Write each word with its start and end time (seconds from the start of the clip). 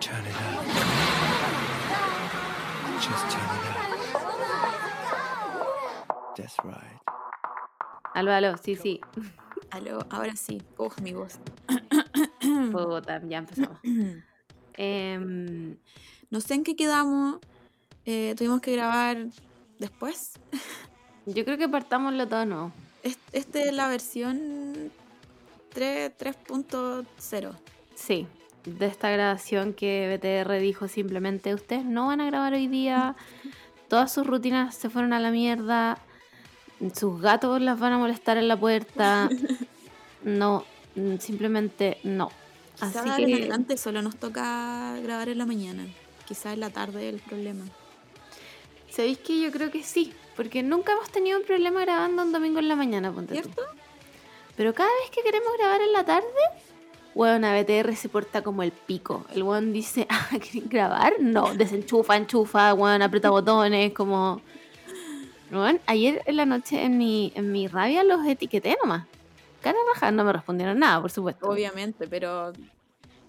Turn 0.00 0.26
it 0.26 0.36
up. 0.36 0.64
Just 3.00 3.24
turn 3.32 3.48
it 3.56 3.64
up. 3.72 3.78
That's 6.36 6.56
right. 6.62 7.00
Aló, 8.14 8.32
aló, 8.32 8.56
sí, 8.58 8.76
sí. 8.76 9.00
Aló, 9.70 10.00
ahora 10.10 10.36
sí. 10.36 10.60
Uf, 10.76 11.00
mi 11.00 11.14
voz. 11.14 11.38
Puta, 12.72 13.20
ya 13.26 13.38
empezamos. 13.38 13.78
Em, 14.74 15.76
No 16.30 16.40
sé 16.40 16.54
en 16.54 16.64
qué 16.64 16.76
quedamos. 16.76 17.38
eh, 18.04 18.34
tuvimos 18.36 18.60
que 18.60 18.72
grabar 18.72 19.28
después. 19.78 20.32
yo 21.24 21.44
creo 21.46 21.56
que 21.56 21.68
partámoslo 21.68 22.28
todo 22.28 22.44
no. 22.44 22.72
Es- 23.02 23.18
Esta 23.32 23.62
es 23.62 23.72
la 23.72 23.88
versión 23.88 24.92
3 25.72 26.12
3.0. 26.18 27.52
Sí, 27.94 28.26
de 28.64 28.86
esta 28.86 29.10
grabación 29.10 29.72
que 29.74 30.08
BTR 30.18 30.58
dijo 30.60 30.88
simplemente, 30.88 31.54
ustedes 31.54 31.84
no 31.84 32.06
van 32.08 32.20
a 32.20 32.26
grabar 32.26 32.52
hoy 32.54 32.68
día, 32.68 33.16
todas 33.88 34.12
sus 34.12 34.26
rutinas 34.26 34.74
se 34.74 34.90
fueron 34.90 35.12
a 35.12 35.20
la 35.20 35.30
mierda, 35.30 35.98
sus 36.94 37.20
gatos 37.20 37.60
las 37.60 37.78
van 37.78 37.92
a 37.94 37.98
molestar 37.98 38.36
en 38.38 38.48
la 38.48 38.56
puerta, 38.58 39.28
no, 40.24 40.64
simplemente 41.18 41.98
no. 42.04 42.30
Quizá 42.74 42.86
Así 42.86 42.98
ahora 43.10 43.16
en 43.18 43.26
que 43.28 43.34
adelante 43.34 43.76
solo 43.76 44.02
nos 44.02 44.16
toca 44.16 44.96
grabar 45.02 45.28
en 45.28 45.38
la 45.38 45.46
mañana. 45.46 45.86
Quizá 46.26 46.52
en 46.52 46.60
la 46.60 46.70
tarde 46.70 47.08
el 47.08 47.20
problema. 47.20 47.64
¿Sabéis 48.90 49.18
que 49.18 49.40
yo 49.40 49.50
creo 49.52 49.70
que 49.70 49.82
sí? 49.82 50.12
Porque 50.42 50.64
nunca 50.64 50.90
hemos 50.90 51.08
tenido 51.08 51.38
un 51.38 51.44
problema 51.44 51.82
grabando 51.82 52.20
un 52.20 52.32
domingo 52.32 52.58
en 52.58 52.66
la 52.66 52.74
mañana, 52.74 53.12
ponte 53.12 53.36
tú. 53.36 53.42
¿Cierto? 53.42 53.62
Pero 54.56 54.74
cada 54.74 54.88
vez 54.88 55.10
que 55.12 55.22
queremos 55.22 55.52
grabar 55.56 55.80
en 55.80 55.92
la 55.92 56.04
tarde, 56.04 56.26
weón, 57.14 57.44
a 57.44 57.56
BTR 57.56 57.94
se 57.94 58.08
porta 58.08 58.42
como 58.42 58.64
el 58.64 58.72
pico. 58.72 59.24
El 59.32 59.44
weón 59.44 59.72
dice, 59.72 60.04
ah, 60.10 60.30
¿quieren 60.40 60.68
grabar? 60.68 61.14
No, 61.20 61.54
desenchufa, 61.54 62.16
enchufa, 62.16 62.74
weón, 62.74 63.02
aprieta 63.02 63.30
botones, 63.38 63.92
como... 63.92 64.42
Weón, 65.52 65.80
ayer 65.86 66.22
en 66.26 66.36
la 66.36 66.44
noche 66.44 66.82
en 66.82 66.98
mi, 66.98 67.30
en 67.36 67.52
mi 67.52 67.68
rabia 67.68 68.02
los 68.02 68.26
etiqueté 68.26 68.76
nomás. 68.82 69.06
Cara 69.60 69.78
raja, 69.94 70.10
no 70.10 70.24
me 70.24 70.32
respondieron 70.32 70.76
nada, 70.76 71.00
por 71.00 71.12
supuesto. 71.12 71.46
Obviamente, 71.46 72.08
pero, 72.08 72.52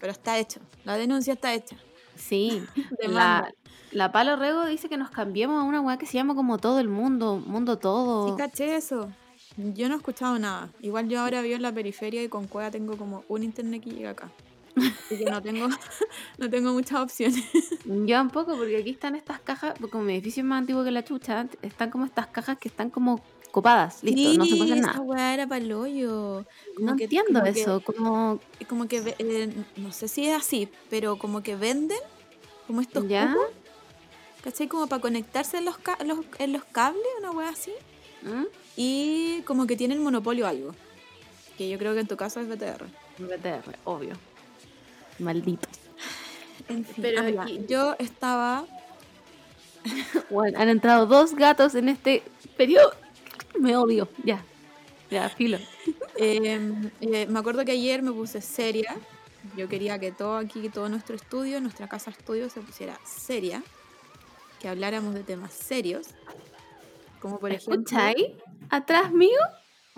pero 0.00 0.10
está 0.10 0.36
hecho. 0.36 0.58
La 0.84 0.96
denuncia 0.96 1.34
está 1.34 1.54
hecha. 1.54 1.76
Sí, 2.16 2.64
la, 3.06 3.52
la 3.94 4.12
Palo 4.12 4.36
Rego 4.36 4.66
dice 4.66 4.88
que 4.88 4.96
nos 4.96 5.10
cambiemos 5.10 5.60
a 5.60 5.64
una 5.64 5.80
weá 5.80 5.96
que 5.96 6.06
se 6.06 6.14
llama 6.18 6.34
como 6.34 6.58
todo 6.58 6.78
el 6.80 6.88
mundo, 6.88 7.36
mundo 7.46 7.78
todo. 7.78 8.28
Sí, 8.28 8.34
caché 8.36 8.76
eso. 8.76 9.08
Yo 9.56 9.88
no 9.88 9.94
he 9.94 9.96
escuchado 9.98 10.38
nada. 10.38 10.68
Igual 10.80 11.08
yo 11.08 11.20
ahora 11.20 11.40
vivo 11.42 11.54
en 11.56 11.62
la 11.62 11.72
periferia 11.72 12.22
y 12.22 12.28
con 12.28 12.46
Cueva 12.46 12.70
tengo 12.70 12.96
como 12.96 13.24
un 13.28 13.42
internet 13.44 13.82
que 13.84 13.90
llega 13.90 14.10
acá. 14.10 14.30
Así 14.76 15.16
que 15.18 15.24
no 15.30 15.40
tengo, 15.40 15.68
no 16.38 16.50
tengo 16.50 16.72
muchas 16.72 17.00
opciones. 17.00 17.44
Yo 17.84 18.16
tampoco, 18.16 18.56
porque 18.56 18.76
aquí 18.78 18.90
están 18.90 19.14
estas 19.14 19.38
cajas, 19.40 19.74
porque 19.78 19.92
como 19.92 20.04
mi 20.04 20.14
edificio 20.14 20.40
es 20.42 20.46
más 20.46 20.58
antiguo 20.58 20.82
que 20.82 20.90
la 20.90 21.04
chucha, 21.04 21.46
están 21.62 21.90
como 21.90 22.04
estas 22.04 22.26
cajas 22.26 22.58
que 22.58 22.66
están 22.68 22.90
como 22.90 23.20
copadas, 23.52 24.02
listo, 24.02 24.36
no 24.38 24.44
se 24.44 24.56
puede 24.56 24.72
hacer 24.72 24.78
esa 24.78 24.86
nada. 24.94 25.00
weá 25.02 25.32
era 25.34 25.46
para 25.46 25.62
el 25.64 25.72
hoyo. 25.72 26.44
Como 26.74 26.90
No 26.90 26.96
que- 26.96 27.04
entiendo 27.04 27.40
como 27.40 27.52
que- 27.52 27.60
eso, 27.60 27.80
como... 27.84 28.40
como 28.68 28.88
que, 28.88 29.14
eh, 29.20 29.54
no 29.76 29.92
sé 29.92 30.08
si 30.08 30.26
es 30.26 30.34
así, 30.36 30.68
pero 30.90 31.16
como 31.16 31.44
que 31.44 31.54
venden 31.54 31.98
como 32.66 32.80
estos 32.80 33.06
¿Ya? 33.06 33.28
cupos, 33.28 33.46
¿cachai? 34.44 34.68
Como 34.68 34.86
para 34.86 35.00
conectarse 35.02 35.56
en 35.58 35.64
los, 35.64 35.78
ca- 35.78 35.98
los- 36.04 36.24
en 36.38 36.52
los 36.52 36.62
cables, 36.64 37.02
una 37.18 37.30
wea 37.32 37.48
así. 37.48 37.72
¿Mm? 38.22 38.44
Y 38.76 39.42
como 39.42 39.66
que 39.66 39.76
tienen 39.76 40.02
monopolio 40.02 40.46
algo. 40.46 40.74
Que 41.58 41.68
yo 41.68 41.78
creo 41.78 41.94
que 41.94 42.00
en 42.00 42.06
tu 42.06 42.16
caso 42.16 42.40
es 42.40 42.48
BTR. 42.48 42.84
BTR, 43.18 43.76
obvio. 43.84 44.14
Maldito. 45.18 45.68
En 46.68 46.84
fin, 46.84 47.02
Pero 47.02 47.20
amiga, 47.20 47.42
aquí- 47.42 47.64
yo 47.68 47.96
estaba... 47.98 48.64
Bueno, 50.30 50.58
han 50.58 50.68
entrado 50.68 51.06
dos 51.06 51.34
gatos 51.34 51.74
en 51.74 51.88
este 51.88 52.22
periodo. 52.56 52.92
Me 53.58 53.76
odio, 53.76 54.08
ya. 54.24 54.42
Ya, 55.10 55.28
filo. 55.28 55.58
eh, 56.16 56.90
eh, 57.00 57.26
me 57.28 57.38
acuerdo 57.38 57.64
que 57.64 57.72
ayer 57.72 58.02
me 58.02 58.10
puse 58.12 58.40
seria. 58.40 58.96
Yo 59.56 59.68
quería 59.68 59.98
que 59.98 60.10
todo 60.10 60.38
aquí, 60.38 60.70
todo 60.70 60.88
nuestro 60.88 61.14
estudio, 61.14 61.60
nuestra 61.60 61.86
casa 61.86 62.10
estudio 62.10 62.48
se 62.50 62.60
pusiera 62.60 62.98
seria. 63.04 63.62
Que 64.64 64.70
habláramos 64.70 65.12
de 65.12 65.22
temas 65.22 65.52
serios. 65.52 66.06
Como 67.20 67.38
por 67.38 67.52
ejemplo... 67.52 67.74
¿Escucháis? 67.74 68.28
¿Atrás 68.70 69.12
mío? 69.12 69.38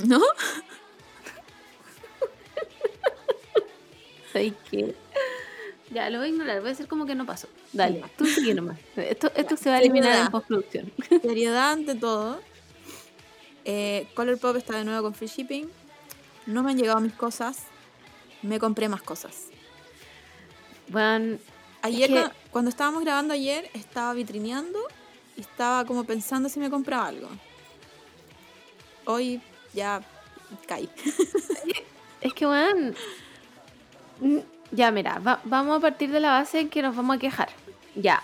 ¿No? 0.05 0.19
¿Sabéis 4.33 4.55
qué? 4.69 4.97
Ya, 5.93 6.11
lo 6.11 6.19
voy 6.19 6.27
a 6.27 6.31
ignorar, 6.31 6.61
voy 6.63 6.71
a 6.71 6.73
hacer 6.73 6.89
como 6.89 7.07
que 7.07 7.15
no 7.15 7.25
pasó. 7.25 7.47
Dale, 7.73 8.03
tú 8.19 8.27
sigue 8.27 8.55
nomás. 8.55 8.77
Esto, 8.97 9.31
esto 9.37 9.57
se 9.57 9.71
va 9.71 9.77
a 9.77 9.79
eliminar 9.79 10.09
en 10.09 10.15
Seriedad. 10.15 10.33
postproducción. 10.33 10.93
Seriedad 11.23 11.71
ante 11.71 11.95
todo. 11.95 12.41
Eh, 13.65 14.09
Colourpop 14.17 14.57
está 14.57 14.79
de 14.79 14.85
nuevo 14.85 15.03
con 15.03 15.15
free 15.15 15.29
shipping. 15.29 15.69
No 16.47 16.65
me 16.65 16.73
han 16.73 16.77
llegado 16.77 17.01
mis 17.01 17.13
cosas. 17.13 17.67
Me 18.43 18.59
compré 18.59 18.89
más 18.89 19.03
cosas. 19.03 19.45
Bueno, 20.89 21.39
Ayer, 21.87 22.09
que- 22.11 22.15
cua- 22.21 22.33
cuando 22.51 22.69
estábamos 22.71 23.03
grabando 23.03 23.35
ayer, 23.35 23.71
estaba 23.75 24.13
vitrineando 24.15 24.79
y 25.37 25.41
estaba 25.41 25.85
como 25.85 26.05
pensando 26.05 26.49
si 26.49 26.59
me 26.61 26.71
compraba 26.71 27.09
algo. 27.09 27.29
Hoy 29.05 29.41
ya 29.75 30.03
caí. 30.67 30.89
Es 32.21 32.33
que, 32.33 32.47
weón. 32.47 32.95
Ya, 34.73 34.91
mira, 34.91 35.19
va- 35.21 35.41
vamos 35.45 35.77
a 35.77 35.81
partir 35.81 36.11
de 36.11 36.19
la 36.19 36.31
base 36.33 36.61
en 36.61 36.69
que 36.71 36.83
nos 36.83 36.97
vamos 36.97 37.17
a 37.17 37.21
quejar. 37.21 37.51
Ya. 37.95 38.23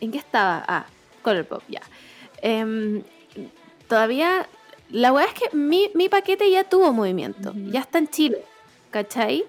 ¿En 0.00 0.10
qué 0.12 0.18
estaba? 0.18 0.64
Ah, 0.66 0.86
Colourpop, 1.22 1.62
ya. 1.68 1.82
Em, 2.40 3.02
todavía. 3.88 4.48
La 4.90 5.12
weá 5.12 5.26
es 5.26 5.34
que 5.34 5.54
mi, 5.56 5.90
mi 5.94 6.08
paquete 6.08 6.50
ya 6.50 6.64
tuvo 6.64 6.92
movimiento. 6.92 7.50
Ujú. 7.50 7.70
Ya 7.70 7.80
está 7.80 7.98
en 7.98 8.08
Chile. 8.08 8.44
¿Cachai? 8.90 9.44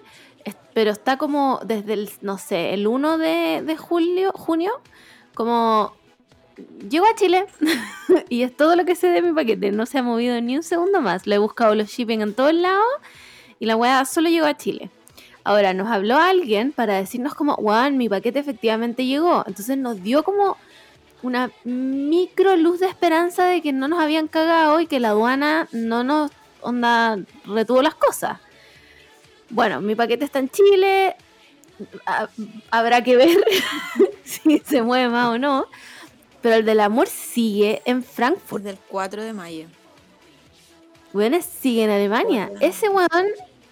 Pero 0.73 0.91
está 0.91 1.17
como 1.17 1.59
desde 1.65 1.93
el, 1.93 2.09
no 2.21 2.37
sé, 2.37 2.73
el 2.73 2.87
1 2.87 3.17
de, 3.17 3.63
de 3.65 3.77
julio, 3.77 4.31
junio, 4.33 4.71
como. 5.33 5.93
Llego 6.87 7.07
a 7.07 7.15
Chile 7.15 7.47
y 8.29 8.43
es 8.43 8.55
todo 8.55 8.75
lo 8.75 8.85
que 8.85 8.95
sé 8.95 9.07
de 9.07 9.23
mi 9.23 9.33
paquete. 9.33 9.71
No 9.71 9.87
se 9.87 9.97
ha 9.97 10.03
movido 10.03 10.39
ni 10.39 10.55
un 10.55 10.61
segundo 10.61 11.01
más. 11.01 11.25
Le 11.25 11.35
he 11.35 11.39
buscado 11.39 11.73
los 11.73 11.87
shipping 11.87 12.21
en 12.21 12.35
todos 12.35 12.53
lados 12.53 12.85
y 13.59 13.65
la 13.65 13.75
weá 13.75 14.05
solo 14.05 14.29
llegó 14.29 14.45
a 14.45 14.55
Chile. 14.55 14.91
Ahora 15.43 15.73
nos 15.73 15.89
habló 15.89 16.17
alguien 16.17 16.71
para 16.71 16.95
decirnos 16.95 17.33
como, 17.33 17.55
weón, 17.55 17.97
mi 17.97 18.07
paquete 18.07 18.39
efectivamente 18.39 19.05
llegó. 19.05 19.43
Entonces 19.47 19.77
nos 19.77 20.01
dio 20.03 20.23
como 20.23 20.57
una 21.23 21.51
micro 21.63 22.55
luz 22.55 22.81
de 22.81 22.87
esperanza 22.87 23.45
de 23.45 23.61
que 23.61 23.73
no 23.73 23.87
nos 23.87 23.99
habían 23.99 24.27
cagado 24.27 24.79
y 24.79 24.87
que 24.87 24.99
la 24.99 25.09
aduana 25.09 25.67
no 25.71 26.03
nos 26.03 26.31
onda 26.61 27.17
retuvo 27.45 27.81
las 27.81 27.95
cosas. 27.95 28.39
Bueno, 29.53 29.81
mi 29.81 29.95
paquete 29.95 30.25
está 30.25 30.39
en 30.39 30.49
Chile. 30.49 31.15
ha- 32.05 32.27
Habrá 32.71 33.03
que 33.03 33.15
ver 33.15 33.29
si 34.23 34.59
se 34.59 34.81
mueve 34.81 35.09
más 35.09 35.27
o 35.29 35.37
no. 35.37 35.67
Pero 36.41 36.55
el 36.55 36.65
del 36.65 36.79
amor 36.81 37.07
sigue 37.07 37.81
en 37.85 38.03
Frankfurt. 38.03 38.63
Desde 38.63 38.77
el 38.77 38.83
4 38.89 39.23
de 39.23 39.33
mayo. 39.33 39.65
Bueno, 41.13 41.37
sigue 41.41 41.83
en 41.83 41.89
Alemania. 41.91 42.47
Bueno. 42.51 42.65
Ese 42.65 42.89
weón 42.89 43.27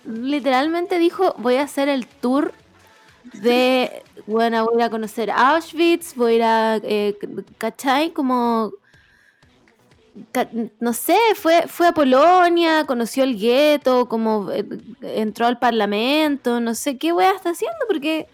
literalmente 0.05 0.99
dijo, 0.99 1.33
voy 1.37 1.55
a 1.55 1.63
hacer 1.63 1.89
el 1.89 2.05
tour 2.07 2.53
de, 3.33 4.03
bueno, 4.25 4.65
voy 4.65 4.75
a 4.75 4.77
ir 4.77 4.83
a 4.83 4.89
conocer 4.89 5.29
Auschwitz, 5.31 6.15
voy 6.15 6.33
a 6.33 6.35
ir 6.35 6.43
a, 6.43 6.75
eh, 6.83 7.17
¿cachai? 7.57 8.11
Como, 8.11 8.71
no 10.79 10.93
sé, 10.93 11.17
fue, 11.35 11.67
fue 11.67 11.87
a 11.87 11.93
Polonia, 11.93 12.85
conoció 12.85 13.23
el 13.23 13.39
gueto, 13.39 14.07
como 14.09 14.51
eh, 14.51 14.65
entró 15.01 15.45
al 15.45 15.57
parlamento, 15.59 16.59
no 16.59 16.75
sé 16.75 16.97
qué 16.97 17.13
weá 17.13 17.31
está 17.31 17.51
haciendo, 17.51 17.77
porque 17.87 18.27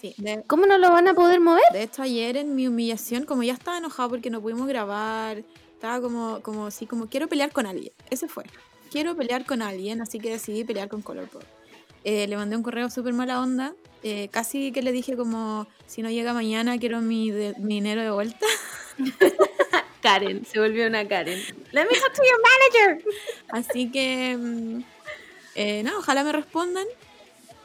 Sí. 0.00 0.14
De, 0.18 0.42
¿cómo 0.48 0.66
no 0.66 0.78
lo 0.78 0.90
van 0.90 1.06
a 1.06 1.14
poder 1.14 1.38
mover? 1.38 1.62
de 1.72 1.84
hecho, 1.84 2.02
ayer 2.02 2.36
en 2.36 2.56
mi 2.56 2.66
humillación, 2.66 3.24
como 3.24 3.44
ya 3.44 3.52
estaba 3.52 3.78
enojado 3.78 4.08
porque 4.08 4.30
no 4.30 4.40
pudimos 4.40 4.66
grabar, 4.66 5.44
estaba 5.74 6.00
como, 6.00 6.40
como 6.42 6.66
así, 6.66 6.86
como 6.86 7.06
quiero 7.06 7.28
pelear 7.28 7.52
con 7.52 7.66
alguien. 7.66 7.92
Ese 8.10 8.26
fue. 8.26 8.42
Quiero 8.90 9.14
pelear 9.14 9.44
con 9.46 9.62
alguien, 9.62 10.00
así 10.00 10.18
que 10.18 10.30
decidí 10.30 10.64
pelear 10.64 10.88
con 10.88 11.02
Colourpop. 11.02 11.42
Eh, 12.02 12.26
le 12.26 12.36
mandé 12.36 12.56
un 12.56 12.64
correo 12.64 12.90
súper 12.90 13.12
mala 13.12 13.40
onda. 13.40 13.74
eh, 14.02 14.26
casi 14.32 14.72
que 14.72 14.82
le 14.82 14.90
dije 14.90 15.16
como, 15.16 15.68
si 15.86 16.02
no 16.02 16.10
llega 16.10 16.32
mañana, 16.32 16.76
quiero 16.78 17.00
mi, 17.00 17.30
de- 17.30 17.54
mi 17.60 17.74
dinero 17.74 18.02
de 18.02 18.10
vuelta. 18.10 18.44
Karen, 20.02 20.44
se 20.44 20.58
volvió 20.60 20.86
una 20.86 21.06
Karen. 21.08 21.38
Let 21.72 21.84
me 21.86 21.96
talk 21.98 22.12
to 22.12 22.22
your 22.22 22.40
manager. 22.42 23.04
Así 23.48 23.90
que, 23.90 24.36
mm, 24.38 24.82
eh, 25.54 25.82
no, 25.84 25.98
ojalá 25.98 26.24
me 26.24 26.32
respondan. 26.32 26.86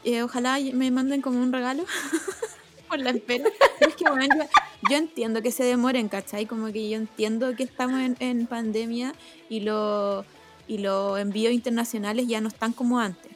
eh, 0.04 0.22
ojalá 0.22 0.58
me 0.72 0.90
manden 0.90 1.20
como 1.20 1.42
un 1.42 1.52
regalo 1.52 1.84
por 2.88 2.98
la 3.00 3.10
espera. 3.10 3.44
Es 3.80 3.94
que, 3.96 4.04
bueno, 4.08 4.26
yo, 4.36 4.44
yo 4.90 4.96
entiendo 4.96 5.42
que 5.42 5.50
se 5.50 5.64
demoren, 5.64 6.08
¿cachai? 6.08 6.46
Como 6.46 6.72
que 6.72 6.88
yo 6.88 6.96
entiendo 6.96 7.54
que 7.56 7.64
estamos 7.64 8.00
en, 8.00 8.16
en 8.20 8.46
pandemia 8.46 9.12
y 9.50 9.60
lo 9.60 10.24
y 10.68 10.78
los 10.78 11.18
envíos 11.18 11.52
internacionales 11.54 12.26
ya 12.28 12.40
no 12.42 12.48
están 12.48 12.72
como 12.72 13.00
antes. 13.00 13.32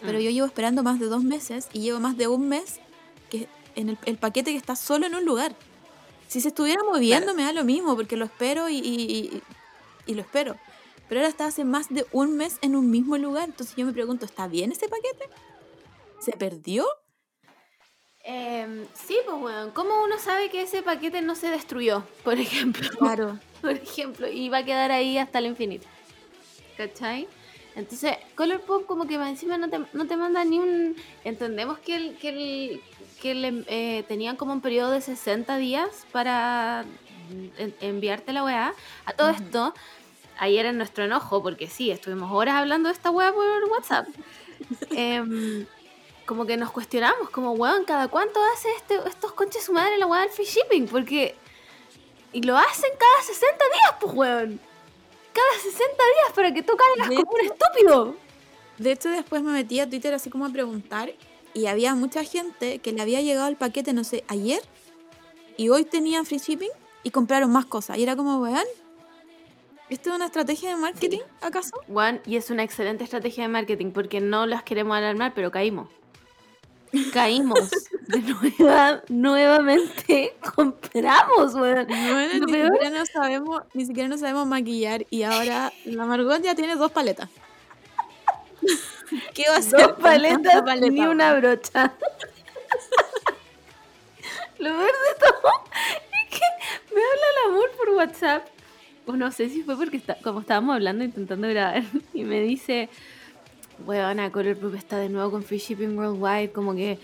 Pero 0.00 0.18
Mm. 0.18 0.22
yo 0.22 0.30
llevo 0.30 0.46
esperando 0.46 0.82
más 0.82 0.98
de 1.00 1.06
dos 1.06 1.22
meses 1.24 1.68
y 1.72 1.80
llevo 1.80 2.00
más 2.00 2.16
de 2.16 2.26
un 2.26 2.48
mes 2.48 2.80
que 3.30 3.46
en 3.76 3.88
el, 3.90 3.98
el 4.06 4.16
paquete 4.18 4.50
que 4.50 4.56
está 4.56 4.74
solo 4.76 5.06
en 5.06 5.14
un 5.14 5.24
lugar. 5.24 5.54
Si 6.32 6.40
se 6.40 6.48
estuviera 6.48 6.82
moviendo 6.82 7.34
me 7.34 7.42
da 7.44 7.52
lo 7.52 7.62
mismo 7.62 7.94
porque 7.94 8.16
lo 8.16 8.24
espero 8.24 8.68
y, 8.70 8.76
y- 8.78 9.12
y- 9.36 9.42
y 10.06 10.14
lo 10.14 10.22
espero. 10.22 10.56
Pero 11.08 11.20
ahora 11.20 11.28
está 11.28 11.44
hace 11.46 11.64
más 11.64 11.90
de 11.90 12.06
un 12.10 12.36
mes 12.38 12.56
en 12.62 12.74
un 12.74 12.90
mismo 12.90 13.18
lugar. 13.18 13.44
Entonces 13.50 13.76
yo 13.76 13.84
me 13.84 13.92
pregunto, 13.92 14.24
¿está 14.24 14.48
bien 14.48 14.72
ese 14.72 14.88
paquete? 14.88 15.28
¿Se 16.20 16.32
perdió? 16.32 16.86
Em, 18.24 18.86
sí, 18.94 19.18
pues 19.26 19.38
bueno, 19.38 19.74
¿cómo 19.74 20.02
uno 20.04 20.18
sabe 20.18 20.48
que 20.48 20.62
ese 20.62 20.80
paquete 20.82 21.20
no 21.20 21.34
se 21.34 21.48
destruyó, 21.48 22.04
por 22.24 22.38
ejemplo? 22.38 22.88
Claro. 22.98 23.38
por 23.60 23.72
ejemplo, 23.72 24.26
y 24.28 24.48
va 24.48 24.58
a 24.58 24.64
quedar 24.64 24.90
ahí 24.90 25.18
hasta 25.18 25.38
el 25.40 25.46
infinito. 25.46 25.86
¿Cachai? 26.78 27.28
Entonces, 27.74 28.16
Colourpop 28.34 28.86
como 28.86 29.06
que 29.06 29.14
encima 29.14 29.56
no 29.56 29.70
te, 29.70 29.80
no 29.92 30.06
te 30.06 30.16
manda 30.16 30.44
ni 30.44 30.58
un... 30.58 30.96
Entendemos 31.24 31.78
que, 31.78 31.96
el, 31.96 32.16
que, 32.18 32.28
el, 32.28 32.82
que 33.20 33.34
le- 33.34 33.64
eh, 33.66 34.02
tenían 34.08 34.36
como 34.36 34.52
un 34.52 34.60
periodo 34.60 34.90
de 34.90 35.00
60 35.00 35.56
días 35.56 35.88
para 36.12 36.84
en- 37.56 37.74
enviarte 37.80 38.32
la 38.32 38.44
weá. 38.44 38.74
A 39.06 39.12
todo 39.14 39.30
esto, 39.30 39.74
ayer 40.38 40.66
en 40.66 40.76
nuestro 40.76 41.04
enojo, 41.04 41.42
porque 41.42 41.66
sí, 41.66 41.90
estuvimos 41.90 42.30
horas 42.32 42.56
hablando 42.56 42.88
de 42.90 42.94
esta 42.94 43.10
weá 43.10 43.32
por 43.32 43.64
WhatsApp. 43.70 44.06
em, 44.90 45.66
como 46.26 46.44
que 46.46 46.56
nos 46.56 46.70
cuestionamos, 46.70 47.30
como, 47.30 47.52
weón, 47.52 47.84
¿cada 47.84 48.08
cuánto 48.08 48.38
hace 48.54 48.68
este, 48.76 48.96
estos 49.08 49.32
conches 49.32 49.64
su 49.64 49.72
madre 49.72 49.96
la 49.98 50.06
weá 50.06 50.20
del 50.22 50.30
free 50.30 50.44
shipping? 50.46 50.86
Porque... 50.88 51.34
Y 52.34 52.42
lo 52.42 52.56
hacen 52.56 52.90
cada 52.98 53.22
60 53.24 53.56
días, 53.64 53.94
pues, 54.00 54.14
weón. 54.14 54.60
Cada 55.32 55.62
60 55.62 55.80
días 55.82 56.32
para 56.34 56.52
que 56.52 56.62
tú 56.62 56.72
De 57.08 57.16
como 57.16 57.32
un 57.32 57.40
estúpido. 57.40 58.16
De 58.78 58.92
hecho, 58.92 59.08
después 59.10 59.42
me 59.42 59.52
metí 59.52 59.80
a 59.80 59.88
Twitter 59.88 60.14
así 60.14 60.30
como 60.30 60.46
a 60.46 60.50
preguntar 60.50 61.12
y 61.54 61.66
había 61.66 61.94
mucha 61.94 62.24
gente 62.24 62.78
que 62.78 62.92
le 62.92 63.02
había 63.02 63.20
llegado 63.20 63.48
el 63.48 63.56
paquete, 63.56 63.92
no 63.92 64.04
sé, 64.04 64.24
ayer 64.28 64.60
y 65.56 65.68
hoy 65.68 65.84
tenían 65.84 66.26
free 66.26 66.38
shipping 66.38 66.70
y 67.02 67.10
compraron 67.10 67.50
más 67.50 67.66
cosas. 67.66 67.98
Y 67.98 68.02
era 68.02 68.16
como, 68.16 68.38
weón, 68.38 68.64
¿esto 69.88 70.10
es 70.10 70.16
una 70.16 70.26
estrategia 70.26 70.70
de 70.70 70.76
marketing, 70.76 71.20
acaso? 71.40 71.72
Juan, 71.86 72.20
y 72.26 72.36
es 72.36 72.50
una 72.50 72.62
excelente 72.62 73.04
estrategia 73.04 73.44
de 73.44 73.48
marketing 73.48 73.92
porque 73.92 74.20
no 74.20 74.46
las 74.46 74.62
queremos 74.62 74.96
alarmar, 74.96 75.32
pero 75.34 75.50
caímos. 75.50 75.88
Caímos. 77.12 77.70
De 78.08 78.20
nueva, 78.20 79.02
nuevamente 79.08 80.34
compramos, 80.54 81.54
weón. 81.54 81.86
Bueno, 81.86 82.28
ni 82.34 82.40
siquiera 82.40 82.90
no 82.90 83.06
sabemos, 83.06 83.62
ni 83.72 83.86
siquiera 83.86 84.08
no 84.08 84.18
sabemos 84.18 84.46
maquillar 84.46 85.06
y 85.08 85.22
ahora 85.22 85.72
la 85.84 86.04
Margot 86.04 86.42
ya 86.42 86.54
tiene 86.54 86.76
dos 86.76 86.92
paletas. 86.92 87.30
¿Qué 89.34 89.44
va 89.48 89.56
a 89.56 89.58
hacer? 89.58 89.80
Dos 89.80 89.92
paletas 89.98 90.62
paleta, 90.62 90.90
ni 90.90 91.00
una 91.00 91.34
brocha. 91.34 91.92
Lo 94.58 94.68
peor 94.68 94.86
de 94.86 95.18
todo 95.18 95.52
es 96.12 96.38
que 96.38 96.94
me 96.94 97.00
habla 97.00 97.26
el 97.32 97.50
amor 97.50 97.70
por 97.76 97.88
WhatsApp. 97.90 98.46
O 99.06 99.16
no 99.16 99.32
sé 99.32 99.48
si 99.48 99.62
fue 99.62 99.76
porque 99.76 99.96
está, 99.96 100.16
como 100.22 100.40
estábamos 100.40 100.74
hablando 100.74 101.02
intentando 101.02 101.48
grabar 101.48 101.82
y 102.14 102.22
me 102.24 102.40
dice, 102.40 102.88
weona, 103.86 104.30
Colourpop 104.30 104.74
está 104.74 104.98
de 104.98 105.08
nuevo 105.08 105.30
con 105.30 105.42
Free 105.42 105.58
Shipping 105.58 105.96
Worldwide, 105.98 106.52
como 106.52 106.74
que 106.74 106.98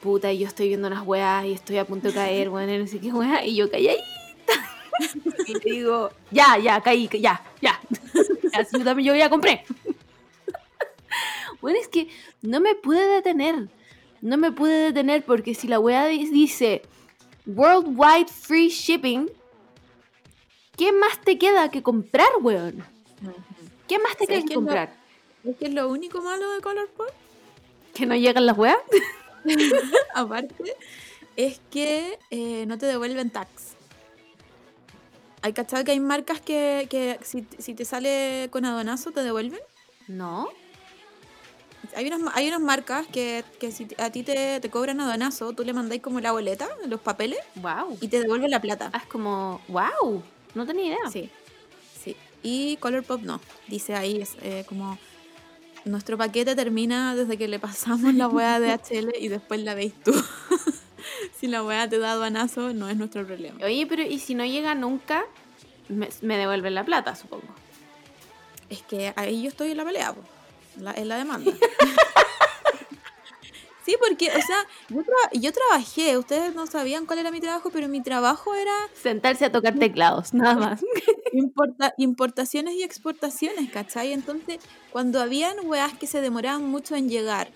puta, 0.00 0.32
y 0.32 0.38
yo 0.38 0.46
estoy 0.48 0.68
viendo 0.68 0.88
unas 0.88 1.06
weas 1.06 1.44
y 1.44 1.52
estoy 1.52 1.78
a 1.78 1.84
punto 1.84 2.08
de 2.08 2.14
caer, 2.14 2.48
weón, 2.48 2.68
y 2.70 2.78
no 2.78 2.86
sé 2.86 2.98
qué 2.98 3.12
wea, 3.12 3.44
y 3.44 3.56
yo 3.56 3.70
calladita. 3.70 4.02
Y 5.46 5.54
le 5.54 5.60
digo, 5.76 6.10
ya, 6.30 6.58
ya, 6.58 6.80
caí, 6.80 7.08
ya, 7.08 7.42
ya. 7.60 7.80
Así 8.52 8.78
yo 8.78 8.84
también, 8.84 9.08
yo 9.08 9.16
ya 9.16 9.28
compré. 9.30 9.64
Bueno, 11.60 11.78
es 11.80 11.88
que 11.88 12.08
no 12.42 12.60
me 12.60 12.74
pude 12.74 13.04
detener. 13.06 13.68
No 14.20 14.36
me 14.36 14.52
pude 14.52 14.92
detener 14.92 15.24
porque 15.24 15.54
si 15.54 15.66
la 15.66 15.78
di- 16.08 16.28
dice 16.30 16.82
Worldwide 17.46 18.28
Free 18.28 18.68
Shipping, 18.68 19.30
¿qué 20.76 20.92
más 20.92 21.20
te 21.20 21.38
queda 21.38 21.70
que 21.70 21.82
comprar, 21.82 22.28
weón? 22.40 22.84
¿Qué 23.88 23.98
más 23.98 24.16
te 24.16 24.26
¿Sabes 24.26 24.40
queda 24.40 24.48
que 24.48 24.54
comprar? 24.54 25.01
Es 25.44 25.56
que 25.56 25.66
es 25.66 25.72
lo 25.74 25.88
único 25.88 26.22
malo 26.22 26.50
de 26.50 26.60
Colourpop, 26.60 27.08
¿Que 27.94 28.06
no 28.06 28.14
llegan 28.16 28.46
las 28.46 28.56
weas? 28.56 28.78
aparte, 30.14 30.54
es 31.36 31.60
que 31.70 32.18
eh, 32.30 32.64
no 32.66 32.78
te 32.78 32.86
devuelven 32.86 33.30
tax. 33.30 33.74
Hay 35.42 35.52
cachado 35.52 35.82
que 35.84 35.90
hay 35.90 36.00
marcas 36.00 36.40
que, 36.40 36.86
que 36.88 37.18
si, 37.22 37.44
si 37.58 37.74
te 37.74 37.84
sale 37.84 38.48
con 38.50 38.64
aduanazo 38.64 39.10
te 39.10 39.22
devuelven. 39.24 39.58
No. 40.06 40.48
Hay 41.96 42.06
unas, 42.06 42.20
hay 42.34 42.48
unas 42.48 42.60
marcas 42.60 43.06
que, 43.08 43.44
que 43.58 43.72
si 43.72 43.88
a 43.98 44.10
ti 44.10 44.22
te, 44.22 44.60
te 44.60 44.70
cobran 44.70 45.00
aduanazo, 45.00 45.52
tú 45.52 45.64
le 45.64 45.72
mandáis 45.72 46.00
como 46.00 46.20
la 46.20 46.30
boleta, 46.32 46.68
los 46.86 47.00
papeles, 47.00 47.40
Wow. 47.56 47.98
y 48.00 48.08
te 48.08 48.20
devuelven 48.20 48.50
la 48.50 48.60
plata. 48.60 48.90
Ah, 48.92 48.98
es 48.98 49.06
como, 49.06 49.60
wow. 49.68 50.22
No 50.54 50.64
tenía 50.64 50.86
idea. 50.86 51.10
Sí, 51.10 51.28
sí. 52.02 52.16
Y 52.42 52.76
Colourpop 52.76 53.20
no. 53.22 53.40
Dice 53.66 53.94
ahí, 53.96 54.22
es 54.22 54.36
eh, 54.42 54.64
como 54.68 54.96
nuestro 55.84 56.16
paquete 56.18 56.54
termina 56.54 57.14
desde 57.14 57.36
que 57.36 57.48
le 57.48 57.58
pasamos 57.58 58.14
la 58.14 58.28
hueá 58.28 58.60
de 58.60 58.72
HL 58.72 59.12
y 59.20 59.28
después 59.28 59.60
la 59.60 59.74
veis 59.74 59.92
tú. 60.04 60.12
si 61.40 61.46
la 61.48 61.62
hueá 61.62 61.88
te 61.88 61.98
da 61.98 62.12
aduanazo, 62.12 62.72
no 62.72 62.88
es 62.88 62.96
nuestro 62.96 63.26
problema. 63.26 63.64
Oye, 63.64 63.86
pero 63.86 64.02
¿y 64.02 64.18
si 64.18 64.34
no 64.34 64.44
llega 64.44 64.74
nunca? 64.74 65.24
Me, 65.88 66.08
me 66.22 66.36
devuelven 66.38 66.74
la 66.74 66.84
plata, 66.84 67.14
supongo. 67.16 67.44
Es 68.70 68.82
que 68.82 69.12
ahí 69.16 69.42
yo 69.42 69.48
estoy 69.48 69.72
en 69.72 69.76
la 69.78 69.84
pelea, 69.84 70.12
po, 70.14 70.22
la- 70.80 70.92
en 70.94 71.08
la 71.08 71.16
demanda. 71.18 71.52
sí, 73.84 73.96
porque, 74.06 74.28
o 74.30 74.42
sea, 74.42 74.66
yo, 74.88 75.00
tra- 75.02 75.40
yo 75.40 75.52
trabajé, 75.52 76.16
ustedes 76.18 76.54
no 76.54 76.66
sabían 76.66 77.06
cuál 77.06 77.18
era 77.20 77.30
mi 77.30 77.40
trabajo, 77.40 77.70
pero 77.70 77.88
mi 77.88 78.02
trabajo 78.02 78.54
era 78.54 78.72
Sentarse 78.94 79.44
a 79.44 79.52
tocar 79.52 79.78
teclados, 79.78 80.32
nada 80.34 80.54
más. 80.54 80.80
Importa- 81.32 81.94
importaciones 81.98 82.74
y 82.74 82.82
exportaciones, 82.82 83.70
¿cachai? 83.70 84.12
Entonces, 84.12 84.58
cuando 84.90 85.20
habían 85.20 85.56
weas 85.64 85.92
que 85.94 86.06
se 86.06 86.20
demoraban 86.20 86.64
mucho 86.64 86.94
en 86.94 87.08
llegar, 87.08 87.48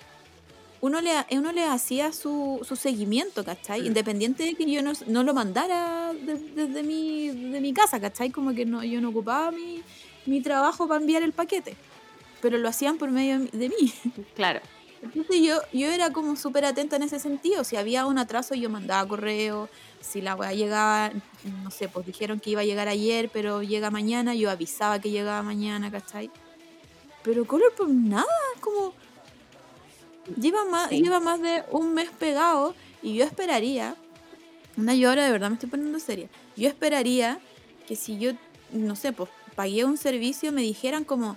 uno 0.81 1.01
le, 1.01 1.11
uno 1.33 1.53
le 1.53 1.65
hacía 1.65 2.13
su, 2.13 2.61
su 2.63 2.77
seguimiento, 2.77 3.45
¿cachai? 3.45 3.83
Mm. 3.83 3.87
Independiente 3.87 4.43
de 4.45 4.55
que 4.55 4.71
yo 4.71 4.83
no, 4.83 4.93
no 5.07 5.23
lo 5.25 5.35
mandara 5.35 6.13
de- 6.13 6.37
desde 6.55 6.83
mi, 6.83 7.29
de 7.29 7.61
mi 7.61 7.73
casa, 7.73 7.99
¿cachai? 8.01 8.31
Como 8.31 8.55
que 8.55 8.65
no, 8.67 8.85
yo 8.85 9.01
no 9.01 9.09
ocupaba 9.09 9.51
mi, 9.51 9.83
mi 10.27 10.41
trabajo 10.43 10.87
para 10.87 11.01
enviar 11.01 11.23
el 11.23 11.33
paquete, 11.33 11.77
pero 12.41 12.59
lo 12.59 12.69
hacían 12.69 12.99
por 12.99 13.11
medio 13.11 13.39
de 13.53 13.69
mí. 13.69 13.93
Claro. 14.35 14.61
Entonces 15.03 15.41
yo, 15.43 15.61
yo 15.73 15.89
era 15.89 16.11
como 16.11 16.37
súper 16.37 16.65
atenta 16.65 16.97
en 16.97 17.03
ese 17.03 17.19
sentido. 17.19 17.65
Si 17.65 17.77
había 17.77 18.07
un 18.07 18.19
atraso, 18.19 18.55
yo 18.55 18.71
mandaba 18.71 19.07
correo. 19.09 19.69
Si 20.01 20.21
la 20.21 20.35
weá 20.35 20.53
llegaba, 20.53 21.13
no 21.63 21.71
sé, 21.71 21.89
pues 21.89 22.07
dijeron 22.07 22.41
que 22.41 22.51
iba 22.51 22.63
a 22.63 22.65
llegar 22.65 22.89
ayer, 22.89 23.29
pero 23.33 23.63
llega 23.63 23.91
mañana, 23.91 24.35
yo 24.35 24.51
avisaba 24.51 24.99
que 25.01 25.11
llegaba 25.11 25.43
mañana, 25.43 25.91
¿cachai? 25.91 26.31
Pero 27.23 27.47
Color, 27.47 27.73
pues 27.77 27.89
nada, 27.91 28.27
como. 28.61 28.95
Lleva 30.41 30.65
más, 30.65 30.89
Sí. 30.89 31.03
lleva 31.03 31.21
más 31.21 31.41
de 31.41 31.63
un 31.71 31.95
mes 31.95 32.11
pegado 32.11 32.75
y 33.03 33.15
yo 33.15 33.25
esperaría. 33.25 33.97
Una 34.77 34.95
yo 34.95 35.09
ahora 35.09 35.25
de 35.25 35.31
verdad 35.33 35.49
me 35.51 35.55
estoy 35.55 35.71
poniendo 35.71 35.99
seria. 36.01 36.29
Yo 36.57 36.69
esperaría 36.69 37.39
que 37.87 37.97
si 37.97 38.19
yo, 38.19 38.33
no 38.73 38.97
sé, 38.97 39.13
pues 39.13 39.31
pagué 39.55 39.85
un 39.85 39.97
servicio, 39.97 40.53
me 40.53 40.63
dijeran 40.63 41.05
como 41.05 41.37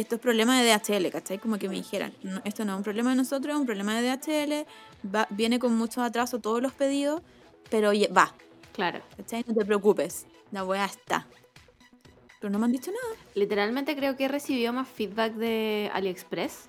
esto 0.00 0.16
es 0.16 0.20
problema 0.20 0.60
de 0.60 0.68
DHL, 0.70 1.10
¿cachai? 1.10 1.38
Como 1.38 1.58
que 1.58 1.68
me 1.68 1.74
dijeran, 1.76 2.12
"No, 2.22 2.40
esto 2.44 2.64
no 2.64 2.72
es 2.72 2.76
un 2.78 2.84
problema 2.84 3.10
de 3.10 3.16
nosotros, 3.16 3.54
es 3.54 3.60
un 3.60 3.66
problema 3.66 4.00
de 4.00 4.02
DHL, 4.08 4.66
va- 5.14 5.26
viene 5.30 5.58
con 5.58 5.74
mucho 5.76 6.02
atraso 6.02 6.38
todos 6.38 6.60
los 6.62 6.72
pedidos, 6.72 7.22
pero 7.70 7.90
va, 8.16 8.32
Claro. 8.72 9.00
¿cachai? 9.16 9.44
No 9.46 9.54
te 9.54 9.64
preocupes, 9.64 10.26
la 10.52 10.64
weá 10.64 10.84
está. 10.84 11.26
Pero 12.40 12.50
no 12.50 12.58
me 12.58 12.66
han 12.66 12.72
dicho 12.72 12.90
nada. 12.90 13.16
Literalmente 13.34 13.96
creo 13.96 14.16
que 14.16 14.24
he 14.24 14.28
recibido 14.28 14.72
más 14.72 14.86
feedback 14.88 15.32
de 15.34 15.90
AliExpress 15.94 16.68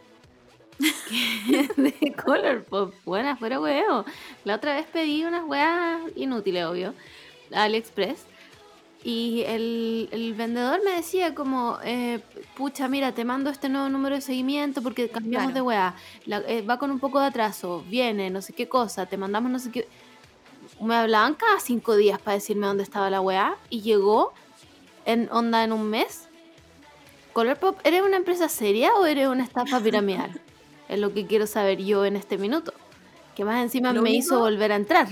que 1.10 1.70
de 1.76 2.14
Colourpop. 2.14 2.94
Buena, 3.04 3.36
fuera 3.36 3.60
huevo. 3.60 4.06
La 4.46 4.56
otra 4.56 4.76
vez 4.76 4.86
pedí 4.88 5.26
unas 5.26 5.44
weas 5.44 6.02
inútiles, 6.16 6.66
obvio, 6.66 6.94
a 7.54 7.64
AliExpress. 7.64 8.20
Y 9.10 9.44
el, 9.48 10.10
el 10.12 10.34
vendedor 10.34 10.82
me 10.84 10.92
decía 10.92 11.34
como, 11.34 11.78
eh, 11.82 12.20
pucha, 12.58 12.90
mira, 12.90 13.14
te 13.14 13.24
mando 13.24 13.50
este 13.50 13.70
nuevo 13.70 13.88
número 13.88 14.16
de 14.16 14.22
seguimiento 14.22 14.82
porque 14.82 15.08
cambiamos 15.08 15.52
Claro. 15.52 15.56
de 15.56 15.62
wea. 15.62 15.96
La- 16.26 16.40
eh, 16.46 16.62
va 16.62 16.78
con 16.78 16.92
un 16.92 17.00
poco 17.00 17.22
de 17.22 17.28
atraso, 17.28 17.86
viene, 17.88 18.30
no 18.30 18.42
sé 18.42 18.52
qué 18.52 18.68
cosa, 18.68 19.06
te 19.06 19.16
mandamos 19.16 19.50
no 19.50 19.60
sé 19.60 19.72
qué. 19.72 19.88
Me 20.82 20.94
hablaban 20.96 21.36
cada 21.36 21.58
cinco 21.62 21.96
días 21.96 22.20
para 22.20 22.36
decirme 22.36 22.68
dónde 22.68 22.84
estaba 22.84 23.10
la 23.10 23.22
wea 23.22 23.56
y 23.70 23.80
llegó 23.80 24.34
en 25.06 25.30
onda 25.32 25.64
en 25.64 25.72
un 25.72 25.90
mes. 25.90 26.28
Colourpop, 27.32 27.80
¿eres 27.86 28.02
una 28.02 28.18
empresa 28.18 28.50
seria 28.50 28.94
o 28.96 29.06
eres 29.06 29.28
una 29.30 29.46
estafa 29.46 29.80
piramidal? 29.80 30.42
es 30.90 31.00
lo 31.00 31.14
que 31.14 31.26
quiero 31.26 31.48
saber 31.48 31.82
yo 31.82 32.04
en 32.04 32.18
este 32.18 32.38
minuto. 32.38 32.74
Que 33.38 33.46
más 33.46 33.64
encima 33.64 33.94
Lo 33.94 34.02
me 34.02 34.10
único- 34.10 34.20
hizo 34.26 34.40
volver 34.40 34.74
a 34.74 34.76
entrar. 34.76 35.08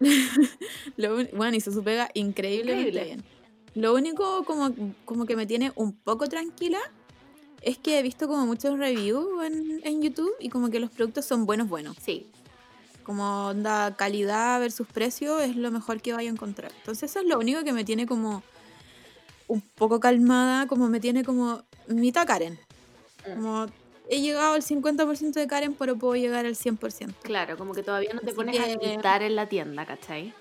Lo 0.96 1.24
bueno, 1.32 1.56
hizo 1.56 1.70
su 1.70 1.82
pega 1.84 2.10
increíblemente 2.14 2.88
Increíble. 2.88 3.04
bien. 3.04 3.24
Lo 3.74 3.94
único 3.94 4.44
como, 4.44 4.74
como 5.04 5.26
que 5.26 5.36
me 5.36 5.46
tiene 5.46 5.72
un 5.76 5.92
poco 5.92 6.26
tranquila 6.28 6.80
es 7.62 7.78
que 7.78 7.98
he 7.98 8.02
visto 8.02 8.26
como 8.26 8.46
muchos 8.46 8.78
reviews 8.78 9.44
en, 9.44 9.80
en 9.84 10.02
YouTube 10.02 10.32
y 10.40 10.48
como 10.48 10.70
que 10.70 10.80
los 10.80 10.90
productos 10.90 11.24
son 11.26 11.46
buenos, 11.46 11.68
buenos. 11.68 11.96
Sí. 12.00 12.26
Como 13.04 13.48
onda 13.48 13.94
calidad 13.96 14.60
versus 14.60 14.86
precio 14.86 15.40
es 15.40 15.56
lo 15.56 15.70
mejor 15.70 16.00
que 16.00 16.12
vaya 16.12 16.30
a 16.30 16.32
encontrar. 16.32 16.72
Entonces 16.78 17.10
eso 17.10 17.20
es 17.20 17.26
lo 17.26 17.38
único 17.38 17.62
que 17.62 17.72
me 17.72 17.84
tiene 17.84 18.06
como 18.06 18.42
un 19.46 19.60
poco 19.60 20.00
calmada, 20.00 20.66
como 20.66 20.88
me 20.88 21.00
tiene 21.00 21.24
como 21.24 21.62
mitad 21.88 22.26
Karen. 22.26 22.58
Como 23.24 23.66
he 24.10 24.20
llegado 24.20 24.52
al 24.54 24.62
50% 24.62 25.32
de 25.32 25.46
Karen, 25.46 25.74
pero 25.74 25.96
puedo 25.96 26.14
llegar 26.16 26.44
al 26.44 26.54
100%. 26.56 27.14
Claro, 27.22 27.56
como 27.56 27.72
que 27.72 27.82
todavía 27.82 28.12
no 28.12 28.20
te 28.20 28.26
Así 28.26 28.34
pones 28.36 28.58
a 28.60 28.66
gritar 28.66 29.22
en 29.22 29.36
la 29.36 29.46
tienda, 29.48 29.86
¿cachai? 29.86 30.34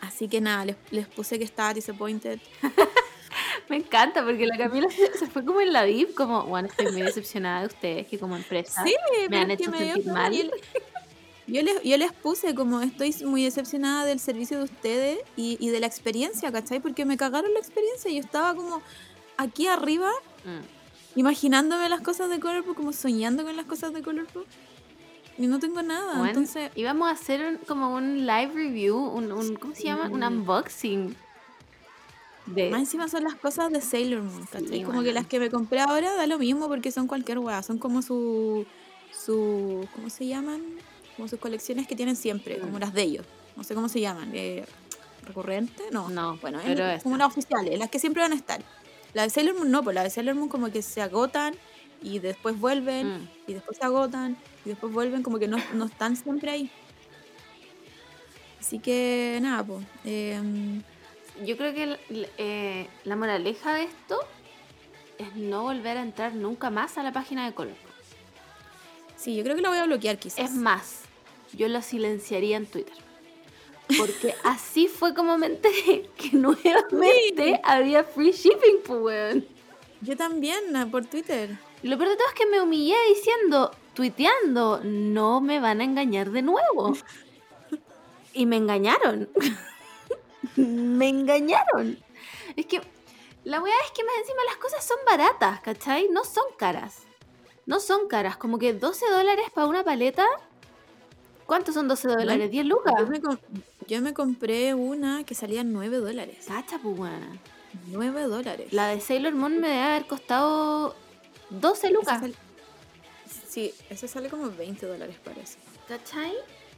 Así 0.00 0.28
que 0.28 0.40
nada, 0.40 0.64
les, 0.64 0.76
les 0.90 1.06
puse 1.08 1.38
que 1.38 1.44
estaba 1.44 1.74
disappointed. 1.74 2.38
Me 3.68 3.76
encanta 3.76 4.24
porque 4.24 4.46
la 4.46 4.56
Camila 4.58 4.88
se, 4.90 5.16
se 5.18 5.26
fue 5.28 5.44
como 5.44 5.60
en 5.60 5.72
la 5.72 5.84
VIP, 5.84 6.14
como, 6.14 6.44
bueno, 6.44 6.68
estoy 6.68 6.90
muy 6.92 7.02
decepcionada 7.02 7.60
de 7.60 7.66
ustedes 7.66 8.06
que 8.08 8.18
como 8.18 8.34
empresa 8.36 8.82
Sí, 8.84 8.94
me 9.28 9.38
han 9.38 9.50
hecho 9.50 9.70
sentir 9.70 10.06
mal. 10.06 10.32
Yo, 10.34 10.42
le- 10.44 10.50
yo 11.46 11.62
les, 11.62 11.82
yo 11.82 11.96
les 11.96 12.12
puse 12.12 12.54
como 12.54 12.80
estoy 12.80 13.14
muy 13.24 13.44
decepcionada 13.44 14.04
del 14.04 14.18
servicio 14.20 14.58
de 14.58 14.64
ustedes 14.64 15.18
y, 15.36 15.56
y 15.60 15.68
de 15.70 15.80
la 15.80 15.86
experiencia, 15.86 16.50
¿cachai? 16.50 16.80
Porque 16.80 17.04
me 17.04 17.16
cagaron 17.16 17.52
la 17.54 17.60
experiencia. 17.60 18.10
Yo 18.10 18.18
estaba 18.20 18.54
como 18.54 18.82
aquí 19.36 19.66
arriba 19.68 20.10
Mm. 20.44 20.79
Imaginándome 21.16 21.88
las 21.88 22.00
cosas 22.00 22.30
de 22.30 22.40
Colorpop, 22.40 22.76
como 22.76 22.92
soñando 22.92 23.42
con 23.44 23.56
las 23.56 23.66
cosas 23.66 23.92
de 23.92 24.02
Colorpop. 24.02 24.46
Y 25.38 25.46
no 25.46 25.58
tengo 25.58 25.82
nada. 25.82 26.14
Bueno, 26.18 26.26
Entonces, 26.28 26.70
íbamos 26.74 27.08
a 27.08 27.12
hacer 27.12 27.44
un- 27.44 27.56
como 27.66 27.94
un 27.94 28.26
live 28.26 28.52
review, 28.54 28.96
un, 28.98 29.32
un- 29.32 29.56
¿cómo 29.56 29.74
se 29.74 29.84
llama? 29.84 30.08
Un 30.08 30.22
unboxing. 30.22 31.16
De, 32.46 32.68
más 32.70 32.80
encima 32.80 33.06
son 33.08 33.22
las 33.24 33.34
cosas 33.36 33.70
de 33.72 33.80
Sailor 33.80 34.22
Moon, 34.22 34.44
¿cachai? 34.46 34.68
Sí, 34.68 34.80
como 34.80 34.94
bueno. 34.96 35.02
que 35.04 35.12
las 35.12 35.26
que 35.26 35.38
me 35.38 35.50
compré 35.50 35.80
ahora 35.80 36.12
da 36.14 36.26
lo 36.26 36.38
mismo 36.38 36.68
porque 36.68 36.90
son 36.90 37.06
cualquier 37.06 37.38
weá. 37.38 37.62
Son 37.62 37.78
como 37.78 38.02
su. 38.02 38.66
su 39.12 39.86
¿Cómo 39.94 40.10
se 40.10 40.26
llaman? 40.26 40.60
Como 41.16 41.28
sus 41.28 41.38
colecciones 41.38 41.86
que 41.86 41.94
tienen 41.96 42.16
siempre, 42.16 42.58
como 42.58 42.76
Mm. 42.78 42.80
las 42.80 42.92
de 42.94 43.02
ellos. 43.02 43.26
No 43.56 43.62
sé 43.64 43.74
cómo 43.74 43.88
se 43.88 44.00
llaman. 44.00 44.30
Eh, 44.34 44.64
¿Recurrente? 45.26 45.84
No. 45.92 46.08
No, 46.08 46.38
Bueno, 46.38 46.60
es 46.60 47.02
como 47.02 47.16
las 47.16 47.28
oficiales, 47.28 47.78
las 47.78 47.88
que 47.90 47.98
siempre 47.98 48.22
van 48.22 48.32
a 48.32 48.36
estar. 48.36 48.62
La 49.14 49.22
de 49.24 49.30
Sailor 49.30 49.56
Moon 49.56 49.70
no, 49.70 49.82
pues 49.82 49.94
la 49.94 50.02
de 50.04 50.10
Sailor 50.10 50.34
Moon 50.34 50.48
como 50.48 50.70
que 50.70 50.82
se 50.82 51.02
agotan 51.02 51.54
y 52.02 52.18
después 52.18 52.58
vuelven 52.58 53.08
Mm. 53.22 53.28
y 53.48 53.52
después 53.54 53.76
se 53.78 53.84
agotan 53.84 54.36
y 54.64 54.70
después 54.70 54.92
vuelven 54.92 55.22
como 55.22 55.38
que 55.38 55.48
no, 55.48 55.58
no 55.74 55.84
están 55.86 56.16
siempre 56.16 56.50
ahí. 56.50 56.70
Así 58.60 58.78
que 58.78 59.38
nada, 59.42 59.64
pues. 59.64 59.84
em, 60.04 60.82
Yo 61.44 61.56
creo 61.56 61.74
que 61.74 61.98
eh, 62.38 62.86
la 63.04 63.16
moraleja 63.16 63.74
de 63.74 63.84
esto 63.84 64.18
es 65.18 65.34
no 65.36 65.62
volver 65.62 65.96
a 65.96 66.02
entrar 66.02 66.34
nunca 66.34 66.70
más 66.70 66.98
a 66.98 67.02
la 67.02 67.12
página 67.12 67.46
de 67.46 67.54
Color. 67.54 67.74
sí, 69.16 69.36
yo 69.36 69.42
creo 69.42 69.56
que 69.56 69.62
la 69.62 69.68
voy 69.70 69.78
a 69.78 69.84
bloquear 69.84 70.18
quizás. 70.18 70.38
Es 70.38 70.52
más, 70.52 71.00
yo 71.52 71.68
lo 71.68 71.82
silenciaría 71.82 72.56
en 72.56 72.66
Twitter. 72.66 72.94
Porque 73.98 74.34
así 74.44 74.88
fue 74.88 75.14
como 75.14 75.38
me 75.38 75.46
enteré 75.46 76.08
que 76.16 76.36
nuevamente 76.36 77.60
había 77.64 78.04
free 78.04 78.32
shipping, 78.32 78.82
pues, 78.84 79.00
weón. 79.00 79.46
Yo 80.00 80.16
también, 80.16 80.74
ah, 80.76 80.86
por 80.90 81.04
Twitter. 81.06 81.58
Y 81.82 81.88
lo 81.88 81.98
peor 81.98 82.10
de 82.10 82.16
todo 82.16 82.28
es 82.28 82.34
que 82.34 82.46
me 82.46 82.60
humillé 82.60 82.96
diciendo, 83.08 83.70
tuiteando, 83.94 84.80
no 84.84 85.40
me 85.40 85.60
van 85.60 85.80
a 85.80 85.84
engañar 85.84 86.30
de 86.30 86.42
nuevo. 86.42 86.96
Y 88.32 88.46
me 88.46 88.58
engañaron. 88.58 89.28
me 90.56 91.08
engañaron. 91.08 91.98
Es 92.54 92.64
que 92.66 92.80
la 93.42 93.60
weá 93.60 93.74
es 93.84 93.90
que 93.90 94.04
más 94.04 94.14
encima 94.18 94.44
las 94.44 94.56
cosas 94.56 94.84
son 94.84 94.98
baratas, 95.04 95.60
¿cachai? 95.62 96.08
No 96.10 96.24
son 96.24 96.44
caras. 96.56 97.02
No 97.66 97.80
son 97.80 98.06
caras. 98.06 98.36
Como 98.36 98.58
que 98.60 98.72
12 98.72 99.10
dólares 99.10 99.46
para 99.52 99.66
una 99.66 99.82
paleta. 99.82 100.24
¿Cuántos 101.46 101.74
son 101.74 101.88
12 101.88 102.06
dólares? 102.06 102.50
¿10 102.52 102.64
lucas? 102.64 102.94
Yo 103.00 103.06
me, 103.08 103.20
com- 103.20 103.38
yo 103.90 104.00
me 104.00 104.14
compré 104.14 104.72
una 104.74 105.24
que 105.24 105.34
salía 105.34 105.64
9 105.64 105.98
dólares. 105.98 106.44
Cacha, 106.46 106.78
pues, 106.82 106.98
weona. 106.98 107.38
9 107.88 108.22
dólares. 108.22 108.72
La 108.72 108.88
de 108.88 109.00
Sailor 109.00 109.34
Moon 109.34 109.60
me 109.60 109.68
debe 109.68 109.80
haber 109.82 110.06
costado 110.06 110.94
12 111.50 111.86
Esa 111.88 111.94
lucas. 111.94 112.22
Sí, 113.48 113.72
esa 113.90 114.08
sale 114.08 114.28
como 114.28 114.50
20 114.50 114.86
dólares 114.86 115.16
parece. 115.24 115.58
¿Cachai? 115.88 116.32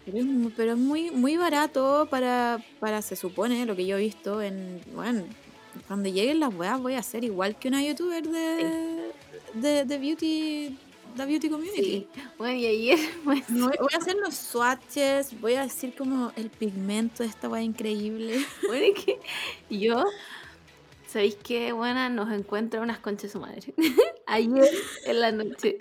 Pero 0.05 0.19
es, 0.19 0.25
mu- 0.25 0.51
pero 0.57 0.73
es 0.73 0.79
muy, 0.79 1.11
muy 1.11 1.37
barato 1.37 2.09
para, 2.11 2.59
para, 2.81 3.03
se 3.03 3.15
supone, 3.15 3.65
lo 3.67 3.77
que 3.77 3.87
yo 3.87 3.97
he 3.97 4.01
visto 4.01 4.43
en, 4.43 4.81
bueno, 4.95 5.23
cuando 5.87 6.09
lleguen 6.09 6.41
las 6.41 6.53
weas 6.55 6.81
voy 6.81 6.95
a 6.95 7.03
ser 7.03 7.25
igual 7.25 7.57
que 7.57 7.69
una 7.69 7.83
youtuber 7.83 8.27
de, 8.27 9.13
de, 9.55 9.85
de 9.85 9.99
beauty, 9.99 10.77
de 11.15 11.27
beauty 11.27 11.49
community. 11.49 11.83
Sí. 11.83 12.09
Bueno, 12.39 12.55
y 12.59 12.67
ayer, 12.67 12.99
pues, 13.25 13.49
No, 13.51 13.67
Voy 13.67 13.77
voy 13.79 13.89
a 13.95 13.99
hacer 13.99 14.17
los 14.17 14.35
swatches, 14.35 15.41
voy 15.41 15.55
a 15.55 15.63
decir 15.63 15.95
como 15.97 16.33
el 16.37 16.51
pigmento 16.51 17.23
de 17.23 17.29
esta 17.29 17.49
wea 17.49 17.63
increíble. 17.63 18.45
bueno, 18.67 18.85
es 18.85 19.05
que 19.05 19.21
yo, 19.71 20.05
¿sabéis 21.07 21.37
qué 21.37 21.73
buena 21.73 22.09
nos 22.09 22.33
encuentra 22.33 22.81
unas 22.81 22.99
conchas 22.99 23.33
su 23.33 23.41
madre? 23.41 23.75
ayer 24.27 24.71
en 25.05 25.21
la 25.21 25.33
noche, 25.33 25.79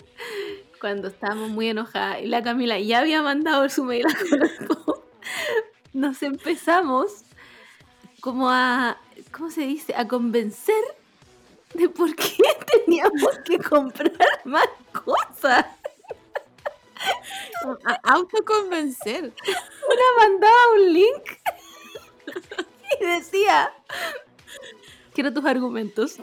cuando 0.80 1.08
estábamos 1.08 1.50
muy 1.50 1.68
enojadas 1.68 2.22
y 2.22 2.26
la 2.26 2.42
Camila 2.42 2.78
ya 2.78 3.00
había 3.00 3.22
mandado 3.22 3.68
su 3.68 3.84
mail 3.84 4.06
a 4.06 4.12
nos 5.92 6.22
empezamos 6.22 7.24
como 8.20 8.50
a, 8.50 8.98
¿cómo 9.30 9.50
se 9.50 9.62
dice? 9.62 9.94
A 9.96 10.08
convencer 10.08 10.82
de 11.74 11.88
por 11.88 12.14
qué 12.14 12.36
teníamos 12.86 13.38
que 13.44 13.58
comprar 13.58 14.40
más 14.44 14.68
cosas. 14.92 15.66
Autoconvencer. 18.04 19.24
Una 19.24 20.06
mandaba 20.18 20.72
un 20.74 20.92
link 20.92 21.22
y 23.00 23.04
decía, 23.04 23.72
quiero 25.14 25.32
tus 25.32 25.44
argumentos. 25.44 26.18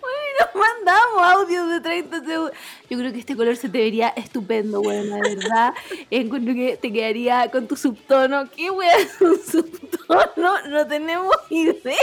Bueno, 0.00 0.50
mandamos 0.54 1.22
audios 1.22 1.68
de 1.68 1.80
30 1.80 2.24
segundos. 2.24 2.52
Yo 2.88 2.98
creo 2.98 3.12
que 3.12 3.18
este 3.18 3.36
color 3.36 3.56
se 3.56 3.68
te 3.68 3.78
vería 3.78 4.08
estupendo, 4.10 4.80
bueno, 4.80 5.16
la 5.16 5.28
verdad. 5.28 5.74
Encuentro 6.10 6.54
que 6.54 6.76
te 6.76 6.92
quedaría 6.92 7.50
con 7.50 7.66
tu 7.66 7.76
subtono. 7.76 8.48
¿Qué 8.50 8.70
wea 8.70 8.96
es 8.96 9.20
un 9.20 9.38
subtono? 9.42 10.68
No 10.68 10.86
tenemos 10.86 11.36
idea. 11.50 11.96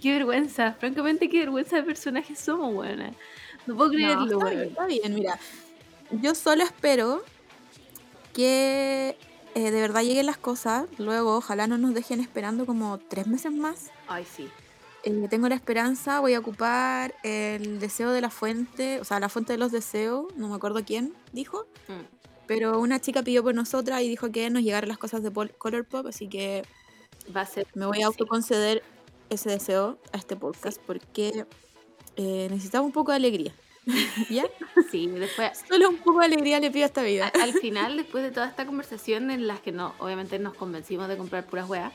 Qué 0.00 0.12
vergüenza, 0.12 0.74
francamente, 0.74 1.28
qué 1.28 1.40
vergüenza 1.40 1.76
de 1.76 1.82
personajes 1.82 2.38
somos, 2.38 2.72
buena. 2.74 3.12
No 3.66 3.76
puedo 3.76 3.90
No, 3.90 3.96
creerlo, 3.96 4.24
está, 4.24 4.36
weón. 4.36 4.50
bien, 4.56 4.68
está 4.68 4.86
bien, 4.86 5.14
mira. 5.14 5.38
Yo 6.22 6.34
solo 6.34 6.62
espero 6.64 7.24
que 8.32 9.16
eh, 9.54 9.70
de 9.70 9.80
verdad 9.80 10.02
lleguen 10.02 10.26
las 10.26 10.36
cosas. 10.36 10.86
Luego, 10.98 11.36
ojalá 11.36 11.66
no 11.66 11.78
nos 11.78 11.94
dejen 11.94 12.20
esperando 12.20 12.66
como 12.66 12.98
tres 12.98 13.26
meses 13.26 13.52
más. 13.52 13.90
Ay, 14.08 14.24
sí. 14.24 14.48
Eh, 15.04 15.26
tengo 15.30 15.48
la 15.48 15.54
esperanza, 15.54 16.20
voy 16.20 16.34
a 16.34 16.38
ocupar 16.40 17.14
el 17.22 17.78
deseo 17.78 18.10
de 18.10 18.20
la 18.20 18.30
fuente, 18.30 19.00
o 19.00 19.04
sea, 19.04 19.20
la 19.20 19.28
fuente 19.28 19.52
de 19.52 19.58
los 19.58 19.70
deseos, 19.72 20.26
no 20.36 20.48
me 20.48 20.56
acuerdo 20.56 20.84
quién 20.84 21.12
dijo, 21.32 21.66
Mm. 21.88 22.02
pero 22.48 22.80
una 22.80 23.00
chica 23.00 23.22
pidió 23.22 23.44
por 23.44 23.54
nosotras 23.54 24.02
y 24.02 24.08
dijo 24.08 24.32
que 24.32 24.50
nos 24.50 24.62
llegaran 24.62 24.88
las 24.88 24.98
cosas 24.98 25.22
de 25.22 25.30
Pol- 25.30 25.52
Colourpop, 25.56 26.06
así 26.08 26.28
que 26.28 26.64
Va 27.34 27.42
a 27.42 27.46
ser. 27.46 27.68
me 27.74 27.86
voy 27.86 28.02
a 28.02 28.06
autoconceder 28.06 28.82
ese 29.30 29.50
deseo 29.50 29.98
a 30.12 30.16
este 30.16 30.36
podcast 30.36 30.80
porque 30.86 31.46
eh, 32.16 32.46
necesitamos 32.50 32.86
un 32.86 32.92
poco 32.92 33.10
de 33.12 33.16
alegría. 33.16 33.52
¿Ya? 34.30 34.44
Sí, 34.90 35.06
después 35.06 35.62
Solo 35.68 35.88
un 35.90 35.98
poco 35.98 36.18
de 36.20 36.24
alegría 36.26 36.58
le 36.58 36.70
pido 36.72 36.84
a 36.84 36.86
esta 36.86 37.02
vida. 37.02 37.30
a- 37.32 37.42
al 37.42 37.52
final, 37.52 37.96
después 37.96 38.24
de 38.24 38.30
toda 38.32 38.48
esta 38.48 38.66
conversación 38.66 39.30
en 39.30 39.46
las 39.46 39.60
que 39.60 39.70
no, 39.72 39.94
obviamente 39.98 40.38
nos 40.40 40.54
convencimos 40.54 41.06
de 41.08 41.16
comprar 41.16 41.46
puras 41.46 41.68
weas, 41.68 41.92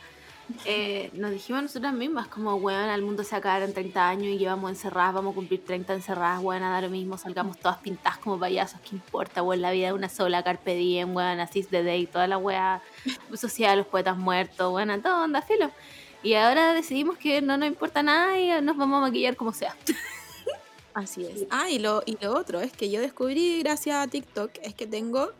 eh, 0.65 1.09
nos 1.13 1.31
dijimos 1.31 1.61
nosotras 1.63 1.93
mismas 1.93 2.27
como, 2.27 2.55
weón, 2.55 2.89
al 2.89 3.01
mundo 3.01 3.23
se 3.23 3.35
acabará 3.35 3.63
en 3.65 3.73
30 3.73 4.07
años 4.09 4.25
y 4.27 4.37
llevamos 4.37 4.69
encerradas, 4.71 5.13
vamos 5.15 5.31
a 5.33 5.35
cumplir 5.35 5.63
30 5.65 5.93
encerradas, 5.93 6.41
weón, 6.41 6.63
a 6.63 6.69
dar 6.71 6.83
lo 6.83 6.89
mismo, 6.89 7.17
salgamos 7.17 7.57
todas 7.59 7.77
pintadas 7.77 8.17
como 8.19 8.39
payasos, 8.39 8.79
¿qué 8.81 8.95
importa, 8.95 9.43
weón? 9.43 9.61
La 9.61 9.71
vida 9.71 9.87
es 9.87 9.93
una 9.93 10.09
sola, 10.09 10.43
carpe 10.43 10.75
diem, 10.75 11.13
weón, 11.15 11.39
así 11.41 11.61
de 11.63 11.83
day, 11.83 12.05
toda 12.05 12.27
la 12.27 12.37
wea 12.37 12.81
social, 13.35 13.77
los 13.79 13.87
poetas 13.87 14.17
muertos, 14.17 14.73
weón, 14.73 14.91
a 14.91 15.01
todo 15.01 15.23
onda, 15.25 15.41
filo. 15.41 15.71
Y 16.23 16.33
ahora 16.35 16.73
decidimos 16.73 17.17
que 17.17 17.41
no 17.41 17.57
nos 17.57 17.67
importa 17.67 18.03
nada 18.03 18.39
y 18.39 18.61
nos 18.61 18.77
vamos 18.77 18.97
a 18.99 19.01
maquillar 19.01 19.35
como 19.35 19.53
sea. 19.53 19.75
Así 20.93 21.25
es. 21.25 21.45
Ah, 21.49 21.69
y 21.69 21.79
lo, 21.79 22.03
y 22.05 22.17
lo 22.21 22.33
otro 22.35 22.59
es 22.59 22.71
que 22.73 22.89
yo 22.91 22.99
descubrí 23.01 23.59
gracias 23.63 23.95
a 23.95 24.07
TikTok 24.07 24.51
es 24.61 24.75
que 24.75 24.85
tengo 24.87 25.31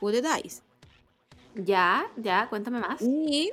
Who 0.00 0.12
the 0.12 0.22
Dice. 0.22 0.62
Ya, 1.56 2.06
ya, 2.16 2.48
cuéntame 2.48 2.78
más. 2.78 3.02
Y, 3.02 3.50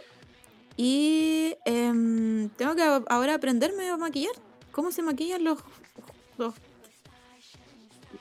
y 0.77 1.56
em, 1.65 2.48
tengo 2.50 2.75
que 2.75 2.84
ahora 3.10 3.34
aprenderme 3.34 3.89
a 3.89 3.98
maquillar. 3.98 4.34
¿Cómo 4.72 4.91
se 4.91 5.01
maquillan 5.01 5.44
los, 5.44 5.58
los 6.38 6.53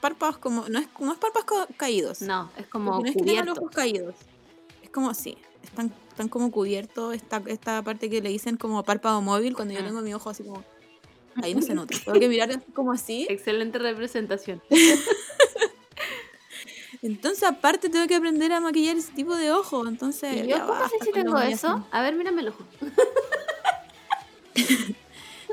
párpados? 0.00 0.38
Como, 0.38 0.66
no, 0.68 0.78
es, 0.78 0.88
no 0.98 1.12
es 1.12 1.18
párpados 1.18 1.44
ca- 1.44 1.74
caídos. 1.76 2.22
No, 2.22 2.50
es 2.56 2.66
como 2.68 3.00
no 3.00 3.04
es 3.06 3.14
que 3.14 3.22
tengan 3.22 3.46
los 3.46 3.58
ojos 3.58 3.70
caídos. 3.72 4.14
Es 4.82 4.88
como, 4.90 5.12
sí, 5.12 5.36
están, 5.66 5.92
están 6.08 6.28
como 6.28 6.50
cubiertos 6.50 7.14
esta, 7.14 7.42
esta 7.46 7.82
parte 7.82 8.10
que 8.10 8.20
le 8.20 8.28
dicen 8.30 8.56
como 8.56 8.82
párpado 8.84 9.20
móvil 9.22 9.54
cuando 9.54 9.74
yo 9.74 9.80
Ah. 9.80 9.84
tengo 9.84 10.00
mi 10.00 10.12
ojo 10.14 10.30
así 10.30 10.42
como... 10.44 10.64
Ahí 11.42 11.54
no 11.54 11.62
se 11.62 11.74
nota. 11.74 11.96
Tengo 12.04 12.18
que 12.18 12.28
mirar 12.28 12.62
como 12.74 12.92
así. 12.92 13.26
Excelente 13.28 13.78
representación. 13.78 14.62
Entonces 17.02 17.42
aparte 17.44 17.88
tengo 17.90 18.06
que 18.06 18.14
aprender 18.14 18.52
a 18.52 18.60
maquillar 18.60 18.96
ese 18.96 19.12
tipo 19.12 19.36
de 19.36 19.52
ojo. 19.52 19.86
Entonces... 19.86 20.44
¿Y 20.44 20.48
ya 20.48 20.58
yo 20.58 20.66
cómo 20.66 20.88
sé 20.88 20.96
si 21.04 21.12
tengo 21.12 21.38
eso? 21.38 21.86
A 21.90 22.02
ver, 22.02 22.14
mírame 22.14 22.42
el 22.42 22.48
ojo. 22.48 22.64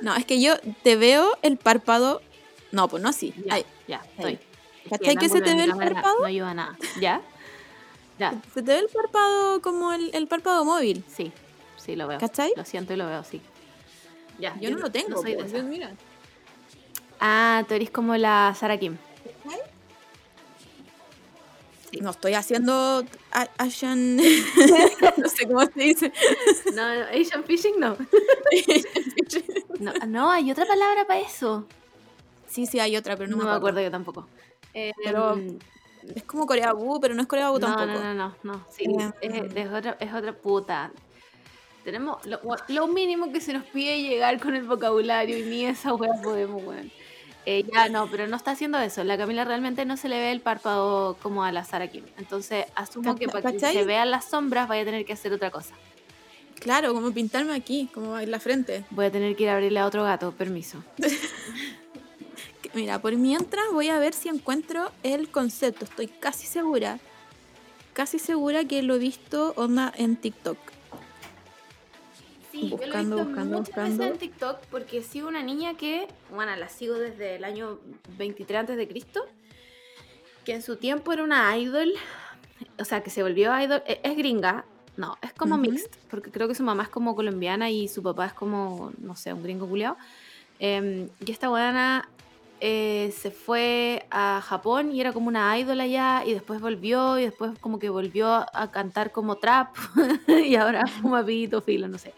No, 0.02 0.16
es 0.16 0.26
que 0.26 0.42
yo 0.42 0.56
te 0.84 0.96
veo 0.98 1.38
el 1.44 1.56
párpado... 1.58 2.22
No, 2.74 2.90
pues 2.90 3.02
no 3.02 3.08
así. 3.10 3.34
Ya, 3.46 3.54
Ahí. 3.54 3.66
ya, 3.88 4.02
estoy. 4.18 4.38
¿Cachai 4.90 5.16
que 5.16 5.30
se 5.30 5.40
te 5.40 5.56
ve 5.56 5.64
el 5.64 5.72
párpado? 5.76 6.20
No 6.20 6.26
ayuda 6.26 6.50
a 6.50 6.54
nada. 6.54 6.78
¿Ya? 7.00 7.22
Ya, 8.20 8.40
Se 8.54 8.62
te 8.62 8.74
ve 8.74 8.80
el 8.80 8.88
párpado 8.90 9.62
como 9.62 9.92
el, 9.94 10.12
el 10.14 10.28
párpado 10.28 10.64
móvil. 10.66 11.04
sí. 11.08 11.32
Sí, 11.78 11.98
lo 11.98 12.08
veo. 12.08 12.18
¿Cachai? 12.18 12.54
Lo 12.56 12.64
siento 12.64 12.94
y 12.94 12.96
lo 12.96 13.06
veo, 13.08 13.26
sí. 13.26 13.42
Ya, 14.40 14.56
Yo 14.62 14.72
no 14.72 14.78
lo 14.78 14.90
tengo. 14.90 15.22
soy 15.22 15.36
de 15.36 15.44
pues, 15.44 15.64
mira. 15.66 15.92
Ah, 17.20 17.66
tú 17.68 17.74
eres 17.74 17.90
como 17.92 18.16
la 18.16 18.56
Sara 18.58 18.78
Kim. 18.78 18.96
Sí. 21.92 22.00
No 22.00 22.12
estoy 22.12 22.34
haciendo 22.36 23.04
Asian. 23.58 24.16
no 25.18 25.30
sé 25.30 25.46
cómo 25.46 25.62
se 25.66 25.72
dice. 25.76 26.14
No, 26.74 26.96
no, 26.96 27.06
Asian 27.08 27.44
Fishing 27.44 27.80
no. 27.80 27.98
no. 29.80 29.94
No, 30.08 30.32
hay 30.32 30.50
otra 30.52 30.66
palabra 30.66 31.06
para 31.06 31.20
eso. 31.20 31.68
sí, 32.48 32.66
sí, 32.66 32.80
hay 32.80 32.96
otra, 32.98 33.16
pero 33.18 33.30
No, 33.30 33.38
no, 33.38 33.44
me 33.44 33.52
acuerdo 33.52 33.82
yo 33.82 33.92
tampoco. 33.92 34.28
Eh, 34.74 34.92
Pero 35.04 35.36
mm, 35.36 35.60
Es 36.16 36.24
como 36.24 36.46
Corea 36.46 36.74
Bu, 36.74 37.00
pero 37.00 37.14
no 37.14 37.22
es 37.22 37.28
Corea 37.28 37.50
Bu 37.50 37.60
no, 37.60 37.68
tampoco. 37.68 37.86
no, 37.88 38.14
no, 38.14 38.14
no, 38.14 38.36
no. 38.44 38.66
Sí, 38.70 38.86
Eh, 38.86 39.12
es, 39.22 39.56
es 39.56 39.72
otra, 39.72 39.98
es 40.00 40.14
otra 40.14 40.34
puta. 40.34 40.92
Tenemos 41.84 42.26
lo, 42.26 42.40
lo 42.70 42.88
mínimo 42.88 43.32
que 43.32 43.42
se 43.42 43.52
nos 43.54 43.64
pide 43.66 44.02
llegar 44.02 44.40
con 44.40 44.56
el 44.56 44.64
vocabulario 44.64 45.38
y 45.38 45.44
ni 45.44 45.66
esa 45.66 45.94
wea 45.94 46.14
podemos, 46.22 46.64
weón. 46.64 46.92
Eh, 47.46 47.66
ya 47.74 47.90
no, 47.90 48.08
pero 48.10 48.26
no 48.28 48.38
está 48.38 48.52
haciendo 48.52 48.80
eso. 48.80 49.04
La 49.04 49.18
Camila 49.18 49.44
realmente 49.44 49.84
no 49.84 49.98
se 49.98 50.08
le 50.08 50.18
ve 50.18 50.32
el 50.32 50.40
párpado 50.40 51.18
como 51.22 51.44
a 51.44 51.52
la 51.52 51.66
Sara 51.66 51.88
Kim. 51.88 52.06
Entonces 52.18 52.66
asumo 52.76 53.16
que 53.16 53.28
para 53.28 53.52
que 53.52 53.58
¿Cachai? 53.58 53.74
se 53.74 53.84
vean 53.84 54.12
las 54.12 54.30
sombras 54.30 54.70
vaya 54.70 54.84
a 54.84 54.86
tener 54.86 55.04
que 55.06 55.12
hacer 55.12 55.34
otra 55.34 55.52
cosa. 55.52 55.76
Claro, 56.62 56.94
como 56.94 57.12
pintarme 57.12 57.54
aquí, 57.54 57.90
como 57.94 58.18
en 58.18 58.32
la 58.32 58.40
frente. 58.40 58.86
Voy 58.92 59.08
a 59.08 59.12
tener 59.12 59.36
que 59.36 59.44
ir 59.44 59.50
a 59.50 59.56
abrirle 59.56 59.80
a 59.80 59.86
otro 59.86 60.04
gato, 60.06 60.32
permiso. 60.32 60.82
Mira, 62.74 63.00
por 63.00 63.16
mientras 63.16 63.66
voy 63.72 63.90
a 63.90 64.00
ver 64.00 64.14
si 64.14 64.30
encuentro 64.30 64.92
el 65.04 65.30
concepto. 65.30 65.86
Estoy 65.86 66.08
casi 66.08 66.48
segura, 66.48 67.00
casi 67.94 68.18
segura 68.20 68.66
que 68.66 68.82
lo 68.82 68.96
he 68.96 69.00
visto 69.00 69.54
onda 69.56 69.94
en 69.96 70.16
TikTok. 70.16 70.58
Sí, 72.52 72.70
Buscando, 72.70 73.18
yo 73.18 73.24
lo 73.26 73.30
he 73.30 73.34
visto 73.34 73.56
buscando, 73.56 73.58
muchas 73.58 73.76
buscando. 73.76 73.98
veces 74.04 74.12
en 74.14 74.18
TikTok 74.20 74.60
porque 74.72 75.02
sigo 75.04 75.28
una 75.28 75.44
niña 75.44 75.76
que, 75.76 76.08
bueno, 76.32 76.56
la 76.56 76.68
sigo 76.70 76.96
desde 76.96 77.36
el 77.36 77.44
año 77.44 77.80
23 78.18 78.60
antes 78.62 78.78
de 78.78 78.88
Cristo, 78.88 79.26
que 80.44 80.54
en 80.54 80.62
su 80.64 80.76
tiempo 80.78 81.12
era 81.14 81.24
una 81.24 81.56
idol, 81.58 81.94
o 82.80 82.86
sea, 82.86 83.02
que 83.04 83.10
se 83.12 83.22
volvió 83.24 83.58
idol, 83.60 83.84
e- 83.88 84.00
es 84.04 84.18
gringa, 84.18 84.66
no, 84.98 85.18
es 85.22 85.34
como 85.34 85.58
mixed, 85.58 85.90
porque 86.12 86.30
creo 86.32 86.48
que 86.48 86.54
su 86.56 86.64
mamá 86.64 86.84
es 86.84 86.90
como 86.90 87.16
colombiana 87.16 87.70
y 87.72 87.88
su 87.88 88.02
papá 88.04 88.28
es 88.28 88.34
como, 88.34 88.92
no 89.00 89.16
sé, 89.16 89.32
un 89.34 89.42
gringo 89.44 89.68
culiao. 89.68 89.96
Em, 90.60 91.10
y 91.26 91.32
esta 91.32 91.50
buena 91.50 92.08
se 92.60 93.32
fue 93.32 94.06
a 94.10 94.42
Japón 94.42 94.92
y 94.94 95.02
era 95.02 95.12
como 95.12 95.28
una 95.28 95.58
idol 95.58 95.82
allá 95.82 96.24
y 96.26 96.34
después 96.34 96.62
volvió 96.62 97.20
y 97.20 97.24
después 97.24 97.52
como 97.60 97.78
que 97.78 97.90
volvió 97.90 98.28
a 98.28 98.72
cantar 98.72 99.12
como 99.12 99.36
trap 99.36 99.76
y 100.28 100.56
ahora 100.56 100.86
fuma 100.88 101.26
pito 101.26 101.62
filo, 101.62 101.88
no 101.88 101.98
sé. 101.98 102.14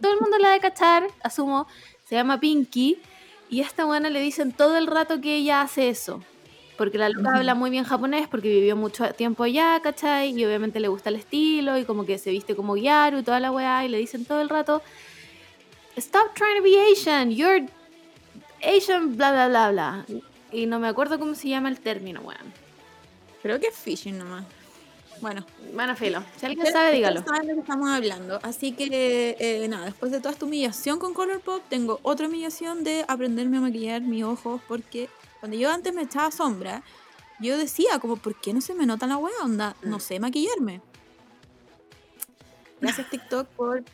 Todo 0.00 0.12
el 0.12 0.20
mundo 0.20 0.38
la 0.38 0.50
de 0.50 0.60
cachar, 0.60 1.08
asumo, 1.22 1.66
se 2.04 2.14
llama 2.14 2.38
Pinky 2.38 2.98
y 3.50 3.60
a 3.60 3.64
esta 3.64 3.84
buena 3.84 4.08
le 4.08 4.20
dicen 4.20 4.52
todo 4.52 4.76
el 4.76 4.86
rato 4.86 5.20
que 5.20 5.36
ella 5.36 5.62
hace 5.62 5.88
eso. 5.88 6.22
Porque 6.78 6.96
la 6.98 7.10
loca 7.10 7.36
habla 7.36 7.54
muy 7.54 7.70
bien 7.70 7.84
japonés 7.84 8.28
porque 8.28 8.48
vivió 8.48 8.76
mucho 8.76 9.12
tiempo 9.12 9.44
allá, 9.44 9.78
¿cachai? 9.82 10.30
Y 10.30 10.44
obviamente 10.44 10.80
le 10.80 10.88
gusta 10.88 11.10
el 11.10 11.16
estilo 11.16 11.76
y 11.76 11.84
como 11.84 12.06
que 12.06 12.18
se 12.18 12.30
viste 12.30 12.56
como 12.56 12.74
Gyaru 12.76 13.18
y 13.18 13.22
toda 13.22 13.40
la 13.40 13.52
weá 13.52 13.84
y 13.84 13.88
le 13.88 13.98
dicen 13.98 14.24
todo 14.24 14.40
el 14.40 14.48
rato 14.48 14.82
Stop 15.96 16.34
trying 16.34 16.56
to 16.56 16.62
be 16.62 16.78
Asian, 16.90 17.30
you're 17.30 17.66
Asian, 18.62 19.16
bla 19.16 19.32
bla 19.32 19.48
bla 19.48 19.70
bla. 19.70 20.06
Y 20.50 20.66
no 20.66 20.78
me 20.78 20.88
acuerdo 20.88 21.18
cómo 21.18 21.34
se 21.34 21.48
llama 21.48 21.68
el 21.68 21.80
término, 21.80 22.20
weón. 22.20 22.52
Creo 23.42 23.58
que 23.58 23.68
es 23.68 23.74
phishing 23.76 24.18
nomás. 24.18 24.44
Bueno, 25.20 25.44
Bueno, 25.72 25.94
filo. 25.96 26.22
Si 26.36 26.46
alguien 26.46 26.66
sabe, 26.72 26.92
dígalo. 26.92 27.22
saben 27.24 27.42
de 27.42 27.48
lo 27.48 27.54
que 27.54 27.60
estamos 27.60 27.88
hablando. 27.88 28.40
Así 28.42 28.72
que, 28.72 29.36
eh, 29.38 29.68
nada, 29.68 29.84
después 29.86 30.10
de 30.12 30.18
toda 30.18 30.32
esta 30.32 30.44
humillación 30.46 30.98
con 30.98 31.14
Colourpop, 31.14 31.62
tengo 31.68 32.00
otra 32.02 32.26
humillación 32.26 32.82
de 32.84 33.04
aprenderme 33.06 33.58
a 33.58 33.60
maquillar 33.60 34.02
mis 34.02 34.24
ojos 34.24 34.60
porque 34.66 35.08
cuando 35.40 35.56
yo 35.56 35.70
antes 35.70 35.94
me 35.94 36.02
echaba 36.02 36.30
sombra, 36.32 36.82
yo 37.40 37.56
decía 37.56 37.98
como, 38.00 38.16
¿por 38.16 38.34
qué 38.40 38.52
no 38.52 38.60
se 38.60 38.74
me 38.74 38.84
nota 38.84 39.06
la 39.06 39.16
wea? 39.16 39.32
Onda, 39.42 39.76
no 39.82 39.98
Mm. 39.98 40.00
sé 40.00 40.18
maquillarme. 40.20 40.80
Gracias 42.80 43.08
TikTok 43.10 43.46
por 43.50 43.84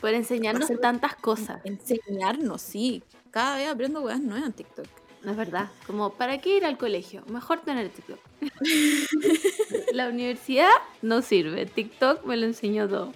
Por 0.00 0.10
enseñarnos 0.14 0.68
tantas 0.80 1.14
cosas. 1.16 1.60
enseñarnos, 1.64 2.60
sí. 2.60 3.02
Cada 3.34 3.56
vez 3.56 3.68
aprendo 3.68 4.00
weas 4.00 4.20
nuevas 4.20 4.46
en 4.46 4.52
TikTok. 4.52 4.86
No 5.24 5.32
es 5.32 5.36
verdad. 5.36 5.68
Como, 5.88 6.10
¿para 6.10 6.38
qué 6.38 6.58
ir 6.58 6.64
al 6.64 6.78
colegio? 6.78 7.24
Mejor 7.26 7.62
tener 7.62 7.88
TikTok. 7.88 8.20
La 9.92 10.08
universidad 10.08 10.70
no 11.02 11.20
sirve. 11.20 11.66
TikTok 11.66 12.24
me 12.26 12.36
lo 12.36 12.46
enseñó 12.46 12.88
todo. 12.88 13.12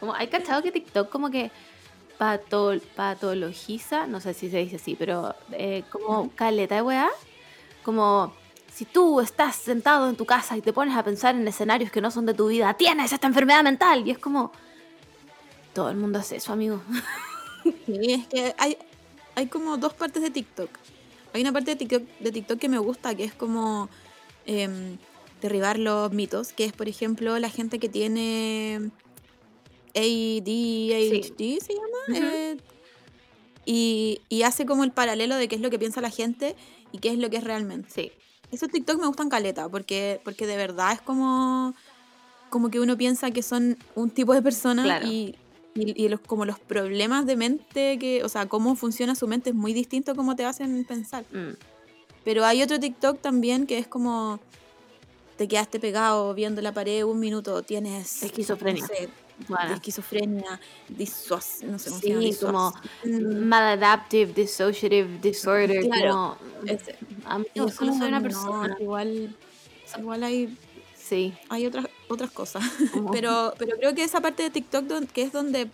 Como, 0.00 0.14
¿hay 0.14 0.26
cachado 0.26 0.64
que 0.64 0.72
TikTok 0.72 1.08
como 1.08 1.30
que 1.30 1.52
patol 2.18 2.80
patologiza? 2.80 4.08
No 4.08 4.18
sé 4.18 4.34
si 4.34 4.50
se 4.50 4.58
dice 4.58 4.76
así, 4.76 4.96
pero 4.98 5.36
eh, 5.52 5.84
como 5.90 6.32
caleta 6.34 6.74
de 6.74 6.82
weá. 6.82 7.10
Como, 7.84 8.34
si 8.74 8.84
tú 8.84 9.20
estás 9.20 9.54
sentado 9.54 10.08
en 10.08 10.16
tu 10.16 10.26
casa 10.26 10.56
y 10.56 10.60
te 10.60 10.72
pones 10.72 10.96
a 10.96 11.04
pensar 11.04 11.36
en 11.36 11.46
escenarios 11.46 11.92
que 11.92 12.00
no 12.00 12.10
son 12.10 12.26
de 12.26 12.34
tu 12.34 12.48
vida, 12.48 12.74
tienes 12.74 13.12
esta 13.12 13.28
enfermedad 13.28 13.62
mental. 13.62 14.08
Y 14.08 14.10
es 14.10 14.18
como, 14.18 14.50
todo 15.72 15.88
el 15.88 15.98
mundo 15.98 16.18
hace 16.18 16.34
eso, 16.34 16.52
amigo. 16.52 16.82
Sí, 17.86 18.14
es 18.14 18.26
que 18.26 18.54
hay, 18.58 18.76
hay 19.34 19.46
como 19.46 19.76
dos 19.76 19.94
partes 19.94 20.22
de 20.22 20.30
TikTok. 20.30 20.70
Hay 21.32 21.40
una 21.42 21.52
parte 21.52 21.70
de 21.72 21.76
TikTok, 21.76 22.02
de 22.20 22.32
TikTok 22.32 22.58
que 22.58 22.68
me 22.68 22.78
gusta, 22.78 23.14
que 23.14 23.24
es 23.24 23.32
como 23.32 23.88
em, 24.46 24.98
derribar 25.40 25.78
los 25.78 26.12
mitos, 26.12 26.52
que 26.52 26.64
es, 26.64 26.72
por 26.72 26.88
ejemplo, 26.88 27.38
la 27.38 27.48
gente 27.48 27.78
que 27.78 27.88
tiene 27.88 28.90
ADHD, 29.94 31.60
se 31.60 31.74
llama. 31.74 32.32
Eh, 32.34 32.56
y, 33.64 34.20
y 34.28 34.42
hace 34.42 34.66
como 34.66 34.84
el 34.84 34.90
paralelo 34.92 35.36
de 35.36 35.48
qué 35.48 35.54
es 35.54 35.60
lo 35.60 35.70
que 35.70 35.78
piensa 35.78 36.00
la 36.00 36.10
gente 36.10 36.56
y 36.90 36.98
qué 36.98 37.10
es 37.10 37.18
lo 37.18 37.30
que 37.30 37.36
es 37.38 37.44
realmente. 37.44 37.88
Sí. 37.90 38.12
Esos 38.50 38.68
TikTok 38.68 39.00
me 39.00 39.06
gustan 39.06 39.30
caleta, 39.30 39.68
porque, 39.68 40.20
porque 40.24 40.46
de 40.46 40.56
verdad 40.56 40.92
es 40.92 41.00
como, 41.00 41.74
como 42.50 42.70
que 42.70 42.80
uno 42.80 42.98
piensa 42.98 43.30
que 43.30 43.42
son 43.42 43.78
un 43.94 44.10
tipo 44.10 44.34
de 44.34 44.42
persona 44.42 44.82
Claro. 44.82 45.06
y, 45.06 45.36
y, 45.74 46.04
y 46.04 46.08
los, 46.08 46.20
como 46.20 46.44
los 46.44 46.58
problemas 46.58 47.26
de 47.26 47.36
mente, 47.36 47.98
que, 47.98 48.22
o 48.24 48.28
sea, 48.28 48.46
cómo 48.46 48.76
funciona 48.76 49.14
su 49.14 49.26
mente 49.28 49.50
es 49.50 49.56
muy 49.56 49.72
distinto 49.72 50.12
a 50.12 50.14
cómo 50.14 50.36
te 50.36 50.44
hacen 50.44 50.84
pensar. 50.84 51.24
Mm. 51.32 51.54
Pero 52.24 52.44
hay 52.44 52.62
otro 52.62 52.78
TikTok 52.78 53.20
también 53.20 53.66
que 53.66 53.78
es 53.78 53.86
como 53.86 54.38
te 55.36 55.48
quedaste 55.48 55.80
pegado 55.80 56.34
viendo 56.34 56.60
la 56.62 56.72
pared 56.72 57.02
un 57.04 57.18
minuto, 57.18 57.62
tienes 57.62 58.22
Esquizofrenia. 58.22 58.82
no 58.82 58.86
sé, 58.86 59.08
Bueno. 59.48 59.74
esquizofrenia, 59.74 60.60
disuas, 60.88 61.60
no 61.64 61.78
sé 61.78 61.88
cómo 61.88 62.00
se 62.00 62.06
Sí, 62.06 62.12
llama, 62.12 62.22
disuas- 62.22 62.52
como 62.52 62.74
Mm, 63.04 63.44
maladaptive, 63.48 64.32
dissociative 64.34 65.18
disorder. 65.20 65.80
Claro, 65.88 66.36
como, 67.54 67.70
como, 67.70 67.70
soy 67.70 67.88
una 68.08 68.18
no, 68.20 68.22
persona. 68.22 68.76
igual, 68.78 69.36
igual 69.98 70.22
hay 70.22 70.56
Sí. 71.12 71.34
hay 71.50 71.66
otras 71.66 71.86
otras 72.08 72.30
cosas. 72.30 72.62
Pero, 73.12 73.52
pero 73.58 73.76
creo 73.78 73.94
que 73.94 74.02
esa 74.04 74.20
parte 74.20 74.42
de 74.44 74.50
TikTok 74.50 74.84
don- 74.84 75.06
que 75.06 75.22
es 75.22 75.32
donde 75.32 75.68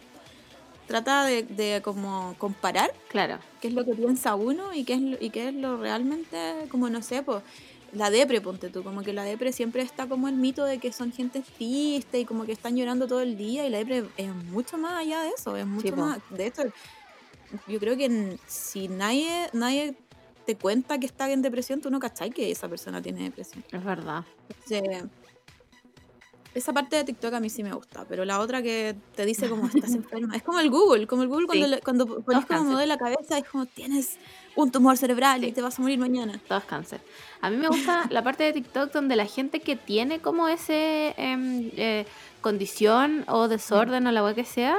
trata 0.89 1.25
de, 1.25 1.43
de 1.45 1.81
como 1.83 2.35
comparar 2.39 2.93
Claro. 3.09 3.39
qué 3.61 3.69
es 3.69 3.75
lo 3.75 3.85
que 3.85 3.93
piensa 3.95 4.35
uno 4.35 4.73
y 4.75 4.85
qué 4.85 4.95
es 4.95 5.01
lo, 5.01 5.17
y 5.21 5.31
qué 5.31 5.49
es 5.49 5.55
lo 5.55 5.77
realmente, 5.77 6.37
como 6.71 6.89
no 6.91 7.03
sé, 7.03 7.23
pues 7.23 7.43
la 7.93 8.11
depre, 8.11 8.41
ponte 8.41 8.69
tú, 8.69 8.83
como 8.83 9.03
que 9.03 9.13
la 9.13 9.23
depre 9.25 9.53
siempre 9.53 9.83
está 9.83 10.07
como 10.09 10.29
el 10.29 10.35
mito 10.35 10.65
de 10.65 10.79
que 10.79 10.93
son 10.93 11.13
gente 11.13 11.43
triste 11.57 12.21
y 12.21 12.25
como 12.25 12.45
que 12.45 12.53
están 12.53 12.77
llorando 12.77 13.07
todo 13.07 13.21
el 13.21 13.37
día 13.37 13.67
y 13.67 13.71
la 13.71 13.79
depre 13.79 14.05
es 14.17 14.35
mucho 14.51 14.77
más 14.77 14.95
allá 15.01 15.23
de 15.23 15.31
eso, 15.31 15.57
es 15.57 15.67
mucho 15.67 15.95
más, 15.97 16.19
de 16.31 16.47
esto, 16.49 16.63
yo 17.67 17.79
creo 17.79 17.97
que 17.97 18.37
si 18.47 18.89
nadie, 18.89 19.49
nadie 19.53 19.95
te 20.47 20.57
cuenta 20.57 20.99
que 20.99 21.07
está 21.07 21.31
en 21.31 21.43
depresión, 21.43 21.81
tú 21.81 21.91
no 21.91 21.99
cachai 22.01 22.31
que 22.31 22.51
esa 22.51 22.69
persona 22.69 23.01
tiene 23.03 23.25
depresión. 23.25 23.63
Es 23.71 23.85
verdad. 23.85 24.25
Entonces, 24.49 25.05
Esa 26.59 26.73
parte 26.73 26.97
de 26.97 27.05
TikTok 27.05 27.33
a 27.35 27.41
mí 27.41 27.49
sí 27.51 27.63
me 27.63 27.73
gusta, 27.73 28.05
pero 28.09 28.25
la 28.25 28.41
otra 28.41 28.61
que 28.63 28.97
te 29.15 29.25
dice 29.25 29.49
como 29.49 29.67
estás 29.75 29.95
enferma, 29.95 30.35
es 30.37 30.43
como 30.43 30.59
el 30.61 30.71
Google, 30.71 31.07
como 31.07 31.23
el 31.23 31.29
Google 31.29 31.47
cuando, 31.47 31.65
Sí. 31.67 31.71
le- 31.71 31.81
cuando 31.81 32.07
pones 32.23 32.47
como 32.47 32.77
de 32.77 32.87
la 32.87 32.99
cabeza, 32.99 33.39
es 33.39 33.45
como 33.49 33.67
tienes 33.67 34.19
un 34.57 34.71
tumor 34.73 34.97
cerebral 34.97 35.45
y 35.45 35.53
te 35.53 35.63
vas 35.63 35.79
a 35.79 35.83
morir 35.83 35.99
mañana. 35.99 36.41
Todo 36.49 36.59
es 36.59 36.65
cáncer. 36.65 37.01
A 37.41 37.49
mí 37.51 37.57
me 37.57 37.69
gusta 37.69 38.07
la 38.11 38.23
parte 38.25 38.43
de 38.45 38.53
TikTok 38.53 38.93
donde 38.93 39.15
la 39.15 39.27
gente 39.27 39.61
que 39.61 39.77
tiene 39.77 40.19
como 40.21 40.49
ese 40.49 41.15
em, 41.17 41.71
eh, 41.77 42.07
condición 42.41 43.25
o 43.29 43.47
desorden 43.49 44.07
o 44.07 44.13
la 44.13 44.25
wea 44.25 44.35
que 44.35 44.45
sea, 44.45 44.77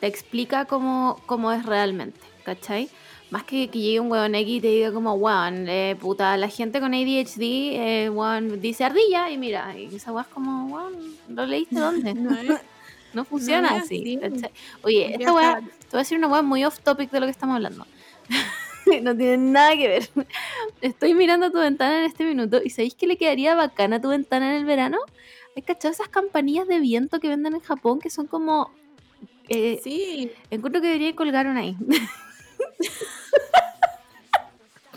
te 0.00 0.06
explica 0.06 0.64
cómo, 0.64 1.20
cómo 1.26 1.52
es 1.52 1.64
realmente, 1.66 2.18
¿cachai? 2.44 2.88
Más 3.30 3.44
que 3.44 3.68
que 3.68 3.78
llegue 3.78 4.00
un 4.00 4.10
weón 4.10 4.34
X 4.34 4.56
y 4.56 4.60
te 4.60 4.66
diga 4.68 4.92
como, 4.92 5.14
weón, 5.14 5.68
eh, 5.68 5.96
puta, 6.00 6.36
la 6.36 6.48
gente 6.48 6.80
con 6.80 6.92
ADHD, 6.94 7.40
eh, 7.42 8.10
weón, 8.10 8.60
dice 8.60 8.82
ardilla 8.84 9.30
y 9.30 9.38
mira, 9.38 9.76
y 9.78 9.94
esa 9.94 10.12
weá 10.12 10.22
es 10.22 10.28
como, 10.28 10.66
weón, 10.74 10.94
¿lo 11.28 11.46
leíste 11.46 11.76
dónde? 11.78 12.14
No 12.14 12.30
es- 12.36 12.60
No 13.12 13.24
funciona 13.24 13.70
No 13.72 13.76
así. 13.78 14.18
Oye, 14.82 15.14
esta 15.14 15.24
está. 15.24 15.60
te 15.60 15.88
voy 15.90 15.94
a 15.94 15.98
decir 15.98 16.16
una 16.16 16.28
weá 16.28 16.42
muy 16.42 16.64
off 16.64 16.78
topic 16.78 17.10
de 17.10 17.18
lo 17.18 17.26
que 17.26 17.32
estamos 17.32 17.56
hablando. 17.56 17.84
no 19.02 19.16
tiene 19.16 19.36
nada 19.36 19.74
que 19.76 19.88
ver. 19.88 20.08
Estoy 20.80 21.14
mirando 21.14 21.50
tu 21.50 21.58
ventana 21.58 21.98
en 21.98 22.04
este 22.04 22.24
minuto 22.24 22.60
y 22.64 22.70
¿sabéis 22.70 22.94
que 22.94 23.08
le 23.08 23.16
quedaría 23.16 23.56
bacana 23.56 23.96
a 23.96 24.00
tu 24.00 24.08
ventana 24.10 24.50
en 24.50 24.56
el 24.60 24.64
verano? 24.64 24.98
¿Has 25.56 25.64
cachado 25.64 25.92
esas 25.92 26.08
campanillas 26.08 26.68
de 26.68 26.78
viento 26.78 27.18
que 27.18 27.26
venden 27.28 27.54
en 27.54 27.60
Japón 27.60 27.98
que 27.98 28.10
son 28.10 28.28
como... 28.28 28.70
eh, 29.48 29.80
Sí, 29.82 30.30
Encuentro 30.50 30.80
que 30.80 30.86
debería 30.86 31.14
colgar 31.16 31.48
una 31.48 31.60
ahí. 31.62 31.76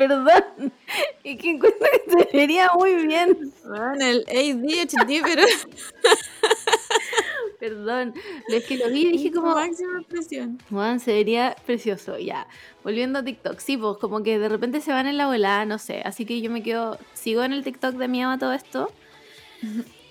Perdón. 0.08 0.74
Es 1.24 1.40
que 1.40 1.52
encuentro 1.52 1.88
que 1.92 2.12
se 2.12 2.38
vería 2.38 2.70
muy 2.76 3.08
bien. 3.08 3.54
bueno, 3.66 4.06
el 4.06 4.26
ADHD, 4.28 5.24
pero 5.24 5.44
Perdón. 7.60 8.14
Es 8.50 8.66
que 8.66 8.78
lo 8.78 8.90
vi 8.90 9.08
y 9.08 9.12
dije 9.14 9.32
como... 9.32 9.56
máxima 9.56 10.00
expresión. 10.00 10.60
Juan, 10.70 11.00
se 11.00 11.14
vería 11.14 11.56
precioso, 11.66 12.20
ya. 12.20 12.46
Volviendo 12.84 13.20
a 13.20 13.24
TikTok, 13.24 13.60
sí, 13.60 13.78
pues 13.78 13.98
como 13.98 14.22
que 14.22 14.38
de 14.38 14.50
repente 14.50 14.82
se 14.82 14.92
van 14.92 15.08
en 15.08 15.18
la 15.18 15.28
volada, 15.28 15.66
no 15.66 15.80
sé. 15.80 16.02
Así 16.04 16.26
que 16.26 16.42
yo 16.42 16.52
me 16.52 16.62
quedo, 16.62 17.00
sigo 17.14 17.44
en 17.44 17.54
el 17.54 17.64
TikTok 17.64 17.96
de 17.96 18.08
miedo 18.10 18.30
a 18.30 18.38
todo 18.38 18.52
esto. 18.52 18.92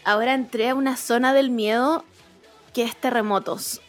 Ahora 0.05 0.33
entré 0.33 0.71
a 0.71 0.75
una 0.75 0.97
zona 0.97 1.35
del 1.35 1.51
miedo 1.51 2.05
que 2.73 2.85
es 2.85 2.97
terremotos. 2.97 3.83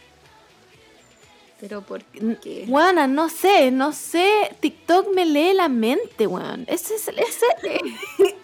Pero 1.63 1.80
¿por 1.82 2.04
qué? 2.04 2.65
Juana, 2.67 3.08
no 3.08 3.30
sé, 3.30 3.71
no 3.71 3.93
sé. 3.93 4.54
TikTok 4.60 5.15
me 5.15 5.26
lee 5.26 5.54
la 5.54 5.69
mente, 5.69 6.28
weón. 6.28 6.65
Ese 6.67 6.95
es, 6.95 7.08
ese, 7.08 7.45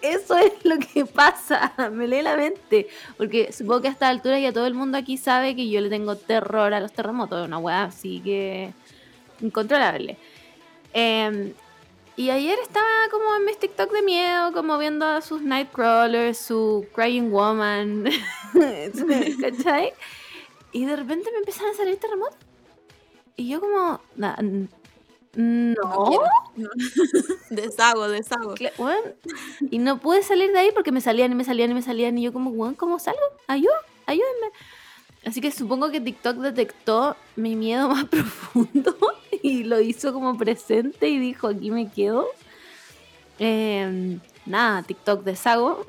eso 0.00 0.38
es 0.38 0.54
lo 0.64 0.78
que 0.78 1.04
pasa. 1.04 1.74
Me 1.92 2.08
lee 2.08 2.22
la 2.22 2.34
mente. 2.34 2.88
Porque 3.18 3.52
supongo 3.52 3.82
que 3.82 3.88
a 3.88 3.90
esta 3.90 4.08
altura 4.08 4.40
ya 4.40 4.54
todo 4.54 4.66
el 4.66 4.72
mundo 4.72 4.96
aquí 4.96 5.18
sabe 5.18 5.54
que 5.54 5.68
yo 5.68 5.82
le 5.82 5.90
tengo 5.90 6.16
terror 6.16 6.72
a 6.72 6.80
los 6.80 6.94
terremotos. 6.94 7.46
Una 7.46 7.58
weá 7.58 7.82
así 7.82 8.22
que. 8.24 8.72
incontrolable. 9.42 10.16
Eh, 10.94 11.52
y 12.16 12.30
ayer 12.30 12.58
estaba 12.62 13.10
como 13.10 13.36
en 13.36 13.44
mis 13.44 13.58
TikTok 13.58 13.92
de 13.92 14.00
miedo, 14.00 14.54
como 14.54 14.78
viendo 14.78 15.04
a 15.04 15.20
sus 15.20 15.42
Nightcrawlers, 15.42 16.38
su 16.38 16.86
Crying 16.94 17.30
Woman. 17.30 18.04
¿Cachai? 19.42 19.92
Y 20.72 20.86
de 20.86 20.96
repente 20.96 21.30
me 21.32 21.38
empezaron 21.40 21.74
a 21.74 21.76
salir 21.76 21.98
terremotos. 21.98 22.49
Y 23.40 23.48
yo 23.48 23.58
como, 23.58 23.98
na- 24.16 24.36
no, 25.34 26.04
quiero. 26.08 26.24
No. 26.56 26.68
deshago, 27.50 28.06
deshago. 28.06 28.54
Y 29.70 29.78
no 29.78 29.98
pude 29.98 30.22
salir 30.22 30.52
de 30.52 30.58
ahí 30.58 30.70
porque 30.74 30.92
me 30.92 31.00
salían 31.00 31.32
y 31.32 31.34
me 31.34 31.44
salían 31.44 31.70
y 31.70 31.74
me 31.74 31.80
salían. 31.80 32.18
Y 32.18 32.22
yo 32.24 32.34
como, 32.34 32.50
weón, 32.50 32.74
¿cómo 32.74 32.98
salgo? 32.98 33.18
Ayuda, 33.46 33.72
ayúdenme. 34.04 34.48
Así 35.24 35.40
que 35.40 35.50
supongo 35.52 35.90
que 35.90 36.02
TikTok 36.02 36.36
detectó 36.36 37.16
mi 37.34 37.56
miedo 37.56 37.88
más 37.94 38.04
profundo 38.04 38.94
y 39.42 39.64
lo 39.64 39.80
hizo 39.80 40.12
como 40.12 40.36
presente 40.36 41.08
y 41.08 41.18
dijo, 41.18 41.48
aquí 41.48 41.70
me 41.70 41.90
quedo. 41.90 42.26
Eh, 43.38 44.18
nada, 44.44 44.82
TikTok 44.82 45.24
deshago, 45.24 45.86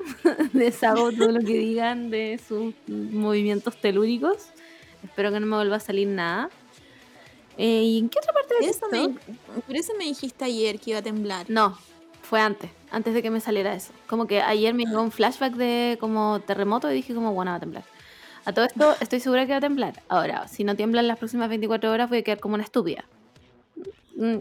deshago 0.54 1.12
todo 1.12 1.32
lo 1.32 1.40
que 1.40 1.58
digan 1.58 2.08
de 2.08 2.40
sus 2.48 2.72
movimientos 2.86 3.78
telúricos. 3.78 4.46
Espero 5.04 5.32
que 5.32 5.40
no 5.40 5.46
me 5.46 5.56
vuelva 5.56 5.76
a 5.76 5.80
salir 5.80 6.08
nada. 6.08 6.48
Eh, 7.58 7.82
¿Y 7.82 7.98
en 7.98 8.08
qué 8.08 8.18
otra 8.18 8.32
parte 8.32 8.54
de 8.60 8.66
Eso 8.66 8.86
me, 8.90 9.08
por 9.60 9.76
eso 9.76 9.92
me 9.98 10.04
dijiste 10.04 10.44
ayer 10.44 10.80
que 10.80 10.90
iba 10.90 11.00
a 11.00 11.02
temblar. 11.02 11.46
No, 11.48 11.76
fue 12.22 12.40
antes, 12.40 12.70
antes 12.90 13.12
de 13.14 13.22
que 13.22 13.30
me 13.30 13.40
saliera 13.40 13.74
eso. 13.74 13.92
Como 14.06 14.26
que 14.26 14.40
ayer 14.40 14.72
me 14.74 14.84
llegó 14.84 15.02
un 15.02 15.12
flashback 15.12 15.54
de 15.54 15.98
como 16.00 16.40
terremoto 16.40 16.90
y 16.90 16.94
dije 16.94 17.14
como, 17.14 17.34
bueno, 17.34 17.50
va 17.50 17.58
a 17.58 17.60
temblar. 17.60 17.84
A 18.44 18.52
todo 18.52 18.64
esto 18.64 18.96
estoy 19.00 19.20
segura 19.20 19.46
que 19.46 19.52
va 19.52 19.58
a 19.58 19.60
temblar. 19.60 20.02
Ahora, 20.08 20.48
si 20.48 20.64
no 20.64 20.74
tiembla 20.74 21.00
en 21.00 21.08
las 21.08 21.18
próximas 21.18 21.48
24 21.48 21.92
horas 21.92 22.08
voy 22.08 22.18
a 22.18 22.22
quedar 22.22 22.40
como 22.40 22.54
una 22.54 22.64
estúpida. 22.64 23.04
Mm, 24.16 24.38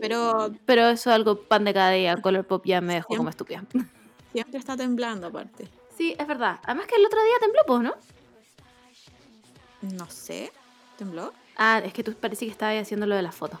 Pero 0.00 0.50
Pero 0.66 0.88
eso 0.88 1.10
es 1.10 1.14
algo 1.14 1.40
pan 1.42 1.64
de 1.64 1.72
cada 1.72 1.92
día. 1.92 2.16
Color 2.16 2.44
Pop 2.46 2.64
ya 2.66 2.80
me 2.80 2.94
dejó 2.94 3.16
como 3.16 3.30
estúpida. 3.30 3.64
siempre 4.32 4.58
está 4.58 4.76
temblando 4.76 5.28
aparte. 5.28 5.68
Sí, 5.96 6.14
es 6.18 6.26
verdad. 6.26 6.58
Además 6.64 6.86
que 6.86 6.96
el 6.96 7.06
otro 7.06 7.18
día 7.22 7.34
tembló, 7.40 7.82
¿no? 7.82 7.94
No 9.96 10.10
sé. 10.10 10.52
¿Tembló? 10.98 11.32
Ah, 11.62 11.82
es 11.84 11.92
que 11.92 12.02
tú 12.02 12.14
parece 12.14 12.46
que 12.46 12.50
estabas 12.50 12.80
haciendo 12.80 13.06
lo 13.06 13.14
de 13.14 13.20
las 13.20 13.34
fotos. 13.34 13.60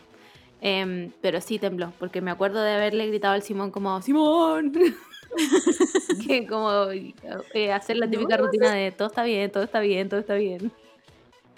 Em, 0.62 1.12
pero 1.20 1.38
sí 1.42 1.58
tembló, 1.58 1.92
porque 1.98 2.22
me 2.22 2.30
acuerdo 2.30 2.62
de 2.62 2.72
haberle 2.72 3.06
gritado 3.08 3.34
al 3.34 3.42
Simón 3.42 3.70
como, 3.70 4.00
¡Simón! 4.00 4.72
que 6.26 6.46
como 6.46 6.90
eh, 6.90 7.72
hacer 7.72 7.98
la 7.98 8.08
típica 8.08 8.38
No, 8.38 8.44
rutina 8.46 8.72
de 8.72 8.90
todo 8.90 9.08
está 9.08 9.22
bien, 9.22 9.50
todo 9.50 9.62
está 9.64 9.80
bien, 9.80 10.08
todo 10.08 10.18
está 10.18 10.34
bien. 10.36 10.72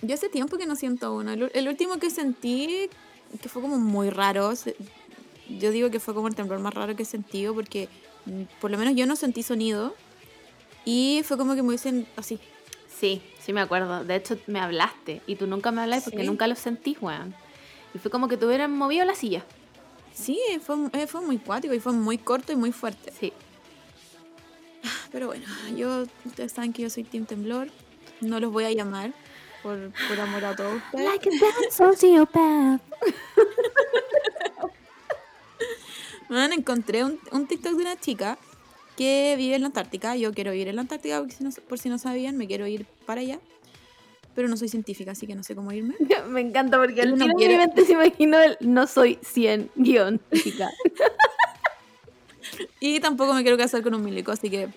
Yo 0.02 0.14
hace 0.14 0.28
tiempo 0.28 0.58
que 0.58 0.66
no 0.66 0.74
siento 0.74 1.14
uno. 1.14 1.32
El, 1.32 1.48
el 1.54 1.68
último 1.68 1.98
que 1.98 2.10
sentí, 2.10 2.90
que 3.40 3.48
fue 3.48 3.62
como 3.62 3.78
muy 3.78 4.10
raro, 4.10 4.52
yo 5.48 5.70
digo 5.70 5.92
que 5.92 6.00
fue 6.00 6.12
como 6.12 6.26
el 6.26 6.34
temblor 6.34 6.58
más 6.58 6.74
raro 6.74 6.96
que 6.96 7.04
he 7.04 7.06
sentido 7.06 7.54
porque 7.54 7.88
mm, 8.26 8.42
por 8.60 8.72
lo 8.72 8.78
menos 8.78 8.96
yo 8.96 9.06
no 9.06 9.14
sentí 9.14 9.44
sonido 9.44 9.94
y 10.84 11.22
fue 11.24 11.36
como 11.38 11.54
que 11.54 11.62
me 11.62 11.70
dicen 11.70 12.04
así. 12.16 12.40
Sí, 12.88 13.22
sí 13.44 13.52
me 13.52 13.60
acuerdo. 13.60 14.04
De 14.04 14.16
hecho, 14.16 14.38
me 14.46 14.60
hablaste 14.60 15.20
y 15.26 15.36
tú 15.36 15.46
nunca 15.46 15.70
me 15.70 15.82
hablaste 15.82 16.10
porque 16.10 16.24
nunca 16.24 16.46
lo 16.46 16.54
sentís, 16.54 17.00
weón. 17.00 17.34
Y 17.94 17.98
fue 17.98 18.10
como 18.10 18.28
que 18.28 18.36
te 18.36 18.46
hubieran 18.46 18.72
movido 18.72 19.04
la 19.04 19.14
silla. 19.14 19.44
Sí, 20.14 20.38
fue, 20.64 20.76
eh, 20.92 21.06
fue 21.06 21.20
muy 21.20 21.38
cuático 21.38 21.74
y 21.74 21.80
fue 21.80 21.92
muy 21.92 22.18
corto 22.18 22.52
y 22.52 22.56
muy 22.56 22.72
fuerte. 22.72 23.12
Sí. 23.18 23.32
Pero 25.10 25.26
bueno, 25.26 25.44
yo, 25.76 26.04
ustedes 26.24 26.52
saben 26.52 26.72
que 26.72 26.82
yo 26.82 26.90
soy 26.90 27.04
Team 27.04 27.26
Temblor. 27.26 27.68
No 28.20 28.40
los 28.40 28.52
voy 28.52 28.64
a 28.64 28.72
llamar 28.72 29.12
por, 29.62 29.92
por 30.08 30.20
amor 30.20 30.44
a 30.44 30.56
todos 30.56 30.76
ustedes. 30.76 31.04
Like 31.04 31.28
a 31.28 31.70
sociopath. 31.70 32.80
Man, 36.28 36.52
encontré 36.52 37.04
un, 37.04 37.18
un 37.30 37.46
TikTok 37.46 37.74
de 37.74 37.82
una 37.82 37.96
chica 37.96 38.38
que 38.96 39.34
vive 39.36 39.54
en 39.56 39.62
la 39.62 39.66
Antártica. 39.68 40.16
Yo 40.16 40.32
quiero 40.32 40.52
ir 40.54 40.68
en 40.68 40.76
la 40.76 40.82
Antártica, 40.82 41.18
porque 41.18 41.34
si 41.34 41.44
no- 41.44 41.50
por 41.68 41.78
si 41.78 41.88
no 41.88 41.98
sabían, 41.98 42.36
me 42.36 42.46
quiero 42.46 42.66
ir 42.66 42.86
para 43.06 43.20
allá. 43.20 43.38
Pero 44.34 44.48
no 44.48 44.56
soy 44.56 44.68
científica, 44.68 45.10
así 45.12 45.26
que 45.26 45.34
no 45.34 45.42
sé 45.42 45.54
cómo 45.54 45.72
irme. 45.72 45.94
Me 46.28 46.40
encanta 46.40 46.78
porque 46.78 47.02
al 47.02 47.18
no 47.18 47.26
quiero- 47.34 47.62
se 47.84 47.92
imaginó 47.92 48.38
el 48.40 48.56
no 48.60 48.86
soy 48.86 49.18
100 49.22 49.70
guion. 49.76 50.20
Y 52.80 53.00
tampoco 53.00 53.32
me 53.34 53.42
quiero 53.42 53.56
casar 53.56 53.82
con 53.82 53.94
un 53.94 54.02
milico, 54.04 54.32
así 54.32 54.50
que 54.50 54.68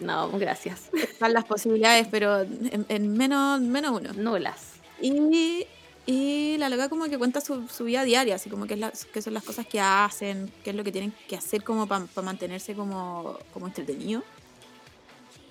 No, 0.00 0.30
gracias. 0.32 0.88
están 0.94 1.32
las 1.32 1.44
posibilidades, 1.44 2.08
pero 2.10 2.40
en, 2.40 2.86
en 2.88 3.12
menos, 3.12 3.60
menos 3.60 4.00
uno. 4.00 4.12
Nulas. 4.14 4.72
Y, 5.00 5.66
y 6.06 6.56
la 6.58 6.68
loca 6.68 6.88
como 6.88 7.04
que 7.04 7.18
cuenta 7.18 7.40
su, 7.40 7.68
su 7.68 7.84
vida 7.84 8.04
diaria, 8.04 8.34
así 8.34 8.48
como 8.50 8.66
que, 8.66 8.74
es 8.74 8.80
las, 8.80 9.04
que 9.04 9.22
son 9.22 9.34
las 9.34 9.44
cosas 9.44 9.66
que 9.66 9.80
hacen, 9.80 10.50
qué 10.64 10.70
es 10.70 10.76
lo 10.76 10.82
que 10.82 10.92
tienen 10.92 11.12
que 11.28 11.36
hacer 11.36 11.62
como 11.62 11.86
para 11.86 12.06
mantenerse 12.22 12.74
como, 12.74 13.38
como 13.52 13.66
entretenido. 13.66 14.22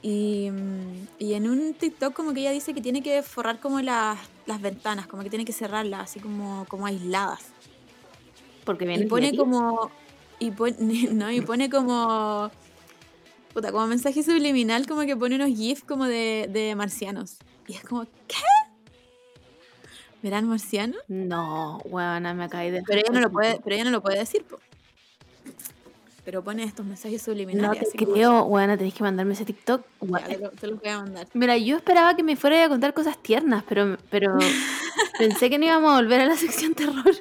Y, 0.02 0.50
y 1.18 1.34
en 1.34 1.50
un 1.50 1.74
TikTok 1.74 2.14
como 2.14 2.34
que 2.34 2.40
ella 2.42 2.52
dice 2.52 2.74
que 2.74 2.82
tiene 2.82 3.04
que 3.04 3.22
forrar 3.22 3.60
como 3.60 3.82
las, 3.82 4.18
las 4.46 4.62
ventanas, 4.62 5.08
como 5.08 5.24
que 5.24 5.30
tiene 5.30 5.46
que 5.46 5.54
cerrarlas, 5.54 6.02
así 6.02 6.20
como, 6.20 6.66
como 6.68 6.86
aisladas. 6.86 7.42
Porque 8.64 8.86
viene 8.86 9.06
Y 9.06 9.08
pone 9.08 9.36
como... 9.36 9.92
Y 10.40 10.52
pone, 10.52 10.76
no, 11.12 11.32
y 11.32 11.42
pone 11.42 11.70
como... 11.70 12.50
Puta, 13.54 13.72
como 13.72 13.88
mensaje 13.88 14.24
subliminal, 14.24 14.88
como 14.88 15.02
que 15.02 15.18
pone 15.18 15.36
unos 15.36 15.50
gifs 15.50 15.84
como 15.84 16.06
de, 16.06 16.48
de 16.52 16.76
marcianos. 16.76 17.38
Y 17.68 17.74
es 17.74 17.82
como, 17.82 18.06
¿qué? 18.28 18.36
¿Verán 20.22 20.48
marciano? 20.48 20.98
No, 21.08 21.78
huevona, 21.86 22.34
me 22.34 22.50
caí 22.50 22.72
de. 22.72 22.84
Pero 22.86 23.00
ella 23.00 23.12
no 23.14 23.22
lo 23.22 23.32
puede, 23.32 23.60
pero 23.64 23.76
ella 23.76 23.86
no 23.86 23.92
lo 23.92 24.02
puede 24.02 24.20
decir, 24.20 24.44
po. 24.44 24.60
Pero 26.26 26.44
pone 26.44 26.64
estos 26.64 26.86
mensajes 26.86 27.26
No 27.28 27.34
subliminales. 27.34 27.80
te 27.80 27.88
así 27.88 27.98
como, 27.98 28.14
creo, 28.14 28.44
huevona, 28.44 28.78
tenés 28.78 28.94
que 28.94 29.04
mandarme 29.04 29.34
ese 29.34 29.46
TikTok. 29.46 29.84
ya, 30.02 30.26
te, 30.26 30.38
lo, 30.38 30.50
te 30.52 30.68
los 30.68 30.80
voy 30.80 30.90
a 30.90 31.00
mandar. 31.00 31.28
Mira, 31.34 31.58
yo 31.58 31.78
esperaba 31.78 32.16
que 32.16 32.24
me 32.24 32.36
fuera 32.36 32.64
a 32.64 32.70
contar 32.70 32.94
cosas 32.94 33.18
tiernas, 33.24 33.64
pero, 33.68 33.98
pero 34.12 34.38
pensé 35.18 35.50
que 35.50 35.58
no 35.58 35.66
íbamos 35.66 35.92
a 35.92 35.96
volver 35.96 36.22
a 36.22 36.26
la 36.26 36.36
sección 36.36 36.74
terror. 36.76 37.16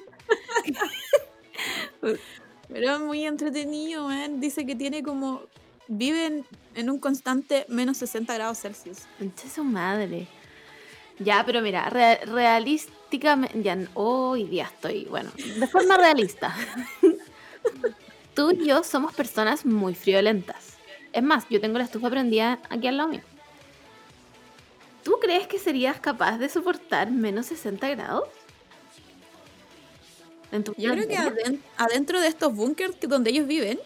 Pero 2.70 2.92
es 2.96 3.00
muy 3.00 3.24
entretenido, 3.24 4.04
man. 4.04 4.40
Dice 4.40 4.66
que 4.66 4.76
tiene 4.76 5.02
como... 5.02 5.42
viven 5.88 6.44
en 6.74 6.90
un 6.90 6.98
constante 6.98 7.64
menos 7.68 7.96
60 7.96 8.34
grados 8.34 8.58
Celsius. 8.60 8.98
Concha 9.18 9.48
su 9.48 9.64
madre. 9.64 10.28
Ya, 11.18 11.42
pero 11.44 11.60
mira, 11.62 11.88
re- 11.90 12.20
realísticamente. 12.26 13.62
Ya, 13.62 13.76
hoy 13.94 14.44
día 14.44 14.64
estoy. 14.64 15.04
Bueno, 15.06 15.30
de 15.36 15.66
forma 15.66 15.96
realista. 15.96 16.54
Tú 18.34 18.52
y 18.52 18.66
yo 18.66 18.84
somos 18.84 19.12
personas 19.14 19.66
muy 19.66 19.94
friolentas. 19.94 20.74
Es 21.12 21.22
más, 21.22 21.44
yo 21.48 21.60
tengo 21.60 21.78
la 21.78 21.84
estufa 21.84 22.08
prendida 22.10 22.60
aquí 22.70 22.86
al 22.86 22.96
lado 22.98 23.08
mío. 23.08 23.22
¿Tú 25.02 25.18
crees 25.20 25.46
que 25.48 25.58
serías 25.58 25.98
capaz 26.00 26.38
de 26.38 26.48
soportar 26.48 27.10
menos 27.10 27.46
60 27.46 27.88
grados? 27.88 28.28
Yo 30.78 30.92
creo 30.92 31.08
que 31.08 31.58
adentro 31.76 32.20
de 32.20 32.28
estos 32.28 32.54
búnkers 32.54 32.96
donde 33.00 33.30
ellos 33.30 33.46
viven, 33.46 33.78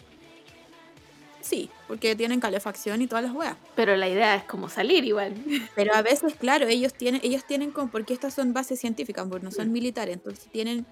sí, 1.42 1.68
porque 1.88 2.16
tienen 2.16 2.40
calefacción 2.40 3.02
y 3.02 3.06
todas 3.06 3.24
las 3.24 3.32
weas. 3.34 3.56
Pero 3.76 3.96
la 3.96 4.08
idea 4.08 4.34
es 4.36 4.44
como 4.44 4.68
salir 4.68 5.04
igual. 5.04 5.34
Pero 5.76 5.94
a 5.94 6.02
veces, 6.02 6.34
claro, 6.34 6.66
ellos 6.66 6.94
tienen, 6.94 7.20
ellos 7.24 7.44
tienen 7.46 7.70
como, 7.70 7.90
porque 7.90 8.14
estas 8.14 8.32
son 8.34 8.52
bases 8.52 8.80
científicas, 8.80 9.26
porque 9.28 9.44
no 9.44 9.50
son 9.50 9.68
Mm. 9.68 9.72
militares, 9.72 10.14
entonces 10.14 10.46
tienen 10.50 10.86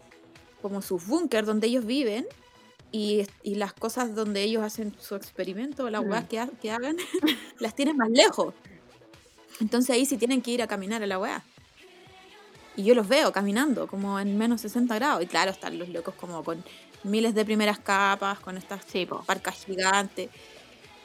como 0.62 0.82
sus 0.82 1.06
búnkers 1.06 1.46
donde 1.46 1.68
ellos 1.68 1.86
viven 1.86 2.26
y, 2.92 3.26
y 3.42 3.54
las 3.54 3.72
cosas 3.72 4.14
donde 4.14 4.42
ellos 4.42 4.62
hacen 4.62 4.94
su 4.98 5.14
experimento, 5.14 5.88
las 5.90 6.04
Mm. 6.04 6.10
weas 6.10 6.24
que, 6.28 6.38
ha- 6.40 6.50
que 6.60 6.70
hagan, 6.70 6.96
las 7.60 7.74
tienen 7.74 7.96
más 7.96 8.10
lejos. 8.10 8.54
Entonces 9.60 9.90
ahí 9.90 10.04
sí 10.06 10.16
tienen 10.16 10.42
que 10.42 10.50
ir 10.50 10.62
a 10.62 10.66
caminar 10.66 11.02
a 11.02 11.06
la 11.06 11.18
wea. 11.18 11.42
Y 12.76 12.84
yo 12.84 12.94
los 12.94 13.08
veo 13.08 13.30
caminando 13.32 13.86
como 13.88 14.18
en 14.20 14.38
menos 14.38 14.60
60 14.62 14.94
grados. 14.94 15.22
Y 15.22 15.26
claro, 15.26 15.50
están 15.50 15.78
los 15.78 15.88
locos 15.88 16.14
como 16.14 16.42
con 16.44 16.64
miles 17.04 17.34
de 17.34 17.44
primeras 17.44 17.78
capas, 17.78 18.38
con 18.40 18.56
estas 18.56 18.84
Sí, 18.90 19.06
parcas 19.26 19.64
gigantes. 19.64 20.30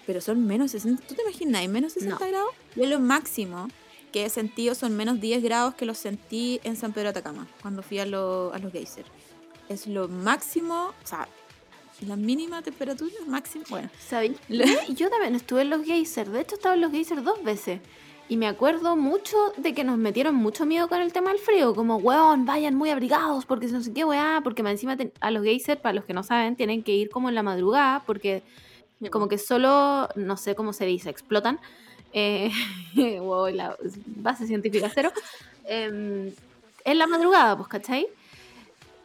Pero 0.05 0.21
son 0.21 0.45
menos 0.45 0.71
60. 0.71 1.03
¿Tú 1.08 1.15
te 1.15 1.21
imaginas? 1.23 1.67
¿Menos 1.67 1.93
60 1.93 2.19
No. 2.19 2.27
grados? 2.31 2.51
Yo 2.75 2.86
lo 2.86 2.99
máximo 2.99 3.67
que 4.12 4.25
he 4.25 4.29
sentido 4.29 4.75
son 4.75 4.95
menos 4.95 5.19
10 5.19 5.41
grados 5.43 5.73
que 5.75 5.86
los 5.86 5.97
sentí 5.97 6.60
en 6.63 6.75
San 6.77 6.93
Pedro 6.93 7.12
de 7.12 7.19
Atacama, 7.19 7.47
cuando 7.62 7.81
fui 7.84 7.99
a, 7.99 8.05
lo- 8.05 8.53
a 8.53 8.60
los 8.60 8.71
geysers. 8.71 9.08
Es 9.67 9.88
lo 9.88 10.08
máximo, 10.08 10.93
o 11.03 11.08
sea, 11.08 11.27
la 12.01 12.15
mínima 12.15 12.62
temperatura 12.62 13.12
máxima. 13.27 13.65
Bueno, 13.69 13.89
¿Sabéis? 14.08 14.38
Yo 14.89 15.10
también 15.10 15.34
estuve 15.36 15.62
en 15.63 15.69
los 15.71 15.84
geysers. 15.84 16.31
De 16.31 16.41
hecho, 16.41 16.55
estaba 16.55 16.75
en 16.75 16.81
los 16.81 16.91
geysers 16.91 17.23
dos 17.23 17.43
veces. 17.43 17.79
Y 18.27 18.38
me 18.38 18.47
acuerdo 18.47 18.95
mucho 18.95 19.38
de 19.57 19.73
que 19.75 19.83
nos 19.83 19.97
metieron 19.99 20.33
mucho 20.35 20.65
miedo 20.65 20.88
con 20.88 20.99
el 20.99 21.13
tema 21.13 21.29
del 21.29 21.39
frío. 21.39 21.75
Como, 21.75 21.97
weón, 21.97 22.45
vayan 22.45 22.73
muy 22.75 22.89
abrigados 22.89 23.45
porque 23.45 23.67
no 23.67 23.81
sé 23.81 23.93
qué, 23.93 24.03
weá. 24.03 24.41
Porque 24.43 24.63
más 24.63 24.71
encima 24.71 24.97
ten- 24.97 25.11
a 25.19 25.29
los 25.29 25.43
geysers, 25.43 25.79
para 25.79 25.93
los 25.93 26.05
que 26.05 26.13
no 26.13 26.23
saben, 26.23 26.55
tienen 26.55 26.81
que 26.81 26.91
ir 26.93 27.09
como 27.09 27.29
en 27.29 27.35
la 27.35 27.43
madrugada. 27.43 28.03
Porque 28.07 28.41
como 29.11 29.27
que 29.27 29.38
solo, 29.38 30.09
no 30.15 30.38
sé 30.38 30.55
cómo 30.55 30.73
se 30.73 30.85
dice, 30.85 31.09
explotan. 31.09 31.59
Eh, 32.17 32.49
wow, 33.19 33.47
la 33.49 33.75
base 34.05 34.47
científica 34.47 34.89
cero. 34.93 35.11
Em, 35.65 36.31
en 36.85 36.97
la 36.97 37.07
madrugada, 37.07 37.57
pues, 37.57 37.67
¿cachai? 37.67 38.07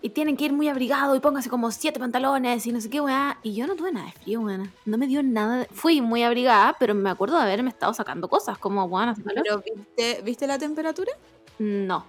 Y 0.03 0.11
tienen 0.11 0.37
que 0.37 0.47
ir 0.47 0.53
muy 0.55 0.67
abrigados 0.69 1.15
y 1.17 1.21
pónganse 1.21 1.51
como 1.51 1.71
siete 1.71 2.01
pantalones 2.01 2.67
y 2.67 2.73
no 2.73 2.81
sé 2.81 2.89
qué, 2.89 3.01
weá. 3.03 3.39
Y 3.43 3.55
yo 3.55 3.67
no 3.67 3.77
tuve 3.77 3.93
nada 3.93 4.07
de 4.07 4.13
frío, 4.13 4.41
weá. 4.41 4.59
No 4.87 4.97
me 4.99 5.07
dio 5.07 5.23
nada. 5.23 5.59
de- 5.59 5.67
Fui 5.67 6.01
muy 6.01 6.23
abrigada, 6.23 6.75
pero 6.79 6.95
me 6.95 7.11
acuerdo 7.11 7.37
de 7.37 7.43
haberme 7.43 7.69
estado 7.69 7.93
sacando 7.93 8.29
cosas 8.29 8.57
como, 8.57 8.85
weá, 8.85 9.15
calor. 9.23 9.43
Pero 9.45 9.63
¿viste, 9.77 10.23
¿viste 10.23 10.47
la 10.47 10.59
temperatura? 10.59 11.13
No. 11.59 12.07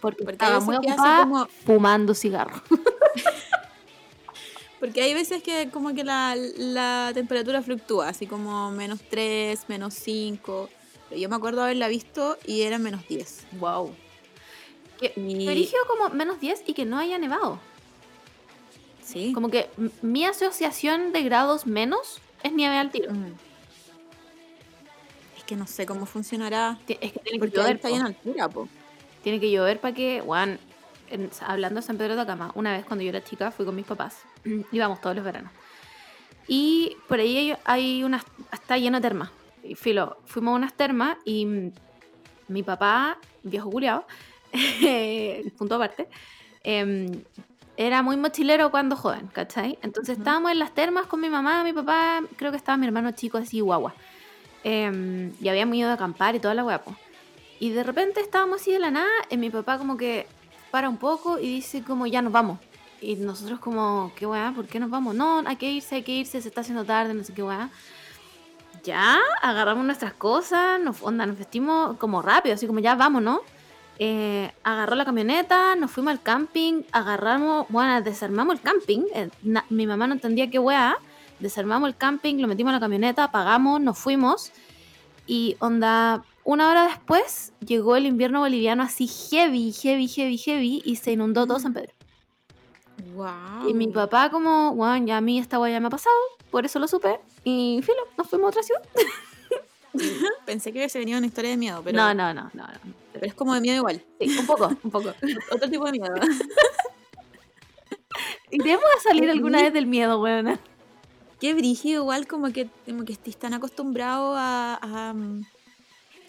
Porque, 0.00 0.24
Porque 0.24 0.32
estaba 0.36 0.60
muy 0.60 0.76
ocupada 0.76 1.22
como- 1.24 1.46
fumando 1.66 2.14
cigarro. 2.14 2.62
Porque 4.80 5.02
hay 5.02 5.12
veces 5.12 5.42
que 5.42 5.70
como 5.70 5.92
que 5.94 6.04
la, 6.04 6.36
la 6.36 7.10
temperatura 7.12 7.62
fluctúa, 7.62 8.08
así 8.08 8.26
como 8.26 8.70
menos 8.70 9.00
3, 9.10 9.68
menos 9.68 9.94
5. 9.94 10.68
Pero 11.08 11.20
yo 11.20 11.28
me 11.28 11.34
acuerdo 11.36 11.62
haberla 11.62 11.88
visto 11.88 12.38
y 12.46 12.62
era 12.62 12.78
menos 12.78 13.06
10. 13.08 13.46
Wow. 13.58 13.92
Que, 15.00 15.12
como 15.86 16.08
menos 16.10 16.40
10 16.40 16.64
y 16.66 16.74
que 16.74 16.84
no 16.84 16.98
haya 16.98 17.18
nevado. 17.18 17.58
Sí. 19.04 19.32
Como 19.32 19.48
que 19.50 19.70
mi 20.02 20.24
asociación 20.24 21.12
de 21.12 21.22
grados 21.22 21.66
menos 21.66 22.20
es 22.42 22.52
nieve 22.52 22.76
al 22.76 22.90
tiro. 22.90 23.12
Mm. 23.12 23.32
Es 25.36 25.44
que 25.44 25.56
no 25.56 25.66
sé 25.66 25.86
cómo 25.86 26.04
funcionará. 26.06 26.78
Ti- 26.86 26.98
Es 27.00 27.12
que 27.12 27.18
tiene 27.20 27.38
que 27.38 27.46
Porque 27.46 27.56
llover. 27.56 27.76
está 27.76 27.88
po. 27.88 27.96
en 27.96 28.02
altura, 28.02 28.48
po. 28.48 28.68
Tiene 29.22 29.40
que 29.40 29.50
llover 29.50 29.80
para 29.80 29.94
que, 29.94 30.20
Juan, 30.24 30.58
hablando 31.40 31.80
de 31.80 31.86
San 31.86 31.96
Pedro 31.96 32.14
de 32.16 32.20
Atacama, 32.22 32.52
una 32.54 32.72
vez 32.72 32.84
cuando 32.84 33.02
yo 33.02 33.08
era 33.10 33.22
chica 33.24 33.50
fui 33.50 33.64
con 33.64 33.74
mis 33.74 33.86
papás, 33.86 34.18
íbamos 34.72 35.00
todos 35.00 35.16
los 35.16 35.24
veranos. 35.24 35.52
Y 36.46 36.96
por 37.08 37.20
ahí 37.20 37.36
hay, 37.36 37.56
hay 37.64 38.04
unas, 38.04 38.24
está 38.52 38.78
lleno 38.78 38.98
de 38.98 39.02
termas. 39.02 39.30
Y 39.62 39.74
filo, 39.74 40.18
fuimos 40.26 40.52
a 40.52 40.56
unas 40.56 40.72
termas 40.74 41.18
y 41.24 41.44
mm, 41.46 41.72
mi 42.48 42.62
papá, 42.62 43.18
viejo 43.42 43.70
culiao, 43.70 44.06
punto 45.58 45.74
aparte, 45.74 46.08
em, 46.64 47.22
era 47.76 48.02
muy 48.02 48.16
mochilero 48.16 48.70
cuando 48.70 48.96
joven, 48.96 49.28
¿cachai? 49.28 49.78
Entonces 49.82 50.18
estábamos 50.18 50.50
en 50.50 50.58
las 50.58 50.74
termas 50.74 51.06
con 51.06 51.20
mi 51.20 51.28
mamá, 51.28 51.62
mi 51.62 51.72
papá, 51.72 52.20
creo 52.36 52.50
que 52.50 52.56
estaba 52.56 52.76
mi 52.76 52.86
hermano 52.86 53.12
chico 53.12 53.38
así, 53.38 53.60
guagua. 53.60 53.94
Em, 54.64 55.32
y 55.40 55.48
habíamos 55.48 55.76
ido 55.76 55.88
a 55.90 55.92
acampar 55.92 56.34
y 56.34 56.40
toda 56.40 56.54
la 56.54 56.64
hueá, 56.64 56.82
po. 56.82 56.94
Y 57.60 57.70
de 57.70 57.84
repente 57.84 58.20
estábamos 58.20 58.60
así 58.60 58.72
de 58.72 58.78
la 58.78 58.90
nada, 58.90 59.10
y 59.30 59.36
mi 59.36 59.50
papá 59.50 59.78
como 59.78 59.96
que 59.96 60.26
para 60.70 60.88
un 60.88 60.96
poco 60.96 61.38
y 61.38 61.46
dice 61.46 61.82
como 61.82 62.06
ya 62.06 62.22
nos 62.22 62.32
vamos. 62.32 62.58
Y 63.00 63.16
nosotros 63.16 63.60
como, 63.60 64.12
¿qué 64.16 64.26
weá? 64.26 64.52
¿Por 64.54 64.66
qué 64.66 64.80
nos 64.80 64.90
vamos? 64.90 65.14
No, 65.14 65.42
hay 65.46 65.56
que 65.56 65.70
irse, 65.70 65.96
hay 65.96 66.02
que 66.02 66.12
irse, 66.12 66.42
se 66.42 66.48
está 66.48 66.62
haciendo 66.62 66.84
tarde, 66.84 67.14
no 67.14 67.22
sé 67.22 67.32
qué 67.32 67.42
weá. 67.42 67.70
Ya, 68.82 69.18
agarramos 69.42 69.84
nuestras 69.84 70.14
cosas, 70.14 70.80
nos, 70.80 71.02
onda, 71.02 71.26
nos 71.26 71.38
vestimos 71.38 71.96
como 71.98 72.22
rápido, 72.22 72.54
así 72.54 72.66
como 72.66 72.80
ya 72.80 72.94
vámonos. 72.94 73.40
Eh, 74.00 74.52
agarró 74.62 74.94
la 74.94 75.04
camioneta, 75.04 75.74
nos 75.74 75.90
fuimos 75.90 76.12
al 76.12 76.22
camping, 76.22 76.82
agarramos, 76.92 77.66
bueno, 77.68 78.00
desarmamos 78.02 78.54
el 78.56 78.60
camping. 78.62 79.02
eh, 79.14 79.28
na- 79.42 79.64
mi 79.70 79.86
mamá 79.86 80.06
no 80.06 80.14
entendía 80.14 80.48
qué 80.50 80.58
weá. 80.58 80.96
Desarmamos 81.40 81.88
el 81.88 81.96
camping, 81.96 82.36
lo 82.40 82.48
metimos 82.48 82.70
en 82.70 82.74
la 82.74 82.80
camioneta, 82.80 83.24
apagamos, 83.24 83.80
nos 83.80 83.98
fuimos. 83.98 84.52
Y 85.26 85.56
onda, 85.60 86.24
una 86.44 86.70
hora 86.70 86.84
después 86.84 87.52
llegó 87.60 87.96
el 87.96 88.06
invierno 88.06 88.40
boliviano 88.40 88.82
así 88.82 89.06
heavy, 89.06 89.72
heavy, 89.72 90.08
heavy, 90.08 90.38
heavy 90.38 90.82
y 90.84 90.96
se 90.96 91.12
inundó 91.12 91.46
todo 91.46 91.58
San 91.60 91.74
Pedro. 91.74 91.92
Wow. 93.14 93.68
Y 93.68 93.74
mi 93.74 93.88
papá 93.88 94.30
como, 94.30 94.74
bueno, 94.74 95.06
ya 95.06 95.18
a 95.18 95.20
mí 95.20 95.38
esta 95.38 95.58
weá 95.58 95.72
ya 95.72 95.80
me 95.80 95.86
ha 95.88 95.90
pasado, 95.90 96.14
por 96.50 96.64
eso 96.64 96.78
lo 96.78 96.88
supe. 96.88 97.20
Y 97.44 97.80
filo, 97.82 97.98
nos 98.16 98.28
fuimos 98.28 98.46
a 98.46 98.48
otra 98.50 98.62
ciudad. 98.62 98.82
Pensé 100.46 100.72
que 100.72 100.78
hubiese 100.78 100.98
venido 100.98 101.18
una 101.18 101.26
historia 101.26 101.50
de 101.50 101.56
miedo, 101.56 101.80
pero, 101.84 101.96
no, 101.96 102.14
no, 102.14 102.32
no, 102.34 102.50
no, 102.54 102.64
no. 102.64 102.94
Pero 103.18 103.30
es 103.30 103.34
como 103.34 103.54
de 103.54 103.60
miedo 103.60 103.76
igual. 103.76 104.04
Sí, 104.20 104.38
un 104.38 104.46
poco, 104.46 104.68
un 104.82 104.90
poco. 104.90 105.14
Otro 105.52 105.70
tipo 105.70 105.84
de 105.86 105.92
miedo. 105.92 106.14
Iremos 108.50 108.84
a 108.98 109.02
salir 109.02 109.30
alguna 109.30 109.62
vez 109.62 109.72
del 109.72 109.86
miedo, 109.86 110.20
weón. 110.20 110.58
Qué 111.40 111.54
brígido, 111.54 112.02
igual 112.02 112.26
como 112.26 112.52
que, 112.52 112.68
como 112.86 113.04
que 113.04 113.12
estés 113.12 113.36
tan 113.36 113.54
acostumbrado 113.54 114.34
a, 114.36 114.74
a, 114.82 115.12
mm, 115.14 115.42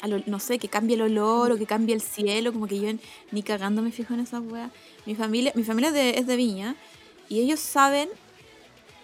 a 0.02 0.08
lo- 0.08 0.21
no 0.28 0.39
sé, 0.39 0.60
que 0.60 0.67
cambie 0.67 0.95
el 0.95 1.02
olor 1.02 1.52
o 1.52 1.58
que 1.58 1.65
cambie 1.65 1.95
el 1.95 2.02
cielo, 2.02 2.54
como 2.54 2.67
que 2.67 2.80
yo 2.80 2.91
ni 3.32 3.41
cagando 3.41 3.82
me 3.82 3.91
fijo 3.91 4.13
en 4.13 4.19
esas 4.19 4.41
weas. 4.43 4.71
Mi 5.06 5.15
familia, 5.15 5.52
mi 5.56 5.63
familia 5.63 5.89
es 5.89 5.95
de, 5.95 6.10
es 6.19 6.28
de 6.28 6.36
Viña 6.36 6.75
y 7.28 7.39
ellos 7.39 7.60
saben 7.60 8.10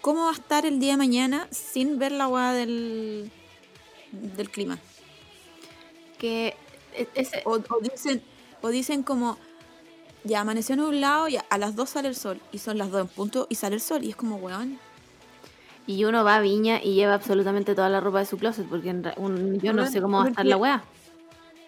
cómo 0.02 0.26
va 0.26 0.30
a 0.32 0.34
estar 0.34 0.66
el 0.68 0.80
día 0.80 0.92
de 0.92 0.98
mañana 0.98 1.48
sin 1.52 1.98
ver 1.98 2.12
la 2.12 2.28
wea 2.28 2.54
del, 2.54 3.32
del 4.12 4.50
clima. 4.52 4.78
Que 6.20 6.56
ese, 7.16 7.42
O, 7.46 7.52
o 7.54 7.80
dicen, 7.82 8.22
o 8.62 8.70
dicen 8.70 9.04
como, 9.04 9.38
ya 10.24 10.42
amaneció 10.42 10.76
nublado, 10.76 11.28
ya 11.28 11.46
a 11.50 11.58
las 11.58 11.76
2 11.76 11.90
sale 11.90 12.08
el 12.08 12.16
sol. 12.16 12.40
Y 12.52 12.58
son 12.60 12.78
las 12.78 12.90
2 12.92 13.02
en 13.02 13.08
punto 13.08 13.48
y 13.50 13.56
sale 13.56 13.76
el 13.76 13.82
sol. 13.82 14.04
Y 14.04 14.10
es 14.10 14.16
como, 14.16 14.38
weón. 14.38 14.80
y 15.88 16.04
uno 16.06 16.24
va 16.24 16.38
a 16.38 16.42
Viña 16.42 16.82
y 16.84 16.96
lleva 16.96 17.14
absolutamente 17.14 17.76
toda 17.76 17.90
la 17.90 18.00
ropa 18.02 18.20
de 18.20 18.26
su 18.26 18.38
closet, 18.38 18.68
porque 18.68 18.90
en 18.90 19.04
un- 19.18 19.60
yo 19.60 19.72
no 19.72 19.82
Bueno, 19.84 19.92
sé 19.92 20.02
cómo 20.02 20.18
va 20.18 20.26
a 20.26 20.30
estar 20.30 20.46
la 20.46 20.58
weá. 20.58 20.84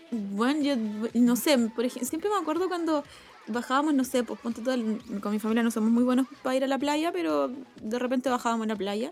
Bueno, 0.10 0.62
yo 0.62 0.76
no 1.14 1.36
sé, 1.36 1.58
por 1.76 1.86
ejemplo, 1.86 2.08
siempre 2.08 2.30
me 2.30 2.38
acuerdo 2.38 2.68
cuando 2.68 3.04
bajábamos, 3.48 3.94
no 3.94 4.04
sé, 4.04 4.24
pues 4.24 4.40
ponte 4.40 4.62
todo, 4.62 4.74
el- 4.74 5.02
con 5.22 5.32
mi 5.34 5.40
familia 5.40 5.62
no 5.64 5.70
somos 5.70 5.92
muy 5.92 6.04
buenos 6.04 6.26
para 6.44 6.56
ir 6.56 6.64
a 6.64 6.68
la 6.68 6.80
playa, 6.80 7.12
pero 7.12 7.52
de 7.82 8.00
repente 8.00 8.30
bajábamos 8.30 8.66
a 8.66 8.70
la 8.70 8.76
playa. 8.76 9.12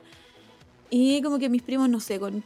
Y 0.90 1.22
como 1.22 1.38
que 1.38 1.50
mis 1.50 1.62
primos, 1.62 1.88
no 1.90 2.00
sé, 2.00 2.20
con 2.20 2.44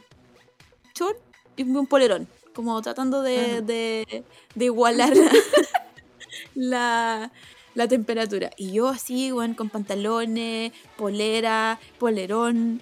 short 0.94 1.16
y 1.56 1.62
un 1.62 1.86
polerón, 1.86 2.28
como 2.62 2.80
tratando 2.82 3.22
de, 3.22 3.38
Ajá. 3.40 3.60
de, 3.62 4.24
de 4.54 4.64
igualar 4.64 5.12
la, 6.54 7.30
la 7.74 7.88
temperatura. 7.88 8.50
Y 8.56 8.72
yo 8.72 8.88
así, 8.88 9.30
bueno, 9.32 9.54
con 9.56 9.68
pantalones, 9.68 10.72
polera, 10.96 11.78
polerón, 11.98 12.80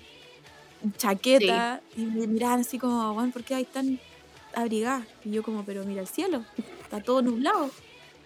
chaqueta, 0.96 1.80
y 1.96 2.02
me 2.02 2.26
miraban 2.26 2.60
así 2.60 2.78
como, 2.78 3.14
bueno, 3.14 3.32
¿por 3.32 3.42
qué 3.44 3.54
hay 3.54 3.64
tan 3.64 3.98
abrigada? 4.54 5.06
Y 5.24 5.30
yo 5.30 5.42
como, 5.42 5.64
pero 5.64 5.84
mira 5.84 6.00
el 6.02 6.08
cielo, 6.08 6.44
está 6.82 7.02
todo 7.02 7.22
nublado. 7.22 7.70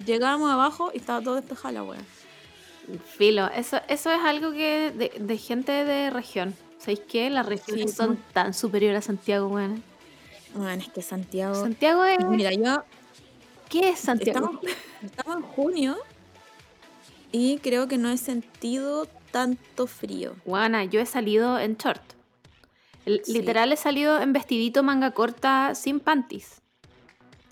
Llegábamos 0.05 0.51
abajo 0.51 0.91
y 0.93 0.99
estaba 0.99 1.21
todo 1.23 1.37
despejado 1.37 1.87
la. 1.87 2.01
Filo, 3.17 3.47
eso, 3.55 3.81
eso 3.89 4.11
es 4.11 4.21
algo 4.25 4.51
que 4.53 4.91
de, 4.91 5.13
de 5.19 5.39
gente 5.39 5.71
de 5.73 6.11
región. 6.11 6.55
¿Sabéis 6.79 7.01
qué? 7.09 7.31
Las 7.31 7.47
regiones 7.47 7.91
Sí, 7.93 7.97
son 7.97 8.17
po. 8.17 8.23
tan 8.33 8.55
superiores 8.55 8.99
a 9.05 9.07
Santiago, 9.07 9.47
weón. 9.47 9.69
Bueno, 9.71 9.83
es 10.79 10.89
que 10.89 11.03
Santiago. 11.03 11.55
Santiago 11.55 12.05
es. 12.05 12.19
Mira, 12.27 12.53
yo 12.53 12.85
¿Qué 13.69 13.89
es 13.89 14.01
Santiago? 14.01 14.39
estamos, 14.39 14.77
estamos 15.03 15.37
en 15.37 15.43
junio 15.43 15.97
y 17.33 17.59
creo 17.59 17.89
que 17.89 17.97
no 17.97 18.11
he 18.11 18.19
sentido 18.19 19.09
tanto 19.31 19.87
frío. 19.87 20.37
Guana, 20.45 20.85
yo 20.85 21.01
he 21.01 21.07
salido 21.07 21.59
en 21.59 21.77
short. 21.77 22.03
Sí. 23.07 23.33
Literal 23.33 23.73
he 23.73 23.77
salido 23.77 24.21
en 24.21 24.33
vestidito, 24.33 24.83
manga 24.83 25.13
corta, 25.13 25.75
sin 25.75 26.01
panties. 26.01 26.61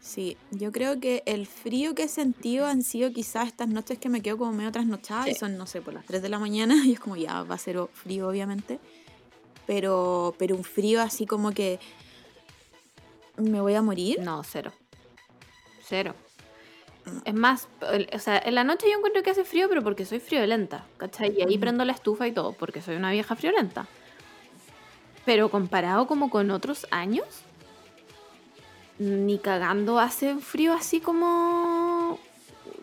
Sí, 0.00 0.36
yo 0.50 0.72
creo 0.72 1.00
que 1.00 1.22
el 1.26 1.46
frío 1.46 1.94
que 1.94 2.04
he 2.04 2.08
sentido 2.08 2.66
han 2.66 2.82
sido 2.82 3.12
quizás 3.12 3.48
estas 3.48 3.68
noches 3.68 3.98
que 3.98 4.08
me 4.08 4.22
quedo 4.22 4.38
como 4.38 4.52
medio 4.52 4.72
trasnochada 4.72 5.28
y 5.28 5.34
son, 5.34 5.56
no 5.56 5.66
sé, 5.66 5.80
por 5.80 5.94
las 5.94 6.04
3 6.06 6.22
de 6.22 6.28
la 6.28 6.38
mañana 6.38 6.74
y 6.84 6.92
es 6.92 7.00
como 7.00 7.16
ya 7.16 7.42
va 7.42 7.54
a 7.54 7.58
ser 7.58 7.78
frío 7.92 8.28
obviamente, 8.28 8.78
pero, 9.66 10.34
pero 10.38 10.56
un 10.56 10.64
frío 10.64 11.00
así 11.00 11.26
como 11.26 11.52
que 11.52 11.80
me 13.40 13.60
voy 13.60 13.74
a 13.74 13.82
morir. 13.82 14.20
No, 14.20 14.42
cero. 14.44 14.72
Cero. 15.82 16.14
No. 17.06 17.22
Es 17.24 17.34
más, 17.34 17.68
o 18.12 18.18
sea, 18.18 18.38
en 18.38 18.54
la 18.54 18.64
noche 18.64 18.86
yo 18.90 18.96
encuentro 18.96 19.22
que 19.22 19.30
hace 19.30 19.44
frío, 19.44 19.68
pero 19.68 19.82
porque 19.82 20.04
soy 20.04 20.20
friolenta, 20.20 20.84
¿cachai? 20.98 21.34
Y 21.36 21.42
ahí 21.42 21.58
prendo 21.58 21.84
la 21.84 21.92
estufa 21.92 22.26
y 22.28 22.32
todo, 22.32 22.52
porque 22.52 22.82
soy 22.82 22.96
una 22.96 23.10
vieja 23.10 23.34
friolenta. 23.36 23.86
Pero 25.24 25.50
comparado 25.50 26.06
como 26.06 26.30
con 26.30 26.50
otros 26.50 26.86
años, 26.90 27.26
ni 28.98 29.38
cagando 29.38 29.98
hace 29.98 30.36
frío 30.36 30.74
así 30.74 31.00
como 31.00 32.18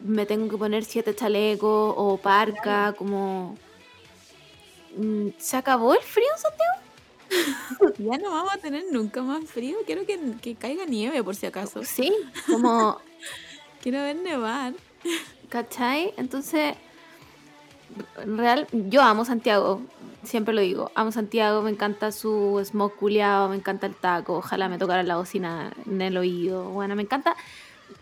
me 0.02 0.26
tengo 0.26 0.50
que 0.50 0.58
poner 0.58 0.84
siete 0.86 1.16
chalecos 1.16 1.94
o 1.96 2.18
parca, 2.18 2.94
como... 2.98 3.58
Mm, 4.96 5.30
¿Se 5.38 5.58
acabó 5.58 5.94
el 5.94 6.02
frío 6.02 6.28
en 6.34 6.42
Santiago? 6.42 6.87
Ya 7.98 8.18
no 8.18 8.32
vamos 8.32 8.54
a 8.54 8.58
tener 8.58 8.86
nunca 8.92 9.22
más 9.22 9.46
frío, 9.46 9.78
quiero 9.86 10.06
que, 10.06 10.20
que 10.42 10.56
caiga 10.56 10.86
nieve 10.86 11.24
por 11.24 11.36
si 11.36 11.46
acaso. 11.46 11.84
Sí, 11.84 12.14
como 12.48 13.00
Quiero 13.82 14.00
ver 14.00 14.16
nevar. 14.18 14.74
¿Cachai? 15.50 16.14
Entonces, 16.18 16.76
en 18.18 18.38
real, 18.38 18.68
yo 18.72 19.02
amo 19.02 19.24
Santiago, 19.24 19.82
siempre 20.24 20.54
lo 20.54 20.62
digo, 20.62 20.92
amo 20.94 21.12
Santiago, 21.12 21.62
me 21.62 21.70
encanta 21.70 22.12
su 22.12 22.62
smoke 22.66 22.98
culiao, 22.98 23.48
me 23.48 23.56
encanta 23.56 23.88
el 23.88 23.96
taco, 23.96 24.34
ojalá 24.34 24.68
me 24.68 24.78
tocara 24.78 25.04
la 25.04 25.16
bocina 25.16 25.72
en 25.86 26.02
el 26.02 26.18
oído, 26.18 26.70
bueno, 26.70 26.96
me 26.96 27.04
encanta. 27.04 27.36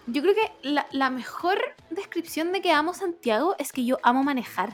Yo 0.07 0.23
creo 0.23 0.33
que 0.33 0.67
la, 0.67 0.87
la 0.91 1.11
mejor 1.11 1.59
descripción 1.91 2.51
de 2.51 2.61
que 2.61 2.71
amo 2.71 2.95
Santiago 2.95 3.55
es 3.59 3.71
que 3.71 3.85
yo 3.85 3.99
amo 4.01 4.23
manejar. 4.23 4.73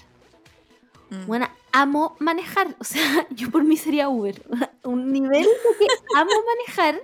Mm. 1.09 1.25
Bueno, 1.27 1.49
amo 1.71 2.15
manejar, 2.19 2.75
o 2.79 2.83
sea, 2.83 3.27
yo 3.31 3.49
por 3.49 3.63
mí 3.63 3.77
sería 3.77 4.09
Uber, 4.09 4.41
un 4.83 5.11
nivel 5.11 5.45
que 5.79 5.87
amo 6.15 6.31
manejar. 6.57 7.01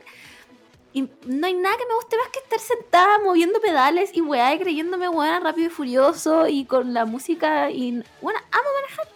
Y 0.93 1.01
no 1.27 1.45
hay 1.45 1.53
nada 1.53 1.77
que 1.77 1.86
me 1.86 1.93
guste 1.93 2.17
más 2.17 2.30
que 2.30 2.39
estar 2.39 2.60
sentada 2.60 3.19
moviendo 3.23 3.62
pedales 3.62 4.10
y 4.13 4.21
weá, 4.21 4.56
y 4.56 4.60
creyéndome 4.60 5.08
weá 5.10 5.39
rápido 5.39 5.67
y 5.67 5.69
furioso 5.69 6.47
y 6.47 6.65
con 6.65 6.93
la 6.93 7.06
música 7.06 7.69
y 7.69 8.03
bueno, 8.21 8.39
amo 8.51 8.69
manejar. 8.82 9.08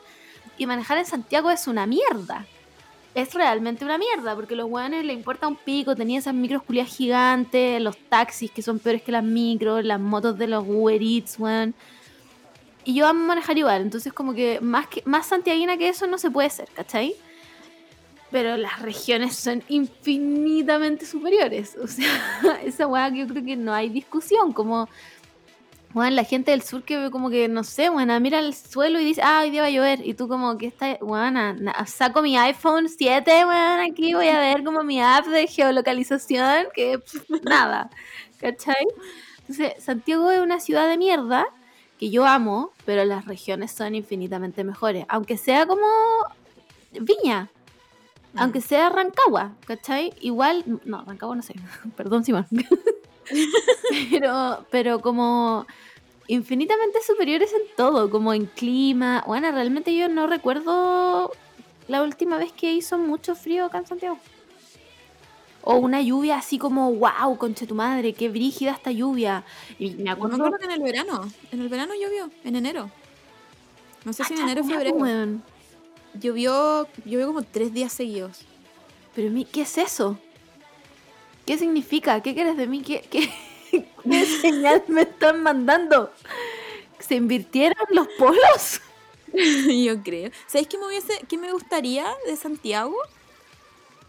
Y 0.58 0.66
manejar 0.68 1.00
en 1.00 1.06
Santiago 1.06 1.50
es 1.50 1.68
una 1.68 1.88
mierda. 1.88 2.46
Es 3.16 3.34
realmente 3.34 3.84
una 3.84 3.98
mierda, 3.98 4.36
porque 4.36 4.56
los 4.56 4.70
weones 4.70 5.04
le 5.04 5.14
importa 5.14 5.48
un 5.48 5.56
pico, 5.56 5.96
tenía 5.96 6.20
esas 6.20 6.34
micros 6.34 6.64
culias 6.64 6.88
gigantes, 6.88 7.82
los 7.82 7.98
taxis 7.98 8.52
que 8.52 8.62
son 8.62 8.80
peores 8.80 9.02
que 9.02 9.12
las 9.12 9.24
micros, 9.24 9.84
las 9.84 10.00
motos 10.00 10.38
de 10.38 10.48
los 10.48 10.64
Uber 10.66 11.02
Eats, 11.02 11.40
weón. 11.40 11.74
Y 12.84 12.96
yo 12.96 13.08
amo 13.08 13.26
manejar 13.26 13.58
igual, 13.58 13.82
entonces 13.82 14.12
como 14.12 14.34
que 14.34 14.60
más, 14.60 14.88
que 14.88 15.04
más 15.06 15.28
santiaguina 15.28 15.78
que 15.78 15.90
eso 15.90 16.08
no 16.08 16.18
se 16.18 16.32
puede 16.32 16.50
ser, 16.50 16.68
¿cachai? 16.74 17.16
Pero 18.32 18.58
las 18.58 18.82
regiones 18.82 19.36
son 19.36 19.62
infinitamente 19.68 21.06
superiores. 21.06 21.78
O 21.82 21.88
sea, 21.88 22.10
esa 22.64 22.88
weá 22.88 23.12
que 23.12 23.20
yo 23.20 23.28
creo 23.28 23.44
que 23.44 23.56
no 23.56 23.74
hay 23.74 23.90
discusión. 23.90 24.54
Como, 24.54 24.90
bueno, 25.94 26.16
la 26.16 26.24
gente 26.24 26.52
del 26.52 26.64
sur 26.64 26.84
que 26.84 26.98
ve 26.98 27.12
como 27.12 27.30
que, 27.30 27.50
no 27.50 27.64
sé, 27.64 27.90
bueno, 27.90 28.18
mira 28.20 28.40
el 28.40 28.56
suelo 28.56 29.00
y 29.00 29.06
dice, 29.06 29.22
ah, 29.24 29.42
hoy 29.44 29.52
día 29.52 29.62
va 29.62 29.68
a 29.68 29.72
llover. 29.72 30.08
Y 30.08 30.14
tú 30.14 30.28
como 30.28 30.58
que 30.58 30.68
está, 30.68 30.98
bueno, 31.02 31.56
saco 31.86 32.22
mi 32.22 32.38
iPhone 32.38 32.88
7, 32.90 33.46
bueno, 33.46 33.84
aquí 33.92 34.14
voy 34.14 34.30
a 34.30 34.40
ver 34.40 34.64
como 34.64 34.82
mi 34.84 35.02
app 35.02 35.28
de 35.28 35.46
geolocalización, 35.46 36.68
que 36.74 37.00
pff, 37.00 37.30
nada, 37.44 37.90
¿cachai? 38.40 38.88
Entonces, 39.42 39.84
Santiago 39.84 40.32
es 40.32 40.40
una 40.40 40.62
ciudad 40.62 40.88
de 40.88 40.98
mierda 40.98 41.46
que 42.02 42.10
yo 42.10 42.26
amo, 42.26 42.72
pero 42.84 43.06
las 43.06 43.26
regiones 43.26 43.72
son 43.72 43.94
infinitamente 43.94 44.64
mejores. 44.64 45.06
Aunque 45.08 45.38
sea 45.38 45.68
como 45.68 45.86
Viña, 47.00 47.48
aunque 48.36 48.58
Mm. 48.58 48.64
sea 48.64 48.90
Rancagua, 48.90 49.52
¿cachai? 49.68 50.12
Igual, 50.20 50.64
no, 50.84 51.04
Rancagua 51.06 51.36
no 51.36 51.44
sé, 51.44 51.54
perdón 51.96 52.26
Simón. 52.26 52.48
pero, 54.10 54.66
pero 54.72 55.00
como 55.00 55.68
infinitamente 56.28 56.98
superiores 57.06 57.54
en 57.54 57.62
todo, 57.78 58.10
como 58.10 58.34
en 58.34 58.48
clima. 58.48 59.24
Bueno, 59.28 59.52
realmente 59.52 59.96
yo 59.96 60.10
no 60.10 60.26
recuerdo 60.26 61.32
la 61.88 62.02
última 62.02 62.38
vez 62.40 62.52
que 62.52 62.74
hizo 62.74 62.98
mucho 62.98 63.36
frío 63.36 63.66
acá 63.66 63.78
en 63.78 63.86
Santiago. 63.86 64.18
O 65.64 65.76
una 65.76 66.02
lluvia 66.02 66.38
así 66.38 66.58
como, 66.58 66.92
wow, 66.94 67.38
conche 67.38 67.68
tu 67.68 67.76
madre, 67.76 68.14
qué 68.14 68.30
brígida 68.30 68.72
esta 68.72 68.92
lluvia. 68.92 69.44
Y 69.78 69.92
me 69.92 70.04
Me 70.04 70.10
acuerdo... 70.12 70.36
acuerdo 70.38 70.58
que 70.58 70.66
en 70.66 70.72
el 70.72 70.82
verano, 70.82 71.30
en 71.52 71.62
el 71.62 71.70
verano 71.70 71.94
llovió, 71.94 72.32
en 72.44 72.56
enero. 72.56 72.90
No 74.04 74.14
sé 74.14 74.24
si 74.24 74.34
en 74.34 74.40
enero 74.42 74.62
o 74.62 74.64
febrero. 74.64 74.96
weón. 74.96 75.44
Llovió, 76.14 76.88
llovió 77.06 77.28
como 77.28 77.44
tres 77.44 77.74
días 77.74 77.94
seguidos. 77.94 78.40
Pero 79.16 79.30
mi, 79.30 79.46
¿qué 79.46 79.62
es 79.62 79.78
eso? 79.78 80.18
¿Qué 81.46 81.58
significa? 81.58 82.22
¿Qué 82.22 82.34
quieres 82.34 82.58
de 82.58 82.68
mí? 82.68 82.82
¿Qué, 82.82 83.02
qué, 83.10 83.32
qué 84.04 84.26
señal 84.26 84.84
me 84.88 85.02
están 85.02 85.44
mandando? 85.44 86.12
¿Se 87.00 87.16
invirtieron 87.16 87.86
los 87.92 88.08
polos? 88.18 88.82
Yo 89.34 90.02
creo. 90.04 90.32
¿Sabéis 90.48 90.68
qué 90.68 90.78
me, 90.78 90.88
hubiese, 90.88 91.14
qué 91.28 91.38
me 91.38 91.52
gustaría 91.52 92.06
de 92.26 92.36
Santiago? 92.36 92.96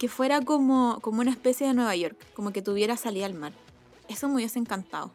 Que 0.03 0.09
fuera 0.09 0.41
como, 0.41 0.99
como 1.01 1.21
una 1.21 1.31
especie 1.31 1.69
de 1.69 1.75
Nueva 1.75 1.95
York, 1.95 2.17
como 2.35 2.53
que 2.53 2.61
tuviera 2.61 2.97
salida 2.97 3.25
al 3.25 3.35
mar. 3.35 3.53
Eso 4.09 4.27
me 4.27 4.35
hubiese 4.35 4.59
encantado. 4.59 5.13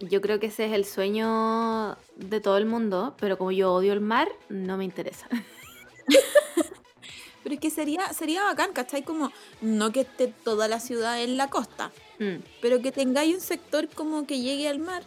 Yo 0.00 0.22
creo 0.22 0.40
que 0.40 0.46
ese 0.46 0.64
es 0.64 0.72
el 0.72 0.86
sueño 0.86 1.98
de 2.16 2.40
todo 2.40 2.56
el 2.56 2.64
mundo, 2.64 3.14
pero 3.20 3.36
como 3.36 3.52
yo 3.52 3.74
odio 3.74 3.92
el 3.92 4.00
mar, 4.00 4.26
no 4.48 4.78
me 4.78 4.86
interesa. 4.86 5.28
Pero 7.42 7.54
es 7.56 7.60
que 7.60 7.68
sería, 7.70 8.10
sería 8.14 8.42
bacán, 8.42 8.72
¿cachai? 8.72 9.04
Como 9.04 9.30
no 9.60 9.92
que 9.92 10.00
esté 10.00 10.26
toda 10.28 10.66
la 10.66 10.80
ciudad 10.80 11.22
en 11.22 11.36
la 11.36 11.48
costa, 11.50 11.92
Mm. 12.18 12.36
pero 12.62 12.80
que 12.80 12.92
tengáis 12.92 13.34
un 13.34 13.40
sector 13.42 13.86
como 13.90 14.26
que 14.26 14.40
llegue 14.40 14.66
al 14.68 14.78
mar. 14.78 15.02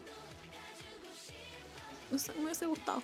No 2.11 2.19
sé, 2.19 2.31
me 2.37 2.43
hubiese 2.45 2.67
gustado. 2.67 3.01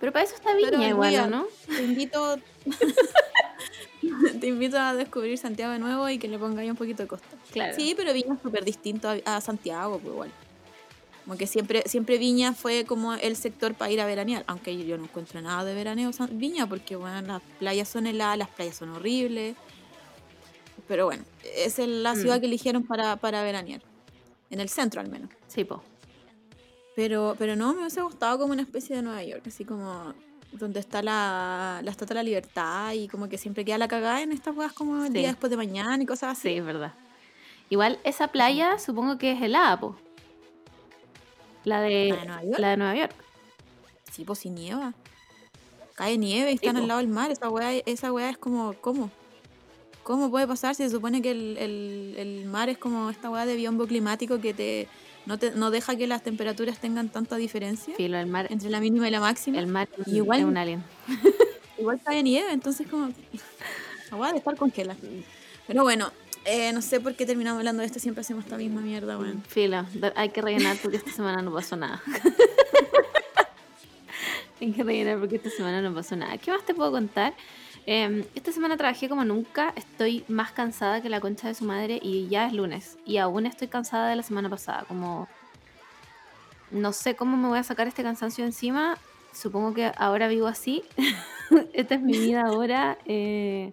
Pero 0.00 0.12
para 0.12 0.24
eso 0.24 0.34
está 0.34 0.50
Pero 0.54 0.76
Viña 0.78 0.88
igual, 0.90 1.10
voy 1.10 1.16
a- 1.16 1.24
¿o 1.24 1.30
¿no? 1.30 1.46
Te 1.66 1.82
invito. 1.82 2.38
te 4.40 4.46
invito 4.46 4.78
a 4.78 4.94
descubrir 4.94 5.38
Santiago 5.38 5.72
de 5.72 5.78
nuevo 5.78 6.08
y 6.08 6.18
que 6.18 6.28
le 6.28 6.38
pongáis 6.38 6.70
un 6.70 6.76
poquito 6.76 7.02
de 7.02 7.08
costa. 7.08 7.36
Claro. 7.52 7.74
Sí, 7.74 7.94
pero 7.96 8.12
Viña 8.12 8.34
es 8.34 8.42
súper 8.42 8.64
distinto 8.64 9.08
a, 9.08 9.36
a 9.36 9.40
Santiago, 9.40 9.98
pues 9.98 10.12
igual. 10.12 10.30
Como 11.24 11.38
que 11.38 11.46
siempre, 11.46 11.82
siempre 11.86 12.18
Viña 12.18 12.52
fue 12.52 12.84
como 12.84 13.14
el 13.14 13.34
sector 13.36 13.72
para 13.74 13.90
ir 13.90 14.00
a 14.00 14.06
veranear, 14.06 14.44
aunque 14.46 14.76
yo 14.84 14.98
no 14.98 15.04
encuentro 15.04 15.40
nada 15.40 15.64
de 15.64 15.74
veraneo 15.74 16.10
Viña, 16.32 16.66
porque 16.68 16.96
bueno, 16.96 17.22
las 17.22 17.42
playas 17.58 17.88
son 17.88 18.06
heladas, 18.06 18.36
las 18.36 18.48
playas 18.50 18.76
son 18.76 18.90
horribles. 18.90 19.56
Pero 20.86 21.06
bueno, 21.06 21.24
es 21.56 21.78
la 21.78 22.14
ciudad 22.14 22.36
Mm. 22.36 22.40
que 22.40 22.46
eligieron 22.46 22.82
para, 22.82 23.16
para 23.16 23.42
veranear. 23.42 23.80
En 24.50 24.60
el 24.60 24.68
centro 24.68 25.00
al 25.00 25.08
menos. 25.08 25.30
Sí, 25.48 25.64
po. 25.64 25.82
Pero, 26.96 27.34
pero 27.38 27.56
no, 27.56 27.72
me 27.74 27.80
hubiese 27.80 28.02
gustado 28.02 28.38
como 28.38 28.52
una 28.52 28.62
especie 28.62 28.96
de 28.96 29.02
Nueva 29.02 29.22
York, 29.24 29.42
así 29.46 29.64
como 29.64 30.14
donde 30.52 30.78
está 30.78 31.02
la, 31.02 31.80
la 31.82 31.90
Estatua 31.90 32.14
de 32.14 32.20
la 32.20 32.22
Libertad 32.22 32.92
y 32.92 33.08
como 33.08 33.28
que 33.28 33.36
siempre 33.38 33.64
queda 33.64 33.76
la 33.78 33.88
cagada 33.88 34.22
en 34.22 34.30
estas 34.30 34.54
cosas 34.54 34.72
como 34.72 35.02
el 35.04 35.12
Sí. 35.12 35.18
día 35.18 35.28
después 35.28 35.50
de 35.50 35.56
mañana 35.56 36.00
y 36.00 36.06
cosas 36.06 36.38
Sí, 36.38 36.48
así. 36.50 36.58
es 36.58 36.64
verdad. 36.64 36.94
Igual 37.70 37.98
esa 38.04 38.28
playa 38.28 38.78
supongo 38.78 39.18
que 39.18 39.32
es 39.32 39.42
helada, 39.42 39.80
po. 39.80 39.96
La 41.64 41.80
de, 41.80 42.10
¿La 42.10 42.16
de 42.20 42.26
Nueva 42.26 42.42
York? 42.44 42.58
la 42.58 42.68
de 42.70 42.76
Nueva 42.76 42.94
York. 42.96 43.14
Sí, 44.12 44.24
pues 44.24 44.38
si 44.38 44.50
nieva. 44.50 44.94
Cae 45.96 46.18
nieve 46.18 46.52
y 46.52 46.54
están 46.54 46.76
al 46.76 46.86
lado 46.86 46.98
del 47.00 47.08
mar. 47.08 47.30
Esa 47.30 47.48
weá, 47.48 47.72
esa 47.86 48.12
weá 48.12 48.30
es 48.30 48.38
como, 48.38 48.74
¿cómo? 48.80 49.10
¿Cómo 50.02 50.30
puede 50.30 50.46
pasar 50.46 50.74
si 50.74 50.82
se 50.84 50.90
supone 50.90 51.22
que 51.22 51.30
el, 51.30 51.56
el- 51.58 52.14
el 52.18 52.44
mar 52.46 52.68
es 52.68 52.78
como 52.78 53.10
esta 53.10 53.30
weá 53.30 53.46
de 53.46 53.56
biombo 53.56 53.86
climático 53.86 54.40
que 54.40 54.52
te 54.52 54.88
no, 55.26 55.38
te 55.38 55.50
no 55.52 55.70
deja 55.70 55.96
que 55.96 56.06
las 56.06 56.22
temperaturas 56.22 56.78
tengan 56.78 57.08
tanta 57.08 57.36
diferencia 57.36 57.94
Filo, 57.96 58.18
el 58.18 58.26
mar, 58.26 58.46
entre 58.50 58.70
la 58.70 58.80
mínima 58.80 59.08
y 59.08 59.10
la 59.10 59.20
máxima? 59.20 59.58
el 59.58 59.66
mar 59.66 59.88
un- 60.06 60.14
Igual- 60.14 60.40
es 60.40 60.44
un 60.46 60.56
alien. 60.56 60.84
Igual 61.78 62.00
cae 62.04 62.22
nieve, 62.22 62.52
entonces 62.52 62.86
como 62.88 63.08
weá 64.12 64.32
de 64.32 64.38
estar 64.38 64.56
congela. 64.56 64.94
Pero 65.66 65.82
bueno, 65.82 66.12
eh, 66.44 66.72
no 66.72 66.82
sé 66.82 67.00
por 67.00 67.16
qué 67.16 67.26
terminamos 67.26 67.58
hablando 67.58 67.80
de 67.80 67.86
esto, 67.86 67.98
siempre 67.98 68.20
hacemos 68.20 68.44
esta 68.44 68.56
misma 68.56 68.80
mierda, 68.80 69.18
weón. 69.18 69.42
Filo, 69.48 69.84
hay 70.14 70.28
que 70.28 70.40
rellenar 70.42 70.76
porque 70.82 70.98
esta 70.98 71.10
semana 71.10 71.42
no 71.42 71.52
pasó 71.52 71.74
nada. 71.76 72.00
hay 74.60 74.72
que 74.72 74.82
rellenar 74.82 75.18
porque 75.18 75.36
esta 75.36 75.50
semana 75.50 75.82
no 75.82 75.94
pasó 75.94 76.16
nada. 76.16 76.38
¿Qué 76.38 76.50
más 76.50 76.64
te 76.64 76.74
puedo 76.74 76.90
contar? 76.92 77.34
Eh, 77.86 78.24
esta 78.34 78.50
semana 78.52 78.76
trabajé 78.76 79.08
como 79.08 79.24
nunca, 79.24 79.72
estoy 79.76 80.24
más 80.28 80.52
cansada 80.52 81.02
que 81.02 81.08
la 81.10 81.20
concha 81.20 81.48
de 81.48 81.54
su 81.54 81.64
madre 81.64 81.98
y 82.02 82.28
ya 82.28 82.46
es 82.46 82.52
lunes. 82.52 82.96
Y 83.04 83.18
aún 83.18 83.46
estoy 83.46 83.68
cansada 83.68 84.08
de 84.08 84.16
la 84.16 84.22
semana 84.22 84.48
pasada, 84.48 84.84
como... 84.88 85.28
No 86.70 86.92
sé 86.92 87.14
cómo 87.14 87.36
me 87.36 87.48
voy 87.48 87.58
a 87.58 87.62
sacar 87.62 87.86
este 87.86 88.02
cansancio 88.02 88.44
encima. 88.44 88.96
Supongo 89.32 89.74
que 89.74 89.92
ahora 89.96 90.26
vivo 90.28 90.46
así. 90.46 90.82
Esta 91.72 91.94
es 91.96 92.00
mi 92.00 92.14
vida 92.18 92.42
ahora. 92.46 92.98
Eh, 93.04 93.70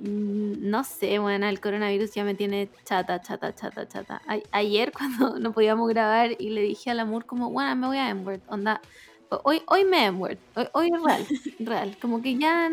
no 0.00 0.84
sé, 0.84 1.18
bueno, 1.18 1.48
el 1.48 1.60
coronavirus 1.60 2.12
ya 2.14 2.24
me 2.24 2.34
tiene 2.34 2.70
chata, 2.84 3.20
chata, 3.20 3.54
chata, 3.54 3.86
chata. 3.88 4.22
A- 4.26 4.38
ayer 4.52 4.92
cuando 4.92 5.38
no 5.40 5.52
podíamos 5.52 5.88
grabar 5.88 6.30
y 6.38 6.50
le 6.50 6.62
dije 6.62 6.90
al 6.90 7.00
amor 7.00 7.26
como, 7.26 7.50
bueno, 7.50 7.74
me 7.76 7.88
voy 7.88 7.98
a 7.98 8.08
M-Word, 8.10 8.40
onda, 8.48 8.80
ho- 9.28 9.40
hoy, 9.44 9.62
hoy 9.66 9.84
me 9.84 10.06
M-Word, 10.06 10.38
hoy, 10.54 10.66
hoy 10.72 10.90
es 10.94 11.02
real, 11.02 11.26
real, 11.58 11.98
como 12.00 12.22
que 12.22 12.36
ya 12.38 12.70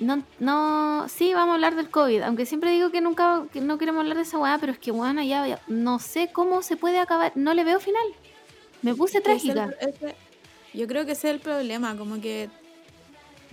no, 0.00 0.22
no, 0.38 1.08
sí, 1.08 1.34
vamos 1.34 1.52
a 1.52 1.54
hablar 1.54 1.74
del 1.74 1.90
COVID, 1.90 2.22
aunque 2.22 2.46
siempre 2.46 2.70
digo 2.70 2.90
que 2.90 3.00
nunca, 3.00 3.44
que 3.52 3.60
no 3.60 3.78
queremos 3.78 4.00
hablar 4.02 4.16
de 4.16 4.22
esa 4.22 4.38
weá, 4.38 4.58
pero 4.58 4.72
es 4.72 4.78
que, 4.78 4.92
ya, 5.26 5.46
ya 5.46 5.60
no 5.66 5.98
sé 5.98 6.30
cómo 6.32 6.62
se 6.62 6.76
puede 6.76 6.98
acabar, 6.98 7.32
no 7.34 7.54
le 7.54 7.64
veo 7.64 7.80
final. 7.80 8.02
Me 8.82 8.94
puse 8.94 9.18
es 9.18 9.44
el- 9.44 9.52
trágica. 9.54 9.74
yo 10.72 10.86
creo 10.86 11.04
que 11.04 11.12
ese 11.12 11.28
es 11.28 11.34
el 11.34 11.40
problema, 11.40 11.96
como 11.96 12.20
que 12.20 12.48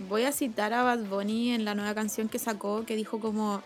voy 0.08 0.22
a 0.22 0.32
citar 0.32 0.72
a 0.72 0.82
Bad 0.82 1.00
Bunny 1.06 1.52
en 1.52 1.64
la 1.64 1.74
nueva 1.74 1.94
canción 1.94 2.28
que 2.28 2.38
sacó, 2.38 2.84
que 2.84 2.94
dijo 2.96 3.18
como 3.18 3.62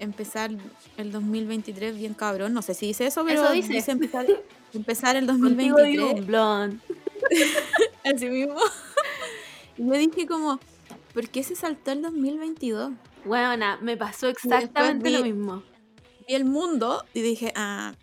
empezar 0.00 0.50
el 0.96 1.12
2023 1.12 1.96
bien 1.96 2.14
cabrón, 2.14 2.54
no 2.54 2.62
sé 2.62 2.74
si 2.74 2.86
dice 2.86 3.06
eso, 3.06 3.24
pero 3.24 3.44
Eso 3.44 3.52
dice. 3.52 3.90
empezar, 3.92 4.26
empezar 4.74 5.14
el 5.16 5.26
Contigo 5.26 5.54
digo 5.56 5.76
2023 5.78 6.20
un 6.20 6.26
blond. 6.26 6.80
así 8.04 8.28
mismo. 8.28 8.56
Y 9.78 9.86
yo 9.86 9.92
dije 9.92 10.26
como, 10.26 10.60
¿por 11.12 11.28
qué 11.28 11.42
se 11.42 11.54
saltó 11.56 11.92
el 11.92 12.02
2022? 12.02 12.92
Buena, 13.24 13.78
me 13.82 13.96
pasó 13.96 14.28
exactamente 14.28 15.08
vi- 15.10 15.16
lo 15.16 15.24
mismo. 15.24 15.62
Vi 16.28 16.34
el 16.34 16.44
mundo 16.44 17.04
y 17.14 17.20
dije, 17.22 17.52
ah, 17.56 17.94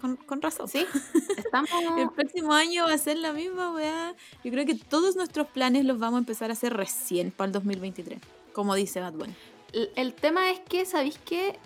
con, 0.00 0.16
con 0.16 0.42
razón. 0.42 0.68
Sí, 0.68 0.86
estamos... 1.36 1.70
El 1.98 2.10
próximo 2.10 2.52
año 2.52 2.84
va 2.84 2.92
a 2.94 2.98
ser 2.98 3.16
la 3.18 3.32
misma 3.32 3.72
weá. 3.72 4.14
Yo 4.44 4.50
creo 4.50 4.66
que 4.66 4.74
todos 4.74 5.16
nuestros 5.16 5.46
planes 5.48 5.84
los 5.84 5.98
vamos 5.98 6.16
a 6.16 6.20
empezar 6.20 6.50
a 6.50 6.52
hacer 6.52 6.74
recién 6.74 7.30
para 7.30 7.46
el 7.46 7.52
2023, 7.52 8.18
como 8.52 8.74
dice 8.74 9.00
Bad 9.00 9.14
Bunny. 9.14 9.34
El, 9.72 9.90
el 9.96 10.14
tema 10.14 10.50
es 10.50 10.60
que, 10.60 10.84
¿sabéis 10.84 11.18
qué? 11.24 11.58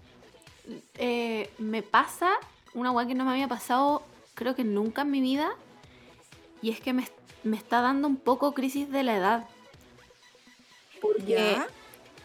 Eh, 0.94 1.50
me 1.58 1.82
pasa 1.82 2.30
una 2.74 2.90
weá 2.92 3.06
que 3.06 3.14
no 3.14 3.24
me 3.24 3.32
había 3.32 3.48
pasado, 3.48 4.02
creo 4.34 4.54
que 4.54 4.64
nunca 4.64 5.02
en 5.02 5.10
mi 5.10 5.20
vida. 5.20 5.50
Y 6.62 6.70
es 6.70 6.80
que 6.80 6.92
me, 6.92 7.06
me 7.44 7.56
está 7.56 7.80
dando 7.80 8.06
un 8.08 8.16
poco 8.16 8.52
crisis 8.54 8.90
de 8.90 9.02
la 9.02 9.16
edad. 9.16 9.48
Porque 11.00 11.58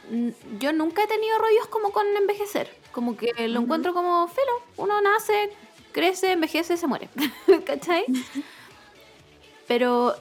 mm, 0.09 0.29
yo 0.59 0.73
nunca 0.73 1.03
he 1.03 1.07
tenido 1.07 1.37
rollos 1.37 1.67
como 1.67 1.91
con 1.91 2.05
envejecer. 2.15 2.69
Como 2.91 3.15
que 3.17 3.31
lo 3.47 3.59
Ujú. 3.59 3.63
encuentro 3.63 3.93
como 3.93 4.27
filo. 4.27 4.51
Uno 4.77 5.01
nace, 5.01 5.49
crece, 5.91 6.31
envejece, 6.31 6.77
se 6.77 6.87
muere. 6.87 7.09
¿Cachai? 7.65 8.05
Pero 9.67 10.13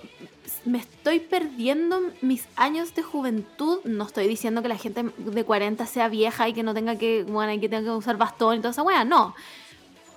me 0.65 0.79
estoy 0.79 1.19
perdiendo 1.21 2.01
mis 2.21 2.47
años 2.57 2.95
de 2.95 3.03
juventud. 3.03 3.81
No 3.85 4.05
estoy 4.05 4.29
diciendo 4.29 4.63
que 4.63 4.69
la 4.69 4.79
gente 4.79 5.05
de 5.17 5.45
40 5.45 5.85
sea 5.87 6.09
vieja 6.09 6.49
y 6.49 6.53
que 6.53 6.63
no 6.63 6.75
tenga 6.75 6.97
que, 6.97 7.25
bueno, 7.25 7.53
y 7.53 7.61
que 7.61 7.69
tenga 7.69 7.83
que 7.85 7.91
usar 7.91 8.17
bastón 8.17 8.57
y 8.57 8.59
toda 8.61 8.71
esa 8.71 8.83
wea, 8.83 9.05
no. 9.05 9.35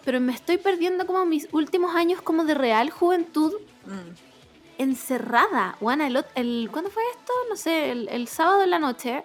Pero 0.06 0.20
me 0.20 0.34
estoy 0.34 0.58
perdiendo 0.58 1.08
como 1.08 1.26
mis 1.26 1.48
últimos 1.52 1.96
años 1.96 2.22
como 2.22 2.44
de 2.46 2.54
real 2.54 2.90
juventud 2.92 3.54
Mm. 3.86 4.16
Encerrada. 4.78 5.76
Juana, 5.80 6.08
el, 6.08 6.70
¿cuándo 6.72 6.90
fue 6.90 7.04
esto? 7.12 7.34
No 7.50 7.56
sé, 7.56 7.92
el, 7.92 8.28
sábado 8.28 8.64
en 8.64 8.70
la 8.70 8.80
noche, 8.80 9.24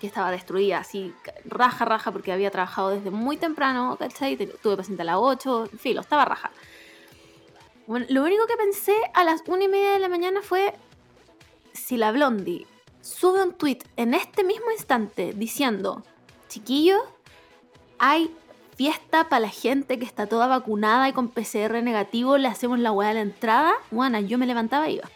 que 0.00 0.06
estaba 0.06 0.30
destruida, 0.30 0.78
así, 0.78 1.14
raja, 1.44 1.84
raja, 1.84 2.12
porque 2.12 2.32
había 2.32 2.50
trabajado 2.50 2.90
desde 2.90 3.10
muy 3.10 3.36
temprano, 3.36 3.96
¿cachai? 3.98 4.36
Tuve 4.36 4.76
paciente 4.76 5.02
a 5.02 5.06
las 5.06 5.16
8, 5.18 5.70
filo, 5.78 6.00
estaba 6.00 6.24
raja. 6.24 6.50
Bueno, 7.86 8.06
lo 8.08 8.22
único 8.24 8.46
que 8.46 8.56
pensé 8.56 8.96
a 9.14 9.24
las 9.24 9.42
una 9.46 9.64
y 9.64 9.68
media 9.68 9.92
de 9.92 9.98
la 10.00 10.08
mañana 10.08 10.42
fue, 10.42 10.74
si 11.72 11.96
la 11.96 12.10
Blondie 12.12 12.66
sube 13.00 13.42
un 13.42 13.52
tweet 13.52 13.78
en 13.96 14.14
este 14.14 14.42
mismo 14.42 14.70
instante 14.72 15.32
diciendo, 15.34 16.02
chiquillos, 16.48 17.00
hay 17.98 18.34
fiesta 18.76 19.28
para 19.28 19.40
la 19.40 19.48
gente 19.48 19.98
que 19.98 20.04
está 20.04 20.26
toda 20.26 20.46
vacunada 20.46 21.08
y 21.08 21.12
con 21.12 21.28
PCR 21.28 21.82
negativo, 21.82 22.36
le 22.38 22.48
hacemos 22.48 22.78
la 22.78 22.92
weá 22.92 23.10
a 23.10 23.14
la 23.14 23.20
entrada, 23.22 23.72
bueno, 23.90 24.20
yo 24.20 24.38
me 24.38 24.46
levantaba 24.46 24.88
y 24.88 24.96
iba. 24.96 25.08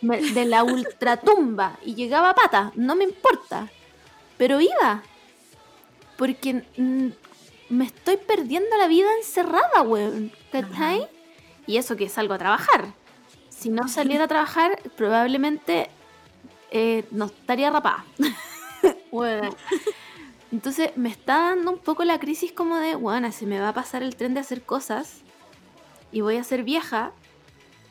Me- 0.00 0.20
de 0.20 0.44
la 0.44 0.64
ultratumba 0.64 1.76
y 1.84 1.94
llegaba 1.94 2.30
a 2.30 2.34
pata, 2.34 2.72
no 2.76 2.94
me 2.96 3.04
importa, 3.04 3.68
pero 4.36 4.60
iba. 4.60 5.02
Porque 6.16 6.64
mm, 6.76 7.08
me 7.68 7.84
estoy 7.84 8.16
perdiendo 8.16 8.76
la 8.76 8.88
vida 8.88 9.08
encerrada, 9.18 9.82
weón, 9.82 10.32
¿cachai? 10.50 11.06
Y 11.66 11.76
eso 11.76 11.96
que 11.96 12.08
salgo 12.08 12.34
a 12.34 12.38
trabajar. 12.38 12.86
Si 13.50 13.68
no 13.68 13.88
saliera 13.88 14.24
a 14.24 14.28
trabajar, 14.28 14.78
probablemente 14.96 15.90
eh, 16.70 17.04
no 17.10 17.26
estaría 17.26 17.70
rapada. 17.70 18.04
Weón. 19.10 19.54
Entonces 20.50 20.96
me 20.96 21.10
está 21.10 21.50
dando 21.50 21.72
un 21.72 21.78
poco 21.78 22.04
la 22.04 22.18
crisis 22.18 22.52
como 22.52 22.76
de, 22.76 22.94
bueno, 22.94 23.30
se 23.32 23.46
me 23.46 23.60
va 23.60 23.70
a 23.70 23.74
pasar 23.74 24.02
el 24.02 24.16
tren 24.16 24.34
de 24.34 24.40
hacer 24.40 24.62
cosas 24.62 25.20
y 26.10 26.22
voy 26.22 26.36
a 26.36 26.44
ser 26.44 26.62
vieja 26.64 27.12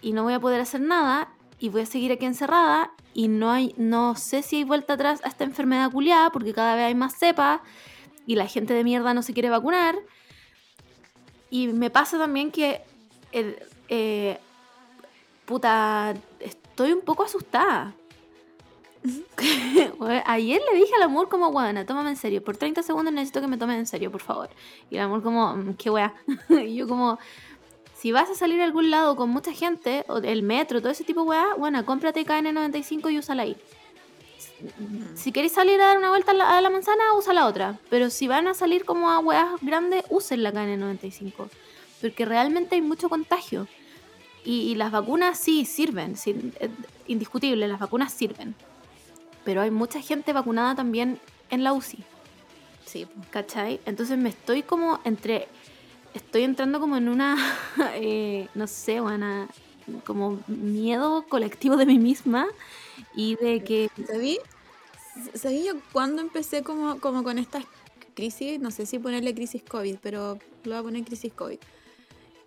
y 0.02 0.14
no 0.14 0.24
voy 0.24 0.34
a 0.34 0.40
poder 0.40 0.62
hacer 0.62 0.82
nada 0.82 1.30
y 1.60 1.70
voy 1.70 1.82
a 1.82 1.86
seguir 1.86 2.12
aquí 2.12 2.26
encerrada 2.26 2.92
y 3.14 3.28
no 3.28 3.52
hay, 3.52 3.74
no 3.78 4.16
sé 4.16 4.42
si 4.42 4.58
hay 4.58 4.64
vuelta 4.64 4.94
atrás 4.94 5.22
a 5.24 5.28
esta 5.28 5.44
enfermedad 5.44 5.92
culiada 5.92 6.32
porque 6.32 6.54
cada 6.54 6.76
vez 6.76 6.86
hay 6.86 6.96
más 6.96 7.16
cepas 7.18 7.62
y 8.26 8.36
la 8.36 8.48
gente 8.48 8.74
de 8.74 8.84
mierda 8.84 9.14
no 9.14 9.22
se 9.22 9.34
quiere 9.34 9.50
vacunar. 9.50 9.96
Y 11.50 11.68
me 11.68 11.90
pasa 11.90 12.18
también 12.18 12.52
que, 12.52 12.82
el- 13.32 13.58
eh, 13.88 14.38
puta, 15.46 16.14
estoy 16.40 16.92
un 16.92 17.02
poco 17.02 17.24
asustada. 17.24 17.94
Ayer 20.26 20.62
le 20.72 20.78
dije 20.80 20.96
al 20.96 21.04
amor 21.04 21.30
como, 21.30 21.52
guana, 21.52 21.86
tómame 21.86 22.10
en 22.10 22.16
serio. 22.16 22.44
Por 22.44 22.58
30 22.58 22.84
segundos 22.84 23.14
necesito 23.14 23.42
que 23.42 23.48
me 23.48 23.58
tomes 23.58 23.78
en 23.78 23.88
serio, 23.88 24.12
por 24.12 24.22
favor. 24.22 24.50
Y 24.90 24.96
el 24.98 25.02
amor 25.04 25.24
como, 25.24 25.56
"Mm, 25.56 25.74
qué 25.76 25.90
wea. 25.90 26.14
y 26.50 26.76
yo 26.76 26.88
como, 26.88 27.20
si 27.96 28.12
vas 28.12 28.30
a 28.30 28.36
salir 28.36 28.62
a 28.62 28.66
algún 28.66 28.92
lado 28.92 29.16
con 29.16 29.30
mucha 29.30 29.52
gente, 29.54 30.06
o 30.08 30.18
el 30.18 30.44
metro, 30.44 30.82
todo 30.82 30.92
ese 30.92 31.04
tipo 31.04 31.22
de 31.24 31.28
weá, 31.30 31.48
bueno, 31.58 31.86
cómprate 31.86 32.26
KN95 32.26 33.12
y 33.12 33.18
úsala 33.20 33.44
ahí. 33.44 33.58
Si 35.16 35.32
queréis 35.32 35.54
salir 35.54 35.80
a 35.82 35.88
dar 35.88 35.98
una 35.98 36.10
vuelta 36.10 36.32
a 36.32 36.36
la, 36.36 36.58
a 36.58 36.62
la 36.62 36.70
manzana, 36.70 37.14
usa 37.16 37.34
la 37.34 37.46
otra. 37.48 37.80
Pero 37.90 38.10
si 38.10 38.28
van 38.28 38.48
a 38.48 38.54
salir 38.54 38.86
como 38.86 39.10
a 39.10 39.20
weas 39.20 39.50
grandes, 39.62 40.04
usen 40.10 40.44
la 40.44 40.52
KN95. 40.52 41.50
Porque 42.02 42.26
realmente 42.26 42.76
hay 42.76 42.82
mucho 42.82 43.10
contagio. 43.10 43.68
Y, 44.44 44.72
y 44.72 44.76
las 44.76 44.92
vacunas 44.92 45.38
sí 45.40 45.66
sirven, 45.66 46.16
sí, 46.16 46.54
eh, 46.60 46.70
indiscutible, 47.08 47.68
las 47.68 47.80
vacunas 47.80 48.14
sirven. 48.14 48.56
Pero 49.48 49.62
hay 49.62 49.72
mucha 49.72 50.02
gente 50.02 50.34
vacunada 50.34 50.76
también 50.76 51.22
en 51.50 51.64
la 51.64 51.72
UCI. 51.72 52.04
Sí. 52.86 53.08
¿Cachai? 53.30 53.80
Entonces 53.86 54.18
me 54.18 54.28
estoy 54.28 54.62
como 54.62 55.00
entre. 55.06 55.48
Estoy 56.14 56.44
entrando 56.44 56.82
como 56.82 56.98
en 56.98 57.08
una. 57.08 57.38
eh, 57.94 58.50
no 58.56 58.68
sé, 58.68 59.00
una. 59.00 59.48
Como 60.06 60.42
miedo 60.48 61.26
colectivo 61.30 61.78
de 61.78 61.86
mí 61.86 61.98
misma. 61.98 62.46
Y 63.16 63.38
de 63.38 63.64
que. 63.64 63.90
¿Sabí? 64.06 64.38
¿Sabí 65.34 65.64
yo 65.66 65.76
cuando 65.94 66.22
empecé 66.22 66.62
como, 66.62 67.00
como 67.00 67.24
con 67.24 67.40
estas 67.40 67.64
crisis? 68.16 68.60
No 68.60 68.70
sé 68.70 68.86
si 68.86 69.00
ponerle 69.00 69.34
crisis 69.34 69.64
COVID, 69.64 70.00
pero 70.02 70.40
le 70.66 70.72
voy 70.72 70.78
a 70.78 70.84
poner 70.84 71.06
crisis 71.06 71.32
COVID. 71.32 71.60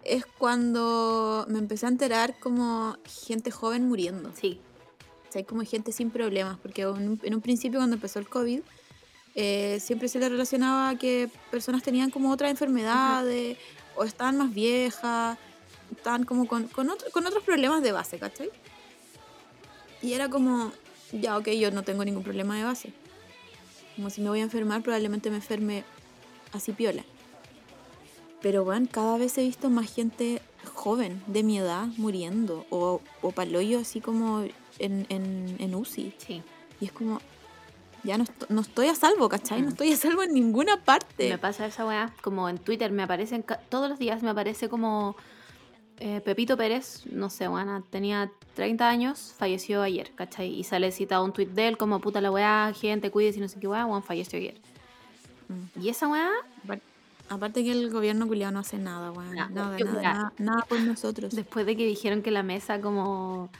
Es 0.04 0.26
cuando 0.26 1.46
me 1.48 1.60
empecé 1.60 1.86
a 1.86 1.88
enterar 1.88 2.38
como 2.38 2.98
gente 3.06 3.50
joven 3.50 3.88
muriendo. 3.88 4.32
Sí, 4.34 4.60
Hay 5.38 5.44
como 5.44 5.62
gente 5.62 5.92
sin 5.92 6.10
problemas, 6.10 6.58
porque 6.58 6.82
en 6.82 6.88
un, 6.88 7.20
en 7.22 7.34
un 7.34 7.40
principio 7.40 7.78
cuando 7.78 7.94
empezó 7.96 8.18
el 8.18 8.28
COVID, 8.28 8.60
eh, 9.36 9.78
siempre 9.80 10.08
se 10.08 10.18
le 10.18 10.28
relacionaba 10.28 10.88
a 10.90 10.98
que 10.98 11.28
personas 11.50 11.82
tenían 11.82 12.10
como 12.10 12.30
otras 12.30 12.50
enfermedades, 12.50 13.56
o 13.96 14.04
estaban 14.04 14.36
más 14.38 14.52
viejas, 14.52 15.38
estaban 15.96 16.24
como 16.24 16.46
con, 16.46 16.66
con, 16.68 16.88
otro- 16.90 17.10
con 17.12 17.26
otros 17.26 17.42
problemas 17.44 17.82
de 17.82 17.92
base, 17.92 18.18
¿cachai? 18.18 18.50
Y 20.02 20.14
era 20.14 20.28
como, 20.28 20.72
ya, 21.12 21.36
ok, 21.38 21.48
yo 21.50 21.70
no 21.70 21.82
tengo 21.82 22.04
ningún 22.04 22.22
problema 22.22 22.56
de 22.56 22.64
base. 22.64 22.92
Como 23.96 24.08
si 24.10 24.20
me 24.20 24.28
voy 24.30 24.40
a 24.40 24.44
enfermar, 24.44 24.82
probablemente 24.82 25.30
me 25.30 25.36
enferme 25.36 25.84
así 26.52 26.72
piola. 26.72 27.04
Pero 28.40 28.64
bueno, 28.64 28.88
cada 28.90 29.18
vez 29.18 29.36
he 29.36 29.42
visto 29.42 29.68
más 29.68 29.92
gente 29.94 30.40
joven, 30.72 31.22
de 31.26 31.42
mi 31.42 31.58
edad, 31.58 31.86
muriendo. 31.98 32.64
O, 32.70 33.02
o 33.20 33.30
paloyo 33.32 33.78
así 33.80 34.00
como 34.00 34.44
en, 34.80 35.06
en, 35.08 35.56
en 35.58 35.74
UCI. 35.74 36.14
sí. 36.18 36.42
Y 36.80 36.86
es 36.86 36.92
como, 36.92 37.20
ya 38.04 38.16
no, 38.16 38.24
no 38.48 38.62
estoy 38.62 38.86
a 38.88 38.94
salvo, 38.94 39.28
¿cachai? 39.28 39.60
No 39.60 39.66
Mm. 39.66 39.70
estoy 39.72 39.92
a 39.92 39.96
salvo 39.96 40.22
en 40.22 40.32
ninguna 40.32 40.82
parte. 40.82 41.28
Me 41.28 41.36
pasa 41.38 41.66
esa 41.66 41.86
weá. 41.86 42.12
Como 42.22 42.48
en 42.48 42.56
Twitter 42.58 42.90
me 42.90 43.02
aparecen. 43.02 43.44
Todos 43.68 43.90
los 43.90 43.98
días 43.98 44.22
me 44.22 44.30
aparece 44.30 44.68
como. 44.70 45.14
eh, 45.98 46.22
Pepito 46.24 46.56
Pérez, 46.56 47.02
no 47.12 47.28
sé, 47.28 47.46
bueno, 47.48 47.84
tenía 47.90 48.30
30 48.54 48.88
años, 48.88 49.34
falleció 49.36 49.82
ayer, 49.82 50.10
¿cachai? 50.14 50.48
Y 50.48 50.64
sale 50.64 50.90
citado 50.92 51.22
un 51.26 51.32
tweet 51.34 51.48
de 51.48 51.68
él 51.68 51.76
como 51.76 52.00
puta 52.00 52.22
la 52.22 52.30
weá, 52.30 52.72
gente, 52.74 53.10
cuídese 53.10 53.38
y 53.38 53.42
no 53.42 53.48
sé 53.48 53.60
qué 53.60 53.68
weá, 53.68 53.84
Juan 53.84 54.02
falleció 54.02 54.38
ayer. 54.38 54.54
Mm. 55.48 55.80
Y 55.82 55.88
esa 55.90 56.08
weá, 56.08 56.30
Apar- 56.66 56.80
Aparte 57.28 57.62
que 57.62 57.70
el 57.72 57.90
gobierno 57.90 58.26
culiado 58.26 58.50
no 58.52 58.60
hace 58.60 58.78
nada, 58.78 59.12
weón. 59.12 59.34
Nada, 59.34 59.50
Nada, 59.50 59.76
nada, 59.78 60.32
nada 60.38 60.64
por 60.66 60.80
nosotros. 60.80 61.34
después 61.34 61.66
de 61.66 61.76
que 61.76 61.84
dijeron 61.86 62.22
que 62.22 62.30
la 62.30 62.42
mesa 62.42 62.80
como 62.80 63.50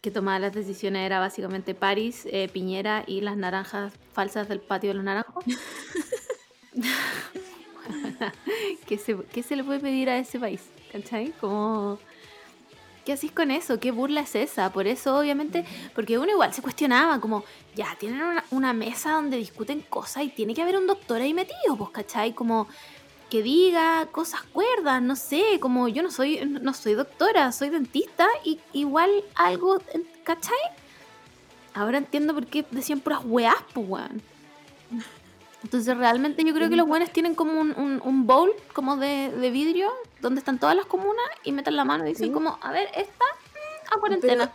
que 0.00 0.10
tomaba 0.10 0.38
las 0.38 0.52
decisiones 0.52 1.04
era 1.06 1.18
básicamente 1.18 1.74
París, 1.74 2.26
eh, 2.30 2.48
Piñera 2.52 3.04
y 3.06 3.20
las 3.20 3.36
naranjas 3.36 3.92
falsas 4.12 4.48
del 4.48 4.60
patio 4.60 4.90
de 4.90 4.94
los 4.94 5.04
naranjos. 5.04 5.44
¿Qué, 8.86 8.98
se, 8.98 9.16
¿Qué 9.32 9.42
se 9.42 9.56
le 9.56 9.64
puede 9.64 9.80
pedir 9.80 10.08
a 10.10 10.18
ese 10.18 10.38
país? 10.38 10.62
¿Cachai? 10.92 11.32
Como... 11.40 11.98
¿Qué 13.04 13.12
hacís 13.12 13.32
con 13.32 13.50
eso? 13.50 13.78
¿Qué 13.78 13.90
burla 13.90 14.22
es 14.22 14.34
esa? 14.34 14.72
Por 14.72 14.86
eso, 14.86 15.18
obviamente, 15.18 15.66
porque 15.94 16.16
uno 16.16 16.30
igual 16.30 16.54
se 16.54 16.62
cuestionaba, 16.62 17.20
como, 17.20 17.44
ya, 17.74 17.94
tienen 17.98 18.22
una, 18.22 18.42
una 18.50 18.72
mesa 18.72 19.12
donde 19.12 19.36
discuten 19.36 19.82
cosas 19.82 20.24
y 20.24 20.30
tiene 20.30 20.54
que 20.54 20.62
haber 20.62 20.78
un 20.78 20.86
doctor 20.86 21.20
ahí 21.20 21.34
metido, 21.34 21.76
pues, 21.76 21.90
¿cachai? 21.90 22.32
Como 22.32 22.66
que 23.34 23.42
diga 23.42 24.06
cosas 24.12 24.42
cuerdas, 24.52 25.02
no 25.02 25.16
sé, 25.16 25.58
como 25.58 25.88
yo 25.88 26.04
no 26.04 26.12
soy, 26.12 26.38
no 26.46 26.72
soy 26.72 26.94
doctora, 26.94 27.50
soy 27.50 27.68
dentista 27.68 28.28
y 28.44 28.60
igual 28.72 29.10
algo, 29.34 29.82
¿cachai? 30.22 30.56
Ahora 31.74 31.98
entiendo 31.98 32.32
por 32.32 32.46
qué 32.46 32.64
decían 32.70 33.00
puras 33.00 33.22
weás, 33.24 33.56
pues, 33.72 33.88
weón. 33.88 34.22
Entonces 35.64 35.96
realmente 35.96 36.44
yo 36.44 36.54
creo 36.54 36.68
que 36.68 36.76
los 36.76 36.86
weones 36.86 37.12
tienen 37.12 37.34
como 37.34 37.60
un, 37.60 37.76
un, 37.76 38.00
un 38.04 38.24
bowl 38.24 38.52
como 38.72 38.98
de, 38.98 39.32
de 39.32 39.50
vidrio 39.50 39.90
donde 40.20 40.38
están 40.38 40.60
todas 40.60 40.76
las 40.76 40.86
comunas 40.86 41.24
y 41.42 41.50
meten 41.50 41.74
la 41.74 41.84
mano 41.84 42.04
y 42.04 42.10
dicen 42.10 42.28
Sí. 42.28 42.32
como, 42.32 42.56
a 42.62 42.70
ver, 42.70 42.86
esta 42.94 43.24
a 43.92 43.98
cuarentena. 43.98 44.52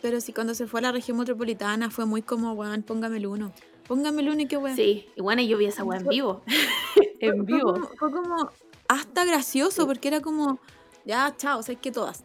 Pero 0.00 0.20
si 0.20 0.32
cuando 0.32 0.54
se 0.54 0.68
fue 0.68 0.78
a 0.78 0.82
la 0.84 0.92
región 0.92 1.16
metropolitana 1.18 1.90
fue 1.90 2.06
muy 2.06 2.22
como, 2.22 2.52
weón, 2.52 2.84
póngame 2.84 3.16
el 3.16 3.26
uno. 3.26 3.50
Póngame 3.88 4.22
el 4.22 4.28
uno 4.28 4.42
y 4.42 4.46
qué 4.46 4.56
weón. 4.56 4.76
Sí, 4.76 5.08
y 5.16 5.20
bueno, 5.20 5.42
yo 5.42 5.58
vi 5.58 5.66
esa 5.66 5.82
weá 5.82 5.98
en 5.98 6.06
vivo. 6.06 6.42
en 7.20 7.44
Fue 7.46 7.56
vivo. 7.56 7.72
como, 7.74 7.86
fue 7.96 8.12
como 8.12 8.50
hasta 8.88 9.24
gracioso, 9.24 9.86
porque 9.86 10.08
era 10.08 10.20
como, 10.20 10.58
ya, 11.04 11.34
chao, 11.36 11.62
sabes 11.62 11.78
que 11.80 11.92
todas. 11.92 12.24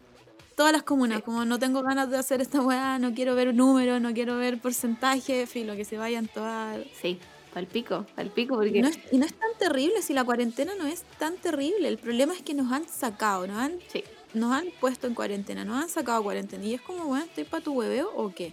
Todas 0.56 0.72
las 0.72 0.84
comunas, 0.84 1.18
Sí. 1.18 1.22
como 1.24 1.44
no 1.44 1.58
tengo 1.58 1.82
ganas 1.82 2.08
de 2.10 2.16
hacer 2.16 2.40
esta 2.40 2.60
weá, 2.60 2.98
no 2.98 3.12
quiero 3.12 3.34
ver 3.34 3.54
números, 3.54 4.00
no 4.00 4.12
quiero 4.14 4.36
ver 4.36 4.60
porcentaje, 4.60 5.46
filo, 5.46 5.74
que 5.74 5.84
se 5.84 5.98
vayan 5.98 6.28
todas. 6.28 6.80
Sí, 7.02 7.18
pal 7.52 7.66
pico, 7.66 8.06
pal 8.14 8.30
pico, 8.30 8.54
porque 8.54 8.80
no, 8.80 8.88
es, 8.88 8.98
y 9.10 9.18
no 9.18 9.26
es 9.26 9.34
tan 9.34 9.50
terrible, 9.58 10.00
si 10.00 10.14
la 10.14 10.22
cuarentena 10.24 10.72
no 10.78 10.86
es 10.86 11.02
tan 11.18 11.36
terrible. 11.36 11.88
El 11.88 11.98
problema 11.98 12.34
es 12.34 12.42
que 12.42 12.54
nos 12.54 12.70
han 12.72 12.86
sacado, 12.88 13.46
nos 13.48 13.56
han, 13.58 13.78
sí. 13.88 14.04
nos 14.32 14.52
han 14.52 14.66
puesto 14.80 15.08
en 15.08 15.14
cuarentena, 15.14 15.64
nos 15.64 15.82
han 15.82 15.88
sacado 15.88 16.22
cuarentena. 16.22 16.64
Y 16.64 16.74
es 16.74 16.80
como, 16.82 17.04
bueno, 17.04 17.24
¿estoy 17.24 17.42
para 17.44 17.62
tu 17.64 17.72
hueveo 17.72 18.10
o 18.14 18.32
qué? 18.32 18.52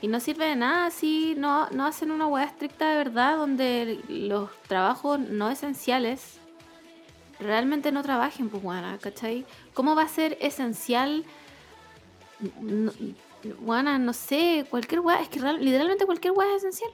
Y 0.00 0.06
no 0.08 0.20
sirve 0.20 0.44
de 0.46 0.56
nada 0.56 0.90
si 0.90 1.34
no, 1.36 1.68
no 1.70 1.84
hacen 1.86 2.10
una 2.10 2.26
hueá 2.26 2.44
estricta 2.44 2.90
de 2.90 2.96
verdad 2.98 3.36
donde 3.36 4.00
los 4.08 4.50
trabajos 4.68 5.18
no 5.18 5.50
esenciales 5.50 6.38
realmente 7.40 7.90
no 7.90 8.02
trabajen, 8.02 8.48
pues 8.48 8.62
buena, 8.62 8.98
¿cachai? 8.98 9.44
¿Cómo 9.74 9.94
va 9.96 10.02
a 10.02 10.08
ser 10.08 10.38
esencial? 10.40 11.24
No, 12.60 12.92
buena, 13.60 13.98
no 13.98 14.12
sé, 14.12 14.66
cualquier 14.70 15.00
hueá, 15.00 15.20
es 15.20 15.28
que 15.28 15.40
real- 15.40 15.64
literalmente 15.64 16.06
cualquier 16.06 16.32
hueá 16.32 16.48
es 16.54 16.62
esencial. 16.62 16.90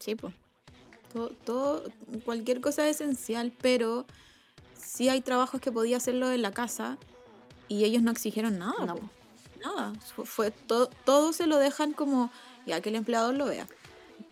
Sí, 0.00 0.14
pues. 0.14 0.34
Todo, 1.12 1.28
todo, 1.44 1.84
cualquier 2.24 2.60
cosa 2.60 2.86
es 2.88 3.00
esencial, 3.00 3.52
pero 3.60 4.06
sí 4.74 5.08
hay 5.08 5.20
trabajos 5.20 5.60
que 5.60 5.72
podía 5.72 5.96
hacerlo 5.96 6.30
en 6.32 6.42
la 6.42 6.50
casa 6.50 6.98
y 7.68 7.84
ellos 7.84 8.02
no 8.02 8.10
exigieron 8.10 8.58
nada. 8.58 8.86
No, 8.86 8.96
po. 8.96 9.10
Nada. 9.66 9.92
Fue, 10.24 10.50
todo, 10.50 10.90
todo 11.04 11.32
se 11.32 11.46
lo 11.46 11.58
dejan 11.58 11.92
como 11.92 12.30
ya 12.66 12.80
que 12.80 12.90
el 12.90 12.96
empleador 12.96 13.34
lo 13.34 13.46
vea. 13.46 13.66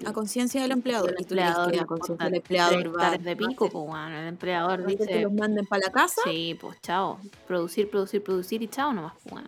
A 0.07 0.12
conciencia 0.12 0.62
del 0.62 0.72
empleador. 0.72 1.11
El 1.11 1.20
¿Y 1.20 1.24
tú 1.24 1.35
crees 1.35 1.51
empleador 1.51 1.87
conciencia 1.87 2.24
del 2.26 2.35
empleador 2.37 2.99
va, 2.99 3.16
de 3.16 3.37
pico, 3.37 3.68
pues 3.68 3.87
bueno, 3.87 4.18
el 4.18 4.28
empleador 4.28 4.80
hacer 4.80 4.97
que 4.97 5.05
dice... 5.05 5.22
los 5.22 5.32
manden 5.32 5.66
para 5.66 5.82
la 5.87 5.93
casa? 5.93 6.20
Sí, 6.24 6.57
pues 6.61 6.80
chao. 6.80 7.20
Producir, 7.47 7.91
producir, 7.91 8.22
producir 8.22 8.62
y 8.62 8.68
chao 8.68 8.93
nomás, 8.93 9.14
pues. 9.28 9.45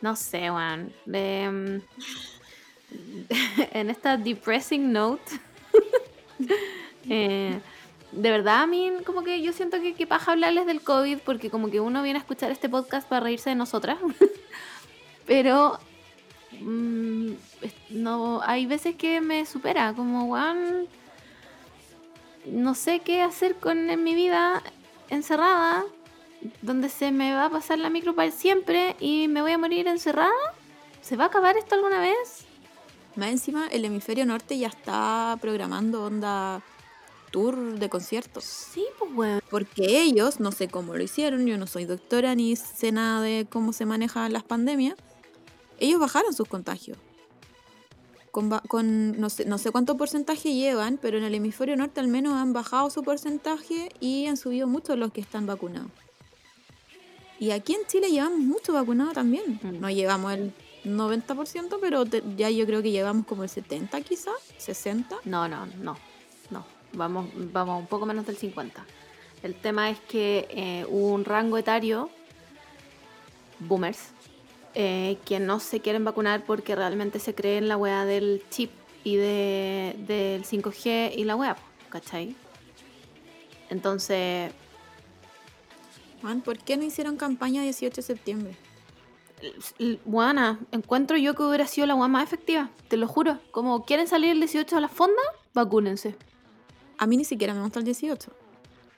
No 0.00 0.16
sé, 0.16 0.50
weón. 0.50 0.92
De, 1.06 1.50
mm, 1.50 1.80
en 3.72 3.90
esta 3.90 4.16
depressing 4.16 4.92
note, 4.92 5.22
eh, 7.08 7.60
de 8.12 8.30
verdad 8.30 8.62
a 8.62 8.66
mí 8.66 8.92
como 9.06 9.22
que 9.22 9.40
yo 9.42 9.52
siento 9.52 9.80
que, 9.80 9.94
que 9.94 10.06
paja 10.06 10.32
hablarles 10.32 10.66
del 10.66 10.82
COVID 10.82 11.18
porque 11.24 11.50
como 11.50 11.70
que 11.70 11.80
uno 11.80 12.02
viene 12.02 12.18
a 12.18 12.22
escuchar 12.22 12.50
este 12.50 12.68
podcast 12.68 13.08
para 13.08 13.20
reírse 13.20 13.50
de 13.50 13.56
nosotras. 13.56 13.98
Pero 15.26 15.78
mm, 16.60 17.32
no 17.90 18.40
hay 18.42 18.66
veces 18.66 18.96
que 18.96 19.20
me 19.20 19.46
supera, 19.46 19.94
como, 19.94 20.24
weón, 20.24 20.88
no 22.46 22.74
sé 22.74 23.00
qué 23.00 23.22
hacer 23.22 23.56
con 23.56 23.90
en 23.90 24.02
mi 24.02 24.14
vida 24.14 24.62
encerrada, 25.08 25.84
donde 26.62 26.88
se 26.88 27.12
me 27.12 27.32
va 27.34 27.46
a 27.46 27.50
pasar 27.50 27.78
la 27.78 27.90
micro 27.90 28.14
para 28.14 28.30
siempre 28.30 28.96
y 28.98 29.28
me 29.28 29.42
voy 29.42 29.52
a 29.52 29.58
morir 29.58 29.86
encerrada. 29.86 30.30
¿Se 31.02 31.16
va 31.16 31.24
a 31.24 31.26
acabar 31.28 31.56
esto 31.56 31.74
alguna 31.74 32.00
vez? 32.00 32.46
Más 33.16 33.30
encima, 33.30 33.66
el 33.68 33.84
hemisferio 33.84 34.24
norte 34.24 34.58
ya 34.58 34.68
está 34.68 35.36
programando 35.40 36.04
onda 36.04 36.62
tour 37.30 37.78
de 37.78 37.88
conciertos. 37.88 38.44
Sí, 38.44 38.84
pues 38.98 39.10
weón. 39.14 39.40
Porque 39.50 40.02
ellos, 40.02 40.40
no 40.40 40.52
sé 40.52 40.68
cómo 40.68 40.94
lo 40.94 41.02
hicieron, 41.02 41.46
yo 41.46 41.58
no 41.58 41.66
soy 41.66 41.84
doctora 41.84 42.34
ni 42.34 42.56
sé 42.56 42.92
nada 42.92 43.20
de 43.22 43.46
cómo 43.50 43.72
se 43.72 43.86
manejan 43.86 44.32
las 44.32 44.44
pandemias, 44.44 44.96
ellos 45.80 45.98
bajaron 46.00 46.32
sus 46.34 46.48
contagios. 46.48 46.98
Con, 48.30 48.48
con 48.68 49.18
no, 49.20 49.28
sé, 49.28 49.44
no 49.44 49.58
sé 49.58 49.72
cuánto 49.72 49.96
porcentaje 49.96 50.54
llevan, 50.54 50.98
pero 51.02 51.18
en 51.18 51.24
el 51.24 51.34
hemisferio 51.34 51.76
norte 51.76 51.98
al 51.98 52.06
menos 52.06 52.34
han 52.34 52.52
bajado 52.52 52.88
su 52.88 53.02
porcentaje 53.02 53.88
y 53.98 54.26
han 54.26 54.36
subido 54.36 54.68
mucho 54.68 54.94
los 54.94 55.10
que 55.12 55.20
están 55.20 55.46
vacunados. 55.46 55.90
Y 57.40 57.50
aquí 57.50 57.74
en 57.74 57.86
Chile 57.86 58.08
llevamos 58.10 58.38
mucho 58.38 58.72
vacunado 58.72 59.12
también. 59.12 59.58
Mm. 59.62 59.80
No 59.80 59.90
llevamos 59.90 60.32
el 60.34 60.52
90%, 60.84 61.78
pero 61.80 62.04
te- 62.06 62.22
ya 62.36 62.50
yo 62.50 62.66
creo 62.66 62.82
que 62.82 62.90
llevamos 62.92 63.26
como 63.26 63.42
el 63.42 63.48
70 63.48 64.00
quizás, 64.02 64.34
60. 64.58 65.16
No, 65.24 65.48
no, 65.48 65.66
no, 65.82 65.96
no. 66.50 66.64
Vamos, 66.92 67.30
vamos 67.52 67.80
un 67.80 67.86
poco 67.86 68.04
menos 68.06 68.26
del 68.26 68.36
50. 68.36 68.84
El 69.42 69.54
tema 69.54 69.90
es 69.90 69.98
que 70.00 70.46
eh, 70.50 70.86
hubo 70.88 71.08
un 71.14 71.24
rango 71.24 71.56
etario, 71.56 72.10
boomers, 73.60 73.98
eh, 74.74 75.18
que 75.24 75.40
no 75.40 75.60
se 75.60 75.80
quieren 75.80 76.04
vacunar 76.04 76.44
porque 76.44 76.76
realmente 76.76 77.18
se 77.18 77.34
cree 77.34 77.58
en 77.58 77.68
la 77.68 77.76
weá 77.76 78.04
del 78.04 78.42
chip 78.50 78.70
y 79.04 79.16
de, 79.16 79.96
del 80.06 80.44
5G 80.44 81.12
y 81.16 81.24
la 81.24 81.36
weá, 81.36 81.56
¿cachai? 81.88 82.36
Entonces, 83.68 84.52
Juan, 86.20 86.42
¿por 86.42 86.58
qué 86.58 86.76
no 86.76 86.84
hicieron 86.84 87.16
campaña 87.16 87.62
18 87.62 87.96
de 87.96 88.02
septiembre? 88.02 88.56
Buena, 90.04 90.60
encuentro 90.70 91.16
yo 91.16 91.34
que 91.34 91.42
hubiera 91.42 91.66
sido 91.66 91.86
la 91.86 91.94
weá 91.94 92.08
más 92.08 92.24
efectiva, 92.24 92.70
te 92.88 92.96
lo 92.96 93.08
juro. 93.08 93.38
Como 93.50 93.84
quieren 93.84 94.06
salir 94.06 94.30
el 94.30 94.40
18 94.40 94.76
a 94.76 94.80
la 94.80 94.88
fonda, 94.88 95.22
vacúnense. 95.54 96.14
A 96.98 97.06
mí 97.06 97.16
ni 97.16 97.24
siquiera 97.24 97.54
me 97.54 97.62
gusta 97.62 97.78
el 97.78 97.86
18. 97.86 98.30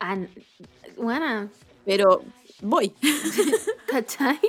Ah, 0.01 0.17
buena, 0.97 1.49
Pero 1.85 2.23
voy. 2.61 2.93
¿cachai? 3.87 4.41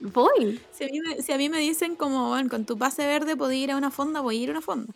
Voy. 0.00 0.60
Si 0.72 0.84
a 0.84 0.88
mí 0.88 1.00
me, 1.00 1.22
si 1.22 1.32
a 1.32 1.36
mí 1.38 1.48
me 1.48 1.58
dicen 1.58 1.96
como, 1.96 2.28
bueno, 2.28 2.48
con 2.48 2.64
tu 2.64 2.78
pase 2.78 3.06
verde 3.06 3.36
podés 3.36 3.58
ir 3.58 3.70
a 3.72 3.76
una 3.76 3.90
fonda, 3.90 4.20
voy 4.20 4.38
a 4.38 4.42
ir 4.42 4.48
a 4.50 4.52
una 4.52 4.60
fonda. 4.60 4.92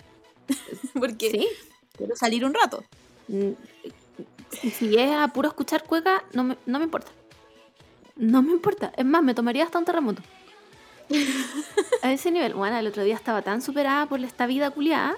Porque 0.95 1.31
Sí. 1.31 1.49
quiero 1.97 2.15
salir 2.17 2.45
un 2.45 2.55
rato. 2.55 2.85
Mm, 3.29 3.51
si 4.79 4.97
es 4.99 5.11
a 5.13 5.29
puro 5.29 5.49
escuchar 5.49 5.85
cueca, 5.85 6.23
no 6.33 6.45
me, 6.45 6.57
no 6.67 6.79
me 6.79 6.85
importa. 6.85 7.11
No 8.17 8.43
me 8.43 8.53
importa. 8.53 8.93
Es 8.97 9.05
más, 9.05 9.23
me 9.23 9.35
tomaría 9.35 9.65
hasta 9.65 9.79
un 9.79 9.85
terremoto. 9.85 10.23
A 12.03 12.13
ese 12.13 12.31
nivel. 12.31 12.55
Bueno, 12.55 12.77
el 12.79 12.87
otro 12.87 13.03
día 13.03 13.15
estaba 13.15 13.43
tan 13.43 13.61
superada 13.63 14.07
por 14.07 14.21
esta 14.21 14.47
vida 14.47 14.71
culiada 14.71 15.17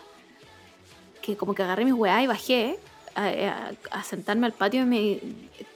que 1.22 1.37
como 1.37 1.55
que 1.55 1.62
agarré 1.62 1.85
mis 1.85 1.95
weá 1.95 2.22
y 2.22 2.26
bajé 2.26 2.78
a, 3.14 3.26
a- 3.28 3.72
a 3.91 4.03
sentarme 4.05 4.47
al 4.47 4.53
patio 4.53 4.82
y 4.82 4.85
me... 4.87 5.20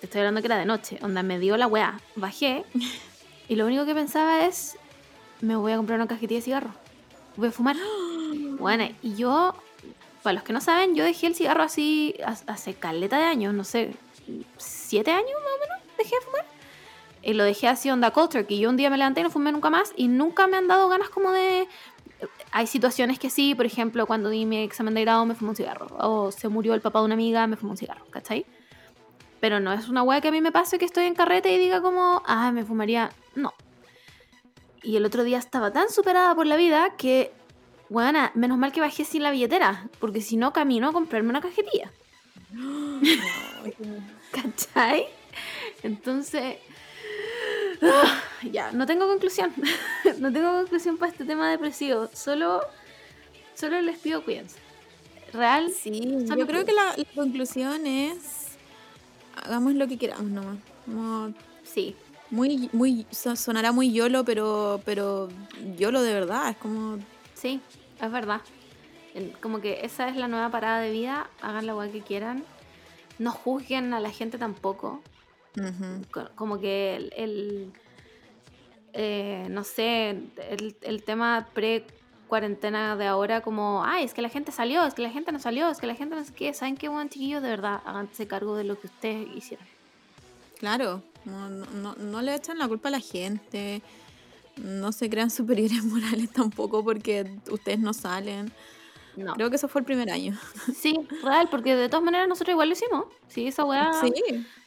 Te 0.00 0.06
estoy 0.06 0.20
hablando 0.20 0.40
que 0.40 0.46
era 0.46 0.58
de 0.58 0.66
noche. 0.66 0.98
Onda, 1.02 1.22
me 1.22 1.38
dio 1.38 1.56
la 1.56 1.66
weá. 1.66 2.00
Bajé 2.16 2.64
y 3.48 3.56
lo 3.56 3.66
único 3.66 3.84
que 3.86 3.94
pensaba 3.94 4.44
es 4.46 4.76
me 5.40 5.56
voy 5.56 5.72
a 5.72 5.76
comprar 5.76 5.98
una 5.98 6.08
cajetilla 6.08 6.38
de 6.38 6.42
cigarro. 6.44 6.70
Voy 7.36 7.48
a 7.48 7.52
fumar. 7.52 7.76
Bueno, 8.58 8.88
y 9.02 9.14
yo, 9.14 9.54
para 10.24 10.34
los 10.34 10.42
que 10.42 10.52
no 10.52 10.60
saben, 10.60 10.94
yo 10.96 11.04
dejé 11.04 11.28
el 11.28 11.34
cigarro 11.36 11.62
así 11.62 12.16
ha- 12.26 12.36
hace 12.52 12.74
caleta 12.74 13.16
de 13.18 13.24
años, 13.24 13.54
no 13.54 13.62
sé, 13.62 13.94
siete 14.56 15.12
años 15.12 15.30
más 15.30 15.52
o 15.56 15.60
menos 15.60 15.96
dejé 15.96 16.16
de 16.16 16.20
fumar. 16.22 16.44
Y 17.22 17.32
lo 17.34 17.44
dejé 17.44 17.68
así 17.68 17.88
onda 17.88 18.10
culture, 18.10 18.44
que 18.44 18.58
yo 18.58 18.68
un 18.68 18.76
día 18.76 18.90
me 18.90 18.98
levanté 18.98 19.20
y 19.20 19.22
no 19.24 19.30
fumé 19.30 19.52
nunca 19.52 19.70
más 19.70 19.92
y 19.96 20.08
nunca 20.08 20.46
me 20.48 20.56
han 20.56 20.66
dado 20.66 20.88
ganas 20.88 21.08
como 21.08 21.30
de... 21.30 21.68
Hay 22.50 22.66
situaciones 22.66 23.18
que 23.20 23.30
sí, 23.30 23.54
por 23.54 23.64
ejemplo, 23.64 24.06
cuando 24.06 24.28
di 24.28 24.44
mi 24.44 24.58
examen 24.62 24.94
de 24.94 25.02
grado 25.02 25.24
me 25.24 25.34
fumé 25.36 25.50
un 25.50 25.56
cigarro. 25.56 25.86
O 26.00 26.32
se 26.32 26.48
murió 26.48 26.74
el 26.74 26.80
papá 26.80 26.98
de 26.98 27.04
una 27.04 27.14
amiga, 27.14 27.46
me 27.46 27.56
fumé 27.56 27.70
un 27.72 27.76
cigarro, 27.78 28.04
¿cachai? 28.10 28.44
Pero 29.40 29.60
no 29.60 29.72
es 29.72 29.88
una 29.88 30.02
weá 30.02 30.20
que 30.20 30.28
a 30.28 30.32
mí 30.32 30.40
me 30.40 30.50
pase 30.50 30.78
que 30.78 30.84
estoy 30.84 31.04
en 31.04 31.14
carrete 31.14 31.52
y 31.52 31.58
diga 31.58 31.80
como, 31.80 32.22
ah, 32.26 32.50
me 32.50 32.64
fumaría. 32.64 33.10
No. 33.38 33.54
Y 34.82 34.96
el 34.96 35.04
otro 35.04 35.22
día 35.22 35.38
estaba 35.38 35.72
tan 35.72 35.90
superada 35.90 36.34
por 36.34 36.46
la 36.46 36.56
vida 36.56 36.96
que, 36.96 37.30
bueno, 37.88 38.30
menos 38.34 38.58
mal 38.58 38.72
que 38.72 38.80
bajé 38.80 39.04
sin 39.04 39.22
la 39.22 39.30
billetera, 39.30 39.88
porque 40.00 40.20
si 40.20 40.36
no 40.36 40.52
camino 40.52 40.88
a 40.88 40.92
comprarme 40.92 41.30
una 41.30 41.40
cajetilla. 41.40 41.92
¿Cachai? 44.32 45.06
Entonces, 45.84 46.56
ah, 47.82 48.22
ya, 48.50 48.72
no 48.72 48.86
tengo 48.86 49.06
conclusión. 49.06 49.52
no 50.18 50.32
tengo 50.32 50.52
conclusión 50.52 50.98
para 50.98 51.12
este 51.12 51.24
tema 51.24 51.48
depresivo. 51.48 52.08
Solo, 52.12 52.60
solo 53.54 53.80
les 53.80 53.98
pido 53.98 54.24
cuídense. 54.24 54.58
Real, 55.32 55.70
Sí, 55.70 56.26
yo 56.36 56.46
creo 56.46 56.64
que 56.64 56.72
la, 56.72 56.96
la 56.96 57.04
conclusión 57.14 57.86
es 57.86 58.56
hagamos 59.36 59.74
lo 59.74 59.86
que 59.86 59.96
queramos 59.96 60.30
nomás. 60.30 60.58
Como 60.86 61.34
sí. 61.62 61.94
Muy, 62.30 62.68
muy, 62.72 63.06
so- 63.10 63.36
sonará 63.36 63.72
muy 63.72 63.92
YOLO, 63.92 64.24
pero, 64.24 64.80
pero 64.84 65.28
YOLO 65.76 66.02
de 66.02 66.12
verdad, 66.14 66.50
es 66.50 66.56
como 66.56 66.98
Sí, 67.34 67.60
es 68.00 68.10
verdad. 68.12 68.40
Como 69.40 69.60
que 69.60 69.84
esa 69.84 70.08
es 70.08 70.16
la 70.16 70.28
nueva 70.28 70.50
parada 70.50 70.80
de 70.80 70.90
vida. 70.90 71.28
Hagan 71.40 71.66
la 71.66 71.74
weá 71.74 71.90
que 71.90 72.02
quieran. 72.02 72.44
No 73.18 73.32
juzguen 73.32 73.92
a 73.94 74.00
la 74.00 74.10
gente 74.10 74.38
tampoco. 74.38 75.02
Como 76.36 76.60
que 76.60 76.96
el, 76.96 77.12
el, 77.16 77.72
eh, 78.92 79.46
no 79.50 79.64
sé, 79.64 80.10
el, 80.10 80.76
el 80.82 81.02
tema 81.02 81.48
pre-cuarentena 81.52 82.96
de 82.96 83.06
ahora, 83.06 83.40
como, 83.40 83.82
ay, 83.84 84.04
es 84.04 84.14
que 84.14 84.22
la 84.22 84.28
gente 84.28 84.52
salió, 84.52 84.84
es 84.84 84.94
que 84.94 85.02
la 85.02 85.10
gente 85.10 85.32
no 85.32 85.38
salió, 85.40 85.68
es 85.68 85.78
que 85.78 85.86
la 85.86 85.94
gente 85.94 86.14
no 86.14 86.24
sé 86.24 86.32
qué. 86.32 86.54
¿Saben 86.54 86.76
qué, 86.76 86.88
buen 86.88 87.08
chiquillos? 87.08 87.42
De 87.42 87.48
verdad, 87.48 87.80
háganse 87.84 88.26
cargo 88.28 88.56
de 88.56 88.64
lo 88.64 88.78
que 88.80 88.86
ustedes 88.86 89.28
hicieron. 89.34 89.66
Claro, 90.58 91.02
no, 91.24 91.48
no, 91.48 91.66
no- 91.66 91.94
no 91.96 92.22
le 92.22 92.34
echan 92.34 92.58
la 92.58 92.68
culpa 92.68 92.88
a 92.88 92.92
la 92.92 93.00
gente. 93.00 93.82
No 94.56 94.92
se 94.92 95.08
crean 95.08 95.30
superiores 95.38 95.84
morales 95.84 96.30
tampoco 96.32 96.84
porque 96.84 97.30
ustedes 97.50 97.78
no 97.78 97.92
salen. 97.92 98.52
No. 99.16 99.34
Creo 99.34 99.50
que 99.50 99.56
eso 99.56 99.66
fue 99.68 99.80
el 99.80 99.84
primer 99.84 100.10
año. 100.10 100.38
Sí, 100.74 100.96
real, 101.24 101.48
porque 101.50 101.74
de 101.74 101.88
todas 101.88 102.04
maneras 102.04 102.28
nosotros 102.28 102.52
igual 102.52 102.68
lo 102.68 102.74
hicimos. 102.74 103.06
Sí, 103.28 103.48
esa 103.48 103.64
weá. 103.64 103.90
Sí, 104.00 104.12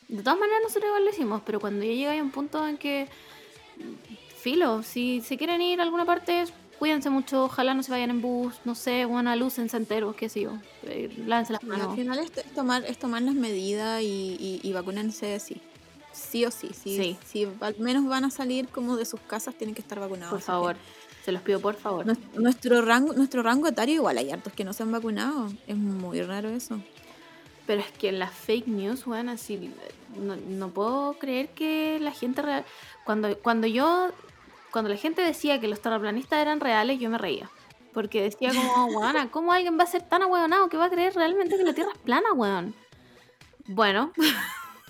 De 0.10 0.24
todas 0.24 0.38
maneras 0.38 0.60
nosotros 0.64 0.88
igual 0.90 1.06
lo 1.06 1.10
hicimos, 1.12 1.42
pero 1.46 1.60
cuando 1.62 1.86
ya 1.86 1.92
llega 1.94 2.20
a 2.20 2.22
un 2.22 2.32
punto 2.32 2.68
en 2.68 2.78
que, 2.78 3.08
filo, 4.42 4.84
si 4.84 5.22
se 5.22 5.38
quieren 5.38 5.62
ir 5.62 5.80
a 5.80 5.84
alguna 5.84 6.04
parte, 6.06 6.44
cuídense 6.80 7.10
mucho, 7.10 7.46
ojalá 7.46 7.74
no 7.74 7.84
se 7.84 7.92
vayan 7.92 8.10
en 8.10 8.22
bus, 8.22 8.56
no 8.66 8.76
sé, 8.76 9.06
buena 9.06 9.36
luz 9.38 9.58
en 9.60 9.70
enteros, 9.74 10.16
qué 10.16 10.28
sé 10.28 10.42
yo, 10.42 10.52
eh, 10.84 11.10
lávense 11.26 11.54
las 11.54 11.62
al 11.64 11.70
manos. 11.70 11.96
final 11.96 12.20
es, 12.20 12.32
tomar, 12.54 12.84
es 12.86 12.98
tomar 12.98 13.22
las 13.22 13.36
medidas 13.36 14.02
y, 14.02 14.36
y, 14.40 14.60
y 14.68 14.74
sí. 15.40 15.62
Sí 16.14 16.46
o 16.46 16.52
sí, 16.52 16.70
sí. 16.74 16.98
Sí. 16.98 17.18
Si 17.26 17.48
al 17.62 17.76
menos 17.80 18.06
van 18.06 18.26
a 18.26 18.30
salir 18.32 18.68
como 18.68 18.96
de 18.98 19.06
sus 19.06 19.20
casas, 19.22 19.56
tienen 19.56 19.74
que 19.76 19.82
estar 19.82 20.00
vacunados. 20.00 20.30
Por 20.32 20.40
que 20.40 20.46
favor, 20.46 20.76
se 21.24 21.32
los 21.32 21.42
pido 21.42 21.60
por 21.60 21.76
favor. 21.76 22.06
nues- 22.06 22.20
Nuestro 22.36 22.82
rango, 22.82 23.14
nuestro 23.14 23.44
rango 23.44 23.68
etario 23.68 23.96
igual 23.96 24.18
hay 24.18 24.30
hartos 24.32 24.54
que 24.54 24.64
no 24.64 24.74
se 24.74 24.84
han 24.84 24.92
vacunado. 24.92 25.50
Es 25.68 25.76
muy 25.78 26.22
raro 26.22 26.50
eso. 26.50 26.82
Pero 27.68 27.82
es 27.82 27.92
que 27.92 28.12
las 28.12 28.32
fake 28.32 28.68
news, 28.68 29.06
bueno, 29.06 29.32
así, 29.32 29.72
no, 30.20 30.36
no 30.36 30.70
puedo 30.70 31.14
creer 31.14 31.50
que 31.50 32.00
la 32.02 32.12
gente 32.12 32.42
real... 32.42 32.66
Cuando, 33.06 33.38
cuando 33.38 33.68
yo, 33.68 34.10
cuando 34.72 34.90
la 34.90 34.98
gente 34.98 35.22
decía 35.22 35.62
que 35.62 35.68
los 35.68 35.82
terraplanistas 35.82 36.40
eran 36.40 36.60
reales, 36.60 37.00
yo 37.00 37.10
me 37.10 37.18
reía. 37.18 37.50
Porque 37.94 38.22
decía 38.24 38.50
como, 38.54 38.86
weona, 39.00 39.30
¿cómo 39.32 39.54
alguien 39.54 39.78
va 39.80 39.84
a 39.84 39.88
ser 39.88 40.02
tan 40.02 40.22
ahueonado 40.24 40.70
que 40.70 40.78
va 40.78 40.86
a 40.86 40.90
creer 40.90 41.14
realmente 41.14 41.56
que 41.58 41.64
la 41.64 41.74
Tierra 41.74 41.92
es 41.94 42.00
plana, 42.00 42.34
weón? 42.34 42.74
Bueno, 43.68 44.12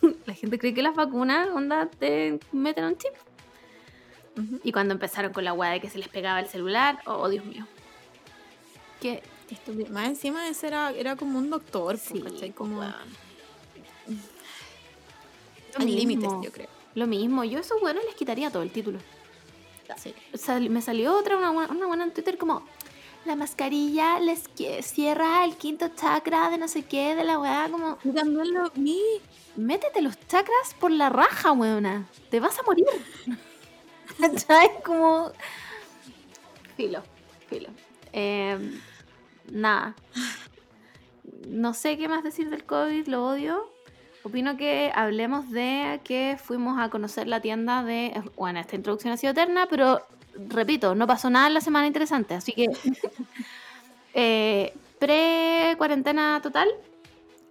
la 0.25 0.33
gente 0.33 0.57
cree 0.59 0.73
que 0.73 0.81
las 0.81 0.95
vacunas, 0.95 1.49
onda, 1.49 1.87
te 1.87 2.39
meten 2.51 2.85
un 2.85 2.97
chip. 2.97 3.13
Y 4.63 4.71
cuando 4.71 4.93
empezaron 4.93 5.33
con 5.33 5.43
la 5.43 5.53
weá 5.53 5.71
de 5.71 5.81
que 5.81 5.89
se 5.89 5.97
les 5.99 6.07
pegaba 6.07 6.39
el 6.39 6.47
celular, 6.47 6.99
oh, 7.05 7.27
Dios 7.29 7.43
mío. 7.45 7.67
Qué 9.01 9.21
estúpido. 9.49 9.91
Más 9.91 10.07
encima 10.07 10.47
ese 10.47 10.67
era, 10.67 10.91
era 10.91 11.15
como 11.17 11.37
un 11.37 11.49
doctor, 11.49 11.97
po, 11.97 12.01
sí, 12.15 12.21
¿cachai? 12.21 12.51
Como 12.51 12.79
weón. 12.79 12.93
Lo 15.77 15.81
hay 15.85 15.91
límites, 15.91 16.29
yo 16.43 16.51
creo. 16.51 16.67
Lo 16.95 17.07
mismo, 17.07 17.43
yo 17.43 17.57
a 17.57 17.61
esos 17.61 17.79
buenos 17.81 18.03
les 18.05 18.15
quitaría 18.15 18.49
todo 18.51 18.63
el 18.63 18.71
título. 18.71 18.99
Sí. 19.97 20.13
Sal- 20.33 20.69
me 20.69 20.81
salió 20.81 21.17
otra, 21.17 21.35
una, 21.37 21.51
buena- 21.51 21.71
una 21.73 21.85
buena 21.87 22.03
en 22.05 22.13
Twitter 22.13 22.37
como 22.37 22.65
la 23.25 23.35
mascarilla 23.35 24.19
les 24.19 24.43
cierra 24.81 25.45
el 25.45 25.55
quinto 25.55 25.89
chakra 25.89 26.49
de 26.49 26.57
no 26.57 26.67
sé 26.67 26.83
qué, 26.83 27.15
de 27.15 27.23
la 27.23 27.39
weá, 27.39 27.67
como 27.71 27.97
Y 28.03 28.09
también 28.11 28.53
lo 28.53 28.71
vi. 28.75 29.01
métete 29.55 30.01
los 30.01 30.19
chakras 30.27 30.75
por 30.79 30.91
la 30.91 31.09
raja, 31.09 31.51
weona. 31.51 32.07
Te 32.29 32.39
vas 32.39 32.57
a 32.59 32.63
morir. 32.63 32.85
¿Cachai? 34.19 34.69
Como. 34.83 35.31
Filo, 36.75 37.03
filo. 37.47 37.69
Eh, 38.13 38.79
nada. 39.51 39.95
No 41.47 41.73
sé 41.73 41.97
qué 41.97 42.07
más 42.07 42.23
decir 42.23 42.49
del 42.49 42.65
COVID, 42.65 43.07
lo 43.07 43.25
odio. 43.27 43.71
Opino 44.23 44.55
que 44.57 44.91
hablemos 44.93 45.49
de 45.49 45.99
que 46.03 46.37
fuimos 46.43 46.79
a 46.79 46.89
conocer 46.89 47.27
la 47.27 47.41
tienda 47.41 47.83
de. 47.83 48.21
Bueno, 48.35 48.59
esta 48.59 48.75
introducción 48.75 49.13
ha 49.13 49.17
sido 49.17 49.31
eterna, 49.31 49.67
pero 49.69 50.01
repito, 50.49 50.95
no 50.95 51.07
pasó 51.07 51.29
nada 51.29 51.47
en 51.47 51.53
la 51.53 51.61
semana 51.61 51.87
interesante, 51.87 52.33
así 52.33 52.53
que. 52.53 52.67
eh, 54.13 54.73
Pre-cuarentena 54.99 56.41
total, 56.43 56.67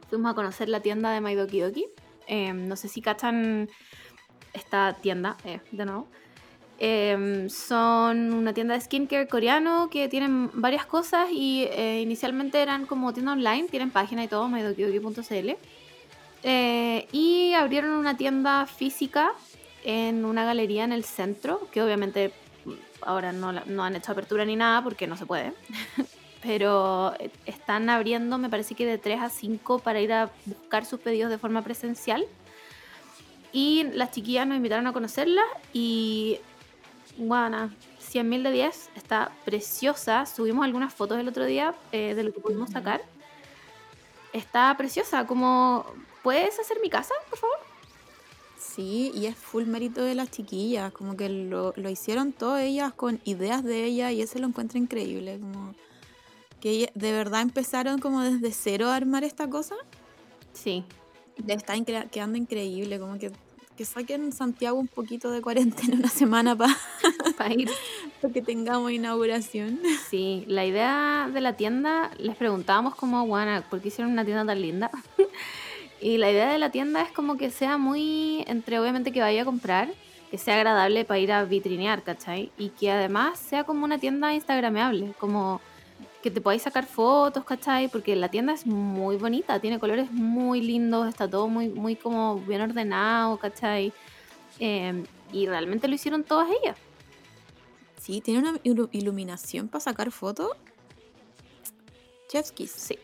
fuimos 0.08 0.30
a 0.30 0.34
conocer 0.36 0.68
la 0.68 0.78
tienda 0.78 1.10
de 1.10 1.20
Maidoki 1.20 1.58
Doki. 1.58 1.86
Eh, 2.28 2.52
no 2.52 2.76
sé 2.76 2.86
si 2.86 3.02
cachan 3.02 3.68
esta 4.52 4.96
tienda, 5.00 5.36
eh, 5.44 5.58
de 5.72 5.84
nuevo. 5.84 6.06
Eh, 6.82 7.46
son 7.50 8.32
una 8.32 8.54
tienda 8.54 8.74
de 8.74 8.80
skincare 8.80 9.28
coreano 9.28 9.90
que 9.90 10.08
tienen 10.08 10.50
varias 10.54 10.86
cosas 10.86 11.28
y 11.30 11.64
eh, 11.72 12.00
inicialmente 12.00 12.62
eran 12.62 12.86
como 12.86 13.12
tienda 13.12 13.32
online, 13.32 13.68
tienen 13.68 13.90
página 13.90 14.24
y 14.24 14.28
todo, 14.28 14.48
maidokidoki.cl. 14.48 15.50
Eh, 16.42 17.08
y 17.12 17.52
abrieron 17.52 17.90
una 17.90 18.16
tienda 18.16 18.64
física 18.64 19.32
en 19.84 20.24
una 20.24 20.44
galería 20.44 20.84
en 20.84 20.92
el 20.92 21.04
centro, 21.04 21.68
que 21.70 21.82
obviamente 21.82 22.32
ahora 23.02 23.32
no, 23.32 23.48
han 23.82 23.96
hecho 23.96 24.12
apertura 24.12 24.44
ni 24.44 24.56
nada 24.56 24.82
porque 24.82 25.06
no 25.06 25.16
se 25.16 25.26
puede. 25.26 25.52
Pero 26.42 27.14
están 27.44 27.90
abriendo, 27.90 28.38
me 28.38 28.48
parece 28.48 28.74
que 28.74 28.86
de 28.86 28.96
3 28.96 29.20
a 29.20 29.28
5 29.28 29.80
para 29.80 30.00
ir 30.00 30.12
a 30.12 30.30
buscar 30.46 30.86
sus 30.86 30.98
pedidos 31.00 31.30
de 31.30 31.38
forma 31.38 31.62
presencial. 31.62 32.24
Y 33.52 33.84
las 33.92 34.12
chiquillas 34.12 34.46
nos 34.46 34.56
invitaron 34.56 34.86
a 34.86 34.92
conocerla 34.92 35.42
y 35.72 36.38
bueno, 37.18 37.70
100.000 38.00 38.42
de 38.42 38.50
10, 38.52 38.90
está 38.96 39.32
preciosa. 39.44 40.24
Subimos 40.24 40.64
algunas 40.64 40.94
fotos 40.94 41.18
el 41.18 41.28
otro 41.28 41.44
día 41.44 41.74
eh, 41.92 42.14
de 42.14 42.22
lo 42.22 42.32
que 42.32 42.40
pudimos 42.40 42.70
sacar. 42.70 43.02
Está 44.32 44.74
preciosa, 44.76 45.26
como 45.26 45.84
¿puedes 46.22 46.58
hacer 46.58 46.78
mi 46.82 46.88
casa, 46.88 47.14
por 47.28 47.38
favor? 47.38 47.69
Sí, 48.80 49.12
y 49.14 49.26
es 49.26 49.36
full 49.36 49.64
mérito 49.66 50.02
de 50.02 50.14
las 50.14 50.30
chiquillas, 50.30 50.90
como 50.90 51.14
que 51.14 51.28
lo, 51.28 51.74
lo 51.76 51.90
hicieron 51.90 52.32
todas 52.32 52.62
ellas 52.62 52.94
con 52.94 53.20
ideas 53.24 53.62
de 53.62 53.84
ella 53.84 54.10
y 54.10 54.22
eso 54.22 54.38
lo 54.38 54.46
encuentro 54.46 54.78
increíble, 54.78 55.38
como 55.38 55.74
que 56.62 56.90
de 56.94 57.12
verdad 57.12 57.42
empezaron 57.42 57.98
como 57.98 58.22
desde 58.22 58.52
cero 58.52 58.88
a 58.88 58.96
armar 58.96 59.22
esta 59.24 59.48
cosa 59.50 59.74
Sí, 60.54 60.82
le 61.46 61.52
está 61.52 61.76
incre- 61.76 62.08
quedando 62.08 62.38
increíble, 62.38 62.98
como 62.98 63.18
que, 63.18 63.30
que 63.76 63.84
saquen 63.84 64.32
Santiago 64.32 64.78
un 64.78 64.88
poquito 64.88 65.30
de 65.30 65.42
cuarentena 65.42 65.96
una 65.98 66.08
semana 66.08 66.56
para 66.56 66.74
para 67.36 67.52
ir. 67.52 67.70
que 68.32 68.40
tengamos 68.40 68.92
inauguración. 68.92 69.78
Sí, 70.08 70.44
la 70.46 70.64
idea 70.64 71.28
de 71.32 71.40
la 71.42 71.54
tienda, 71.54 72.10
les 72.18 72.34
preguntábamos 72.34 72.94
como, 72.94 73.26
bueno, 73.26 73.62
¿por 73.68 73.82
qué 73.82 73.88
hicieron 73.88 74.12
una 74.12 74.24
tienda 74.24 74.46
tan 74.46 74.60
linda? 74.62 74.90
Y 76.00 76.16
la 76.18 76.30
idea 76.30 76.50
de 76.52 76.58
la 76.58 76.70
tienda 76.70 77.02
es 77.02 77.12
como 77.12 77.36
que 77.36 77.50
sea 77.50 77.78
muy, 77.78 78.44
entre 78.46 78.78
obviamente 78.80 79.12
que 79.12 79.20
vaya 79.20 79.42
a 79.42 79.44
comprar, 79.44 79.88
que 80.30 80.38
sea 80.38 80.54
agradable 80.56 81.04
para 81.04 81.18
ir 81.18 81.32
a 81.32 81.44
vitrinear, 81.44 82.02
¿cachai? 82.02 82.50
Y 82.56 82.70
que 82.70 82.90
además 82.90 83.38
sea 83.38 83.64
como 83.64 83.84
una 83.84 83.98
tienda 83.98 84.32
instagrameable, 84.32 85.12
como 85.18 85.60
que 86.22 86.30
te 86.30 86.40
podáis 86.40 86.62
sacar 86.62 86.86
fotos, 86.86 87.44
¿cachai? 87.44 87.88
Porque 87.88 88.14
la 88.14 88.28
tienda 88.28 88.52
es 88.52 88.66
muy 88.66 89.16
bonita, 89.16 89.58
tiene 89.60 89.78
colores 89.78 90.10
muy 90.12 90.60
lindos, 90.60 91.08
está 91.08 91.28
todo 91.28 91.48
muy, 91.48 91.68
muy 91.68 91.96
como 91.96 92.38
bien 92.40 92.60
ordenado, 92.60 93.38
¿cachai? 93.38 93.92
Eh, 94.58 95.04
y 95.32 95.46
realmente 95.46 95.88
lo 95.88 95.94
hicieron 95.94 96.22
todas 96.24 96.48
ellas. 96.62 96.76
Sí, 98.00 98.20
tiene 98.20 98.40
una 98.40 98.58
ilu- 98.62 98.88
iluminación 98.92 99.68
para 99.68 99.80
sacar 99.80 100.10
fotos. 100.10 100.50
Chef's 102.28 102.52
kiss. 102.52 102.70
Sí. 102.70 102.98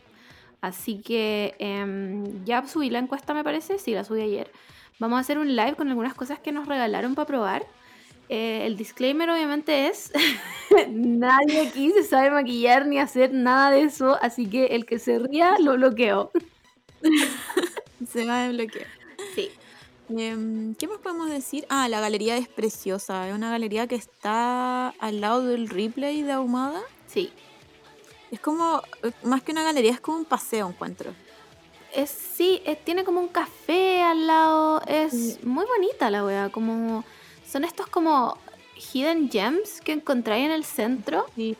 Así 0.61 1.01
que 1.01 1.55
em, 1.59 2.45
ya 2.45 2.67
subí 2.67 2.91
la 2.91 2.99
encuesta, 2.99 3.35
me 3.35 3.45
parece. 3.45 3.79
Sí, 3.79 3.93
la 3.93 4.05
subí 4.05 4.23
ayer. 4.23 4.51
Vamos 4.99 5.19
a 5.19 5.21
hacer 5.21 5.39
un 5.39 5.55
live 5.55 5.75
con 5.75 5.89
algunas 5.89 6.15
cosas 6.15 6.39
que 6.39 6.53
nos 6.53 6.67
regalaron 6.67 7.15
para 7.15 7.27
probar. 7.27 7.67
Eh, 8.29 8.67
el 8.67 8.77
disclaimer 8.77 9.31
obviamente 9.31 9.87
es, 9.87 10.11
nadie 10.91 11.69
aquí 11.69 11.93
se 11.93 12.03
sabe 12.03 12.31
maquillar 12.31 12.87
ni 12.87 12.99
hacer 12.99 13.33
nada 13.33 13.71
de 13.71 13.83
eso, 13.83 14.19
así 14.21 14.47
que 14.49 14.67
el 14.67 14.85
que 14.85 14.99
se 14.99 15.21
ría 15.21 15.57
lo 15.61 15.75
bloqueo. 15.75 16.33
Se 18.09 18.27
va 18.27 18.43
a 18.43 18.49
desbloquear. 18.49 18.87
Sí. 19.35 19.51
Em, 20.09 20.75
¿Qué 20.75 20.87
más 20.87 20.99
podemos 20.99 21.31
decir? 21.31 21.67
Ah, 21.69 21.89
la 21.89 22.01
galería 22.01 22.37
es 22.37 22.47
preciosa. 22.47 23.29
Es 23.29 23.35
una 23.35 23.51
galería 23.51 23.87
que 23.87 23.95
está 23.95 24.89
al 24.89 25.21
lado 25.21 25.45
del 25.45 25.69
replay 25.69 26.23
de 26.23 26.33
Ahumada. 26.33 26.83
Sí. 27.07 27.33
Es 28.37 28.41
como, 28.43 28.83
eh, 29.03 29.13
más 29.23 29.43
que 29.43 29.53
una 29.53 29.63
galería, 29.63 29.93
es 29.93 30.01
como 30.01 30.19
un 30.19 30.27
paseo, 30.27 30.69
encuentro. 30.69 31.11
Es, 31.95 32.11
sí, 32.11 32.61
eh, 32.67 32.77
tiene 32.77 33.03
como 33.03 33.19
un 33.19 33.29
café 33.29 34.03
al 34.03 34.27
lado. 34.27 34.83
Es 34.87 35.13
Sí. 35.13 35.39
muy 35.43 35.65
bonita 35.65 36.11
la 36.11 36.23
wea. 36.23 36.51
Como. 36.51 37.03
Son 37.51 37.65
estos 37.65 37.87
como 37.87 38.37
hidden 38.93 39.31
gems 39.31 39.81
que 39.81 39.93
encontráis 39.93 40.45
en 40.45 40.51
el 40.51 40.65
centro. 40.65 41.25
Sí. 41.35 41.57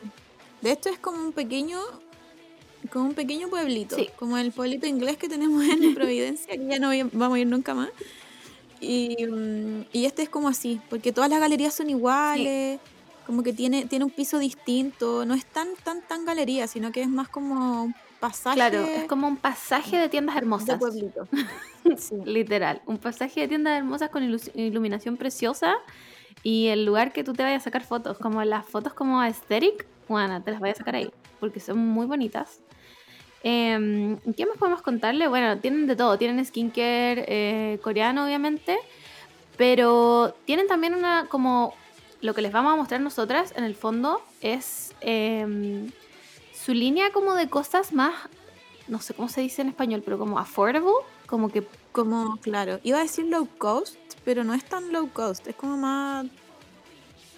De 0.61 0.71
hecho, 0.71 0.89
es 0.89 0.99
como 0.99 1.17
un 1.17 1.31
pequeño, 1.31 1.79
como 2.91 3.05
un 3.05 3.15
pequeño 3.15 3.47
pueblito. 3.49 3.95
Sí. 3.95 4.11
Como 4.19 4.37
el 4.37 4.51
pueblito 4.51 4.85
inglés 4.85 5.17
que 5.17 5.27
tenemos 5.29 5.63
en 5.63 5.95
Providencia, 5.95 6.55
que 6.55 6.67
ya 6.67 6.77
no 6.77 6.89
vamos 7.13 7.37
a 7.37 7.39
ir 7.39 7.47
nunca 7.47 7.73
más. 7.73 7.89
Y, 8.79 9.25
mm, 9.25 9.85
y 9.93 10.05
este 10.05 10.21
es 10.21 10.29
como 10.29 10.47
así, 10.47 10.79
porque 10.91 11.11
todas 11.11 11.31
las 11.31 11.39
galerías 11.39 11.73
son 11.73 11.89
iguales. 11.89 12.79
Como 13.27 13.43
que 13.43 13.53
tiene, 13.53 13.85
tiene 13.85 14.05
un 14.05 14.11
piso 14.11 14.39
distinto. 14.39 15.23
No 15.25 15.35
es 15.35 15.45
tan, 15.45 15.67
tan, 15.83 16.01
tan 16.01 16.25
galería, 16.25 16.65
sino 16.67 16.91
que 16.91 17.01
es 17.03 17.09
más 17.09 17.27
como 17.29 17.83
un 17.83 17.95
pasaje 18.19 18.55
Claro, 18.55 18.79
es 18.85 19.03
como 19.03 19.27
un 19.27 19.37
pasaje 19.37 19.97
de 19.99 20.09
tiendas 20.09 20.33
de 20.35 20.39
hermosas. 20.39 20.79
pueblito. 20.79 21.27
Sí. 21.97 22.15
Literal. 22.25 22.81
Un 22.85 22.97
pasaje 22.97 23.41
de 23.41 23.47
tiendas 23.47 23.77
hermosas 23.77 24.09
con 24.09 24.21
ilu- 24.23 24.51
iluminación 24.55 25.15
preciosa. 25.15 25.75
Y 26.43 26.67
el 26.67 26.85
lugar 26.85 27.13
que 27.13 27.23
tú 27.23 27.33
te 27.33 27.43
vayas 27.43 27.61
a 27.61 27.65
sacar 27.65 27.83
fotos, 27.83 28.17
como 28.17 28.43
las 28.43 28.65
fotos 28.65 28.93
como 28.93 29.21
aesthetic, 29.21 29.85
bueno, 30.07 30.41
te 30.43 30.51
las 30.51 30.59
voy 30.59 30.69
a 30.69 30.75
sacar 30.75 30.95
ahí, 30.95 31.09
porque 31.39 31.59
son 31.59 31.77
muy 31.79 32.05
bonitas. 32.05 32.59
Em, 33.43 34.17
¿Qué 34.35 34.45
más 34.45 34.57
podemos 34.57 34.81
contarle? 34.81 35.27
Bueno, 35.27 35.57
tienen 35.59 35.87
de 35.87 35.95
todo, 35.95 36.17
tienen 36.17 36.43
skincare 36.45 37.25
eh, 37.27 37.79
coreano, 37.81 38.25
obviamente, 38.25 38.77
pero 39.57 40.35
tienen 40.45 40.67
también 40.67 40.93
una, 40.93 41.25
como, 41.29 41.73
lo 42.21 42.33
que 42.33 42.41
les 42.41 42.51
vamos 42.51 42.73
a 42.73 42.75
mostrar 42.75 43.01
nosotras, 43.01 43.53
en 43.55 43.63
el 43.63 43.75
fondo, 43.75 44.21
es 44.41 44.93
em, 45.01 45.91
su 46.53 46.73
línea 46.73 47.11
como 47.11 47.35
de 47.35 47.49
cosas 47.49 47.93
más, 47.93 48.13
no 48.87 48.99
sé 49.01 49.13
cómo 49.13 49.29
se 49.29 49.41
dice 49.41 49.61
en 49.61 49.69
español, 49.69 50.01
pero 50.03 50.17
como 50.17 50.39
affordable, 50.39 50.91
como 51.27 51.49
que 51.49 51.67
Como, 51.91 52.37
claro, 52.41 52.79
iba 52.83 52.99
a 52.99 53.01
decir 53.01 53.25
low 53.25 53.47
cost, 53.57 53.97
pero 54.23 54.43
no 54.43 54.53
es 54.53 54.63
tan 54.65 54.91
low 54.93 55.09
cost, 55.11 55.47
es 55.47 55.55
como 55.55 55.77
más... 55.77 56.25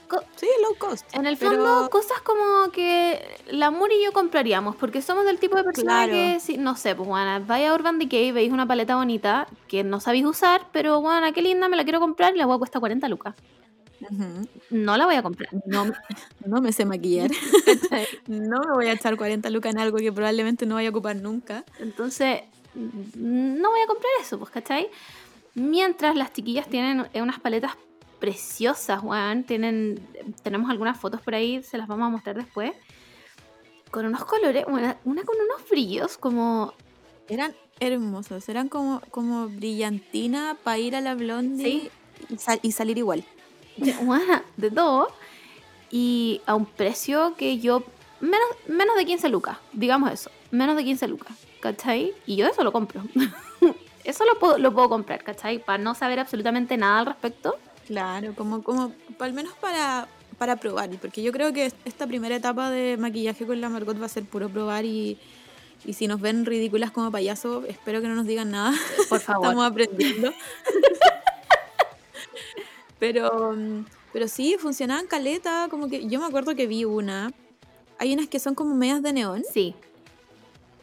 Co- 0.10 0.24
Sí, 0.38 0.48
low 0.64 0.76
cost. 0.78 1.06
En 1.14 1.26
el 1.28 1.38
pero- 1.38 1.52
fondo, 1.52 1.90
cosas 1.92 2.20
como 2.22 2.72
que 2.72 3.22
la 3.52 3.70
Muri 3.72 3.96
y 3.96 4.04
yo 4.06 4.12
compraríamos, 4.12 4.76
porque 4.76 5.02
somos 5.04 5.24
del 5.26 5.40
tipo 5.40 5.56
de 5.56 5.64
persona 5.64 6.06
Claro. 6.06 6.12
que, 6.12 6.40
si, 6.40 6.58
no 6.58 6.76
sé, 6.76 6.96
pues 6.96 7.08
bueno, 7.08 7.44
vaya 7.46 7.72
a 7.72 7.76
Urban 7.76 8.00
Decay, 8.00 8.32
veis 8.32 8.52
una 8.52 8.66
paleta 8.66 8.96
bonita 8.96 9.48
que 9.68 9.84
no 9.84 10.00
sabéis 10.00 10.26
usar, 10.26 10.66
pero 10.72 11.00
bueno, 11.00 11.32
qué 11.32 11.42
linda, 11.44 11.70
me 11.70 11.78
la 11.78 11.84
quiero 11.84 12.00
comprar 12.00 12.34
y 12.36 12.40
la 12.40 12.48
hueá 12.48 12.58
cuesta 12.58 12.80
40 12.80 13.08
lucas. 13.08 13.36
No 14.70 14.98
la 14.98 15.06
voy 15.06 15.16
a 15.16 15.24
comprar. 15.24 15.50
no, 15.66 15.86
no 16.46 16.62
me 16.62 16.72
sé 16.72 16.86
maquillar. 16.86 17.30
no 18.28 18.60
me 18.62 18.74
voy 18.74 18.88
a 18.88 18.94
echar 18.94 19.18
40 19.18 19.50
lucas 19.50 19.74
en 19.74 19.80
algo 19.80 19.98
que 19.98 20.12
probablemente 20.12 20.66
no 20.66 20.76
vaya 20.76 20.90
a 20.90 20.92
ocupar 20.92 21.16
nunca. 21.16 21.64
Entonces, 21.80 22.42
no 22.76 23.70
voy 23.70 23.82
a 23.82 23.88
comprar 23.88 24.12
eso, 24.22 24.38
pues, 24.40 24.52
¿cachai? 24.52 24.88
Mientras 25.56 26.16
las 26.16 26.32
chiquillas 26.34 26.68
tienen 26.68 27.08
eh, 27.14 27.22
unas 27.22 27.40
paletas 27.40 27.74
preciosas, 28.20 29.02
weón. 29.04 29.44
Tienen, 29.44 30.00
tenemos 30.44 30.70
algunas 30.70 30.98
fotos 31.00 31.22
por 31.22 31.36
ahí, 31.36 31.64
se 31.64 31.78
las 31.78 31.88
vamos 31.88 32.08
a 32.08 32.10
mostrar 32.10 32.36
después. 32.36 32.72
Con 33.92 34.06
unos 34.06 34.24
colores, 34.26 34.66
una, 34.68 34.98
una 35.04 35.24
con 35.24 35.36
unos 35.42 35.68
brillos 35.70 36.18
como 36.18 36.74
Eran 37.28 37.54
hermosos, 37.80 38.48
eran 38.50 38.70
como, 38.70 39.02
como 39.10 39.48
brillantina 39.48 40.56
para 40.64 40.78
ir 40.78 40.96
a 40.96 41.02
la 41.02 41.16
blondie 41.16 41.64
Sí. 41.66 41.90
y, 42.30 42.38
sal- 42.38 42.60
y 42.62 42.72
salir 42.74 42.98
igual. 42.98 43.24
De, 43.78 44.72
todo. 44.72 45.10
Y 45.92 46.42
a 46.46 46.56
un 46.56 46.66
precio 46.66 47.36
que 47.36 47.60
yo. 47.60 47.84
Menos, 48.20 48.48
menos 48.68 48.98
de 48.98 49.06
15 49.06 49.30
lucas, 49.30 49.58
digamos 49.72 50.12
eso. 50.12 50.30
Menos 50.52 50.76
de 50.76 50.84
15 50.84 51.08
lucas, 51.08 51.38
¿cachai? 51.62 52.14
Y 52.26 52.36
yo 52.36 52.48
eso 52.48 52.64
lo 52.64 52.72
compro. 52.72 53.02
eso 54.04 54.26
lo 54.26 54.38
puedo, 54.40 54.58
lo 54.58 54.74
puedo 54.74 54.90
comprar, 54.90 55.24
¿cachai? 55.24 55.60
Para 55.60 55.82
no 55.82 55.96
saber 55.96 56.20
absolutamente 56.20 56.76
nada 56.76 57.00
al 57.00 57.06
respecto. 57.06 57.56
Claro, 57.88 58.36
como, 58.36 58.62
como 58.62 58.94
al 59.20 59.34
menos 59.34 59.54
para, 59.54 60.08
para 60.38 60.58
probar, 60.58 60.90
porque 61.02 61.24
yo 61.24 61.32
creo 61.32 61.54
que 61.54 61.72
esta 61.86 62.06
primera 62.08 62.36
etapa 62.36 62.70
de 62.70 62.98
maquillaje 62.98 63.46
con 63.46 63.60
la 63.62 63.70
Margot 63.70 64.00
va 64.00 64.06
a 64.06 64.10
ser 64.10 64.26
puro 64.26 64.50
probar 64.50 64.86
y, 64.86 65.18
y 65.86 65.94
si 65.94 66.08
nos 66.08 66.22
ven 66.22 66.46
ridículas 66.46 66.92
como 66.92 67.12
payaso, 67.12 67.64
espero 67.68 68.02
que 68.02 68.08
no 68.08 68.16
nos 68.16 68.28
digan 68.28 68.52
nada. 68.52 68.74
Por 69.10 69.20
favor. 69.22 69.46
Estamos 69.46 69.66
aprendiendo. 69.66 70.34
pero, 73.00 73.54
mm, 73.56 73.86
pero 74.14 74.28
sí, 74.28 74.56
funcionaban 74.60 75.08
caleta, 75.08 75.68
como 75.70 75.90
que 75.90 76.08
yo 76.08 76.20
me 76.20 76.26
acuerdo 76.26 76.56
que 76.56 76.68
vi 76.68 76.86
una. 76.86 77.32
Hay 77.98 78.14
unas 78.14 78.28
que 78.28 78.40
son 78.40 78.56
como 78.56 78.76
medias 78.76 79.02
de 79.02 79.14
neón 79.14 79.44
Sí, 79.52 79.76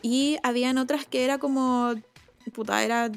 y 0.02 0.36
habían 0.42 0.78
otras 0.78 1.06
que 1.06 1.24
era 1.24 1.38
como 1.38 1.94
puta, 2.54 2.82
era 2.84 3.10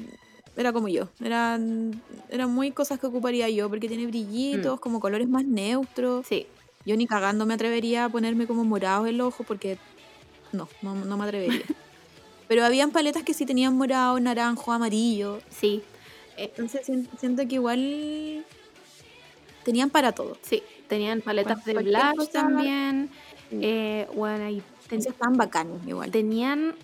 era 0.56 0.72
como 0.72 0.88
yo, 0.88 1.08
eran 1.22 2.02
eran 2.30 2.52
muy 2.52 2.70
cosas 2.72 2.98
que 2.98 3.06
ocuparía 3.06 3.48
yo 3.48 3.68
porque 3.68 3.88
tiene 3.88 4.06
brillitos, 4.06 4.80
como 4.80 5.00
colores 5.00 5.28
más 5.28 5.44
neutros. 5.44 6.26
sí. 6.26 6.46
Yo 6.86 6.96
ni 6.96 7.06
cagando 7.06 7.44
me 7.44 7.54
atrevería 7.54 8.06
a 8.06 8.08
ponerme 8.08 8.46
como 8.46 8.64
morados 8.64 9.06
en 9.06 9.18
los 9.18 9.28
ojos 9.28 9.46
porque 9.46 9.76
no, 10.52 10.66
no, 10.80 10.94
no 10.94 11.16
me 11.18 11.24
atrevería. 11.24 11.60
Pero 12.48 12.64
habían 12.64 12.90
paletas 12.90 13.22
que 13.22 13.34
sí 13.34 13.44
tenían 13.46 13.76
morado, 13.76 14.18
naranjo, 14.18 14.72
amarillo. 14.72 15.38
Sí, 15.50 15.82
Entonces 16.36 16.86
sien- 16.86 17.08
siento 17.18 17.46
que 17.46 17.56
igual 17.56 18.44
tenían 19.70 19.90
para 19.90 20.12
todo. 20.12 20.36
sí. 20.42 20.62
Tenían 20.88 21.20
paletas 21.20 21.64
de 21.64 21.74
blush 21.74 22.28
también. 22.32 23.10
Eh, 23.52 24.08
bueno, 24.14 24.48
y 24.48 24.60
ten- 24.88 24.98
estaban 24.98 25.36
bacanos 25.36 25.78
igual. 25.86 26.10
tenían 26.10 26.74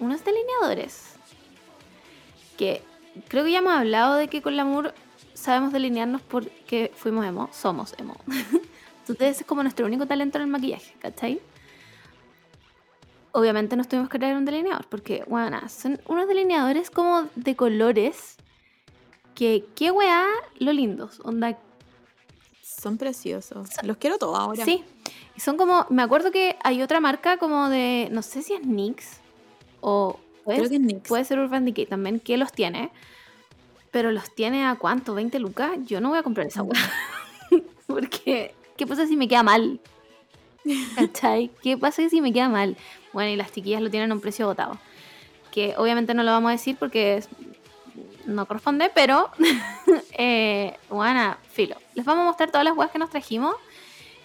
unos 0.00 0.24
delineadores 0.24 1.14
que 2.58 2.82
creo 3.28 3.44
que 3.44 3.52
ya 3.52 3.58
hemos 3.58 3.72
hablado 3.74 4.16
de 4.16 4.26
que 4.26 4.42
con 4.42 4.56
Lamour 4.56 4.92
sabemos 5.34 5.72
delinearnos 5.72 6.22
porque 6.22 6.90
fuimos 6.96 7.24
emo, 7.24 7.48
somos 7.52 7.94
emo. 7.98 8.16
Entonces 9.06 9.40
es 9.42 9.46
como 9.46 9.62
nuestro 9.62 9.86
único 9.86 10.06
talento 10.06 10.38
en 10.38 10.42
el 10.42 10.50
maquillaje, 10.50 10.92
¿cachai? 10.98 11.40
Obviamente 13.32 13.76
nos 13.76 13.86
tuvimos 13.86 14.08
que 14.08 14.18
traer 14.18 14.36
un 14.36 14.44
delineador 14.44 14.86
porque, 14.88 15.22
bueno, 15.28 15.60
son 15.68 16.00
unos 16.08 16.26
delineadores 16.26 16.90
como 16.90 17.28
de 17.36 17.54
colores 17.54 18.36
que, 19.34 19.66
qué 19.76 19.90
weá, 19.90 20.24
lo 20.58 20.72
lindos, 20.72 21.20
onda, 21.22 21.58
Son 22.80 22.98
preciosos. 22.98 23.68
Los 23.82 23.96
quiero 23.96 24.18
todos 24.18 24.38
ahora. 24.38 24.64
Sí, 24.64 24.84
son 25.36 25.56
como, 25.56 25.86
me 25.90 26.02
acuerdo 26.02 26.30
que 26.30 26.56
hay 26.62 26.82
otra 26.82 27.00
marca 27.00 27.38
como 27.38 27.68
de, 27.68 28.08
no 28.10 28.22
sé 28.22 28.42
si 28.42 28.54
es 28.54 28.66
NYX 28.66 29.20
o 29.80 30.18
Creo 30.44 30.68
que 30.68 30.76
es 30.76 30.80
NYX. 30.80 31.08
puede 31.08 31.24
ser 31.24 31.38
Urban 31.38 31.64
Decay 31.64 31.86
también, 31.86 32.20
que 32.20 32.36
los 32.36 32.52
tiene, 32.52 32.90
pero 33.90 34.12
los 34.12 34.32
tiene 34.34 34.64
a 34.64 34.76
cuánto, 34.76 35.14
20 35.14 35.38
lucas, 35.40 35.72
yo 35.86 36.00
no 36.00 36.10
voy 36.10 36.18
a 36.18 36.22
comprar 36.22 36.46
esa 36.46 36.62
hueá, 36.62 36.80
porque, 37.86 38.54
¿qué 38.76 38.86
pasa 38.86 39.06
si 39.06 39.16
me 39.16 39.26
queda 39.26 39.42
mal? 39.42 39.80
¿Cachai? 40.96 41.50
¿Qué 41.62 41.76
pasa 41.76 42.08
si 42.08 42.20
me 42.20 42.32
queda 42.32 42.48
mal? 42.48 42.76
Bueno, 43.12 43.30
y 43.30 43.36
las 43.36 43.52
chiquillas 43.52 43.82
lo 43.82 43.90
tienen 43.90 44.10
a 44.12 44.14
un 44.14 44.20
precio 44.20 44.44
agotado, 44.44 44.78
que 45.50 45.74
obviamente 45.78 46.14
no 46.14 46.22
lo 46.22 46.30
vamos 46.30 46.50
a 46.50 46.52
decir 46.52 46.76
porque 46.78 47.22
no 48.26 48.46
corresponde, 48.46 48.90
pero, 48.94 49.30
eh, 50.18 50.76
bueno, 50.88 51.36
filo, 51.52 51.76
les 51.94 52.04
vamos 52.04 52.22
a 52.22 52.26
mostrar 52.26 52.50
todas 52.50 52.64
las 52.64 52.76
weas 52.76 52.90
que 52.90 52.98
nos 52.98 53.10
trajimos 53.10 53.54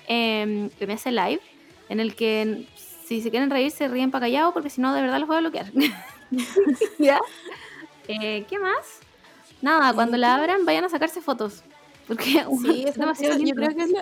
eh, 0.07 0.69
en 0.79 0.91
ese 0.91 1.11
live, 1.11 1.41
en 1.89 1.99
el 1.99 2.15
que 2.15 2.67
si 3.05 3.21
se 3.21 3.29
quieren 3.29 3.49
reír, 3.49 3.71
se 3.71 3.87
ríen 3.87 4.11
para 4.11 4.25
callado, 4.25 4.53
porque 4.53 4.69
si 4.69 4.81
no, 4.81 4.93
de 4.93 5.01
verdad 5.01 5.19
los 5.19 5.27
voy 5.27 5.37
a 5.37 5.41
bloquear. 5.41 5.71
¿Ya? 6.99 7.19
Eh, 8.07 8.45
¿Qué 8.49 8.57
más? 8.57 8.99
Nada, 9.61 9.93
cuando 9.93 10.17
la 10.17 10.35
abran, 10.35 10.65
vayan 10.65 10.85
a 10.85 10.89
sacarse 10.89 11.21
fotos. 11.21 11.63
Porque 12.07 12.45
Sí, 12.61 12.83
es 12.87 12.95
demasiado 12.95 13.37
yo 13.37 13.43
lindo. 13.43 13.55
creo 13.61 13.75
que 13.75 13.83
es 13.83 13.89
lo, 13.89 13.99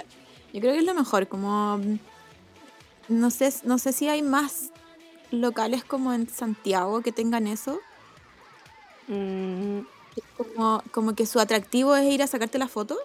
yo 0.53 0.61
creo 0.61 0.73
que 0.73 0.79
es 0.79 0.85
lo 0.85 0.93
mejor, 0.93 1.27
como 1.27 1.79
no 3.07 3.29
sé, 3.31 3.51
no 3.63 3.77
sé 3.79 3.91
si 3.91 4.07
hay 4.07 4.21
más 4.21 4.71
locales 5.31 5.83
como 5.83 6.13
en 6.13 6.29
Santiago 6.29 7.01
que 7.01 7.11
tengan 7.11 7.47
eso, 7.47 7.79
Mm, 9.09 9.79
como, 10.37 10.83
como 10.91 11.15
que 11.15 11.25
su 11.25 11.39
atractivo 11.39 11.95
es 11.95 12.11
ir 12.13 12.21
a 12.23 12.27
sacarte 12.27 12.57
la 12.57 12.67
foto, 12.67 12.97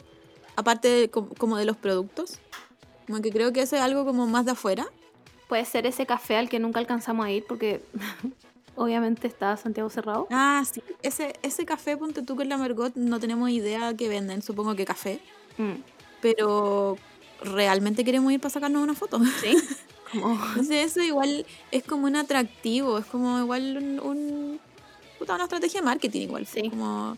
aparte 0.57 0.89
de, 0.89 1.11
como, 1.11 1.57
de 1.57 1.65
los 1.65 1.77
productos. 1.77 2.39
Como 3.07 3.21
que 3.21 3.31
creo 3.31 3.53
que 3.53 3.63
eso 3.63 3.75
es 3.77 3.83
algo 3.83 4.05
como 4.05 4.27
más 4.27 4.45
de 4.45 4.53
afuera. 4.53 4.87
puede 5.49 5.65
ser 5.65 5.87
ese 5.87 6.07
café 6.07 6.37
al 6.37 6.49
que 6.49 6.59
nunca 6.59 6.79
alcanzamos 6.81 7.27
a 7.27 7.31
ir, 7.31 7.45
porque 7.47 7.83
obviamente 8.77 9.27
está 9.27 9.57
Santiago 9.57 9.91
cerrado. 9.91 10.27
Ah, 10.31 10.63
sí. 10.71 10.83
Ese, 11.03 11.35
ese 11.43 11.65
café, 11.65 11.97
ponte 11.97 12.23
tú 12.23 12.37
con 12.37 12.49
la 12.49 12.57
Margot, 12.59 12.95
no 12.97 13.19
tenemos 13.21 13.51
idea 13.51 13.95
que 13.95 14.09
venden, 14.09 14.43
supongo 14.43 14.75
que 14.75 14.85
café. 14.85 15.21
Mm, 15.59 15.75
Pero 16.21 16.97
realmente 17.43 18.05
queremos 18.05 18.33
ir 18.33 18.41
para 18.41 18.51
sacarnos 18.53 18.83
una 18.83 18.95
foto. 18.95 19.21
Sí, 19.41 19.55
como 20.13 20.35
Entonces 20.35 20.91
eso 20.91 21.03
igual 21.03 21.47
es 21.71 21.83
como 21.85 22.07
un 22.07 22.17
atractivo, 22.17 22.99
es 22.99 23.07
como 23.07 23.39
igual 23.39 23.77
un, 23.77 24.01
un- 24.01 24.61
puta, 25.25 25.35
una 25.35 25.45
estrategia 25.45 25.81
de 25.81 25.85
marketing 25.87 26.21
igual. 26.23 26.43
pues, 26.43 26.63
Sí. 26.65 26.71
Como 26.71 27.17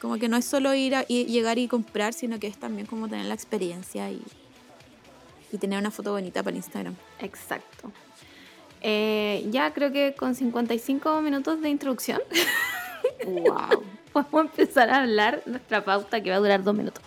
Como 0.00 0.18
que 0.18 0.28
no 0.28 0.36
es 0.36 0.44
solo 0.44 0.74
ir 0.74 0.94
a 0.94 1.04
y 1.08 1.24
llegar 1.26 1.58
y 1.58 1.68
comprar, 1.68 2.12
sino 2.12 2.38
que 2.38 2.46
es 2.48 2.58
también 2.58 2.86
como 2.86 3.08
tener 3.08 3.24
la 3.26 3.34
experiencia 3.34 4.10
y, 4.10 4.20
y 5.52 5.58
tener 5.58 5.78
una 5.78 5.90
foto 5.90 6.12
bonita 6.12 6.42
para 6.42 6.54
Instagram. 6.56 6.94
Exacto. 7.20 7.90
Eh, 8.82 9.46
ya 9.50 9.72
creo 9.72 9.90
que 9.92 10.14
con 10.14 10.34
55 10.34 11.22
minutos 11.22 11.60
de 11.62 11.70
introducción 11.70 12.20
Wow. 13.26 13.82
podemos 14.12 14.44
empezar 14.58 14.90
a 14.90 14.98
hablar 15.02 15.42
nuestra 15.46 15.82
pauta 15.84 16.22
que 16.22 16.28
va 16.30 16.36
a 16.36 16.40
durar 16.40 16.62
dos 16.62 16.74
minutos. 16.74 17.02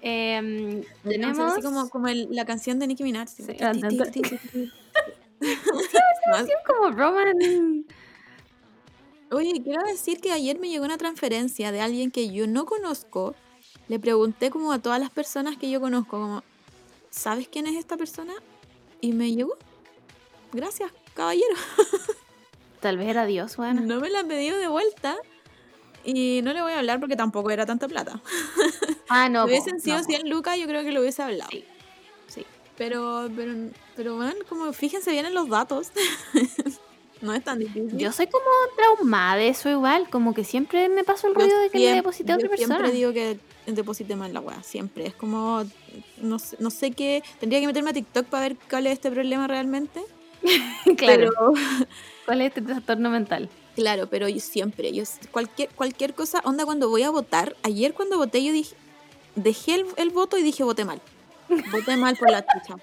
Em, 0.00 0.82
Tenemos 1.04 1.38
así 1.38 1.60
como, 1.60 1.90
como 1.90 2.08
el- 2.08 2.28
la 2.30 2.46
canción 2.46 2.78
de 2.78 2.86
Nicki 2.86 3.02
Minaj. 3.02 3.28
Sí, 3.28 3.42
canción 3.54 3.90
como 6.66 6.90
Roman. 6.90 7.84
Oye, 9.30 9.60
quiero 9.62 9.84
decir 9.84 10.20
que 10.20 10.32
ayer 10.32 10.58
me 10.58 10.68
llegó 10.68 10.84
una 10.84 10.96
transferencia 10.96 11.70
de 11.70 11.80
alguien 11.80 12.10
que 12.10 12.30
yo 12.30 12.46
no 12.46 12.64
conozco. 12.64 13.34
Le 13.88 13.98
pregunté 13.98 14.50
como 14.50 14.72
a 14.72 14.78
todas 14.78 15.00
las 15.00 15.10
personas 15.10 15.56
que 15.56 15.70
yo 15.70 15.80
conozco, 15.80 16.18
como, 16.18 16.42
¿sabes 17.10 17.48
quién 17.48 17.66
es 17.66 17.76
esta 17.76 17.96
persona? 17.96 18.32
Y 19.00 19.12
me 19.12 19.32
llegó. 19.32 19.56
Gracias, 20.52 20.90
caballero. 21.14 21.54
Tal 22.80 22.96
vez 22.96 23.08
era 23.08 23.26
Dios, 23.26 23.56
bueno. 23.56 23.82
No 23.82 24.00
me 24.00 24.08
la 24.08 24.20
han 24.20 24.28
pedido 24.28 24.56
de 24.56 24.68
vuelta. 24.68 25.16
Y 26.04 26.40
no 26.42 26.52
le 26.54 26.62
voy 26.62 26.72
a 26.72 26.78
hablar 26.78 27.00
porque 27.00 27.16
tampoco 27.16 27.50
era 27.50 27.66
tanta 27.66 27.86
plata. 27.86 28.22
Ah, 29.08 29.28
no. 29.28 29.44
si 29.46 29.50
hubiesen 29.50 29.80
sido 29.80 29.98
no, 29.98 30.04
po. 30.04 30.10
100 30.10 30.30
lucas, 30.30 30.58
yo 30.58 30.66
creo 30.66 30.82
que 30.82 30.92
lo 30.92 31.00
hubiese 31.00 31.22
hablado. 31.22 31.50
Sí. 31.50 31.64
Sí. 32.28 32.46
Pero, 32.76 33.28
pero, 33.36 33.52
pero, 33.94 34.16
bueno, 34.16 34.36
como 34.48 34.72
fíjense 34.72 35.10
bien 35.10 35.26
en 35.26 35.34
los 35.34 35.48
datos. 35.48 35.90
no 37.20 37.34
es 37.34 37.42
tan 37.44 37.58
difícil. 37.58 37.96
Yo 37.98 38.12
soy 38.12 38.26
como 38.26 38.44
traumada 38.76 39.36
de 39.36 39.48
eso 39.48 39.68
igual, 39.68 40.08
como 40.10 40.34
que 40.34 40.44
siempre 40.44 40.88
me 40.88 41.04
pasó 41.04 41.26
el 41.28 41.34
Yo 41.34 41.40
ruido 41.40 41.58
de 41.60 41.70
que 41.70 41.78
le 41.78 41.84
siem- 41.86 41.96
deposité 41.96 42.32
a 42.32 42.34
yo 42.34 42.38
otra 42.38 42.48
persona. 42.48 42.74
Siempre 42.76 42.92
digo 42.96 43.12
que 43.12 43.38
deposité 43.66 44.16
mal 44.16 44.32
la 44.32 44.40
weá, 44.40 44.62
siempre. 44.62 45.06
Es 45.06 45.14
como, 45.14 45.64
no 46.22 46.38
sé, 46.38 46.56
no 46.60 46.70
sé 46.70 46.90
qué, 46.92 47.22
tendría 47.40 47.60
que 47.60 47.66
meterme 47.66 47.90
a 47.90 47.92
TikTok 47.92 48.26
para 48.26 48.48
ver 48.48 48.56
cuál 48.70 48.86
es 48.86 48.94
este 48.94 49.10
problema 49.10 49.46
realmente. 49.46 50.00
claro. 50.96 51.30
Pero, 51.36 51.52
¿Cuál 52.24 52.40
es 52.42 52.48
este 52.48 52.62
trastorno 52.62 53.10
mental? 53.10 53.48
claro, 53.74 54.08
pero 54.08 54.28
yo 54.28 54.40
siempre, 54.40 54.92
yo 54.92 55.04
cualquier, 55.30 55.68
cualquier 55.70 56.12
cosa, 56.12 56.40
onda 56.44 56.64
cuando 56.64 56.88
voy 56.90 57.04
a 57.04 57.10
votar, 57.10 57.56
ayer 57.62 57.94
cuando 57.94 58.16
voté 58.18 58.44
yo 58.44 58.52
dije, 58.52 58.74
dejé 59.36 59.74
el, 59.76 59.86
el 59.96 60.10
voto 60.10 60.36
y 60.36 60.42
dije 60.42 60.64
voté 60.64 60.84
mal. 60.84 61.00
Voté 61.70 61.96
mal 61.96 62.16
por 62.16 62.28
la 62.30 62.44
chucha. 62.44 62.74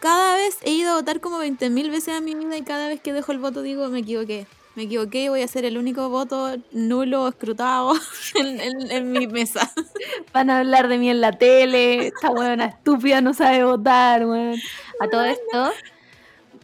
Cada 0.00 0.36
vez 0.36 0.56
he 0.62 0.70
ido 0.72 0.92
a 0.92 0.96
votar 0.96 1.20
como 1.20 1.38
20.000 1.42 1.90
veces 1.90 2.16
en 2.16 2.24
mi 2.24 2.34
vida 2.34 2.56
y 2.56 2.62
cada 2.62 2.88
vez 2.88 3.00
que 3.00 3.12
dejo 3.12 3.32
el 3.32 3.38
voto 3.38 3.62
digo, 3.62 3.88
me 3.88 4.00
equivoqué. 4.00 4.46
Me 4.76 4.84
equivoqué 4.84 5.24
y 5.24 5.28
voy 5.28 5.42
a 5.42 5.48
ser 5.48 5.64
el 5.64 5.76
único 5.76 6.08
voto 6.08 6.56
nulo, 6.72 7.28
escrutado 7.28 7.92
en, 8.34 8.60
en- 8.60 8.90
en 8.90 9.12
mi 9.12 9.26
mesa. 9.26 9.70
Van 10.32 10.48
a 10.48 10.58
hablar 10.60 10.88
de 10.88 10.96
mí 10.96 11.10
en 11.10 11.20
la 11.20 11.32
tele, 11.32 12.06
esta 12.06 12.30
buena 12.30 12.66
estúpida 12.66 13.20
no 13.20 13.34
sabe 13.34 13.64
votar, 13.64 14.24
weón. 14.26 14.58
A 15.00 15.08
todo 15.08 15.24
esto, 15.24 15.72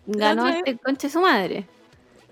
ganó 0.07 0.49
este 0.49 0.79
conche 0.79 1.11
su 1.11 1.21
madre. 1.21 1.67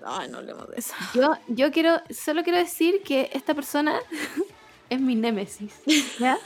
Ay, 0.07 0.29
no 0.29 0.37
hablemos 0.37 0.69
de 0.69 0.77
eso. 0.77 0.93
Yo, 1.13 1.33
yo 1.47 1.71
quiero, 1.71 1.99
solo 2.09 2.43
quiero 2.43 2.59
decir 2.59 3.01
que 3.03 3.29
esta 3.33 3.53
persona 3.53 3.99
es 4.89 4.99
mi 5.01 5.15
némesis, 5.15 5.73
¿ya? 6.19 6.37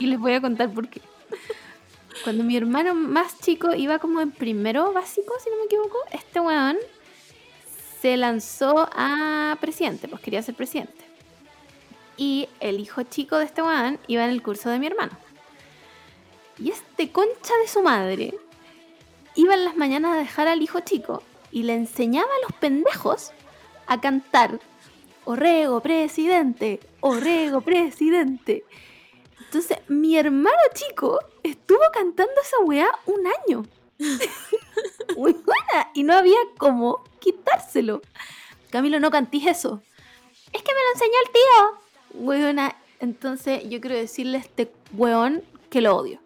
Y 0.00 0.06
les 0.06 0.18
voy 0.18 0.32
a 0.34 0.40
contar 0.40 0.72
por 0.72 0.88
qué. 0.88 1.00
Cuando 2.24 2.44
mi 2.44 2.56
hermano 2.56 2.94
más 2.94 3.38
chico 3.38 3.74
iba 3.74 3.98
como 3.98 4.20
en 4.20 4.30
primero 4.30 4.92
básico, 4.92 5.34
si 5.42 5.48
no 5.48 5.56
me 5.56 5.64
equivoco, 5.64 5.96
este 6.12 6.40
weón 6.40 6.76
se 8.00 8.16
lanzó 8.16 8.88
a 8.92 9.56
presidente, 9.60 10.06
pues 10.08 10.20
quería 10.20 10.42
ser 10.42 10.54
presidente. 10.54 11.04
Y 12.16 12.48
el 12.60 12.78
hijo 12.78 13.02
chico 13.04 13.38
de 13.38 13.46
este 13.46 13.62
weón 13.62 13.98
iba 14.06 14.24
en 14.24 14.30
el 14.30 14.42
curso 14.42 14.68
de 14.68 14.78
mi 14.78 14.86
hermano. 14.86 15.12
Y 16.58 16.70
este 16.70 17.10
concha 17.10 17.54
de 17.62 17.68
su 17.68 17.82
madre 17.82 18.34
iba 19.34 19.54
en 19.54 19.64
las 19.64 19.76
mañanas 19.76 20.16
a 20.16 20.20
dejar 20.20 20.46
al 20.48 20.60
hijo 20.60 20.80
chico 20.80 21.22
y 21.50 21.62
le 21.62 21.74
enseñaba 21.74 22.28
a 22.28 22.50
los 22.50 22.58
pendejos 22.58 23.32
a 23.86 24.00
cantar 24.00 24.60
Orrego 25.24 25.80
presidente, 25.80 26.80
Orrego 27.00 27.60
presidente. 27.60 28.64
Entonces, 29.38 29.78
mi 29.88 30.16
hermano 30.16 30.56
chico 30.74 31.18
estuvo 31.42 31.80
cantando 31.92 32.32
esa 32.42 32.58
weá 32.64 32.88
un 33.06 33.26
año. 33.26 33.66
Muy 35.16 35.32
buena. 35.32 35.90
Y 35.94 36.02
no 36.02 36.14
había 36.14 36.38
cómo 36.58 37.04
quitárselo. 37.18 38.02
Camilo, 38.70 39.00
no 39.00 39.10
cantís 39.10 39.46
eso. 39.46 39.82
Es 40.52 40.62
que 40.62 40.72
me 40.72 40.80
lo 40.80 40.92
enseñó 40.94 41.14
el 41.24 41.32
tío. 41.32 42.22
Weona. 42.26 42.76
Entonces, 43.00 43.62
yo 43.68 43.80
quiero 43.80 43.96
decirle 43.96 44.38
a 44.38 44.40
este 44.40 44.72
weón 44.92 45.42
que 45.70 45.80
lo 45.80 45.96
odio. 45.96 46.20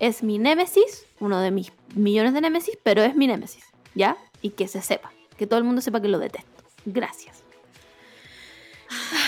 Es 0.00 0.22
mi 0.22 0.38
némesis, 0.38 1.06
uno 1.20 1.40
de 1.40 1.50
mis 1.50 1.72
millones 1.94 2.34
de 2.34 2.40
némesis, 2.40 2.78
pero 2.82 3.02
es 3.02 3.14
mi 3.14 3.26
némesis. 3.26 3.64
¿Ya? 3.94 4.16
Y 4.42 4.50
que 4.50 4.68
se 4.68 4.82
sepa. 4.82 5.12
Que 5.38 5.46
todo 5.46 5.58
el 5.58 5.64
mundo 5.64 5.80
sepa 5.80 6.00
que 6.00 6.08
lo 6.08 6.18
detesto. 6.18 6.64
Gracias. 6.84 7.42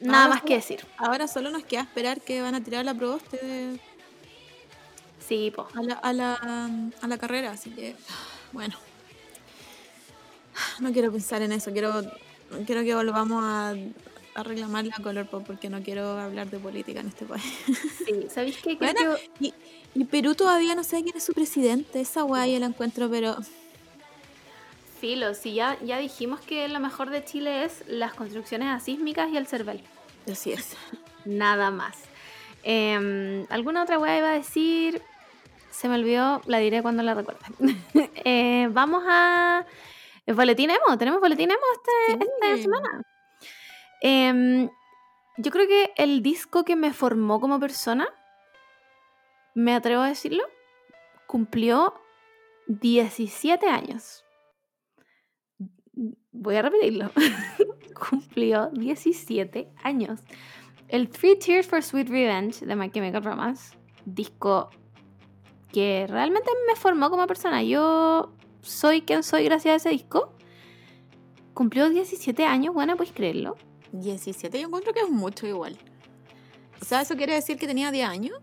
Nada 0.00 0.24
Ahora 0.24 0.34
más 0.36 0.42
que 0.44 0.54
decir. 0.54 0.86
Ahora 0.96 1.28
solo 1.28 1.50
nos 1.50 1.64
queda 1.64 1.82
esperar 1.82 2.20
que 2.20 2.40
van 2.42 2.54
a 2.54 2.62
tirar 2.62 2.84
la 2.84 2.94
proboste 2.94 3.36
de- 3.36 3.80
Sí, 5.26 5.52
po. 5.54 5.68
a 5.74 5.82
la, 5.82 5.94
a, 5.94 6.12
la, 6.12 6.70
a 7.02 7.06
la 7.06 7.18
carrera, 7.18 7.52
así 7.52 7.70
que 7.70 7.94
bueno. 8.52 8.76
No 10.80 10.92
quiero 10.92 11.12
pensar 11.12 11.42
en 11.42 11.52
eso, 11.52 11.72
quiero, 11.72 12.02
quiero 12.66 12.82
que 12.82 12.94
volvamos 12.94 13.42
a, 13.44 13.74
a 14.34 14.42
reclamar 14.42 14.84
la 14.86 14.96
color 14.96 15.26
pop 15.28 15.44
porque 15.46 15.70
no 15.70 15.82
quiero 15.82 16.18
hablar 16.18 16.50
de 16.50 16.58
política 16.58 17.00
en 17.00 17.08
este 17.08 17.24
país. 17.26 17.44
Sí, 18.06 18.26
¿sabéis 18.32 18.56
qué? 18.58 18.74
Bueno, 18.76 19.16
que- 19.38 19.46
y, 19.48 19.54
y 19.94 20.04
Perú 20.04 20.34
todavía 20.34 20.74
no 20.74 20.82
sé 20.84 21.02
quién 21.02 21.16
es 21.16 21.24
su 21.24 21.32
presidente, 21.32 22.00
esa 22.00 22.22
guay 22.22 22.58
la 22.58 22.66
encuentro, 22.66 23.08
pero 23.10 23.36
Filo, 25.00 25.32
si 25.34 25.54
ya, 25.54 25.78
ya 25.82 25.98
dijimos 25.98 26.40
que 26.40 26.68
lo 26.68 26.78
mejor 26.78 27.08
de 27.10 27.24
Chile 27.24 27.64
es 27.64 27.82
las 27.88 28.12
construcciones 28.14 28.68
asísmicas 28.68 29.30
y 29.30 29.36
el 29.38 29.46
CERVEL. 29.46 29.82
así 30.30 30.52
es. 30.52 30.76
Nada 31.24 31.70
más. 31.70 31.96
Em, 32.62 33.46
¿Alguna 33.48 33.82
otra 33.82 33.98
weá 33.98 34.18
iba 34.18 34.28
a 34.30 34.34
decir? 34.34 35.00
Se 35.70 35.88
me 35.88 35.94
olvidó, 35.94 36.42
la 36.46 36.58
diré 36.58 36.82
cuando 36.82 37.02
la 37.02 37.14
recuerde. 37.14 37.40
Eh, 38.24 38.68
vamos 38.70 39.02
a... 39.08 39.64
¿El 40.26 40.34
boletín 40.34 40.70
emo? 40.70 40.98
¿Tenemos 40.98 41.20
boletín 41.20 41.50
emo 41.50 41.60
este- 41.74 42.24
esta 42.24 42.62
semana? 42.62 43.02
Em, 44.02 44.68
yo 45.38 45.50
creo 45.50 45.66
que 45.66 45.92
el 45.96 46.22
disco 46.22 46.64
que 46.64 46.76
me 46.76 46.92
formó 46.92 47.40
como 47.40 47.58
persona, 47.58 48.06
me 49.54 49.74
atrevo 49.74 50.02
a 50.02 50.08
decirlo, 50.08 50.44
cumplió 51.26 51.94
17 52.66 53.66
años. 53.68 54.24
Voy 56.32 56.56
a 56.56 56.62
repetirlo. 56.62 57.10
cumplió 58.10 58.70
17 58.72 59.68
años. 59.82 60.20
El 60.88 61.08
Three 61.08 61.36
Tears 61.38 61.66
for 61.66 61.82
Sweet 61.82 62.08
Revenge 62.08 62.64
de 62.66 62.74
My 62.76 62.90
Chemical 62.90 63.22
Romance, 63.22 63.76
disco 64.04 64.70
que 65.72 66.06
realmente 66.08 66.50
me 66.66 66.74
formó 66.76 67.10
como 67.10 67.26
persona. 67.26 67.62
Yo 67.62 68.32
soy 68.62 69.02
quien 69.02 69.22
soy 69.22 69.44
gracias 69.44 69.72
a 69.72 69.76
ese 69.76 69.90
disco. 69.90 70.32
Cumplió 71.54 71.88
17 71.88 72.44
años, 72.44 72.74
bueno, 72.74 72.96
puedes 72.96 73.12
creerlo. 73.12 73.56
17, 73.92 74.60
yo 74.60 74.66
encuentro 74.66 74.92
que 74.92 75.00
es 75.00 75.10
mucho 75.10 75.46
igual. 75.46 75.76
O 76.80 76.84
sea, 76.84 77.02
¿eso 77.02 77.16
quiere 77.16 77.34
decir 77.34 77.56
que 77.58 77.66
tenía 77.66 77.90
10 77.90 78.08
años? 78.08 78.38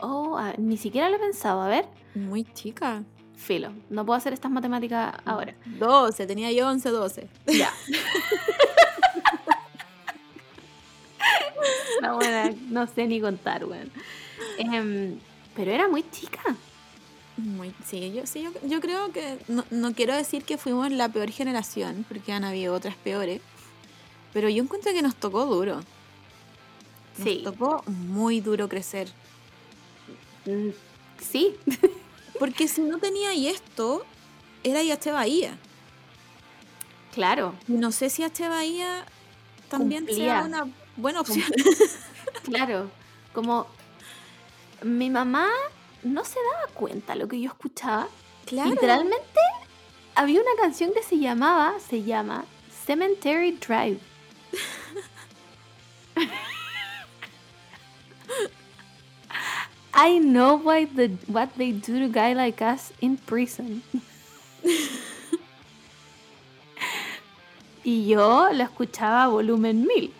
Oh, 0.00 0.36
a- 0.36 0.54
ni 0.58 0.76
siquiera 0.76 1.08
lo 1.08 1.16
he 1.16 1.20
pensado. 1.20 1.62
A 1.62 1.68
ver, 1.68 1.86
Muy 2.14 2.44
chica. 2.44 3.04
Filo. 3.42 3.72
No 3.90 4.04
puedo 4.06 4.16
hacer 4.16 4.32
estas 4.32 4.50
matemáticas 4.50 5.14
ahora. 5.24 5.54
12, 5.66 6.26
tenía 6.26 6.50
yo 6.52 6.68
11, 6.68 6.88
12. 6.90 7.26
Ya. 7.46 7.70
no, 12.02 12.16
bueno, 12.16 12.56
no 12.70 12.86
sé 12.86 13.06
ni 13.06 13.20
contar, 13.20 13.64
weón. 13.64 13.90
Em, 14.58 15.18
pero 15.54 15.70
era 15.70 15.88
muy 15.88 16.08
chica. 16.10 16.40
Muy, 17.36 17.72
sí, 17.84 18.12
yo, 18.12 18.26
sí 18.26 18.42
yo, 18.42 18.50
yo 18.68 18.80
creo 18.80 19.10
que 19.12 19.38
no, 19.48 19.64
no 19.70 19.94
quiero 19.94 20.14
decir 20.14 20.44
que 20.44 20.58
fuimos 20.58 20.90
la 20.90 21.08
peor 21.08 21.30
generación, 21.30 22.04
porque 22.08 22.32
han 22.32 22.44
habido 22.44 22.74
otras 22.74 22.94
peores, 22.96 23.40
pero 24.32 24.48
yo 24.48 24.62
encuentro 24.62 24.92
que 24.92 25.02
nos 25.02 25.14
tocó 25.16 25.46
duro. 25.46 25.76
Nos 25.76 25.84
Sí. 27.28 27.42
tocó 27.44 27.82
muy 27.86 28.40
duro 28.40 28.68
crecer. 28.68 29.08
Mm, 30.46 30.70
Sí, 31.20 31.54
Porque 32.42 32.66
si 32.66 32.80
no 32.80 32.98
tenía 32.98 33.34
y 33.34 33.46
esto, 33.46 34.04
era 34.64 34.80
H 34.80 35.12
Bahía. 35.12 35.56
claro, 37.14 37.54
no 37.68 37.92
sé 37.92 38.10
si 38.10 38.24
H 38.24 38.48
Bahía 38.48 39.06
también 39.68 40.06
sea 40.06 40.40
Cumplía. 40.40 40.42
una 40.42 40.74
buena 40.96 41.20
opción. 41.20 41.46
claro. 42.42 42.90
Como 43.32 43.68
mi 44.82 45.08
mamá 45.08 45.46
no 46.02 46.24
se 46.24 46.40
daba 46.52 46.66
cuenta 46.74 47.14
lo 47.14 47.28
que 47.28 47.40
yo 47.40 47.48
escuchaba. 47.48 48.08
claro. 48.44 48.70
Literalmente 48.70 49.40
había 50.16 50.40
una 50.40 50.60
canción 50.60 50.92
que 50.92 51.04
se 51.04 51.20
llamaba, 51.20 51.78
se 51.78 52.02
llama 52.02 52.44
Cemetery 52.84 53.52
Drive. 53.52 54.00
I 60.04 60.18
know 60.18 60.56
why 60.56 60.86
the, 60.86 61.10
what 61.28 61.50
they 61.56 61.70
do 61.72 61.98
to 62.00 62.08
guy 62.08 62.32
like 62.34 62.60
us 62.60 62.92
in 63.00 63.16
prison. 63.18 63.82
y 67.84 68.06
yo 68.08 68.48
lo 68.52 68.64
escuchaba 68.64 69.24
a 69.24 69.28
volumen 69.28 69.86
1000. 69.86 70.12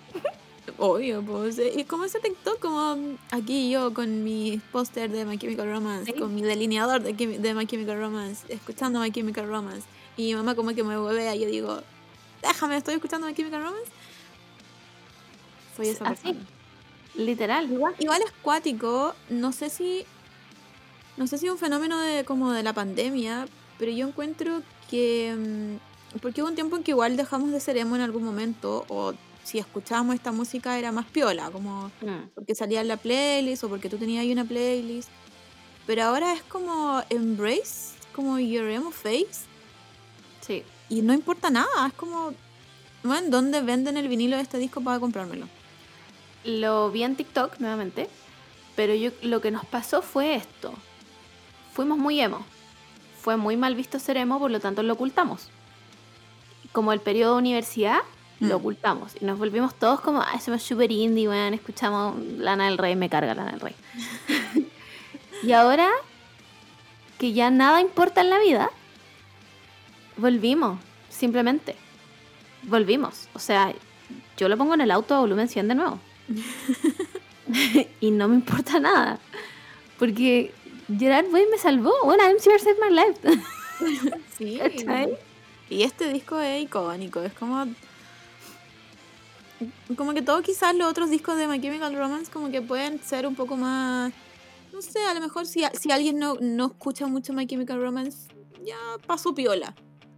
Obvio, 0.78 1.22
pues. 1.22 1.58
eh, 1.58 1.72
Y 1.76 1.84
como 1.84 2.04
ese 2.04 2.20
TikTok, 2.20 2.58
como 2.60 2.96
mm, 2.96 3.16
aquí 3.32 3.70
yo 3.70 3.92
con 3.94 4.22
mi 4.24 4.60
póster 4.72 5.10
de 5.10 5.24
My 5.24 5.36
Chemical 5.38 5.66
Romance, 5.68 6.12
Sí. 6.12 6.18
con 6.18 6.34
mi 6.34 6.42
delineador 6.42 7.02
de, 7.02 7.12
de 7.12 7.54
My 7.54 7.66
Chemical 7.66 7.98
Romance, 7.98 8.44
escuchando 8.52 9.00
My 9.00 9.10
Chemical 9.10 9.46
Romance. 9.48 9.86
Y 10.16 10.24
mi 10.28 10.34
mamá 10.36 10.54
como 10.54 10.74
que 10.74 10.82
me 10.84 10.98
huevea 10.98 11.34
y 11.34 11.40
yo 11.40 11.46
digo, 11.46 11.80
déjame, 12.42 12.76
estoy 12.76 12.94
escuchando 12.94 13.26
My 13.26 13.34
Chemical 13.34 13.62
Romance. 13.62 13.90
Soy 15.76 15.88
esa 15.88 16.04
Así. 16.08 16.22
persona. 16.22 16.46
Literal. 17.14 17.70
Igual, 17.70 17.94
igual 17.98 18.22
es 18.22 18.32
cuático, 18.42 19.14
no 19.28 19.52
sé 19.52 19.68
si. 19.70 20.04
No 21.16 21.26
sé 21.26 21.36
si 21.38 21.46
es 21.46 21.52
un 21.52 21.58
fenómeno 21.58 21.98
de 21.98 22.24
como 22.24 22.52
de 22.52 22.62
la 22.62 22.72
pandemia, 22.72 23.46
pero 23.78 23.92
yo 23.92 24.06
encuentro 24.08 24.62
que. 24.90 25.34
mm, 25.36 26.18
Porque 26.20 26.42
hubo 26.42 26.48
un 26.50 26.54
tiempo 26.54 26.76
en 26.76 26.82
que 26.82 26.90
igual 26.90 27.16
dejamos 27.16 27.52
de 27.52 27.60
ser 27.60 27.76
emo 27.78 27.96
en 27.96 28.02
algún 28.02 28.22
momento, 28.22 28.84
o 28.88 29.14
si 29.44 29.58
escuchábamos 29.58 30.14
esta 30.14 30.30
música 30.30 30.78
era 30.78 30.92
más 30.92 31.06
piola, 31.06 31.50
como 31.50 31.90
Mm. 32.02 32.28
porque 32.34 32.54
salía 32.54 32.80
en 32.82 32.88
la 32.88 32.96
playlist 32.98 33.64
o 33.64 33.68
porque 33.70 33.88
tú 33.88 33.96
tenías 33.96 34.20
ahí 34.22 34.30
una 34.32 34.44
playlist. 34.44 35.08
Pero 35.86 36.02
ahora 36.04 36.32
es 36.34 36.42
como 36.42 37.02
embrace, 37.10 37.96
como 38.14 38.38
your 38.38 38.68
emo 38.68 38.90
face, 38.90 39.46
Sí. 40.46 40.62
y 40.90 41.00
no 41.02 41.12
importa 41.14 41.50
nada, 41.50 41.86
es 41.88 41.94
como. 41.94 42.32
Bueno, 43.02 43.28
¿dónde 43.30 43.62
venden 43.62 43.96
el 43.96 44.06
vinilo 44.08 44.36
de 44.36 44.42
este 44.42 44.58
disco 44.58 44.80
para 44.82 45.00
comprármelo? 45.00 45.48
Lo 46.44 46.90
vi 46.90 47.02
en 47.04 47.16
TikTok 47.16 47.58
nuevamente, 47.60 48.08
pero 48.76 48.94
yo 48.94 49.10
lo 49.22 49.40
que 49.40 49.50
nos 49.50 49.64
pasó 49.64 50.02
fue 50.02 50.34
esto. 50.34 50.72
Fuimos 51.72 51.98
muy 51.98 52.20
emo. 52.20 52.44
Fue 53.20 53.36
muy 53.36 53.56
mal 53.56 53.74
visto 53.74 53.98
ser 53.98 54.16
emo, 54.16 54.38
por 54.38 54.50
lo 54.50 54.58
tanto 54.60 54.82
lo 54.82 54.94
ocultamos. 54.94 55.48
Como 56.72 56.92
el 56.92 57.00
periodo 57.00 57.34
de 57.34 57.38
universidad, 57.38 57.98
lo 58.40 58.56
Mm. 58.56 58.60
ocultamos. 58.60 59.12
Y 59.20 59.24
nos 59.24 59.38
volvimos 59.38 59.74
todos 59.76 60.00
como, 60.00 60.20
ah, 60.20 60.40
somos 60.40 60.62
super 60.62 60.90
indie, 60.90 61.28
weón, 61.28 61.54
escuchamos 61.54 62.18
Lana 62.38 62.64
del 62.64 62.78
Rey, 62.78 62.96
me 62.96 63.08
carga 63.08 63.34
Lana 63.34 63.52
del 63.52 63.60
Rey. 63.60 63.74
y 65.44 65.52
ahora 65.52 65.88
que 67.18 67.32
ya 67.32 67.50
nada 67.50 67.80
importa 67.80 68.20
en 68.20 68.30
la 68.30 68.38
vida, 68.40 68.70
volvimos, 70.16 70.80
simplemente. 71.08 71.76
Volvimos. 72.64 73.28
O 73.34 73.38
sea, 73.38 73.72
yo 74.36 74.48
lo 74.48 74.56
pongo 74.56 74.74
en 74.74 74.80
el 74.80 74.90
auto 74.90 75.14
a 75.14 75.20
volumen 75.20 75.48
100 75.48 75.68
de 75.68 75.74
nuevo. 75.76 76.00
y 78.00 78.10
no 78.10 78.28
me 78.28 78.36
importa 78.36 78.80
nada. 78.80 79.20
Porque 79.98 80.52
Gerard 80.98 81.32
Way 81.32 81.46
me 81.50 81.58
salvó. 81.58 81.92
Bueno, 82.04 82.24
I'm 82.24 82.38
Sure 82.38 82.58
Saved 82.58 82.78
My 82.80 82.94
Life. 82.94 83.40
Sí. 84.38 84.58
¿Cachai? 84.58 85.18
Y 85.68 85.82
este 85.82 86.12
disco 86.12 86.38
es 86.38 86.62
icónico, 86.62 87.20
es 87.22 87.32
como... 87.32 87.66
Como 89.96 90.14
que 90.14 90.22
todo 90.22 90.40
quizás 90.42 90.74
los 90.74 90.88
otros 90.88 91.10
discos 91.10 91.36
de 91.36 91.48
My 91.48 91.60
Chemical 91.60 91.94
Romance 91.96 92.30
como 92.30 92.50
que 92.50 92.62
pueden 92.62 93.02
ser 93.02 93.26
un 93.26 93.34
poco 93.34 93.56
más... 93.56 94.12
No 94.72 94.80
sé, 94.82 95.00
a 95.04 95.14
lo 95.14 95.20
mejor 95.20 95.46
si, 95.46 95.62
si 95.74 95.90
alguien 95.90 96.18
no, 96.18 96.36
no 96.40 96.66
escucha 96.66 97.06
mucho 97.06 97.32
My 97.32 97.46
Chemical 97.46 97.80
Romance, 97.80 98.28
ya 98.64 98.76
pasó 99.06 99.34
piola. 99.34 99.74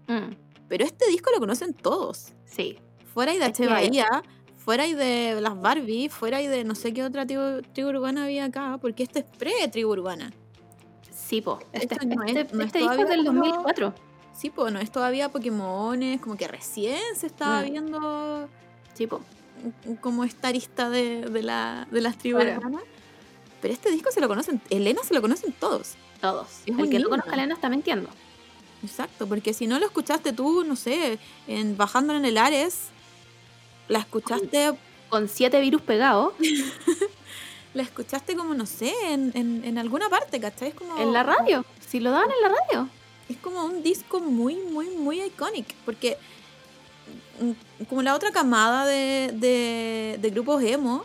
Mm, 0.09 0.35
Pero 0.69 0.85
este 0.85 1.09
disco 1.09 1.31
lo 1.33 1.41
conocen 1.41 1.73
todos. 1.73 2.33
sí. 2.45 2.79
Fuera 3.13 3.33
y 3.33 3.39
de 3.39 3.45
H. 3.45 3.67
Bahía, 3.69 4.25
fuera 4.65 4.87
y 4.87 4.95
de 4.95 5.39
las 5.41 5.61
Barbie, 5.61 6.09
fuera 6.09 6.41
y 6.41 6.47
de 6.47 6.65
no 6.65 6.75
sé 6.75 6.93
qué 6.95 7.05
otra 7.05 7.27
tribu, 7.27 7.63
tribu 7.75 7.91
urbana 7.91 8.25
había 8.25 8.47
acá, 8.47 8.79
porque 8.81 9.03
este 9.03 9.21
es 9.21 9.25
pre-tribu 9.39 9.91
urbana. 9.93 10.33
Sí, 11.13 11.41
po. 11.41 11.59
Este, 11.73 11.97
no 12.07 12.23
es- 12.25 12.37
este- 12.37 12.55
no 12.57 12.61
es 12.63 12.67
este 12.67 12.79
disco 12.79 12.93
es 12.93 12.99
todavía 12.99 13.17
del 13.17 13.27
como- 13.27 13.41
2004. 13.45 13.95
Sí, 14.33 14.51
pues 14.51 14.73
no 14.73 14.79
es 14.81 14.91
todavía 14.91 15.29
Pokémones, 15.31 16.21
como 16.21 16.37
que 16.37 16.49
recién 16.49 16.99
se 17.17 17.27
estaba 17.27 17.61
Mm. 17.61 17.71
viendo 17.71 18.49
Sí, 18.95 19.07
po. 19.07 19.21
como 20.01 20.25
esta 20.25 20.49
arista 20.49 20.91
de, 20.91 21.23
de, 21.31 21.43
la, 21.43 21.87
de 21.91 22.01
las 22.01 22.19
tribus 22.19 22.43
Claro. 22.43 22.59
urbanas. 22.59 22.83
Pero 23.63 23.73
este 23.73 23.91
disco 23.91 24.11
se 24.11 24.21
lo 24.21 24.29
conocen, 24.29 24.61
Elena 24.71 25.01
se 25.05 25.15
lo 25.15 25.23
conocen 25.23 25.53
todos. 25.53 25.95
Todos. 26.21 26.49
Es 26.67 26.79
el 26.79 26.91
que 26.91 26.99
no 26.99 27.09
conozca 27.09 27.31
a 27.31 27.35
Elena 27.35 27.55
está 27.55 27.69
mintiendo. 27.69 28.09
Exacto, 28.83 29.27
porque 29.27 29.55
si 29.55 29.67
no 29.67 29.79
lo 29.79 29.87
escuchaste 29.87 30.33
tú, 30.33 30.65
no 30.65 30.77
sé, 30.77 31.19
en, 31.47 31.77
bajando 31.77 32.15
en 32.15 32.25
el 32.27 32.37
Ares, 32.37 32.89
la 33.89 33.99
escuchaste, 34.01 34.73
Con 35.09 35.29
siete 35.29 35.61
virus 35.61 35.83
pegados 35.83 36.35
la 37.75 37.83
escuchaste 37.83 38.37
como, 38.37 38.55
no 38.55 38.67
sé, 38.67 38.93
en, 39.11 39.33
en, 39.35 39.65
en 39.65 39.79
alguna 39.79 40.09
parte, 40.09 40.41
¿cachai? 40.41 40.69
Es 40.69 40.75
como, 40.75 40.97
en 40.99 41.13
la 41.13 41.23
radio. 41.23 41.65
Si 41.87 42.01
lo 42.01 42.11
daban 42.11 42.31
en 42.31 42.43
la 42.43 42.49
radio. 42.61 42.89
Es 43.29 43.37
como 43.39 43.65
un 43.65 43.83
disco 43.83 44.21
muy, 44.21 44.57
muy, 44.57 44.89
muy 44.91 45.21
iconic, 45.23 45.75
porque 45.85 46.17
mm, 47.41 47.85
como 47.87 48.03
la 48.03 48.15
otra 48.15 48.31
camada 48.31 48.87
de, 48.87 49.31
de, 49.35 50.19
de 50.21 50.31
grupos 50.31 50.63
emo, 50.63 51.05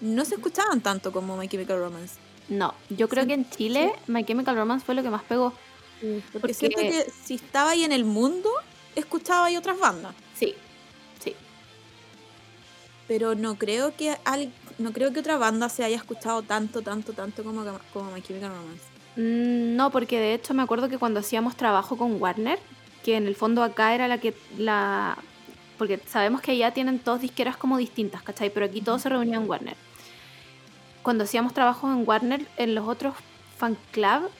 no 0.00 0.24
se 0.24 0.36
escuchaban 0.36 0.80
tanto 0.80 1.12
como 1.12 1.36
My 1.36 1.48
Chemical 1.48 1.78
Romance. 1.78 2.14
No, 2.48 2.74
yo 2.90 3.08
creo 3.08 3.24
Sí, 3.24 3.28
que 3.28 3.34
en 3.34 3.50
Chile 3.50 3.92
My 4.06 4.24
Chemical 4.24 4.54
Romance 4.56 4.84
fue 4.86 4.94
lo 4.94 5.02
que 5.02 5.10
más 5.10 5.22
pegó. 5.24 5.52
Porque, 6.00 6.22
Porque- 6.40 6.54
siento 6.54 6.80
que 6.80 7.06
si 7.24 7.34
estaba 7.34 7.70
ahí 7.70 7.82
en 7.84 7.92
el 7.92 8.04
mundo, 8.04 8.48
escuchaba 8.94 9.46
ahí 9.46 9.56
otras 9.56 9.78
bandas. 9.78 10.14
Pero 13.08 13.34
no 13.34 13.54
creo 13.56 13.94
que 13.96 14.16
al- 14.24 14.52
no 14.78 14.92
creo 14.92 15.12
que 15.12 15.20
otra 15.20 15.36
banda 15.36 15.68
se 15.68 15.84
haya 15.84 15.96
escuchado 15.96 16.42
tanto, 16.42 16.82
tanto, 16.82 17.12
tanto 17.12 17.44
como, 17.44 17.64
como 17.92 18.10
My 18.12 18.20
Chemical 18.22 18.50
Romance. 18.50 18.84
Mm, 19.16 19.76
No, 19.76 19.90
porque 19.90 20.18
de 20.18 20.34
hecho 20.34 20.54
me 20.54 20.62
acuerdo 20.62 20.88
que 20.88 20.98
cuando 20.98 21.20
hacíamos 21.20 21.56
trabajo 21.56 21.96
con 21.96 22.20
Warner, 22.20 22.58
que 23.04 23.16
en 23.16 23.26
el 23.26 23.36
fondo 23.36 23.62
acá 23.62 23.94
era 23.94 24.08
la 24.08 24.18
que 24.18 24.34
la 24.58 25.16
porque 25.78 26.00
sabemos 26.06 26.40
que 26.40 26.52
allá 26.52 26.72
tienen 26.72 26.98
todas 26.98 27.20
disqueras 27.20 27.56
como 27.58 27.76
distintas, 27.76 28.22
¿cachai? 28.22 28.48
Pero 28.50 28.64
aquí 28.64 28.80
todo 28.80 28.98
se 28.98 29.10
reunía 29.10 29.36
en 29.36 29.48
Warner. 29.48 29.76
Cuando 31.02 31.24
hacíamos 31.24 31.52
trabajo 31.52 31.86
en 31.92 32.02
Warner, 32.08 32.46
en 32.56 32.74
los 32.74 32.88
otros 32.88 33.14
fan 33.58 33.76
club 33.92 34.30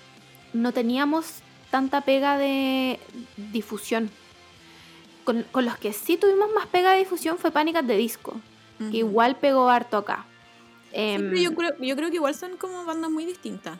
no 0.54 0.72
teníamos 0.72 1.26
tanta 1.70 2.00
pega 2.00 2.38
de 2.38 2.98
difusión. 3.36 4.10
Con, 5.24 5.42
con 5.52 5.64
los 5.66 5.76
que 5.76 5.92
sí 5.92 6.16
tuvimos 6.16 6.48
más 6.54 6.66
pega 6.68 6.92
de 6.92 6.98
difusión 7.00 7.36
fue 7.36 7.50
Pánicas 7.50 7.86
de 7.86 7.96
Disco, 7.96 8.40
que 8.78 8.98
igual 8.98 9.36
pegó 9.36 9.68
harto 9.68 9.96
acá. 9.98 10.26
Sí, 10.90 10.90
Em, 10.92 11.28
pero 11.30 11.40
yo 11.40 11.54
creo, 11.54 11.70
yo 11.78 11.96
creo 11.96 12.10
que 12.10 12.16
igual 12.16 12.34
son 12.34 12.56
como 12.56 12.84
bandas 12.84 13.10
muy 13.10 13.24
distintas. 13.26 13.78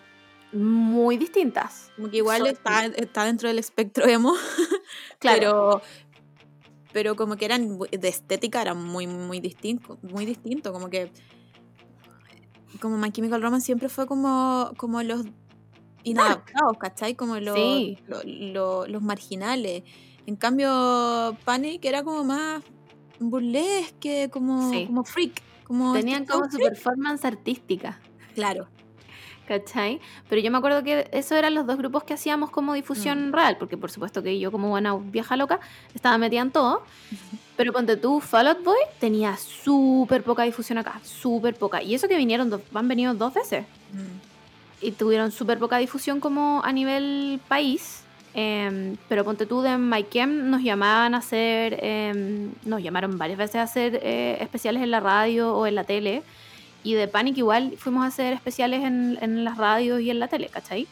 muy 0.52 1.16
distintas. 1.18 1.90
Como 1.96 2.08
que 2.10 2.18
igual 2.18 2.46
está, 2.46 2.86
está 2.86 3.24
dentro 3.24 3.48
del 3.48 3.58
espectro 3.58 4.06
emo. 4.06 4.34
Claro. 5.18 5.40
Pero, 5.40 5.82
pero 6.92 7.16
como 7.16 7.36
que 7.36 7.44
eran 7.46 7.78
de 7.78 8.08
estética 8.08 8.62
eran 8.62 8.82
muy, 8.82 9.06
muy 9.06 9.40
distinto, 9.40 9.98
muy 10.02 10.24
distinto. 10.24 10.72
Como 10.72 10.88
que 10.88 11.10
como 12.80 12.96
My 12.98 13.10
Chemical 13.10 13.42
Romance 13.42 13.64
siempre 13.66 13.88
fue 13.88 14.06
como, 14.06 14.72
como 14.76 15.02
los 15.02 15.24
inadaptados, 16.04 16.76
¿cachai? 16.78 17.14
Como 17.14 17.38
los, 17.40 17.54
Sí. 17.56 17.98
lo- 18.06 18.22
lo- 18.24 18.86
los 18.86 19.02
marginales. 19.02 19.82
En 20.26 20.36
cambio, 20.36 21.36
Panic 21.44 21.84
era 21.84 22.02
como 22.02 22.22
más 22.24 22.62
burlesque, 23.20 24.28
como, 24.32 24.70
Sí. 24.70 24.86
como 24.86 25.04
freak. 25.04 25.42
Como 25.64 25.92
Tenían 25.94 26.22
este 26.22 26.32
como 26.32 26.44
su 26.50 26.56
freak. 26.58 26.70
performance 26.70 27.24
artística, 27.24 27.98
Claro. 28.34 28.68
¿cachai? 29.48 30.00
Pero 30.28 30.40
yo 30.40 30.50
me 30.50 30.58
acuerdo 30.58 30.82
que 30.84 31.08
esos 31.12 31.32
eran 31.32 31.54
los 31.54 31.66
dos 31.66 31.76
grupos 31.76 32.04
que 32.04 32.14
hacíamos 32.14 32.50
como 32.50 32.74
difusión 32.74 33.32
real, 33.32 33.56
porque 33.58 33.76
por 33.76 33.90
supuesto 33.90 34.22
que 34.22 34.38
yo 34.38 34.50
como 34.52 34.68
buena 34.68 34.94
vieja 34.96 35.36
loca 35.36 35.60
estaba 35.94 36.18
metida 36.18 36.42
en 36.42 36.50
todo. 36.52 36.82
Pero 37.56 37.72
ponte 37.72 37.96
tú, 37.96 38.20
Fall 38.20 38.48
Out 38.48 38.62
Boy 38.64 38.76
tenía 39.00 39.36
súper 39.36 40.22
poca 40.22 40.42
difusión 40.42 40.78
acá, 40.78 41.00
súper 41.02 41.54
poca. 41.56 41.82
Y 41.82 41.94
eso 41.94 42.06
que 42.06 42.16
vinieron, 42.16 42.50
dos- 42.50 42.60
han 42.74 42.86
venido 42.88 43.14
dos 43.14 43.34
veces. 43.34 43.64
Mm. 43.92 44.26
y 44.82 44.92
tuvieron 44.92 45.32
súper 45.32 45.58
poca 45.58 45.78
difusión 45.78 46.20
como 46.20 46.60
a 46.62 46.70
nivel 46.70 47.40
país. 47.48 48.02
Em, 48.36 48.96
pero 49.08 49.24
ponte 49.24 49.46
tú 49.46 49.62
de 49.62 49.76
MyChem 49.78 50.50
nos 50.50 50.62
llamaban 50.62 51.14
a 51.14 51.18
hacer, 51.18 51.78
em, 51.82 52.52
nos 52.64 52.82
llamaron 52.82 53.16
varias 53.18 53.38
veces 53.38 53.56
a 53.56 53.62
hacer 53.62 53.98
eh, 54.02 54.36
especiales 54.40 54.82
en 54.82 54.90
la 54.90 55.00
radio 55.00 55.54
o 55.56 55.66
en 55.66 55.74
la 55.74 55.84
tele. 55.84 56.22
Y 56.84 56.94
de 56.94 57.08
Panic 57.08 57.36
igual 57.38 57.74
fuimos 57.78 58.04
a 58.04 58.08
hacer 58.08 58.32
especiales 58.34 58.84
en, 58.84 59.18
en 59.20 59.42
las 59.44 59.56
radios 59.56 60.00
y 60.02 60.10
en 60.10 60.20
la 60.20 60.28
tele, 60.28 60.48
¿cachai? 60.50 60.86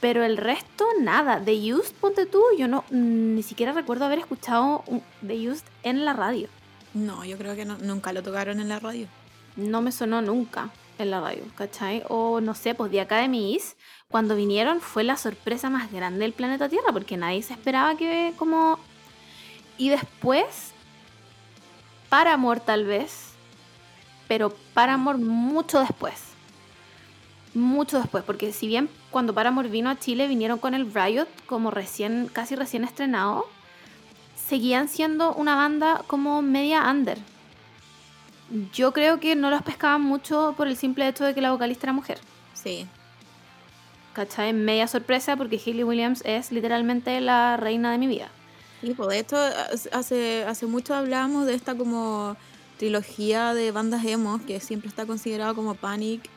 Pero 0.00 0.24
el 0.24 0.36
resto, 0.36 0.84
nada. 1.00 1.40
The 1.44 1.74
Used, 1.74 1.94
ponte 2.00 2.26
tú, 2.26 2.42
yo 2.58 2.66
no 2.66 2.84
ni 2.90 3.42
siquiera 3.44 3.72
recuerdo 3.72 4.04
haber 4.06 4.18
escuchado 4.18 4.82
The 5.24 5.48
Used 5.50 5.66
en 5.84 6.04
la 6.04 6.12
radio. 6.14 6.48
No, 6.94 7.24
yo 7.24 7.38
creo 7.38 7.54
que 7.54 7.64
no- 7.64 7.78
nunca 7.78 8.12
lo 8.12 8.22
tocaron 8.22 8.58
en 8.58 8.68
la 8.68 8.80
radio. 8.80 9.06
no 9.54 9.82
me 9.82 9.92
sonó 9.92 10.22
nunca 10.22 10.70
en 10.98 11.10
la 11.10 11.20
radio, 11.20 11.42
¿cachai? 11.56 12.02
O 12.08 12.40
no 12.40 12.54
sé, 12.54 12.74
pues 12.74 12.90
The 12.90 13.02
Academies, 13.02 13.76
cuando 14.12 14.36
vinieron 14.36 14.80
fue 14.80 15.02
la 15.02 15.16
sorpresa 15.16 15.70
más 15.70 15.90
grande 15.90 16.20
del 16.20 16.34
planeta 16.34 16.68
Tierra, 16.68 16.92
porque 16.92 17.16
nadie 17.16 17.42
se 17.42 17.54
esperaba 17.54 17.96
que 17.96 18.34
como... 18.36 18.78
Y 19.78 19.88
después, 19.88 20.72
Paramore 22.10 22.60
tal 22.60 22.84
vez, 22.84 23.32
pero 24.28 24.54
Paramore 24.74 25.18
mucho 25.18 25.80
después. 25.80 26.14
Mucho 27.54 27.98
después, 27.98 28.22
porque 28.22 28.52
si 28.52 28.66
bien 28.66 28.90
cuando 29.10 29.34
Paramore 29.34 29.70
vino 29.70 29.88
a 29.88 29.98
Chile 29.98 30.28
vinieron 30.28 30.58
con 30.58 30.74
el 30.74 30.92
Riot 30.92 31.26
como 31.46 31.70
recién, 31.70 32.28
casi 32.30 32.54
recién 32.54 32.84
estrenado, 32.84 33.46
seguían 34.36 34.88
siendo 34.88 35.34
una 35.34 35.56
banda 35.56 36.02
como 36.06 36.42
media 36.42 36.88
under. 36.90 37.18
Yo 38.74 38.92
creo 38.92 39.20
que 39.20 39.36
no 39.36 39.48
los 39.48 39.62
pescaban 39.62 40.02
mucho 40.02 40.54
por 40.56 40.68
el 40.68 40.76
simple 40.76 41.08
hecho 41.08 41.24
de 41.24 41.34
que 41.34 41.40
la 41.40 41.52
vocalista 41.52 41.86
era 41.86 41.94
mujer. 41.94 42.18
Sí. 42.52 42.86
¿Cachai? 44.12 44.52
Media 44.52 44.86
sorpresa 44.86 45.36
porque 45.36 45.60
Hayley 45.64 45.84
Williams 45.84 46.22
es 46.24 46.52
literalmente 46.52 47.20
la 47.20 47.56
reina 47.56 47.92
de 47.92 47.98
mi 47.98 48.06
vida. 48.06 48.28
Y 48.82 48.94
pues 48.94 49.08
de 49.08 49.18
esto 49.20 49.36
hace, 49.92 50.44
hace 50.44 50.66
mucho 50.66 50.94
hablábamos 50.94 51.46
de 51.46 51.54
esta 51.54 51.74
como 51.74 52.36
trilogía 52.78 53.54
de 53.54 53.70
bandas 53.70 54.04
emo 54.04 54.40
que 54.44 54.58
siempre 54.60 54.88
está 54.88 55.06
considerado 55.06 55.54
como 55.54 55.74
Panic, 55.74 56.28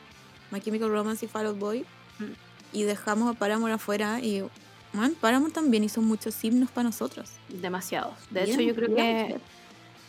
My 0.50 0.60
Chemical 0.60 0.90
Romance 0.90 1.24
y 1.24 1.28
Fall 1.28 1.46
Out 1.46 1.58
Boy. 1.58 1.80
Mm. 2.18 2.32
Y 2.72 2.82
dejamos 2.84 3.34
a 3.34 3.38
Paramore 3.38 3.74
afuera 3.74 4.20
y 4.20 4.44
man, 4.92 5.14
Paramore 5.20 5.52
también 5.52 5.84
hizo 5.84 6.00
muchos 6.00 6.42
himnos 6.44 6.70
para 6.70 6.84
nosotros. 6.84 7.30
Demasiados. 7.48 8.14
De 8.30 8.44
Bien, 8.44 8.60
hecho, 8.60 8.68
yo 8.68 8.74
creo 8.74 8.88
bien. 8.94 9.28
que 9.28 9.36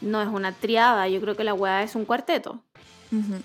no 0.01 0.21
es 0.21 0.27
una 0.27 0.51
triada, 0.53 1.07
yo 1.07 1.19
creo 1.21 1.35
que 1.35 1.43
la 1.43 1.53
weá 1.53 1.83
es 1.83 1.95
un 1.95 2.05
cuarteto. 2.05 2.61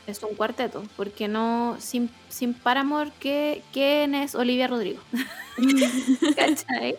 Es 0.07 0.23
un 0.23 0.35
cuarteto. 0.35 0.83
Porque 0.97 1.29
no, 1.29 1.77
sin, 1.79 2.11
sin 2.29 2.55
Paramore, 2.55 3.11
¿qué, 3.21 3.63
¿quién 3.73 4.15
es 4.15 4.35
Olivia 4.35 4.67
Rodrigo? 4.69 5.01
¿Cachai? 6.37 6.97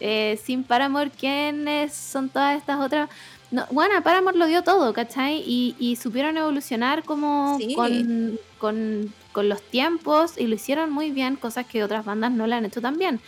Eh, 0.00 0.38
sin 0.44 0.64
Paramore, 0.64 1.10
¿quiénes 1.10 1.92
son 1.94 2.28
todas 2.28 2.56
estas 2.58 2.78
otras? 2.80 3.08
No, 3.50 3.64
bueno, 3.70 4.02
Paramore 4.02 4.36
lo 4.36 4.46
dio 4.46 4.62
todo, 4.62 4.92
¿cachai? 4.92 5.42
Y, 5.46 5.74
y 5.78 5.96
supieron 5.96 6.36
evolucionar 6.36 7.04
como 7.04 7.56
Sí. 7.58 7.74
con, 7.74 8.38
con- 8.58 9.12
con 9.32 9.48
los 9.50 9.60
tiempos 9.62 10.38
y 10.38 10.46
lo 10.46 10.54
hicieron 10.54 10.90
muy 10.90 11.10
bien, 11.10 11.36
cosas 11.36 11.66
que 11.66 11.84
otras 11.84 12.04
bandas 12.06 12.32
no 12.32 12.46
le 12.46 12.54
han 12.54 12.64
hecho 12.64 12.80
tan 12.80 12.96
bien. 12.98 13.20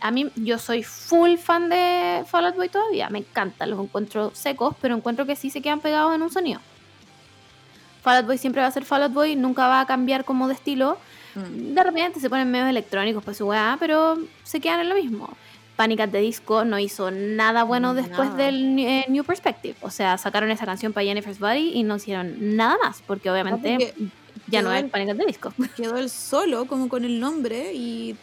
A 0.00 0.10
mí, 0.10 0.28
yo 0.36 0.58
soy 0.58 0.82
full 0.82 1.36
fan 1.38 1.70
de 1.70 2.24
Fall 2.26 2.44
Out 2.46 2.56
Boy 2.56 2.68
todavía, 2.68 3.08
me 3.08 3.20
encanta, 3.20 3.64
los 3.66 3.80
encuentro 3.80 4.30
secos, 4.34 4.76
pero 4.82 4.94
encuentro 4.94 5.24
que 5.24 5.34
sí 5.34 5.48
se 5.48 5.62
quedan 5.62 5.80
pegados 5.80 6.14
en 6.14 6.20
un 6.22 6.30
sonido. 6.30 6.60
Fall 8.06 8.18
Out 8.18 8.26
Boy 8.26 8.38
siempre 8.38 8.62
va 8.62 8.68
a 8.68 8.70
ser 8.70 8.84
Fall 8.84 9.02
Out 9.02 9.12
Boy, 9.12 9.34
nunca 9.34 9.66
va 9.66 9.80
a 9.80 9.86
cambiar 9.86 10.24
como 10.24 10.46
de 10.46 10.54
estilo. 10.54 10.96
Mm. 11.34 11.74
De 11.74 11.82
repente 11.82 12.20
se 12.20 12.30
ponen 12.30 12.48
medios 12.48 12.68
electrónicos 12.68 13.24
para 13.24 13.34
su 13.36 13.46
weá, 13.48 13.76
pero 13.80 14.16
se 14.44 14.60
quedan 14.60 14.78
en 14.78 14.88
lo 14.90 14.94
mismo. 14.94 15.28
Panic 15.74 15.98
at 16.00 16.10
the 16.10 16.18
Disco 16.20 16.64
no 16.64 16.78
hizo 16.78 17.10
nada 17.10 17.64
bueno 17.64 17.94
después 17.94 18.28
Nada. 18.30 18.44
del 18.44 18.78
eh, 18.78 19.06
New 19.08 19.24
Perspective. 19.24 19.74
O 19.80 19.90
sea, 19.90 20.16
sacaron 20.18 20.52
esa 20.52 20.64
canción 20.66 20.92
para 20.92 21.04
Jennifer's 21.04 21.40
Body 21.40 21.72
y 21.74 21.82
no 21.82 21.96
hicieron 21.96 22.56
nada 22.56 22.76
más, 22.80 23.02
porque 23.04 23.28
obviamente 23.28 23.92
porque 23.96 24.10
ya 24.46 24.62
no 24.62 24.72
es 24.72 24.84
el- 24.84 24.90
Panic 24.90 25.10
at 25.10 25.16
the 25.16 25.26
Disco. 25.26 25.52
Quedó 25.76 25.96
él 25.96 26.08
solo 26.08 26.66
como 26.66 26.88
con 26.88 27.04
el 27.04 27.18
nombre 27.18 27.74
y 27.74 28.14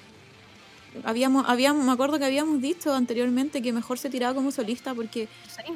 habíamos, 1.04 1.44
habíamos, 1.50 1.84
me 1.86 1.92
acuerdo 1.92 2.18
que 2.20 2.26
habíamos 2.26 2.62
dicho 2.62 2.94
anteriormente 2.96 3.62
que 3.62 3.74
mejor 3.74 4.00
se 4.00 4.10
tiraba 4.10 4.34
como 4.34 4.50
solista 4.52 4.94
porque 4.94 5.28
Sí, 5.50 5.74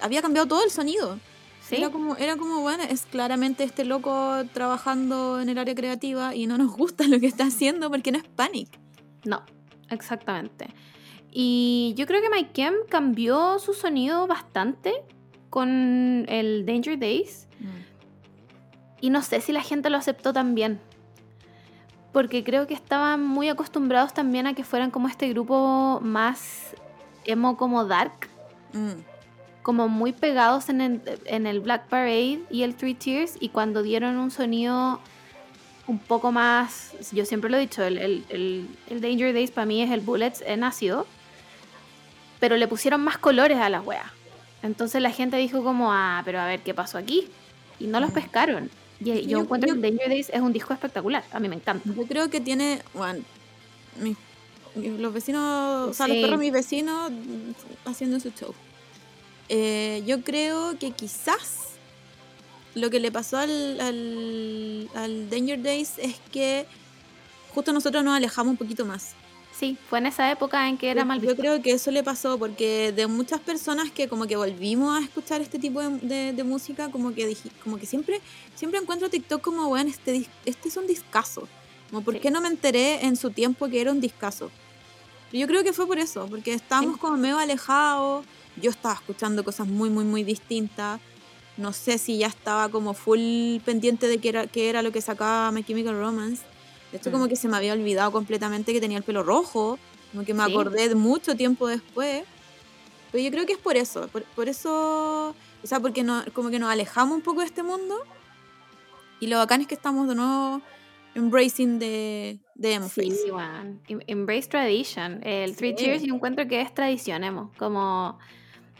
había 0.00 0.20
cambiado 0.22 0.48
todo 0.48 0.64
el 0.64 0.70
sonido. 0.72 1.20
Sí. 1.66 1.76
Era 1.76 1.90
como, 1.90 2.16
era 2.16 2.36
como, 2.36 2.60
bueno, 2.60 2.84
es 2.84 3.06
claramente 3.06 3.64
este 3.64 3.84
loco 3.84 4.44
trabajando 4.52 5.40
en 5.40 5.48
el 5.48 5.58
área 5.58 5.74
creativa 5.74 6.34
y 6.34 6.46
no 6.46 6.58
nos 6.58 6.76
gusta 6.76 7.06
lo 7.08 7.18
que 7.20 7.26
está 7.26 7.44
haciendo 7.44 7.90
porque 7.90 8.12
no 8.12 8.18
es 8.18 8.24
Panic. 8.24 8.78
No, 9.24 9.42
exactamente. 9.90 10.68
Y 11.30 11.94
yo 11.96 12.06
creo 12.06 12.22
que 12.22 12.30
Mike 12.30 12.50
Kem 12.52 12.74
cambió 12.88 13.58
su 13.58 13.74
sonido 13.74 14.26
bastante 14.28 14.92
con 15.50 16.26
el 16.28 16.64
Danger 16.64 16.98
Days. 16.98 17.48
Y 19.00 19.10
no 19.10 19.20
sé 19.20 19.40
si 19.40 19.52
la 19.52 19.60
gente 19.60 19.90
lo 19.90 19.98
aceptó 19.98 20.32
también. 20.32 20.80
Porque 22.12 22.44
creo 22.44 22.66
que 22.66 22.74
estaban 22.74 23.26
muy 23.26 23.48
acostumbrados 23.48 24.14
también 24.14 24.46
a 24.46 24.54
que 24.54 24.64
fueran 24.64 24.90
como 24.90 25.08
este 25.08 25.28
grupo 25.28 26.00
más 26.02 26.74
emo 27.24 27.56
como 27.56 27.84
dark. 27.84 28.28
Mm. 28.72 29.13
Como 29.64 29.88
muy 29.88 30.12
pegados 30.12 30.68
en 30.68 30.80
el, 30.80 31.00
en 31.24 31.48
el 31.48 31.58
Black 31.58 31.88
Parade 31.88 32.38
y 32.50 32.62
el 32.62 32.76
Three 32.76 32.94
Tears. 32.94 33.32
Y 33.40 33.48
cuando 33.48 33.82
dieron 33.82 34.16
un 34.18 34.30
sonido 34.30 35.00
un 35.88 35.98
poco 35.98 36.30
más... 36.30 36.92
Yo 37.12 37.24
siempre 37.24 37.50
lo 37.50 37.56
he 37.56 37.60
dicho, 37.60 37.82
el, 37.82 37.98
el- 37.98 38.24
el- 38.28 38.68
el 38.90 39.00
Danger 39.00 39.32
Days 39.34 39.50
para 39.50 39.64
mí 39.66 39.82
es 39.82 39.90
el 39.90 40.00
Bullets 40.00 40.42
en 40.46 40.62
ácido. 40.64 41.06
Pero 42.40 42.56
le 42.56 42.68
pusieron 42.68 43.00
más 43.02 43.16
colores 43.18 43.58
a 43.58 43.68
las 43.70 43.84
weas. 43.84 44.06
Entonces 44.62 45.00
la 45.02 45.10
gente 45.10 45.36
dijo 45.38 45.62
como, 45.64 45.92
ah, 45.92 46.22
pero 46.24 46.40
a 46.40 46.46
ver 46.46 46.60
qué 46.60 46.74
pasó 46.74 46.98
aquí. 46.98 47.28
Y 47.80 47.86
no 47.86 48.00
los 48.00 48.10
pescaron. 48.12 48.70
Y 49.00 49.04
yo, 49.06 49.14
Yo- 49.14 49.38
encuentro 49.40 49.68
yo- 49.68 49.74
que 49.80 49.80
Danger 49.90 50.08
Days 50.08 50.30
es 50.30 50.40
un 50.40 50.52
disco 50.52 50.72
espectacular. 50.74 51.24
A 51.32 51.40
mí 51.40 51.48
me 51.48 51.56
encanta. 51.56 51.88
Yo 51.90 52.06
creo 52.06 52.28
que 52.30 52.40
tiene, 52.40 52.80
bueno, 52.92 53.20
mis- 53.98 54.16
los 54.76 55.12
vecinos, 55.14 55.88
o 55.90 55.94
sea, 55.94 56.06
los 56.08 56.16
perros 56.18 56.38
mis 56.38 56.52
vecinos 56.52 57.10
mm, 57.10 57.88
haciendo 57.88 58.20
su 58.20 58.30
show. 58.30 58.54
Eh, 59.48 60.02
yo 60.06 60.22
creo 60.22 60.78
que 60.78 60.90
quizás 60.92 61.60
lo 62.74 62.90
que 62.90 62.98
le 63.00 63.12
pasó 63.12 63.36
al, 63.38 63.80
al, 63.80 64.88
al 64.94 65.30
Danger 65.30 65.62
Days 65.62 65.92
es 65.98 66.16
que 66.32 66.66
justo 67.54 67.72
nosotros 67.72 68.02
nos 68.02 68.16
alejamos 68.16 68.52
un 68.52 68.56
poquito 68.56 68.84
más. 68.84 69.12
Sí, 69.56 69.78
fue 69.88 70.00
en 70.00 70.06
esa 70.06 70.28
época 70.32 70.68
en 70.68 70.76
que 70.76 70.90
era 70.90 71.02
Yo- 71.02 71.06
mal 71.06 71.20
Yo 71.20 71.28
visto. 71.28 71.40
creo 71.40 71.62
que 71.62 71.70
eso 71.72 71.92
le 71.92 72.02
pasó 72.02 72.36
porque 72.38 72.90
de 72.90 73.06
muchas 73.06 73.38
personas 73.40 73.90
que 73.92 74.08
como 74.08 74.26
que 74.26 74.34
volvimos 74.36 74.98
a 74.98 75.04
escuchar 75.04 75.40
este 75.42 75.60
tipo 75.60 75.80
de, 75.80 75.98
de- 75.98 76.32
de 76.32 76.42
música, 76.44 76.90
como 76.90 77.14
que 77.14 77.26
dije, 77.26 77.50
como 77.62 77.78
que 77.78 77.86
siempre, 77.86 78.20
siempre 78.56 78.80
encuentro 78.80 79.08
TikTok 79.08 79.40
como, 79.40 79.68
bueno, 79.68 79.90
este, 79.90 80.28
este 80.44 80.68
es 80.68 80.76
un 80.76 80.88
discazo. 80.88 81.46
Como, 81.90 82.02
¿por 82.02 82.14
Sí. 82.14 82.20
qué 82.20 82.30
no 82.32 82.40
me 82.40 82.48
enteré 82.48 83.04
en 83.06 83.14
su 83.14 83.30
tiempo 83.30 83.68
que 83.68 83.80
era 83.80 83.92
un 83.92 84.00
discazo? 84.00 84.50
Yo 85.32 85.46
creo 85.46 85.62
que 85.62 85.72
fue 85.72 85.86
por 85.86 85.98
eso, 86.00 86.26
porque 86.28 86.52
estábamos 86.54 86.94
Sí. 86.94 87.00
como 87.00 87.16
medio 87.16 87.38
alejados, 87.38 88.24
yo 88.60 88.70
estaba 88.70 88.94
escuchando 88.94 89.44
cosas 89.44 89.66
muy, 89.66 89.90
muy, 89.90 90.04
muy 90.04 90.22
distintas. 90.24 91.00
No 91.56 91.72
sé 91.72 91.98
si 91.98 92.18
ya 92.18 92.26
estaba 92.26 92.68
como 92.68 92.94
full 92.94 93.58
pendiente 93.64 94.08
de 94.08 94.18
qué 94.18 94.28
era, 94.30 94.46
qué 94.46 94.68
era 94.68 94.82
lo 94.82 94.90
que 94.92 95.00
sacaba 95.00 95.50
My 95.52 95.62
Chemical 95.62 95.98
Romance. 95.98 96.42
De 96.90 96.98
hecho, 96.98 97.10
Mm. 97.10 97.12
como 97.12 97.28
que 97.28 97.36
se 97.36 97.48
me 97.48 97.56
había 97.56 97.72
olvidado 97.72 98.10
completamente 98.12 98.72
que 98.72 98.80
tenía 98.80 98.98
el 98.98 99.04
pelo 99.04 99.22
rojo. 99.22 99.78
Como 100.12 100.24
que 100.24 100.34
me 100.34 100.44
Sí. 100.46 100.50
acordé 100.52 100.88
de 100.88 100.94
mucho 100.94 101.36
tiempo 101.36 101.66
después. 101.68 102.24
Pero 103.12 103.24
yo 103.24 103.30
creo 103.30 103.46
que 103.46 103.52
es 103.52 103.58
por 103.58 103.76
eso. 103.76 104.08
Por, 104.08 104.22
por 104.24 104.48
eso. 104.48 105.30
O 105.62 105.66
sea, 105.66 105.80
porque 105.80 106.02
no, 106.02 106.24
como 106.32 106.50
que 106.50 106.58
nos 106.58 106.70
alejamos 106.70 107.16
un 107.16 107.22
poco 107.22 107.40
de 107.40 107.46
este 107.46 107.62
mundo. 107.62 107.96
Y 109.20 109.28
lo 109.28 109.38
bacán 109.38 109.60
es 109.60 109.66
que 109.68 109.74
estamos 109.74 110.08
de 110.08 110.14
nuevo 110.16 110.60
embracing 111.14 111.78
de, 111.78 112.38
de 112.56 112.72
emo 112.74 112.88
Sí. 112.88 113.12
Em- 113.88 114.00
Embrace 114.08 114.48
Tradition. 114.48 115.20
El 115.24 115.54
Three 115.56 115.70
Sí. 115.76 115.84
Cheers 115.84 116.02
yo 116.02 116.14
encuentro 116.14 116.46
que 116.48 116.60
es 116.60 116.74
tradición 116.74 117.22
emo. 117.24 117.52
Como 117.58 118.18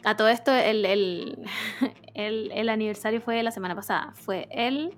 a 0.04 0.16
todo 0.16 0.28
esto, 0.28 0.52
el, 0.52 0.84
el, 0.84 1.38
el, 2.14 2.50
el 2.52 2.68
aniversario 2.68 3.20
fue 3.20 3.42
la 3.42 3.50
semana 3.50 3.74
pasada. 3.74 4.12
Fue 4.14 4.46
el 4.50 4.94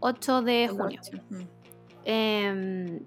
8 0.00 0.42
de 0.42 0.68
junio. 0.68 1.00
ocho. 1.02 1.22
Mm. 1.30 1.40
Eh, 2.04 3.00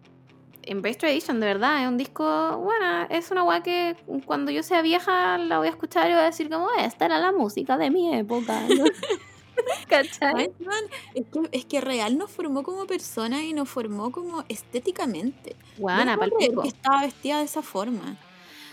Embrace 0.65 0.97
Tradition, 0.97 1.39
de 1.39 1.47
verdad, 1.47 1.81
es 1.81 1.88
un 1.88 1.97
disco, 1.97 2.57
bueno, 2.57 3.07
es 3.10 3.31
una 3.31 3.43
weá 3.43 3.61
que 3.61 3.95
cuando 4.26 4.52
yo 4.52 4.64
sea 4.64 4.81
vieja 4.81 5.38
la 5.38 5.57
voy 5.57 5.68
a 5.68 5.72
escuchar 5.72 6.10
y 6.10 6.14
voy 6.14 6.22
a 6.22 6.26
decir 6.26 6.49
como, 6.49 6.68
esta 6.80 7.06
era 7.06 7.19
la 7.19 7.31
música 7.31 7.77
de 7.77 7.91
mi 7.91 8.15
época. 8.15 8.61
¿no? 8.69 8.85
¿Cachai? 9.88 10.34
Ay, 10.35 10.52
man, 10.65 10.84
Es 11.14 11.26
que, 11.26 11.49
es 11.52 11.65
que 11.65 11.81
real 11.81 12.18
nos 12.18 12.31
formó 12.31 12.64
como 12.64 12.85
persona 12.85 13.43
y 13.43 13.53
nos 13.53 13.69
formó 13.69 14.11
como 14.11 14.43
estéticamente. 14.47 15.56
Buena, 15.77 16.15
no 16.15 16.61
que 16.61 16.68
estaba 16.68 17.02
vestida 17.02 17.39
de 17.39 17.45
esa 17.45 17.61
forma. 17.61 18.18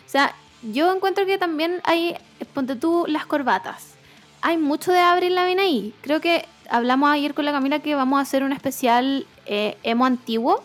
O 0.07 0.09
sea, 0.09 0.35
yo 0.62 0.93
encuentro 0.95 1.27
que 1.27 1.39
también 1.39 1.81
hay, 1.85 2.16
ponte 2.55 2.77
tú, 2.77 3.05
las 3.09 3.27
corbatas. 3.27 3.95
Hay 4.43 4.57
mucho 4.57 4.93
de 4.93 4.99
Avril 4.99 5.35
Lavigne 5.35 5.62
ahí. 5.62 5.95
Creo 6.03 6.20
que 6.20 6.47
hablamos 6.69 7.11
ayer 7.11 7.35
con 7.35 7.45
la 7.45 7.53
Camila 7.53 7.81
que 7.81 7.95
vamos 7.95 8.19
a 8.19 8.23
hacer 8.23 8.43
un 8.43 8.53
especial 8.53 9.27
eh, 9.47 9.77
emo 9.82 10.07
antiguo, 10.07 10.62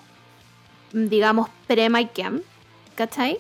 digamos 0.93 1.49
pre-My 1.67 2.07
Cam, 2.07 2.41
¿cachai? 2.95 3.37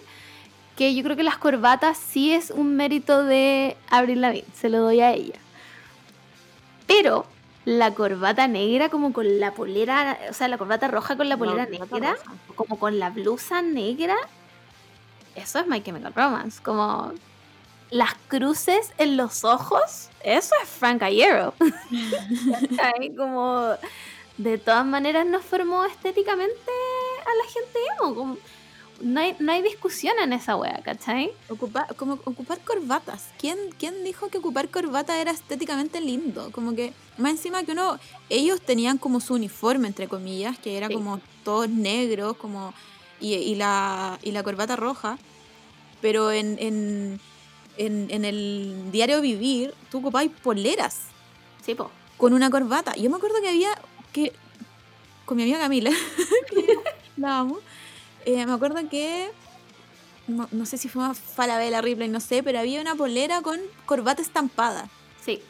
Que 0.75 0.93
yo 0.93 1.03
creo 1.03 1.15
que 1.15 1.23
las 1.23 1.37
corbatas 1.37 1.97
sí 1.97 2.33
es 2.33 2.51
un 2.51 2.75
mérito 2.75 3.23
de 3.23 3.77
Avril 3.89 4.21
Lavigne, 4.21 4.47
se 4.53 4.69
lo 4.69 4.79
doy 4.79 4.99
a 5.01 5.13
ella. 5.13 5.39
Pero 6.87 7.25
la 7.65 7.93
corbata 7.93 8.47
negra 8.47 8.89
como 8.89 9.11
con 9.11 9.39
la 9.39 9.51
polera, 9.51 10.19
o 10.29 10.33
sea, 10.33 10.47
la 10.47 10.57
corbata 10.57 10.87
roja 10.87 11.17
con 11.17 11.29
la 11.29 11.37
polera 11.37 11.65
negra, 11.65 11.87
roja. 11.87 12.15
como 12.55 12.77
con 12.77 12.99
la 12.99 13.09
blusa 13.09 13.61
negra, 13.61 14.15
eso 15.35 15.59
es 15.59 15.67
My 15.67 15.81
Chemical 15.81 16.13
Romance. 16.13 16.61
Como 16.63 17.11
las 17.91 18.13
cruces 18.27 18.91
en 18.97 19.17
los 19.17 19.43
ojos, 19.43 20.09
eso 20.23 20.55
es 20.63 20.69
Frank. 20.69 20.99
¿Cachai? 20.99 21.51
como 23.17 23.69
de 24.37 24.57
todas 24.57 24.85
maneras 24.85 25.25
nos 25.25 25.43
formó 25.43 25.85
estéticamente 25.85 26.71
a 27.21 27.35
la 27.35 27.51
gente 27.51 27.79
emo. 27.99 28.15
Como 28.15 28.37
no 29.01 29.19
hay, 29.19 29.35
no 29.39 29.51
hay 29.51 29.61
discusión 29.61 30.13
en 30.23 30.31
esa 30.31 30.55
wea, 30.55 30.81
¿cachai? 30.83 31.29
Ocupa- 31.49 31.87
como 31.97 32.13
ocupar 32.23 32.59
corbatas. 32.61 33.27
¿Quién, 33.37 33.57
¿Quién 33.77 34.03
dijo 34.05 34.29
que 34.29 34.37
ocupar 34.37 34.69
corbata 34.69 35.19
era 35.19 35.31
estéticamente 35.31 35.99
lindo? 35.99 36.49
Como 36.53 36.73
que, 36.75 36.93
más 37.17 37.31
encima 37.31 37.63
que 37.63 37.73
uno, 37.73 37.99
ellos 38.29 38.61
tenían 38.61 38.97
como 38.97 39.19
su 39.19 39.33
uniforme, 39.33 39.87
entre 39.87 40.07
comillas, 40.07 40.57
que 40.59 40.77
era 40.77 40.87
Sí. 40.87 40.93
como 40.93 41.19
todos 41.43 41.67
negros, 41.69 42.37
como, 42.37 42.73
y, 43.19 43.33
y 43.33 43.55
la, 43.55 44.19
y 44.23 44.31
la 44.31 44.43
corbata 44.43 44.75
roja. 44.75 45.17
Pero 46.01 46.31
en, 46.31 46.57
en, 46.59 47.19
en, 47.77 48.07
en 48.09 48.25
el 48.25 48.89
diario 48.91 49.21
vivir, 49.21 49.73
tú 49.89 49.99
ocupabas 49.99 50.27
poleras 50.43 51.01
Sí, 51.65 51.73
po. 51.73 51.89
con 52.17 52.33
una 52.33 52.49
corbata. 52.49 52.93
Yo 52.95 53.09
me 53.09 53.17
acuerdo 53.17 53.41
que 53.41 53.49
había 53.49 53.69
que 54.13 54.31
con 55.25 55.37
mi 55.37 55.43
amiga 55.43 55.57
Camila, 55.59 55.89
la 57.17 57.39
amo, 57.39 57.57
eh, 58.25 58.45
me 58.45 58.51
acuerdo 58.53 58.87
que 58.89 59.31
no, 60.27 60.47
no 60.51 60.65
sé 60.67 60.77
si 60.77 60.87
fue 60.89 61.03
una 61.03 61.13
Falabella 61.15 61.81
Ripley, 61.81 62.07
no 62.09 62.19
sé, 62.19 62.43
pero 62.43 62.59
había 62.59 62.81
una 62.81 62.95
polera 62.95 63.41
con 63.41 63.59
corbata 63.85 64.21
estampada. 64.21 64.87
Sí. 65.23 65.41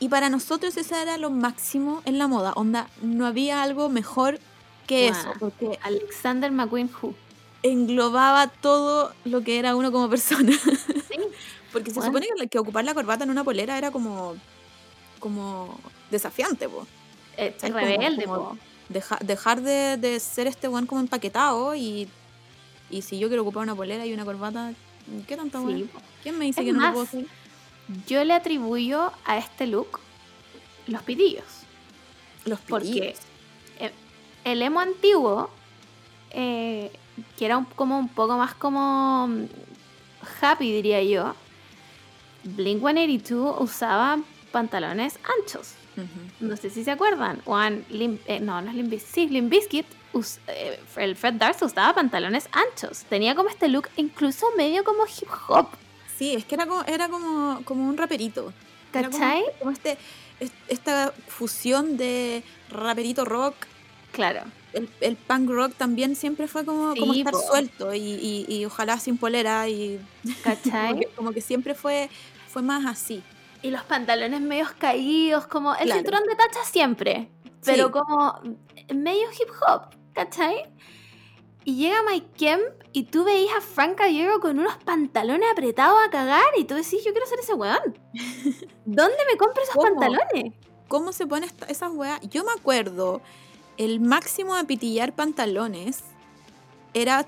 Y 0.00 0.08
para 0.08 0.28
nosotros 0.28 0.76
eso 0.76 0.96
era 0.96 1.16
lo 1.16 1.30
máximo 1.30 2.02
en 2.04 2.18
la 2.18 2.26
moda. 2.26 2.52
Onda, 2.56 2.88
no 3.00 3.24
había 3.26 3.62
algo 3.62 3.88
mejor 3.88 4.38
que 4.86 5.08
eso, 5.08 5.32
porque 5.38 5.78
Alexander 5.82 6.50
McQueen 6.50 6.90
Who. 7.00 7.14
englobaba 7.62 8.48
todo 8.48 9.12
lo 9.24 9.42
que 9.42 9.58
era 9.58 9.76
uno 9.76 9.92
como 9.92 10.08
persona. 10.08 10.52
Sí. 11.08 11.18
Porque 11.72 11.90
se 11.90 12.00
supone 12.02 12.26
que, 12.38 12.48
que 12.48 12.58
ocupar 12.58 12.84
la 12.84 12.92
corbata 12.94 13.24
en 13.24 13.30
una 13.30 13.44
polera 13.44 13.76
era 13.78 13.90
como 13.90 14.34
como 15.18 15.78
desafiante, 16.10 16.68
po. 16.68 16.86
Eh, 17.36 17.54
rebelde, 17.62 18.24
como 18.24 18.50
po. 18.50 18.58
deja- 18.88 19.18
dejar 19.22 19.60
de, 19.62 19.96
de 19.96 20.18
ser 20.20 20.46
este 20.46 20.68
weón 20.68 20.86
como 20.86 21.00
empaquetado 21.00 21.74
y, 21.74 22.08
y 22.90 23.02
si 23.02 23.18
yo 23.18 23.28
quiero 23.28 23.42
ocupar 23.42 23.62
una 23.62 23.74
polera 23.74 24.04
y 24.06 24.12
una 24.12 24.24
corbata, 24.24 24.72
¿qué 25.26 25.36
tanta 25.36 25.60
Sí. 25.66 25.88
¿Quién 26.22 26.38
me 26.38 26.44
dice 26.46 26.60
Es 26.60 26.66
que 26.66 26.72
no 26.72 26.80
lo 26.80 26.92
puedo 26.92 27.04
hacer? 27.04 27.26
Yo 28.06 28.22
le 28.24 28.34
atribuyo 28.34 29.12
a 29.24 29.38
este 29.38 29.66
look 29.66 30.00
los 30.86 31.02
pitillos. 31.02 31.44
Los 32.44 32.58
Porque 32.60 32.86
pitillos. 32.86 33.06
eh, 33.18 33.22
el 34.44 34.62
emo 34.62 34.80
antiguo, 34.80 35.50
eh, 36.30 36.90
que 37.38 37.44
era 37.44 37.58
un- 37.58 37.64
como 37.66 37.98
un 37.98 38.08
poco 38.08 38.36
más 38.36 38.54
como 38.54 39.28
mm, 39.28 39.44
happy, 40.40 40.72
diría 40.72 41.02
yo, 41.02 41.34
Blink 42.44 42.80
182 42.80 43.56
usaba 43.60 44.18
pantalones 44.50 45.18
anchos. 45.38 45.74
No 46.40 46.56
sé 46.56 46.70
si 46.70 46.84
se 46.84 46.90
acuerdan. 46.90 47.42
Juan, 47.44 47.84
Lim- 47.90 48.18
eh, 48.26 48.40
no, 48.40 48.60
no 48.62 48.70
es 48.70 48.76
Limp. 48.76 48.94
Sí, 48.98 49.28
Limp 49.28 49.52
us- 50.14 50.38
eh, 50.48 50.80
el 50.96 51.16
Fred 51.16 51.34
Durst 51.34 51.62
usaba 51.62 51.94
pantalones 51.94 52.48
anchos. 52.52 53.04
Tenía 53.10 53.34
como 53.34 53.50
este 53.50 53.68
look 53.68 53.88
incluso 53.96 54.46
medio 54.56 54.84
como 54.84 55.04
hip 55.04 55.28
hop. 55.48 55.68
Sí, 56.16 56.34
es 56.34 56.44
que 56.46 56.54
era 56.54 56.66
como, 56.66 56.82
era 56.84 57.08
como, 57.08 57.60
como 57.64 57.86
un 57.86 57.96
raperito. 57.98 58.52
Era 58.94 59.08
como- 59.10 59.18
¿Cachai? 59.22 59.44
Como, 59.58 59.70
este, 59.70 59.98
es- 60.40 60.52
esta 60.68 61.12
fusión 61.28 61.96
de 61.98 62.42
raperito 62.70 63.24
rock. 63.26 63.54
Claro. 64.12 64.42
El, 64.72 64.88
el 65.00 65.16
punk 65.16 65.50
rock 65.50 65.74
también 65.76 66.16
siempre 66.16 66.48
fue 66.48 66.64
como, 66.64 66.92
estar 66.94 67.32
po. 67.32 67.38
suelto 67.40 67.92
y, 67.94 67.98
y- 68.00 68.46
y 68.48 68.64
ojalá 68.64 68.98
sin 68.98 69.18
polera 69.18 69.68
y 69.68 70.00
como 70.64 70.98
que, 70.98 71.06
como 71.16 71.32
que 71.32 71.40
siempre 71.40 71.74
fue, 71.74 72.08
fue 72.48 72.62
más 72.62 72.86
así. 72.86 73.22
Y 73.62 73.70
los 73.70 73.82
pantalones 73.84 74.40
medios 74.40 74.70
caídos, 74.72 75.46
como 75.46 75.72
el 75.74 75.84
Claro. 75.84 75.94
cinturón 76.00 76.22
de 76.26 76.34
tacha 76.36 76.64
siempre, 76.64 77.28
pero 77.64 77.86
Sí. 77.86 77.92
como 77.92 78.40
medio 78.94 79.28
hip 79.30 79.48
hop, 79.68 79.94
¿cachai? 80.14 80.64
Y 81.64 81.76
llega 81.76 82.02
Mike 82.10 82.26
Kemp 82.36 82.62
y 82.92 83.04
tú 83.04 83.22
veías 83.24 83.54
a 83.56 83.60
Frank 83.60 83.96
Gallego 83.98 84.40
con 84.40 84.58
unos 84.58 84.74
pantalones 84.84 85.48
apretados 85.52 85.96
a 86.04 86.10
cagar 86.10 86.42
y 86.58 86.64
tú 86.64 86.74
decís, 86.74 87.04
yo 87.04 87.12
quiero 87.12 87.26
ser 87.26 87.38
ese 87.38 87.54
weón. 87.54 87.78
¿Dónde 88.84 89.16
me 89.30 89.36
compro 89.38 89.62
esos 89.62 89.74
¿Cómo? 89.76 89.84
pantalones? 90.00 90.54
¿Cómo 90.88 91.12
se 91.12 91.26
ponen 91.26 91.50
esas 91.68 91.92
weas? 91.92 92.20
Yo 92.28 92.42
me 92.44 92.50
acuerdo, 92.52 93.22
el 93.78 94.00
máximo 94.00 94.56
de 94.56 94.64
pitillar 94.64 95.14
pantalones 95.14 96.00
era, 96.94 97.26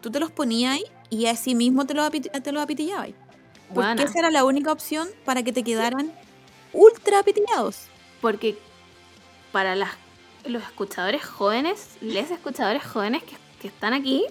tú 0.00 0.10
te 0.10 0.20
los 0.20 0.30
ponías 0.30 0.80
y 1.10 1.26
así 1.26 1.54
mismo 1.54 1.86
te 1.86 1.94
los, 1.94 2.10
te 2.10 2.52
los 2.52 2.62
apitillabas. 2.62 3.10
Porque 3.74 4.02
esa 4.02 4.18
era 4.18 4.30
la 4.30 4.44
única 4.44 4.70
opción 4.70 5.08
para 5.24 5.42
que 5.42 5.52
te 5.52 5.62
quedaran 5.62 6.12
ultra 6.72 7.20
apitillados. 7.20 7.86
Porque 8.20 8.58
para 9.50 9.74
las, 9.74 9.90
los 10.44 10.62
escuchadores 10.62 11.24
jóvenes, 11.24 11.96
les 12.00 12.30
escuchadores 12.30 12.84
jóvenes 12.84 13.22
que, 13.22 13.36
que 13.60 13.68
están 13.68 13.94
aquí, 13.94 14.26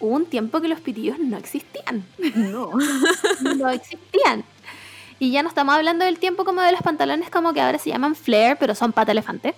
hubo 0.00 0.14
un 0.14 0.26
tiempo 0.26 0.60
que 0.60 0.68
los 0.68 0.80
pitillos 0.80 1.18
no 1.18 1.36
existían. 1.36 2.04
No. 2.34 2.72
no 3.56 3.68
existían. 3.68 4.44
Y 5.18 5.30
ya 5.30 5.42
no 5.42 5.48
estamos 5.48 5.74
hablando 5.74 6.04
del 6.04 6.18
tiempo 6.18 6.44
como 6.44 6.60
de 6.60 6.72
los 6.72 6.82
pantalones 6.82 7.30
como 7.30 7.52
que 7.52 7.60
ahora 7.60 7.78
se 7.78 7.90
llaman 7.90 8.14
flare, 8.14 8.56
pero 8.56 8.74
son 8.74 8.92
pata 8.92 9.12
elefante. 9.12 9.54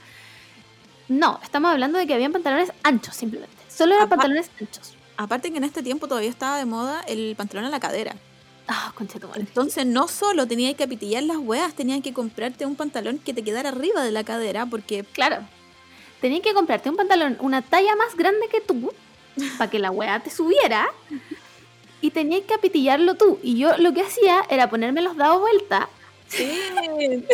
No, 1.09 1.41
estamos 1.43 1.71
hablando 1.71 1.99
de 1.99 2.07
que 2.07 2.15
habían 2.15 2.33
pantalones 2.33 2.73
anchos 2.83 3.17
simplemente. 3.17 3.57
Solo 3.69 3.95
eran 3.95 4.07
Apa- 4.07 4.17
pantalones 4.17 4.51
anchos. 4.61 4.95
Aparte 5.17 5.51
que 5.51 5.59
en 5.59 5.65
este 5.65 5.83
tiempo 5.83 6.07
todavía 6.07 6.31
estaba 6.31 6.59
de 6.59 6.65
moda 6.65 7.03
el 7.09 7.35
pantalón 7.37 7.65
a 7.65 7.71
la 7.71 7.81
cadera. 7.81 8.15
Ah, 8.69 8.93
madre. 8.99 9.41
Entonces 9.41 9.87
no 9.87 10.09
solo 10.09 10.47
tenías 10.47 10.75
que 10.75 10.85
apitillar 10.85 11.23
las 11.23 11.39
weas, 11.39 11.73
tenías 11.75 12.03
que 12.03 12.13
comprarte 12.13 12.67
un 12.67 12.77
pantalón 12.77 13.19
que 13.19 13.33
te 13.33 13.43
quedara 13.43 13.71
arriba 13.71 14.05
de 14.05 14.11
la 14.13 14.25
cadera 14.25 14.67
porque 14.67 15.05
Claro. 15.05 15.39
Tenías 16.21 16.43
que 16.43 16.53
comprarte 16.53 16.91
un 16.91 16.97
pantalón 16.97 17.37
una 17.41 17.63
talla 17.63 17.95
más 17.97 18.15
grande 18.17 18.49
que 18.51 18.61
tú 18.61 18.93
para 19.57 19.71
que 19.71 19.79
la 19.79 19.91
weá 19.91 20.21
te 20.21 20.31
subiera 20.31 20.89
y 22.01 22.11
tenías 22.11 22.43
que 22.43 22.55
apitillarlo 22.55 23.15
tú. 23.15 23.39
Y 23.43 23.57
yo 23.57 23.77
lo 23.79 23.95
que 23.95 24.03
hacía 24.03 24.45
era 24.51 24.69
ponerme 24.69 25.01
los 25.01 25.17
dados 25.17 25.41
vuelta 25.41 25.89
Sí. 26.29 26.61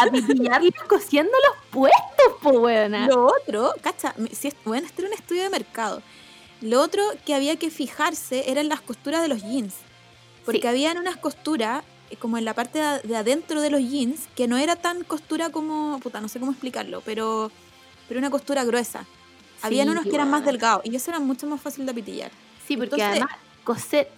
apitillarlos 0.00 0.74
cosiendo 0.88 1.32
los 1.32 1.64
puestos, 1.70 2.34
po 2.42 2.50
weona. 2.50 3.06
Lo 3.06 3.26
otro, 3.26 3.72
cacha, 3.82 4.14
si 4.32 4.48
es, 4.48 4.54
bueno, 4.64 4.86
este 4.86 5.02
era 5.02 5.08
un 5.10 5.14
estudio 5.14 5.42
de 5.42 5.50
mercado. 5.50 6.02
Lo 6.60 6.80
otro 6.80 7.02
que 7.24 7.34
había 7.34 7.56
que 7.56 7.70
fijarse 7.70 8.50
eran 8.50 8.68
las 8.68 8.80
costuras 8.80 9.22
de 9.22 9.28
los 9.28 9.42
jeans. 9.42 9.74
Porque 10.44 10.62
Sí. 10.62 10.66
habían 10.66 10.98
unas 10.98 11.16
costuras 11.16 11.84
eh, 12.10 12.16
como 12.16 12.38
en 12.38 12.44
la 12.44 12.54
parte 12.54 12.78
de, 12.78 13.00
de 13.00 13.16
adentro 13.16 13.60
de 13.60 13.70
los 13.70 13.80
jeans 13.82 14.28
que 14.34 14.48
no 14.48 14.56
era 14.56 14.76
tan 14.76 15.04
costura 15.04 15.50
como, 15.50 16.00
puta, 16.00 16.20
no 16.20 16.28
sé 16.28 16.40
cómo 16.40 16.52
explicarlo, 16.52 17.02
pero, 17.04 17.52
pero 18.08 18.18
una 18.18 18.30
costura 18.30 18.64
gruesa. 18.64 19.04
Habían 19.60 19.86
Sí, 19.88 19.90
unos 19.92 20.04
que 20.04 20.14
eran 20.14 20.30
más 20.30 20.44
delgados 20.44 20.82
y 20.86 20.94
eso 20.96 21.10
era 21.10 21.20
mucho 21.20 21.46
más 21.46 21.60
fácil 21.60 21.84
de 21.84 21.92
apitillar. 21.92 22.30
Sí, 22.66 22.76
porque 22.76 22.94
Entonces- 22.94 23.08
además 23.22 23.30
coser, 23.64 24.08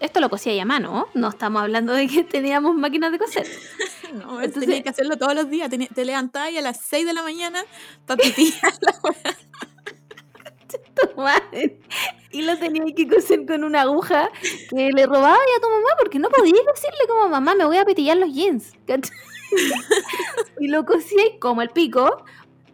esto 0.00 0.20
lo 0.20 0.28
cosía 0.30 0.54
ya 0.54 0.62
a 0.62 0.66
mano, 0.66 1.08
no 1.14 1.28
estamos 1.28 1.62
hablando 1.62 1.92
de 1.92 2.06
que 2.08 2.24
teníamos 2.36 2.74
máquinas 2.76 3.12
de 3.12 3.18
coser. 3.18 3.46
No, 4.12 4.42
Entonces- 4.42 4.66
tenía 4.68 4.82
que 4.82 4.90
hacerlo 4.90 5.16
todos 5.16 5.34
los 5.34 5.48
días. 5.48 5.70
Tenía- 5.70 5.88
te 5.88 6.04
levantabas 6.04 6.50
y 6.52 6.58
a 6.58 6.60
las 6.60 6.80
6 6.82 7.06
de 7.06 7.14
la 7.14 7.22
mañana 7.22 7.64
apitillar 8.06 8.72
la 8.82 8.92
madre. 11.16 11.80
Y 12.30 12.42
lo 12.42 12.58
tenía 12.58 12.84
que 12.94 13.08
coser 13.08 13.46
con 13.46 13.64
una 13.64 13.82
aguja 13.82 14.28
que 14.70 14.90
le 14.94 15.06
robaba 15.06 15.34
a 15.34 15.60
tu 15.62 15.68
mamá 15.70 15.88
porque 15.98 16.18
no 16.18 16.28
podía 16.28 16.52
decirle 16.52 17.06
como 17.08 17.28
mamá 17.30 17.54
me 17.54 17.64
voy 17.64 17.78
a 17.78 17.84
pitillar 17.86 18.18
los 18.18 18.32
jeans. 18.34 18.72
y 20.60 20.68
lo 20.68 20.84
cosía 20.84 21.22
y 21.34 21.38
como 21.38 21.62
el 21.62 21.70
pico, 21.70 22.24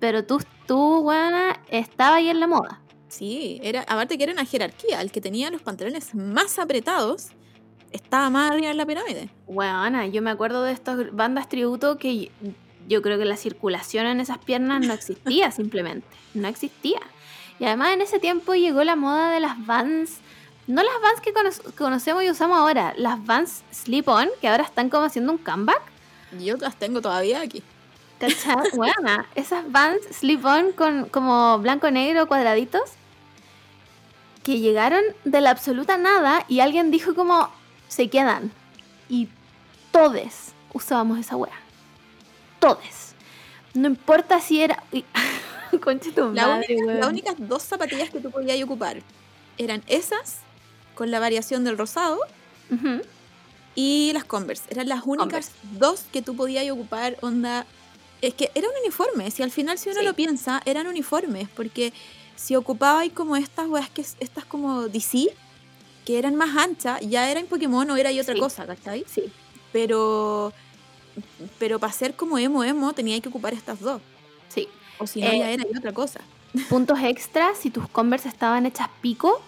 pero 0.01 0.25
tú, 0.25 0.41
tú, 0.67 1.03
buena, 1.03 1.61
estaba 1.69 2.17
ahí 2.17 2.29
en 2.31 2.41
la 2.41 2.47
moda. 2.49 2.81
Sí, 3.09 3.61
era, 3.63 3.81
aparte 3.83 4.19
que 4.19 4.25
era 4.25 4.33
una 4.33 4.45
jerarquía. 4.45 5.01
El 5.01 5.11
que 5.11 5.21
tenía 5.21 5.51
los 5.51 5.63
pantalones 5.63 6.15
más 6.15 6.59
apretados 6.59 7.29
estaba 7.91 8.29
más 8.31 8.51
arriba 8.51 8.71
en 8.71 8.77
la 8.77 8.87
pirámide. 8.87 9.31
Buena, 9.47 10.07
yo 10.07 10.21
me 10.23 10.31
acuerdo 10.31 10.63
de 10.63 10.73
estas 10.73 11.11
bandas 11.15 11.49
tributo 11.49 11.97
que 11.99 12.19
yo, 12.19 12.29
yo 12.87 13.03
creo 13.03 13.19
que 13.19 13.25
la 13.25 13.37
circulación 13.37 14.07
en 14.07 14.21
esas 14.21 14.39
piernas 14.39 14.87
no 14.87 14.93
existía 14.93 15.51
simplemente, 15.53 16.07
no 16.35 16.49
existía. 16.49 17.01
Y 17.59 17.65
además 17.65 17.93
en 17.95 18.03
ese 18.03 18.19
tiempo 18.19 18.55
llegó 18.55 18.85
la 18.85 18.95
moda 18.95 19.31
de 19.33 19.41
las 19.41 19.65
Vans, 19.67 20.19
no 20.67 20.83
las 20.83 20.95
Vans 21.03 21.21
que 21.23 21.33
cono- 21.33 21.73
conocemos 21.77 22.23
y 22.25 22.31
usamos 22.31 22.59
ahora, 22.59 22.93
las 22.99 23.25
Vans 23.25 23.63
Slip-On, 23.73 24.29
que 24.41 24.49
ahora 24.49 24.65
están 24.65 24.91
como 24.91 25.05
haciendo 25.07 25.33
un 25.33 25.39
comeback. 25.39 25.81
Yo 26.41 26.57
las 26.59 26.77
tengo 26.77 27.01
todavía 27.01 27.41
aquí. 27.41 27.63
¿Cachai? 28.21 28.55
Buena, 28.75 29.27
esas 29.35 29.71
Vans 29.73 30.01
Slip-On 30.11 30.73
con 30.73 31.09
como 31.09 31.59
blanco-negro 31.59 32.29
cuadraditos 32.29 32.91
que 34.43 34.59
llegaron 34.61 35.03
de 35.25 35.41
la 35.41 35.51
absoluta 35.51 35.97
nada 35.99 36.45
y 36.49 36.61
alguien 36.61 36.91
dijo 36.91 37.15
como 37.15 37.51
se 37.89 38.09
quedan. 38.09 38.51
Y 39.09 39.29
todes 39.93 40.53
usábamos 40.73 41.19
esa 41.19 41.37
wea. 41.37 41.53
Todes. 42.61 43.15
No 43.75 43.89
importa 43.89 44.41
si 44.41 44.61
era. 44.61 44.83
Concha 45.83 46.11
tu 46.15 46.33
La 46.33 46.47
madre, 46.47 46.67
única- 46.71 46.87
weón. 46.87 47.01
las 47.01 47.09
únicas 47.09 47.35
dos 47.39 47.63
zapatillas 47.63 48.11
que 48.11 48.21
tú 48.21 48.31
podías 48.31 48.61
ocupar 48.63 49.03
eran 49.59 49.83
esas, 49.87 50.39
con 50.95 51.11
la 51.11 51.21
variación 51.21 51.65
del 51.65 51.77
rosado, 51.77 52.19
Ujú. 52.71 53.03
y 53.75 54.11
las 54.15 54.25
Converse. 54.25 54.65
Eran 54.71 54.89
las 54.89 55.03
únicas 55.05 55.53
dos 55.73 56.05
que 56.13 56.23
tú 56.23 56.35
podías 56.37 56.69
ocupar, 56.71 57.17
onda... 57.21 57.67
Es 58.21 58.35
que 58.35 58.51
era 58.57 58.67
un 58.69 58.75
uniforme, 58.83 59.31
si 59.31 59.45
al 59.45 59.53
final 59.53 59.79
si 59.79 59.91
uno 59.91 60.01
Sí. 60.01 60.05
lo 60.07 60.15
piensa, 60.15 60.61
eran 60.65 60.89
uniformes, 60.89 61.49
porque 61.55 61.93
si 62.39 62.55
ocupabais 62.55 63.13
como 63.13 63.35
estas 63.37 63.67
weas 63.69 63.91
que 63.91 64.01
estas 64.03 64.45
como 64.45 64.87
DC, 64.89 65.35
que 66.07 66.19
eran 66.19 66.37
más 66.37 66.57
anchas, 66.57 67.01
ya 67.03 67.29
era 67.31 67.41
en 67.41 67.47
Pokémon 67.47 67.91
o 67.91 67.97
era 67.97 68.13
y 68.13 68.21
otra 68.21 68.35
Sí. 68.35 68.41
cosa, 68.41 68.65
¿cachai? 68.67 69.05
Sí. 69.09 69.25
Pero 69.73 70.53
pero 71.59 71.81
para 71.81 71.93
ser 71.93 72.15
como 72.15 72.39
emo 72.39 72.63
emo 72.63 72.93
tenía 72.93 73.21
que 73.21 73.29
ocupar 73.29 73.53
estas 73.53 73.81
dos. 73.81 74.01
Sí. 74.49 74.69
O 74.99 75.07
si 75.07 75.21
no, 75.21 75.27
Eh, 75.29 75.39
ya 75.41 75.51
era 75.51 75.65
y 75.71 75.77
otra 75.77 75.93
cosa. 75.93 76.21
Puntos 76.71 76.99
extras 77.03 77.59
si 77.59 77.71
tus 77.71 77.89
Converse 77.89 78.29
estaban 78.29 78.67
hechas 78.67 78.89
pico, 79.03 79.43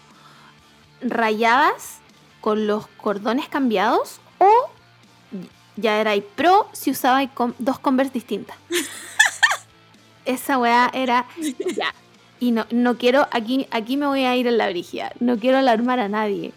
rayadas 1.01 1.99
con 2.41 2.67
los 2.67 2.87
cordones 2.89 3.49
cambiados 3.49 4.21
o 4.39 4.71
ya 5.77 6.01
era 6.01 6.13
pro 6.37 6.69
si 6.73 6.91
usabas 6.91 7.31
con- 7.33 7.55
dos 7.59 7.79
Converse 7.79 8.13
distintas. 8.13 8.57
Esa 10.25 10.59
weá 10.59 10.91
era 10.93 11.27
ya. 11.77 11.95
Y 12.41 12.53
no, 12.53 12.67
no 12.71 12.97
quiero, 12.97 13.29
aquí, 13.33 13.69
aquí 13.71 13.97
me 13.97 14.07
voy 14.07 14.25
a 14.25 14.35
ir 14.35 14.47
en 14.47 14.57
la 14.59 14.69
brigia. 14.71 15.13
No 15.21 15.39
quiero 15.39 15.59
alarmar 15.59 16.01
a 16.01 16.09
nadie. 16.09 16.53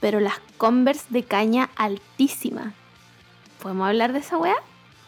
Pero 0.00 0.20
las 0.20 0.34
Converse 0.58 1.06
de 1.10 1.22
caña 1.22 1.70
altísima. 1.76 2.74
¿Podemos 3.62 3.88
hablar 3.88 4.12
de 4.12 4.18
esa 4.18 4.36
weá? 4.36 4.56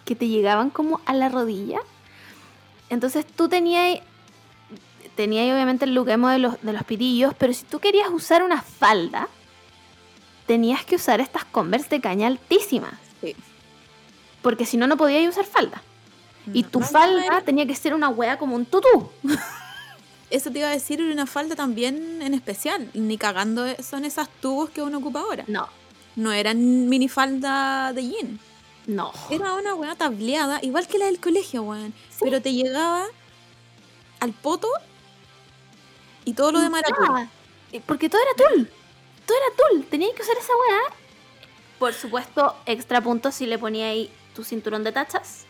Que 0.05 0.15
te 0.17 0.27
llegaban 0.29 0.71
como 0.71 1.01
a 1.07 1.13
la 1.13 1.29
rodilla. 1.29 1.81
Entonces 2.89 3.27
tú 3.27 3.49
tenías 3.49 3.99
tenía 5.17 5.43
obviamente 5.53 5.85
el 5.85 5.93
look 5.95 6.09
emo 6.09 6.29
de 6.29 6.39
los, 6.39 6.61
de 6.63 6.73
los 6.73 6.83
pitillos, 6.85 7.35
pero 7.37 7.53
si 7.53 7.65
tú 7.65 7.79
querías 7.79 8.09
usar 8.11 8.43
una 8.43 8.63
falda, 8.63 9.29
tenías 10.47 10.85
que 10.85 10.97
usar 10.97 11.21
estas 11.21 11.45
Converse 11.45 11.89
de 11.91 12.01
caña 12.01 12.27
altísimas. 12.27 12.95
Sí. 13.21 13.37
Porque 14.41 14.65
si 14.65 14.77
no, 14.79 14.87
no 14.87 14.97
podías 14.97 15.29
usar 15.29 15.45
falda. 15.45 15.83
Y 16.55 16.63
tu 16.63 16.81
no, 16.81 16.87
falda 16.87 17.25
era- 17.27 17.43
tenía 17.43 17.67
que 17.67 17.75
ser 17.77 17.93
una 17.93 18.09
wea 18.09 18.39
como 18.39 18.57
un 18.57 18.65
tutú. 18.65 19.11
Eso 20.31 20.51
te 20.51 20.61
iba 20.61 20.69
a 20.69 20.73
decir, 20.73 21.01
era 21.01 21.13
una 21.13 21.27
falda 21.27 21.57
también 21.57 22.23
en 22.23 22.35
especial. 22.35 22.89
Ni 22.95 23.19
cagando 23.19 23.65
son 23.83 24.05
esas 24.05 24.29
tubos 24.41 24.71
que 24.71 24.81
uno 24.83 24.99
ocupa 24.99 25.21
ahora. 25.21 25.45
No, 25.49 25.69
No 26.17 26.33
eran 26.33 26.89
minifalda 26.89 27.93
de 27.93 28.09
jean. 28.09 28.41
no. 28.87 29.13
Era 29.31 29.55
una 29.55 29.75
weá 29.75 29.95
tableada, 29.97 30.61
igual 30.63 30.87
que 30.87 30.99
la 30.99 31.07
del 31.07 31.21
colegio, 31.21 31.63
weón. 31.63 31.93
Sí. 32.11 32.19
Pero 32.21 32.41
te 32.41 32.53
llegaba 32.53 33.07
al 34.21 34.33
poto 34.33 34.69
y 36.25 36.35
todo 36.35 36.53
lo 36.53 36.61
demás 36.61 36.83
era 36.87 36.97
tul. 36.97 37.83
Porque 37.87 38.09
todo 38.09 38.21
era 38.21 38.49
tul. 38.51 38.71
Todo 39.27 39.37
era 39.37 39.57
tul. 39.57 39.87
Tenías 39.91 40.13
que 40.15 40.23
usar 40.23 40.37
esa 40.37 40.53
weá. 40.53 40.81
Por 41.79 41.95
supuesto, 41.95 42.55
extra 42.67 43.01
puntos 43.01 43.35
si 43.35 43.47
le 43.47 43.59
ponía 43.59 43.87
ahí 43.89 44.13
tu 44.35 44.45
cinturón 44.45 44.85
de 44.85 44.93
tachas. 44.93 45.47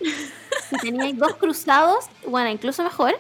Si 0.71 0.77
teníais 0.79 1.19
dos 1.19 1.35
cruzados, 1.37 2.05
bueno, 2.27 2.49
incluso 2.51 2.83
mejor. 2.85 3.19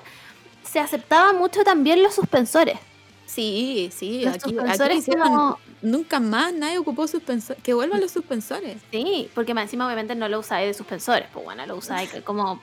Se 0.65 0.78
aceptaban 0.81 1.37
mucho 1.37 1.65
también 1.65 2.03
los 2.03 2.15
suspensores. 2.15 2.78
Sí, 3.27 3.91
sí, 3.95 4.24
Los 4.24 4.35
aquí, 4.35 4.43
aquí 4.51 4.55
suspensores 4.57 4.99
hicieron- 4.99 5.28
como- 5.28 5.59
nunca 5.82 6.19
más 6.20 6.53
nadie 6.53 6.78
ocupó 6.78 7.07
suspensores. 7.07 7.62
Que 7.62 7.74
vuelvan 7.74 8.01
los 8.01 8.11
suspensores. 8.11 8.77
Sí, 8.91 9.31
porque 9.35 9.55
más 9.55 9.65
encima 9.65 9.87
obviamente 9.87 10.15
no 10.15 10.28
lo 10.28 10.41
usáis 10.41 10.66
de 10.66 10.74
suspensores, 10.74 11.28
pues 11.32 11.45
bueno, 11.45 11.65
lo 11.66 11.77
usáis 11.77 12.11
como 12.24 12.61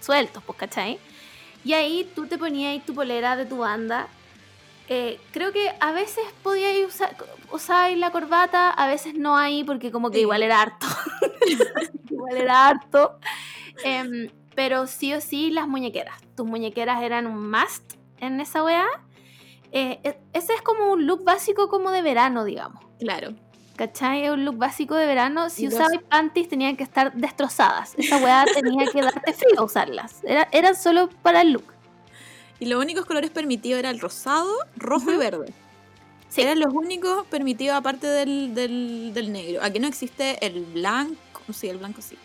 sueltos, 0.00 0.42
pues, 0.44 0.58
¿cachai? 0.58 0.98
Y 1.64 1.72
ahí 1.72 2.10
tú 2.14 2.26
te 2.26 2.38
ponías 2.38 2.84
tu 2.84 2.94
polera 2.94 3.36
de 3.36 3.46
tu 3.46 3.58
banda. 3.58 4.06
Eh, 4.88 5.18
creo 5.32 5.50
que 5.52 5.72
a 5.80 5.92
veces 5.92 6.22
podíais 6.42 6.86
usar 6.86 7.16
usabais 7.50 7.96
la 7.98 8.10
corbata, 8.10 8.68
a 8.70 8.86
veces 8.86 9.14
no 9.14 9.36
ahí, 9.36 9.64
porque 9.64 9.90
como 9.90 10.10
que 10.10 10.16
Sí. 10.18 10.22
igual 10.22 10.42
era 10.42 10.60
harto. 10.60 10.86
igual 12.10 12.36
era 12.36 12.68
harto. 12.68 13.18
Em, 13.82 14.28
pero 14.54 14.86
sí 14.86 15.14
o 15.14 15.20
sí 15.20 15.50
las 15.50 15.68
muñequeras. 15.68 16.16
Tus 16.36 16.46
muñequeras 16.46 17.02
eran 17.02 17.26
un 17.26 17.50
must 17.50 17.94
en 18.18 18.40
esa 18.40 18.62
weá. 18.62 18.86
Eh, 19.72 20.00
e- 20.04 20.18
ese 20.32 20.54
es 20.54 20.62
como 20.62 20.92
un 20.92 21.06
look 21.06 21.24
básico 21.24 21.68
como 21.68 21.90
de 21.90 22.02
verano, 22.02 22.44
digamos. 22.44 22.82
Claro. 23.00 23.34
¿Cachai? 23.76 24.24
Es 24.24 24.30
un 24.30 24.44
look 24.44 24.56
básico 24.56 24.94
de 24.94 25.04
verano. 25.06 25.50
Si 25.50 25.66
usabas 25.66 25.98
panties 26.08 26.48
tenían 26.48 26.76
que 26.76 26.84
estar 26.84 27.12
destrozadas. 27.14 27.94
Esa 27.96 28.18
weá 28.18 28.44
tenía 28.54 28.86
que 28.86 29.02
darte 29.02 29.32
frío 29.32 29.64
usarlas. 29.64 30.22
Era, 30.22 30.48
eran 30.52 30.76
solo 30.76 31.08
para 31.22 31.40
el 31.40 31.52
look. 31.52 31.74
Y 32.60 32.66
los 32.66 32.80
únicos 32.80 33.04
colores 33.04 33.30
permitidos 33.30 33.80
era 33.80 33.90
el 33.90 33.98
rosado, 33.98 34.52
rojo 34.76 35.10
y 35.10 35.16
verde. 35.16 35.52
Sí. 36.28 36.42
Eran 36.42 36.60
los 36.60 36.72
únicos 36.72 37.26
permitidos 37.26 37.76
aparte 37.76 38.06
del, 38.06 38.54
del, 38.54 39.12
del 39.12 39.32
negro. 39.32 39.60
Aquí 39.62 39.80
no 39.80 39.88
existe 39.88 40.44
el 40.44 40.64
blanco, 40.64 41.52
sí, 41.52 41.68
el 41.68 41.78
blanco 41.78 42.00
sí. 42.00 42.16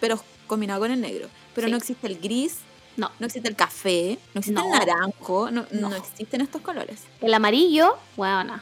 Pero 0.00 0.18
combinado 0.46 0.80
con 0.80 0.90
el 0.90 1.00
negro. 1.00 1.28
Pero 1.54 1.66
Sí. 1.66 1.70
no 1.70 1.76
existe 1.76 2.06
el 2.06 2.18
gris, 2.18 2.58
No. 2.96 3.10
no 3.18 3.26
existe 3.26 3.48
el 3.48 3.56
café, 3.56 4.18
no 4.34 4.38
existe 4.40 4.60
el 4.60 4.68
naranjo, 4.70 5.50
no, 5.50 5.66
no 5.70 5.94
existen 5.94 6.40
estos 6.40 6.60
colores. 6.62 7.02
El 7.20 7.32
amarillo, 7.34 7.96
bueno, 8.16 8.60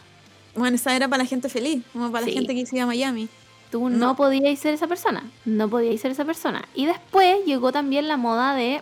Bueno, 0.56 0.76
esa 0.76 0.94
era 0.94 1.08
para 1.08 1.24
la 1.24 1.28
gente 1.28 1.48
feliz, 1.48 1.82
como 1.92 2.12
para 2.12 2.24
Sí. 2.24 2.30
la 2.30 2.34
gente 2.40 2.54
que 2.54 2.64
iba 2.76 2.84
a 2.84 2.86
Miami. 2.86 3.28
tú 3.72 3.88
no, 3.90 4.14
podías 4.14 4.56
ser 4.60 4.72
esa 4.74 4.86
persona. 4.86 5.24
No 5.44 5.68
podías 5.68 6.00
ser 6.00 6.12
esa 6.12 6.24
persona. 6.24 6.64
Y 6.76 6.86
después 6.86 7.44
llegó 7.44 7.72
también 7.72 8.06
la 8.06 8.16
moda 8.16 8.54
de. 8.54 8.80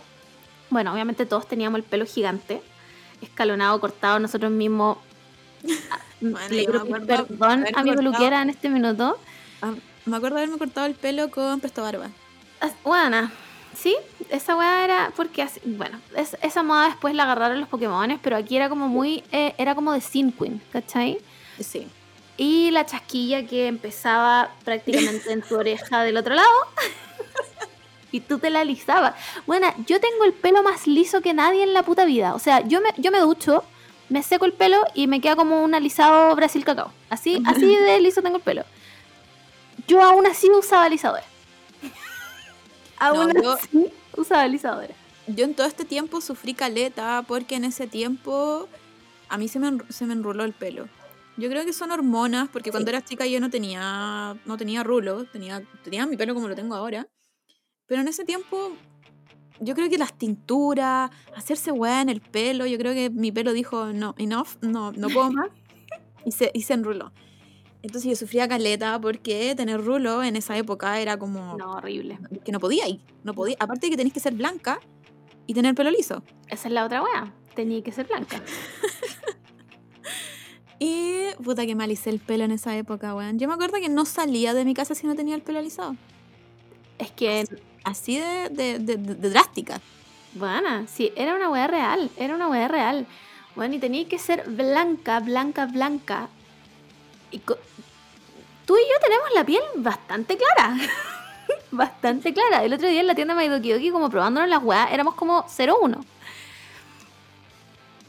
Bueno, 0.69 0.93
obviamente 0.93 1.25
todos 1.25 1.49
teníamos 1.49 1.79
el 1.79 1.85
pelo 1.85 2.05
gigante, 2.05 2.61
escalonado, 3.23 3.81
cortado, 3.81 4.19
nosotros 4.19 4.51
mismos. 4.53 4.99
Bueno, 6.21 6.39
Le 6.51 6.67
perdón 6.67 7.67
a 7.75 7.83
mi 7.83 7.97
peluquera 7.97 8.43
en 8.43 8.51
este 8.51 8.69
minuto. 8.69 9.19
Ah, 9.61 9.73
me 10.07 10.17
acuerdo 10.17 10.37
haberme 10.37 10.57
cortado 10.59 10.87
el 10.87 10.95
pelo 10.95 11.31
con 11.31 11.59
presto 11.59 11.83
barba. 11.83 12.11
Bueno, 12.85 13.31
sí, 13.77 13.97
esa 14.29 14.57
weá 14.57 14.85
era 14.85 15.13
porque, 15.17 15.43
así- 15.43 15.61
bueno, 15.65 16.01
es- 16.17 16.37
esa 16.43 16.63
moda 16.63 16.87
después 16.87 17.15
la 17.15 17.25
agarraron 17.25 17.61
los 17.61 17.69
Pokémones, 17.69 18.19
pero 18.23 18.37
aquí 18.37 18.57
era 18.57 18.69
como 18.69 18.89
muy, 18.89 19.25
eh, 19.33 19.55
era 19.59 19.75
como 19.75 19.93
de 19.93 20.01
Sin 20.01 20.33
Queen, 20.33 20.61
¿cachai? 20.73 21.19
Sí. 21.61 21.87
Y 22.37 22.71
la 22.71 22.87
chasquilla 22.87 23.47
que 23.47 23.67
empezaba 23.67 24.51
prácticamente 24.65 25.33
en 25.33 25.43
tu 25.43 25.57
oreja 25.57 26.03
del 26.03 26.17
otro 26.17 26.35
lado. 26.35 26.49
y 28.13 28.21
tú 28.21 28.39
te 28.39 28.51
la 28.51 28.61
alisabas. 28.61 29.15
Bueno, 29.47 29.73
yo 29.87 30.01
tengo 30.01 30.25
el 30.25 30.33
pelo 30.33 30.63
más 30.63 30.87
liso 30.87 31.21
que 31.21 31.35
nadie 31.35 31.63
en 31.63 31.75
la 31.75 31.83
puta 31.83 32.05
vida. 32.05 32.35
O 32.35 32.39
sea, 32.39 32.61
yo 32.67 32.81
me, 32.81 32.91
yo 32.99 33.11
me 33.11 33.21
ducho, 33.21 33.65
me 34.09 34.23
seco 34.23 34.45
el 34.45 34.53
pelo 34.53 34.83
y 34.95 35.07
me 35.07 35.21
queda 35.21 35.37
como 35.37 35.63
un 35.63 35.75
alisado 35.75 36.35
Brasil 36.37 36.65
cacao. 36.65 36.93
Así, 37.11 37.43
así 37.47 37.75
de 37.77 38.01
liso 38.01 38.23
tengo 38.23 38.37
el 38.37 38.43
pelo. 38.43 38.65
Yo 39.87 40.03
aún 40.03 40.27
así 40.27 40.49
usaba 40.51 40.85
alisadores. 40.85 41.25
Aún 43.07 43.33
yo- 43.43 43.53
así 43.53 43.89
usaba 44.17 44.43
alisadores. 44.43 44.97
Yo 45.27 45.45
en 45.45 45.55
todo 45.55 45.67
este 45.67 45.85
tiempo 45.85 46.21
sufrí 46.21 46.55
caleta 46.55 47.25
porque 47.27 47.55
en 47.57 47.65
ese 47.65 47.87
tiempo 47.87 48.69
a 49.29 49.39
mí 49.39 49.49
se 49.49 49.59
me, 49.59 49.79
se 49.89 50.05
me 50.07 50.13
enruló 50.15 50.45
el 50.45 50.53
pelo. 50.53 50.89
Yo 51.37 51.49
creo 51.49 51.65
que 51.65 51.73
son 51.73 51.91
hormonas, 51.91 52.49
porque 52.51 52.71
cuando 52.71 52.91
era 52.91 53.03
chica 53.03 53.25
yo 53.27 53.41
no 53.41 53.49
tenía, 53.49 54.37
no 54.45 54.57
tenía 54.59 54.83
rulo, 54.83 55.25
tenía, 55.25 55.63
tenía 55.83 56.05
mi 56.07 56.17
pelo 56.17 56.35
como 56.35 56.49
lo 56.49 56.55
tengo 56.55 56.75
ahora. 56.75 57.07
Pero 57.87 58.03
en 58.03 58.09
ese 58.09 58.25
tiempo, 58.25 58.73
yo 59.61 59.75
creo 59.75 59.89
que 59.89 59.97
las 59.97 60.13
tinturas, 60.13 61.11
hacerse 61.35 61.73
weá 61.73 62.03
en 62.03 62.11
el 62.11 62.21
pelo, 62.21 62.67
yo 62.67 62.77
creo 62.77 62.93
que 62.93 63.09
mi 63.09 63.33
pelo 63.33 63.53
dijo, 63.55 63.93
no, 63.95 64.15
enough, 64.19 64.49
no, 64.61 64.93
no 64.93 65.09
puedo 65.09 65.31
más. 65.33 65.49
Y 66.25 66.31
se, 66.31 66.53
y 66.55 66.63
se 66.63 66.75
enruló. 66.75 67.11
Entonces 67.83 68.09
yo 68.11 68.17
sufría 68.17 68.47
caleta 68.49 69.01
porque 69.01 69.55
tener 69.57 69.85
rulo 69.85 70.23
en 70.23 70.37
esa 70.37 70.57
época 70.57 71.01
era 71.01 71.19
como 71.19 71.57
No, 71.57 71.73
horrible. 71.73 72.19
que 72.45 72.53
no 72.53 72.61
podía 72.61 72.89
ir. 72.89 73.01
No 73.25 73.35
podía. 73.35 73.57
Aparte 73.59 73.87
de 73.87 73.91
que 73.91 73.97
tenés 73.97 74.13
que 74.13 74.21
ser 74.21 74.35
blanca 74.35 74.79
y 75.47 75.55
tener 75.55 75.75
pelo 75.75 75.91
liso. 75.91 76.23
Esa 76.49 76.69
es 76.69 76.75
la 76.75 76.85
otra 76.85 77.03
wea. 77.03 77.33
Tenía 77.57 77.83
que 77.83 77.93
ser 77.93 78.07
blanca. 78.07 78.41
Y 80.79 81.27
puta 81.45 81.65
que 81.65 81.75
me 81.77 81.85
alisé 81.85 82.11
el 82.11 82.19
pelo 82.19 82.43
en 82.45 82.51
esa 82.51 82.77
época, 82.77 83.15
weón. 83.15 83.39
Yo 83.39 83.47
me 83.47 83.55
acuerdo 83.55 83.77
que 83.79 83.89
no 83.89 84.05
salía 84.05 84.53
de 84.53 84.65
mi 84.65 84.75
casa 84.75 84.95
si 84.97 85.07
no 85.07 85.15
tenía 85.15 85.35
el 85.37 85.43
pelo 85.43 85.59
alisado. 85.61 85.95
Es 86.99 87.11
que 87.13 87.45
Así 87.85 88.19
de, 88.19 88.49
de, 88.51 88.79
de- 88.79 88.97
de- 88.97 89.15
de 89.17 89.31
drástica. 89.31 89.81
Bueno, 90.35 90.87
sí, 90.89 91.13
era 91.17 91.35
una 91.35 91.51
weá 91.51 91.67
real, 91.67 92.11
era 92.17 92.35
una 92.35 92.49
weá 92.49 92.69
real. 92.69 93.07
Bueno, 93.57 93.75
y 93.75 93.79
tenía 93.79 94.09
que 94.09 94.19
ser 94.19 94.49
blanca, 94.49 95.21
blanca, 95.21 95.67
blanca. 95.67 96.29
Y 97.33 97.41
tú 98.73 98.79
y 98.79 98.89
yo 98.89 99.01
tenemos 99.03 99.29
la 99.35 99.45
piel 99.45 99.63
bastante 99.77 100.39
clara. 100.39 100.75
bastante 101.71 102.33
clara. 102.33 102.65
El 102.65 102.73
otro 102.73 102.89
día 102.89 103.01
en 103.01 103.07
la 103.07 103.15
tienda 103.15 103.35
Maidoki 103.35 103.91
como 103.91 104.09
probándonos 104.09 104.49
las 104.49 104.63
weas, 104.63 104.91
éramos 104.91 105.15
como 105.15 105.45
0-1. 105.45 106.03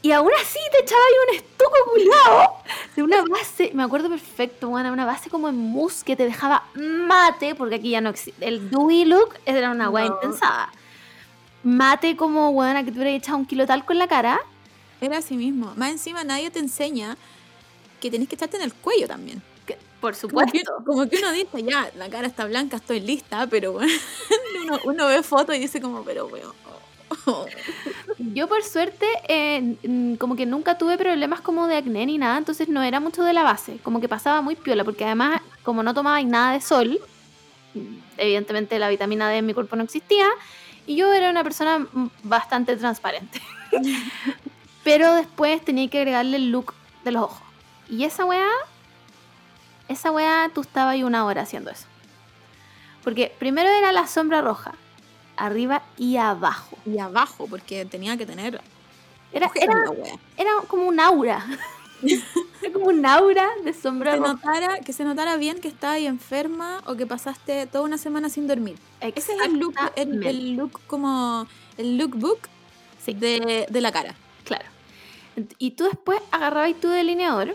Y 0.00 0.12
aún 0.12 0.30
así 0.40 0.58
te 0.72 0.82
echaba 0.82 1.00
ahí 1.02 1.28
un 1.28 1.36
estuco 1.36 1.74
culiado 1.90 2.52
de 2.96 3.02
una 3.02 3.22
base, 3.24 3.70
me 3.74 3.82
acuerdo 3.82 4.08
perfecto, 4.08 4.68
bueno, 4.68 4.90
una 4.92 5.04
base 5.04 5.28
como 5.30 5.48
en 5.48 5.56
mousse 5.56 6.02
que 6.02 6.16
te 6.16 6.24
dejaba 6.24 6.64
mate, 6.74 7.54
porque 7.54 7.74
aquí 7.74 7.90
ya 7.90 8.00
no 8.00 8.08
existe. 8.10 8.46
El 8.46 8.70
dewy 8.70 9.04
look 9.04 9.34
era 9.44 9.70
una 9.70 9.90
weá 9.90 10.06
No. 10.06 10.14
intensada. 10.14 10.72
Mate 11.62 12.16
como 12.16 12.50
weá 12.50 12.82
que 12.84 12.90
te 12.90 12.98
hubieras 12.98 13.14
echado 13.18 13.36
un 13.36 13.44
kilo 13.46 13.66
talco 13.66 13.92
en 13.92 13.98
la 13.98 14.08
cara. 14.08 14.40
Era 15.02 15.18
así 15.18 15.36
mismo. 15.36 15.74
Más 15.76 15.90
encima 15.90 16.24
nadie 16.24 16.50
te 16.50 16.58
enseña 16.58 17.18
que 18.00 18.10
tenés 18.10 18.28
que 18.28 18.34
echarte 18.34 18.56
en 18.56 18.62
el 18.62 18.72
cuello 18.74 19.06
también. 19.08 19.42
Por 20.04 20.14
Como 20.18 20.44
que, 20.52 20.58
supuesto. 20.58 20.84
como 20.84 21.08
que 21.08 21.16
uno 21.16 21.32
dice, 21.32 21.62
ya, 21.62 21.90
la 21.96 22.10
cara 22.10 22.26
está 22.26 22.44
blanca, 22.44 22.76
estoy 22.76 23.00
lista, 23.00 23.46
pero 23.46 23.72
bueno, 23.72 23.90
uno, 24.62 24.78
uno 24.84 25.06
ve 25.06 25.22
fotos 25.22 25.56
y 25.56 25.60
dice 25.60 25.80
como, 25.80 26.04
pero 26.04 26.26
weón. 26.26 26.52
Yo 28.18 28.46
por 28.46 28.62
suerte, 28.62 29.06
eh, 29.28 30.16
como 30.18 30.36
que 30.36 30.44
nunca 30.44 30.76
tuve 30.76 30.98
problemas 30.98 31.40
como 31.40 31.66
de 31.68 31.76
acné 31.76 32.04
ni 32.04 32.18
nada, 32.18 32.36
entonces 32.36 32.68
no 32.68 32.82
era 32.82 33.00
mucho 33.00 33.22
de 33.22 33.32
la 33.32 33.44
base, 33.44 33.78
como 33.82 33.98
que 33.98 34.08
pasaba 34.08 34.42
muy 34.42 34.56
piola, 34.56 34.84
porque 34.84 35.06
además, 35.06 35.40
como 35.62 35.82
no 35.82 35.94
tomaba 35.94 36.22
nada 36.22 36.52
de 36.52 36.60
sol, 36.60 37.00
evidentemente 38.18 38.78
la 38.78 38.90
vitamina 38.90 39.30
D 39.30 39.38
en 39.38 39.46
mi 39.46 39.54
cuerpo 39.54 39.74
no 39.74 39.84
existía, 39.84 40.26
y 40.86 40.96
yo 40.96 41.10
era 41.14 41.30
una 41.30 41.42
persona 41.42 41.86
bastante 42.24 42.76
transparente. 42.76 43.40
Pero 44.84 45.14
después 45.14 45.64
tenía 45.64 45.88
que 45.88 46.00
agregarle 46.00 46.36
el 46.36 46.50
look 46.50 46.74
de 47.04 47.12
los 47.12 47.22
ojos. 47.22 47.40
Y 47.88 48.04
esa 48.04 48.26
weá, 48.26 48.46
esa 49.94 50.10
weá, 50.10 50.50
tú 50.54 50.60
estabas 50.60 50.92
ahí 50.92 51.02
una 51.04 51.24
hora 51.24 51.42
haciendo 51.42 51.70
eso. 51.70 51.86
Porque 53.02 53.32
primero 53.38 53.68
era 53.68 53.92
la 53.92 54.06
sombra 54.06 54.40
roja, 54.42 54.74
arriba 55.36 55.82
y 55.96 56.16
abajo. 56.16 56.76
Y 56.86 56.98
abajo, 56.98 57.46
porque 57.48 57.84
tenía 57.84 58.16
que 58.16 58.26
tener. 58.26 58.60
Era, 59.32 59.50
era, 59.54 59.74
era 60.36 60.50
como 60.68 60.86
un 60.86 61.00
aura. 61.00 61.44
era 62.62 62.72
como 62.72 62.86
un 62.86 63.04
aura 63.04 63.48
de 63.64 63.72
sombra 63.74 64.12
Que, 64.12 64.18
roja. 64.18 64.32
notara, 64.34 64.78
que 64.80 64.92
se 64.92 65.04
notara 65.04 65.36
bien 65.36 65.60
que 65.60 65.68
estabas 65.68 65.96
ahí 65.96 66.06
enferma 66.06 66.82
o 66.86 66.94
que 66.96 67.06
pasaste 67.06 67.66
toda 67.66 67.84
una 67.84 67.98
semana 67.98 68.28
sin 68.28 68.46
dormir. 68.46 68.76
Ese 69.00 69.32
es 69.32 69.40
el 69.44 69.58
look, 69.58 69.74
el, 69.96 70.24
el 70.26 70.56
look 70.56 70.80
como. 70.86 71.46
El 71.76 71.98
lookbook 71.98 72.48
Sí. 73.04 73.12
de, 73.12 73.66
de 73.68 73.80
la 73.82 73.92
cara. 73.92 74.14
Claro. 74.44 74.64
Y 75.58 75.72
tú 75.72 75.84
después 75.84 76.18
agarrabas 76.30 76.74
tu 76.80 76.88
delineador. 76.88 77.54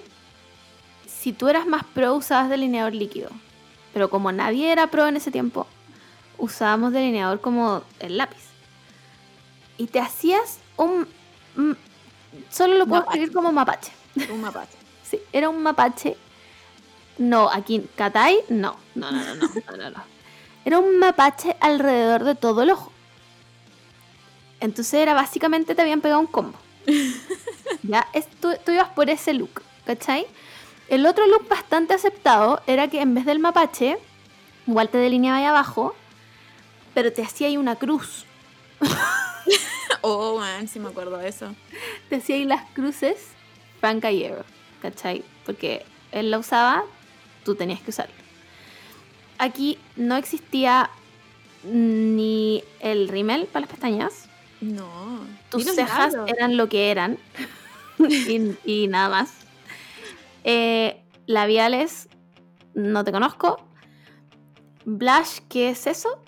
Si 1.20 1.34
tú 1.34 1.50
eras 1.50 1.66
más 1.68 1.84
pro, 1.84 2.16
usabas 2.16 2.50
delineador 2.50 2.94
líquido. 2.96 3.30
Pero 3.94 4.10
como 4.10 4.32
nadie 4.32 4.72
era 4.72 4.88
pro 4.88 5.08
en 5.08 5.18
ese 5.18 5.32
tiempo, 5.32 5.68
usábamos 6.38 6.94
delineador 6.94 7.42
como 7.42 7.84
el 8.00 8.18
lápiz. 8.18 8.44
Y 9.78 9.88
te 9.88 10.00
hacías 10.00 10.60
un... 10.78 11.08
Solo 12.50 12.76
lo 12.76 12.86
puedo 12.86 13.02
Mapache. 13.02 13.18
escribir 13.18 13.34
como 13.36 13.52
mapache. 13.52 13.92
Un 14.32 14.42
mapache. 14.42 14.78
Sí, 15.10 15.20
era 15.34 15.50
un 15.50 15.64
mapache. 15.64 16.16
No, 17.18 17.50
aquí, 17.50 17.84
Katay, 17.96 18.38
no. 18.50 18.76
No, 18.94 19.12
no, 19.12 19.18
no, 19.24 19.36
no, 19.36 19.48
no, 19.72 19.78
no, 19.78 19.90
no. 19.90 20.04
Era 20.64 20.78
un 20.78 21.00
mapache 21.00 21.56
alrededor 21.60 22.24
de 22.24 22.36
todo 22.36 22.62
el 22.62 22.70
ojo. 22.70 22.92
Entonces 24.60 24.94
era 25.02 25.16
básicamente 25.16 25.74
te 25.74 25.82
habían 25.82 26.02
pegado 26.02 26.20
un 26.22 26.28
combo. 26.28 26.58
ya, 27.84 28.08
es- 28.14 28.28
tú, 28.40 28.50
tú 28.64 28.72
ibas 28.72 28.90
por 28.90 29.10
ese 29.10 29.34
look, 29.34 29.64
¿cachai? 29.86 30.28
El 30.90 31.06
otro 31.06 31.28
look 31.28 31.48
bastante 31.48 31.94
aceptado 31.94 32.62
era 32.68 32.88
que 32.88 33.02
en 33.02 33.14
vez 33.14 33.26
del 33.26 33.40
mapache, 33.40 33.98
igual 34.68 34.90
te 34.90 34.98
delineaba 34.98 35.38
ahí 35.38 35.46
abajo, 35.46 35.96
pero 36.94 37.14
te 37.14 37.22
hacía 37.24 37.48
ahí 37.48 37.58
una 37.58 37.76
cruz. 37.76 38.26
Oh, 40.02 40.40
man, 40.40 40.68
sí 40.70 40.80
me 40.80 40.88
acuerdo 40.90 41.18
de 41.18 41.28
eso. 41.28 41.54
te 42.08 42.18
hacía 42.18 42.38
ahí 42.38 42.46
las 42.46 42.64
cruces 42.72 43.18
Frank 43.82 44.02
Gallero, 44.02 44.46
¿cachai? 44.82 45.26
Porque 45.46 45.86
él 46.14 46.32
la 46.32 46.38
usaba, 46.40 46.84
tú 47.44 47.56
tenías 47.56 47.82
que 47.82 47.90
usarlo. 47.90 48.14
Aquí 49.40 49.78
no 49.98 50.16
existía 50.16 50.90
ni 51.64 52.64
el 52.80 53.10
rímel 53.10 53.46
para 53.48 53.62
las 53.62 53.70
pestañas, 53.72 54.30
No. 54.62 55.20
tus 55.50 55.66
cejas 55.66 56.14
eran 56.28 56.56
lo 56.56 56.70
que 56.70 56.92
eran 56.92 57.18
y, 58.00 58.54
y 58.64 58.88
nada 58.88 59.10
más. 59.10 59.34
Eh, 60.44 61.04
labiales, 61.26 62.08
no 62.74 63.04
te 63.04 63.12
conozco. 63.12 63.58
Blush, 64.86 65.40
¿qué 65.50 65.70
es 65.70 65.86
eso? 65.88 66.22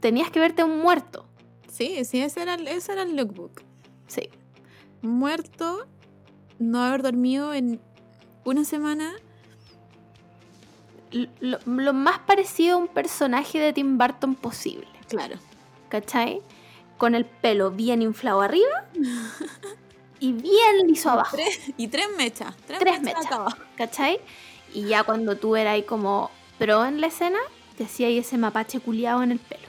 Tenías 0.00 0.30
que 0.30 0.40
verte 0.40 0.62
un 0.62 0.78
muerto. 0.78 1.26
Sí, 1.70 2.04
sí, 2.04 2.20
ese 2.20 2.42
era, 2.42 2.54
el- 2.54 2.68
ese 2.68 2.92
era 2.92 3.02
el 3.02 3.16
lookbook. 3.16 3.62
Sí, 4.06 4.28
Muerto, 5.02 5.86
no 6.58 6.82
haber 6.82 7.02
dormido 7.02 7.52
en 7.54 7.80
una 8.44 8.64
semana. 8.64 9.12
Lo, 11.40 11.58
lo 11.66 11.92
más 11.92 12.18
parecido 12.20 12.74
a 12.74 12.78
un 12.78 12.88
personaje 12.88 13.58
de 13.58 13.72
Tim 13.72 13.96
Burton 13.98 14.34
posible. 14.34 14.86
Claro. 15.08 15.36
¿cachai? 15.88 16.40
Con 16.98 17.14
el 17.14 17.24
pelo 17.24 17.70
bien 17.70 18.02
inflado 18.02 18.40
arriba 18.40 18.86
y 20.20 20.32
bien 20.32 20.86
liso 20.86 21.10
abajo, 21.10 21.36
Tres, 21.36 21.60
y 21.76 21.88
tres 21.88 22.06
mechas. 22.16 22.54
Tres, 22.66 22.78
Tres 22.80 23.00
mechas. 23.02 23.24
mechas. 23.24 23.54
¿cachai? 23.76 24.20
Y 24.74 24.82
ya 24.86 25.04
cuando 25.04 25.36
tú 25.36 25.56
eras 25.56 25.74
ahí 25.74 25.82
como 25.82 26.30
pro 26.58 26.84
en 26.84 27.00
la 27.00 27.06
escena, 27.08 27.38
te 27.76 27.84
hacía 27.84 28.06
ahí 28.08 28.18
ese 28.18 28.38
mapache 28.38 28.80
culiado 28.80 29.22
en 29.22 29.32
el 29.32 29.38
pelo. 29.38 29.66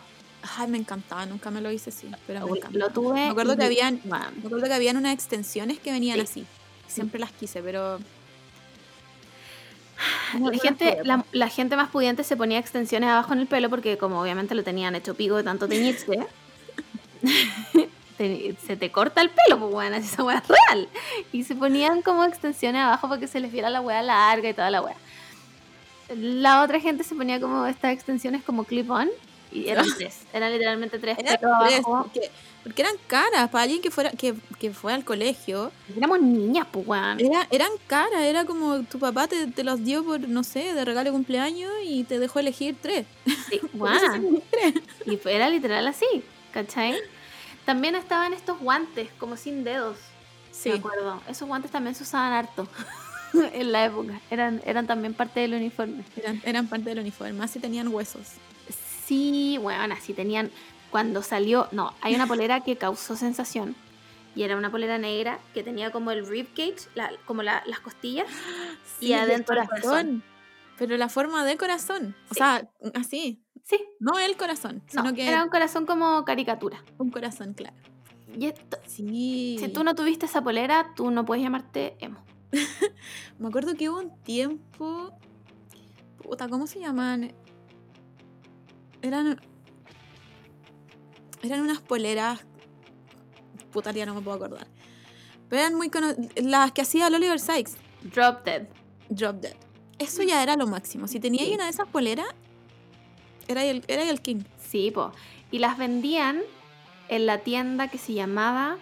Ay, 0.57 0.67
me 0.69 0.77
encantaba, 0.77 1.25
nunca 1.25 1.51
me 1.51 1.59
lo 1.61 1.69
hice 1.71 1.89
así, 1.89 2.09
pero 2.25 2.45
me 2.45 2.57
encantaba. 2.57 2.85
Lo 2.85 2.89
tuve. 2.93 3.13
Me 3.15 3.27
acuerdo 3.29 3.57
que 3.57 3.65
habían, 3.65 3.99
me 4.05 4.15
acuerdo 4.17 4.65
que 4.67 4.73
habían 4.73 4.95
unas 4.97 5.13
extensiones 5.13 5.79
que 5.79 5.91
venían 5.91 6.15
Sí. 6.17 6.23
así. 6.23 6.45
Siempre 6.87 7.19
las 7.19 7.31
quise, 7.31 7.61
pero. 7.61 7.99
La 10.39 10.57
gente, 10.59 10.99
la, 11.03 11.25
la 11.31 11.49
gente 11.49 11.75
más 11.75 11.89
pudiente 11.89 12.23
se 12.23 12.37
ponía 12.37 12.59
extensiones 12.59 13.09
abajo 13.09 13.33
en 13.33 13.39
el 13.39 13.47
pelo 13.47 13.69
porque 13.69 13.97
como 13.97 14.21
obviamente 14.21 14.53
lo 14.55 14.63
tenían 14.63 14.93
hecho 14.95 15.15
pico 15.15 15.35
de 15.37 15.43
tanto 15.43 15.67
teñirse, 15.67 16.05
te- 18.17 18.55
se 18.65 18.75
te 18.77 18.91
corta 18.91 19.21
el 19.21 19.29
pelo, 19.29 19.59
pues 19.59 19.71
bueno, 19.71 19.95
esa 19.97 20.23
weá 20.23 20.37
es 20.39 20.47
real. 20.47 20.89
Y 21.31 21.43
se 21.43 21.55
ponían 21.55 22.01
como 22.01 22.23
extensiones 22.23 22.81
abajo 22.81 23.07
para 23.09 23.19
que 23.19 23.27
se 23.27 23.39
les 23.39 23.51
viera 23.51 23.69
la 23.69 23.81
weá 23.81 24.01
larga 24.01 24.49
y 24.49 24.53
toda 24.53 24.69
la 24.71 24.81
weá. 24.81 24.95
La 26.15 26.63
otra 26.63 26.79
gente 26.79 27.03
se 27.03 27.15
ponía 27.15 27.39
como 27.39 27.65
estas 27.65 27.91
extensiones 27.93 28.41
como 28.43 28.63
clip-on 28.63 29.09
y 29.51 29.67
eran 29.67 29.85
tres, 29.97 30.19
eran 30.33 30.51
literalmente 30.51 30.99
tres 30.99 31.17
Eran 31.19 31.37
tres, 31.37 31.79
abajo. 31.85 32.03
porque, 32.03 32.31
porque 32.63 32.81
eran 32.81 32.93
caras 33.07 33.49
para 33.49 33.63
alguien 33.63 33.81
que 33.81 33.91
fuera 33.91 34.11
que, 34.11 34.33
que 34.57 34.71
fue 34.71 34.93
al 34.93 35.03
colegio. 35.03 35.71
Éramos 35.95 36.21
niñas, 36.21 36.65
pues 36.71 36.87
weón. 36.87 37.19
Era, 37.19 37.45
eran 37.51 37.71
caras, 37.87 38.21
era 38.21 38.45
como 38.45 38.83
tu 38.83 38.99
papá 38.99 39.27
te, 39.27 39.47
te 39.47 39.63
los 39.65 39.83
dio 39.83 40.03
por, 40.05 40.21
no 40.29 40.43
sé, 40.45 40.73
de 40.73 40.85
regalo 40.85 41.09
de 41.09 41.11
cumpleaños 41.11 41.71
y 41.83 42.05
te 42.05 42.19
dejó 42.19 42.39
elegir 42.39 42.77
tres. 42.81 43.05
Sí, 43.49 43.59
elegí 43.73 44.41
tres. 44.49 44.73
Y 45.05 45.19
era 45.29 45.49
literal 45.49 45.87
así, 45.87 46.05
¿cachai? 46.53 46.95
También 47.67 47.93
estaban 47.95 48.33
estos 48.33 48.57
guantes, 48.59 49.09
como 49.19 49.37
sin 49.37 49.63
dedos. 49.63 49.97
Sí. 50.51 50.69
Me 50.69 50.75
acuerdo. 50.77 51.21
Esos 51.29 51.47
guantes 51.47 51.69
también 51.69 51.93
se 51.93 52.01
usaban 52.03 52.33
harto 52.33 52.67
en 53.53 53.71
la 53.71 53.85
época. 53.85 54.19
Eran, 54.31 54.61
eran 54.65 54.87
también 54.87 55.13
parte 55.13 55.41
del 55.41 55.53
uniforme. 55.53 56.03
Eran, 56.15 56.41
eran 56.45 56.67
parte 56.67 56.89
del 56.89 56.99
uniforme, 56.99 57.43
así 57.43 57.59
tenían 57.59 57.89
huesos. 57.89 58.25
Sí, 59.05 59.59
bueno, 59.61 59.93
así 59.93 60.13
tenían. 60.13 60.49
Cuando 60.89 61.21
salió. 61.21 61.67
No, 61.73 61.93
hay 62.01 62.15
una 62.15 62.25
polera 62.25 62.61
que 62.61 62.77
causó 62.77 63.15
sensación. 63.15 63.75
Y 64.35 64.43
era 64.43 64.55
una 64.55 64.71
polera 64.71 64.97
negra 64.97 65.39
que 65.53 65.61
tenía 65.63 65.91
como 65.91 66.11
el 66.11 66.25
rib 66.25 66.47
cage, 66.55 66.87
la- 66.95 67.11
como 67.25 67.43
la- 67.43 67.63
las 67.67 67.79
costillas. 67.81 68.27
Y 69.01 69.11
el 69.13 69.19
adentro 69.19 69.61
el 69.61 69.67
corazón. 69.67 70.23
Pero 70.77 70.95
la 70.97 71.09
forma 71.09 71.43
de 71.45 71.57
corazón. 71.57 72.15
O 72.29 72.33
sea, 72.33 72.69
así. 72.93 73.43
Sí, 73.63 73.79
No 73.99 74.17
el 74.17 74.37
corazón, 74.37 74.83
no, 74.93 75.03
sino 75.03 75.13
que 75.13 75.27
era 75.27 75.43
un 75.43 75.49
corazón 75.49 75.85
como 75.85 76.23
caricatura. 76.23 76.83
un 76.97 77.09
corazón, 77.11 77.53
claro. 77.53 77.75
Y 78.37 78.45
esto- 78.45 78.77
Sí. 78.85 79.57
si 79.59 79.67
tú 79.69 79.83
no 79.83 79.95
tuviste 79.95 80.25
esa 80.25 80.41
polera, 80.43 80.93
tú 80.95 81.11
no 81.11 81.25
puedes 81.25 81.43
llamarte 81.43 81.97
emo. 81.99 82.23
Me 83.39 83.47
acuerdo 83.49 83.75
que 83.75 83.89
hubo 83.89 83.99
un 83.99 84.21
tiempo. 84.23 85.11
Puta, 86.21 86.47
¿cómo 86.47 86.65
se 86.67 86.79
llaman? 86.79 87.33
Eran. 89.01 89.41
Eran 91.41 91.61
unas 91.61 91.81
poleras. 91.81 92.45
Puta, 93.71 93.91
ya 93.91 94.05
no 94.05 94.15
me 94.15 94.21
puedo 94.21 94.37
acordar. 94.37 94.67
Pero 95.49 95.61
eran 95.61 95.75
muy 95.75 95.89
cono- 95.89 96.15
Las 96.35 96.71
que 96.71 96.81
hacía 96.81 97.07
el 97.07 97.15
Oliver 97.15 97.39
Sykes. 97.39 97.73
Drop 98.03 98.43
Dead. 98.45 98.67
Drop 99.09 99.37
Dead. 99.41 99.55
Eso 99.99 100.23
ya 100.23 100.43
era 100.43 100.55
lo 100.55 100.67
máximo. 100.67 101.07
Si 101.07 101.19
tenía 101.19 101.43
Sí. 101.45 101.53
una 101.53 101.65
de 101.65 101.69
esas 101.71 101.87
poleras, 101.87 102.27
era 103.47 103.63
el, 103.63 103.83
era 103.87 104.03
el 104.09 104.21
king. 104.21 104.41
Sí, 104.69 104.91
po. 104.91 105.11
Y 105.51 105.59
las 105.59 105.77
vendían 105.77 106.41
en 107.09 107.25
la 107.25 107.39
tienda 107.39 107.87
que 107.87 107.97
se 107.97 108.13
llamaba 108.13 108.77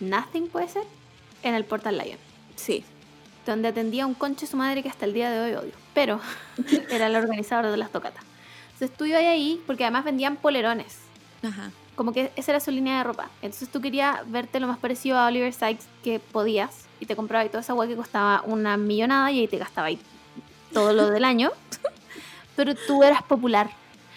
Nothing, 0.00 0.48
puede 0.48 0.68
ser, 0.68 0.84
en 1.42 1.54
el 1.54 1.64
Portal 1.64 1.98
Lion. 1.98 2.18
Sí. 2.56 2.84
Donde 3.46 3.68
atendía 3.68 4.06
un 4.06 4.14
conche 4.14 4.46
su 4.46 4.56
madre 4.56 4.82
que 4.82 4.88
hasta 4.88 5.04
el 5.04 5.12
día 5.12 5.30
de 5.30 5.40
hoy 5.40 5.54
odio. 5.64 5.72
Pero 5.92 6.20
era 6.90 7.08
el 7.08 7.16
organizador 7.16 7.70
de 7.70 7.76
las 7.76 7.90
tocatas. 7.90 8.24
Entonces 8.72 8.96
tú 8.96 9.04
ibas 9.04 9.20
ahí 9.22 9.60
porque 9.66 9.84
además 9.84 10.04
vendían 10.04 10.36
polerones. 10.36 10.98
Ajá. 11.42 11.70
Como 11.96 12.12
que 12.12 12.32
esa 12.34 12.52
era 12.52 12.60
su 12.60 12.70
línea 12.70 12.98
de 12.98 13.04
ropa. 13.04 13.30
Entonces 13.42 13.68
tú 13.68 13.80
querías 13.80 14.28
verte 14.30 14.58
lo 14.58 14.66
más 14.66 14.78
parecido 14.78 15.18
a 15.18 15.26
Oliver 15.26 15.52
Sykes 15.52 15.84
que 16.02 16.18
podías. 16.18 16.86
Y 17.00 17.06
te 17.06 17.14
comprabas 17.14 17.48
toda 17.50 17.60
esa 17.60 17.72
agua 17.72 17.86
que 17.86 17.94
costaba 17.96 18.42
una 18.46 18.76
millonada 18.76 19.30
y 19.30 19.40
ahí 19.40 19.48
te 19.48 19.58
gastabas 19.58 19.92
todo 20.74 20.92
lo 20.92 21.10
del 21.10 21.24
año. 21.24 21.50
Pero 22.56 22.74
tú 22.74 23.02
eras 23.02 23.22
popular. 23.22 23.70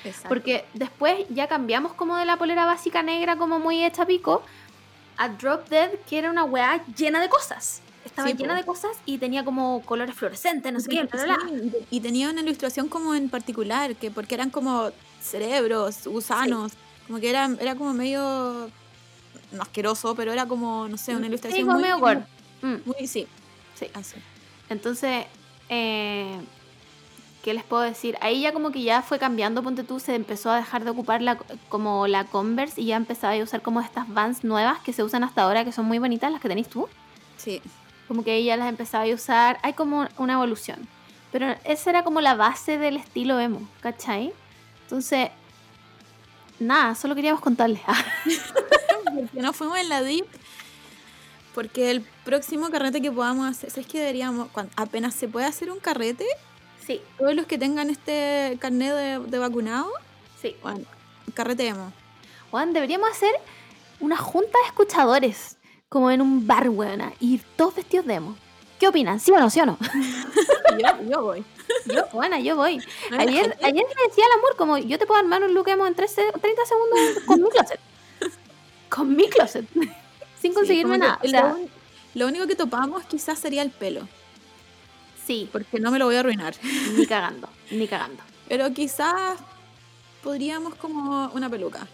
Exacto. 0.03 0.29
Porque 0.29 0.65
después 0.73 1.25
ya 1.29 1.47
cambiamos 1.47 1.93
como 1.93 2.17
de 2.17 2.25
la 2.25 2.37
polera 2.37 2.65
básica 2.65 3.01
negra 3.03 3.35
como 3.37 3.59
muy 3.59 3.83
hecha 3.83 4.05
pico 4.05 4.43
a 5.17 5.29
Drop 5.29 5.67
Dead 5.69 5.91
que 6.07 6.19
era 6.19 6.29
una 6.29 6.43
weá 6.43 6.83
llena 6.95 7.19
de 7.19 7.29
cosas. 7.29 7.81
Estaba 8.05 8.27
Sí, 8.29 8.35
llena 8.35 8.53
po. 8.53 8.59
de 8.59 8.65
cosas 8.65 8.91
y 9.05 9.17
tenía 9.17 9.43
como 9.43 9.81
colores 9.83 10.15
fluorescentes, 10.15 10.71
no 10.71 10.79
sé 10.79 10.89
qué, 10.89 11.03
bla, 11.03 11.23
bla, 11.23 11.37
bla. 11.37 11.49
Sí, 11.49 11.85
y 11.89 11.99
tenía 11.99 12.29
una 12.29 12.41
ilustración 12.41 12.87
como 12.87 13.13
en 13.15 13.29
particular, 13.29 13.95
que 13.95 14.11
porque 14.11 14.35
eran 14.35 14.49
como 14.49 14.91
cerebros, 15.21 16.07
gusanos, 16.07 16.71
como 17.07 17.19
que 17.19 17.29
era, 17.29 17.49
era 17.59 17.75
como 17.75 17.93
medio 17.93 18.69
no 19.51 19.61
asqueroso, 19.61 20.15
pero 20.15 20.31
era 20.31 20.45
como, 20.45 20.87
no 20.87 20.97
sé, 20.97 21.11
una 21.11 21.21
Sí, 21.21 21.27
ilustración 21.27 21.67
muy, 21.67 21.81
medio 21.81 21.99
gore. 21.99 22.21
Mm, 22.61 22.75
muy, 22.85 23.07
sí, 23.07 23.27
sí. 23.75 23.87
así. 23.93 24.15
Entonces, 24.69 25.25
eh, 25.69 26.39
¿qué 27.43 27.53
les 27.53 27.63
puedo 27.63 27.81
decir? 27.81 28.17
Ahí 28.21 28.41
ya 28.41 28.51
como 28.51 28.71
que 28.71 28.81
ya 28.83 29.01
fue 29.01 29.19
cambiando, 29.19 29.63
ponte 29.63 29.83
tú, 29.83 29.99
se 29.99 30.15
empezó 30.15 30.51
a 30.51 30.57
dejar 30.57 30.83
de 30.83 30.89
ocupar 30.89 31.21
la, 31.21 31.37
como 31.69 32.07
la 32.07 32.25
Converse 32.25 32.81
y 32.81 32.87
ya 32.87 32.95
empezaba 32.95 33.33
a 33.33 33.43
usar 33.43 33.61
como 33.61 33.79
estas 33.81 34.11
Vans 34.13 34.43
nuevas 34.43 34.79
que 34.79 34.93
se 34.93 35.03
usan 35.03 35.23
hasta 35.23 35.43
ahora, 35.43 35.63
que 35.63 35.71
son 35.71 35.85
muy 35.85 35.99
bonitas, 35.99 36.31
las 36.31 36.41
que 36.41 36.49
tenéis 36.49 36.67
tú. 36.67 36.89
Sí, 37.37 37.61
Como 38.07 38.23
que 38.23 38.35
ella 38.35 38.57
las 38.57 38.67
empezaba 38.67 39.05
a 39.05 39.13
usar. 39.13 39.59
Hay 39.63 39.73
como 39.73 40.07
una 40.17 40.33
evolución. 40.33 40.87
Pero 41.31 41.55
esa 41.65 41.89
era 41.89 42.03
como 42.03 42.21
la 42.21 42.35
base 42.35 42.77
del 42.77 42.97
estilo 42.97 43.39
emo, 43.39 43.67
¿cachai? 43.81 44.33
Entonces, 44.83 45.29
nada, 46.59 46.95
solo 46.95 47.15
queríamos 47.15 47.41
contarles. 47.41 47.81
porque 49.03 49.41
no 49.41 49.53
fuimos 49.53 49.77
en 49.77 49.89
la 49.89 50.01
DIP. 50.03 50.25
Porque 51.57 51.89
el 51.89 52.01
próximo 52.23 52.69
carrete 52.69 53.01
que 53.01 53.11
podamos 53.11 53.49
hacer, 53.49 53.71
¿sabes 53.71 53.87
que 53.87 53.97
deberíamos? 53.97 54.47
apenas 54.75 55.15
se 55.15 55.27
puede 55.27 55.47
hacer 55.47 55.71
un 55.71 55.79
carrete, 55.79 56.23
sí, 56.85 57.01
todos 57.17 57.33
los 57.33 57.47
que 57.47 57.57
tengan 57.57 57.89
este 57.89 58.55
carnet 58.59 58.93
de, 58.93 59.19
de 59.27 59.39
vacunado, 59.39 59.91
sí. 60.39 60.55
bueno, 60.61 60.81
carretemos. 61.33 61.91
Juan, 62.51 62.73
deberíamos 62.73 63.09
hacer 63.09 63.31
una 63.99 64.17
junta 64.17 64.51
de 64.51 64.67
escuchadores, 64.67 65.57
como 65.89 66.11
en 66.11 66.21
un 66.21 66.45
bar, 66.45 66.69
weona, 66.69 67.13
y 67.19 67.39
todos 67.55 67.73
vestidos 67.73 68.05
de 68.05 68.13
emo. 68.13 68.37
¿Qué 68.79 68.87
opinan? 68.87 69.19
¿Sí 69.19 69.31
o 69.31 69.39
no? 69.39 69.49
¿Sí 69.49 69.59
o 69.59 69.65
no? 69.65 69.79
yo, 70.77 71.09
yo 71.09 71.23
voy. 71.23 71.43
Yo, 71.87 72.05
buena, 72.13 72.39
yo 72.39 72.55
voy. 72.55 72.79
Ayer, 73.17 73.57
ayer 73.63 73.85
decía 74.07 74.25
el 74.31 74.39
amor, 74.39 74.55
como 74.57 74.77
yo 74.77 74.99
te 74.99 75.07
puedo 75.07 75.19
armar 75.19 75.41
un 75.41 75.55
look 75.55 75.69
emo 75.69 75.87
en 75.87 75.95
13 75.95 76.21
30 76.39 76.65
segundos 76.67 77.23
con 77.25 77.41
mi 77.41 77.49
closet. 77.49 77.79
Con 78.89 79.15
mi 79.15 79.27
closet. 79.27 79.65
Sin 80.41 80.51
Sí, 80.51 80.55
conseguirme 80.55 80.93
que 80.93 80.99
nada. 80.99 81.19
O 81.21 81.25
lo 81.25 81.29
sea, 81.29 81.45
un- 81.45 81.69
lo 82.13 82.27
único 82.27 82.47
que 82.47 82.55
topamos 82.55 83.03
quizás 83.05 83.37
sería 83.39 83.61
el 83.61 83.71
pelo, 83.71 84.07
sí, 85.25 85.49
porque 85.51 85.79
no 85.79 85.91
me 85.91 85.99
lo 85.99 86.05
voy 86.05 86.15
a 86.15 86.19
arruinar. 86.21 86.55
ni 86.97 87.05
cagando, 87.05 87.49
ni 87.71 87.87
cagando. 87.87 88.23
Pero 88.47 88.71
quizás 88.73 89.39
podríamos 90.23 90.75
como 90.75 91.27
una 91.33 91.49
peluca. 91.49 91.87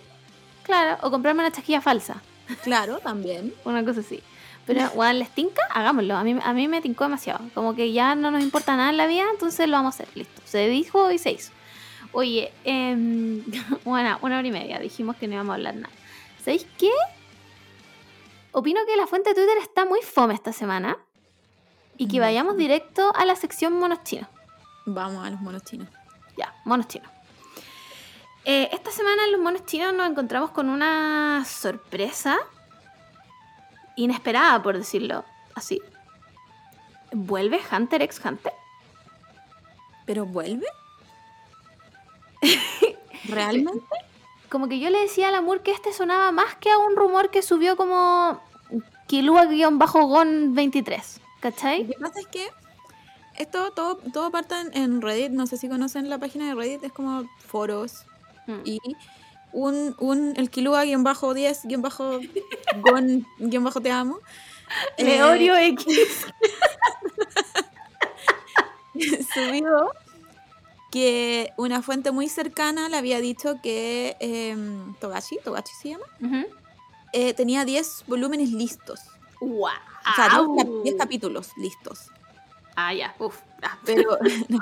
Claro, 0.64 0.98
o 1.02 1.12
comprarme 1.12 1.42
una 1.42 1.52
chasquilla 1.52 1.82
falsa. 1.82 2.22
Claro, 2.64 3.00
también. 3.04 3.54
Una 3.66 3.84
cosa 3.84 4.00
así. 4.02 4.22
Pero, 4.66 4.88
Juan, 4.88 5.20
¿les 5.20 5.30
tinca? 5.30 5.62
Hagámoslo. 5.74 6.16
A 6.16 6.24
mí, 6.24 6.38
a 6.42 6.54
mí 6.54 6.68
me 6.70 6.82
tincó 6.82 7.04
demasiado. 7.04 7.42
Como 7.54 7.76
que 7.76 7.92
ya 7.92 8.16
no 8.16 8.32
nos 8.32 8.42
importa 8.42 8.78
nada 8.78 8.92
en 8.92 8.98
la 8.98 9.08
vida, 9.08 9.26
entonces 9.32 9.68
lo 9.68 9.74
vamos 9.76 9.96
a 10.00 10.04
hacer. 10.04 10.08
Listo. 10.16 10.42
Se 10.46 10.70
dijo 10.70 11.12
y 11.12 11.18
se 11.18 11.32
hizo. 11.32 11.52
Oye, 12.14 12.54
eh, 12.64 12.96
bueno, 13.84 14.18
una 14.22 14.38
hora 14.38 14.48
y 14.48 14.52
media. 14.52 14.80
Dijimos 14.80 15.18
que 15.18 15.28
no 15.28 15.34
íbamos 15.34 15.52
a 15.52 15.56
hablar 15.56 15.76
nada. 15.76 15.94
¿Sabéis 16.46 16.66
qué? 16.78 16.92
Opino 18.54 18.86
que 18.86 18.96
la 18.96 19.08
fuente 19.08 19.30
de 19.32 19.36
Twitter 19.36 19.58
está 19.58 19.84
muy 19.86 20.02
fome 20.02 20.34
esta 20.34 20.54
semana. 20.54 20.98
Y 21.98 22.08
que 22.08 22.18
Mm. 22.18 22.22
vayamos 22.22 22.58
directo 22.58 23.12
a 23.16 23.26
la 23.26 23.36
sección 23.36 23.74
monos 23.74 24.04
chinos. 24.04 24.28
Vamos 24.86 25.26
a 25.26 25.30
los 25.30 25.40
monos 25.42 25.64
chinos. 25.64 25.88
Ya, 26.38 26.54
monos 26.66 26.88
chinos. 26.88 27.10
Eh, 28.46 28.70
esta 28.74 28.92
semana 28.92 29.26
en 29.26 29.32
los 29.32 29.42
monos 29.42 29.66
chinos 29.66 29.94
nos 29.94 30.10
encontramos 30.10 30.52
con 30.52 30.70
una 30.70 31.44
sorpresa 31.46 32.40
inesperada, 33.96 34.62
por 34.62 34.78
decirlo 34.78 35.24
así. 35.56 35.82
¿Vuelve 37.12 37.62
Hunter 37.72 38.02
x 38.02 38.20
Hunter? 38.26 38.54
¿Pero 40.06 40.26
vuelve? 40.26 40.66
¿Realmente? 43.30 43.86
Como 44.54 44.70
que 44.70 44.78
yo 44.80 44.92
le 44.92 45.00
decía 45.00 45.30
al 45.30 45.36
Amur 45.36 45.62
que 45.64 45.72
este 45.72 45.92
sonaba 45.94 46.32
más 46.32 46.54
que 46.58 46.70
a 46.70 46.78
un 46.78 46.96
rumor 46.96 47.32
que 47.32 47.42
subió 47.42 47.76
como 47.76 48.40
Kilua-Gon23. 49.08 51.18
Lo 51.18 51.24
¿Cachai? 51.42 51.88
que 51.88 51.94
pasa 52.00 52.20
es 52.20 52.28
que 52.28 52.48
esto 53.40 53.72
todo, 53.72 53.96
todo 54.14 54.30
parte 54.30 54.54
en- 54.74 55.02
Reddit. 55.02 55.32
No 55.32 55.48
sé 55.48 55.58
si 55.58 55.68
conocen 55.68 56.08
la 56.08 56.20
página 56.20 56.46
de 56.48 56.54
Reddit. 56.54 56.84
Es 56.84 56.92
como 56.94 57.28
foros. 57.48 58.06
Mm. 58.46 58.60
Y 58.64 58.80
un, 59.54 59.96
un 59.98 60.34
el 60.38 60.52
Kilua 60.52 60.84
guion 60.84 61.04
bajo 61.04 61.34
10 61.34 61.64
guion 61.66 61.82
bajo 61.82 62.20
Gon 62.82 63.26
guion 63.40 63.64
bajo 63.64 63.82
te 63.82 63.90
amo. 63.92 64.20
eh, 64.98 65.04
Leorio 65.04 65.56
X. 65.80 66.28
subió 69.34 69.92
que 70.94 71.52
una 71.58 71.82
fuente 71.82 72.12
muy 72.12 72.30
cercana 72.30 72.88
le 72.88 72.98
había 72.98 73.20
dicho 73.20 73.56
que 73.64 74.16
em, 74.20 74.94
Togashi, 75.00 75.40
Togashi 75.44 75.74
se 75.74 75.90
llama, 75.90 76.06
eh, 77.14 77.34
tenía 77.34 77.66
10 77.66 78.04
volúmenes 78.06 78.52
listos. 78.52 79.00
¡Guau! 79.42 79.74
O 80.12 80.16
sea, 80.16 80.30
10, 80.30 80.42
cap- 80.58 80.84
10 80.84 80.96
capítulos 80.96 81.50
listos. 81.58 82.10
Ah, 82.76 82.94
ya. 82.94 83.16
Uf. 83.18 83.40
Ah. 83.64 83.80
Pero, 83.86 84.20
no. 84.50 84.60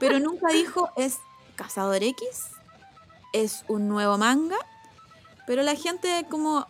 Pero 0.00 0.18
nunca 0.18 0.48
dijo 0.52 0.90
es 0.96 1.18
Cazador 1.54 2.02
X, 2.02 2.46
es 3.32 3.64
un 3.68 3.86
nuevo 3.86 4.18
manga. 4.18 4.56
Pero 5.46 5.62
la 5.62 5.76
gente 5.76 6.26
como 6.28 6.66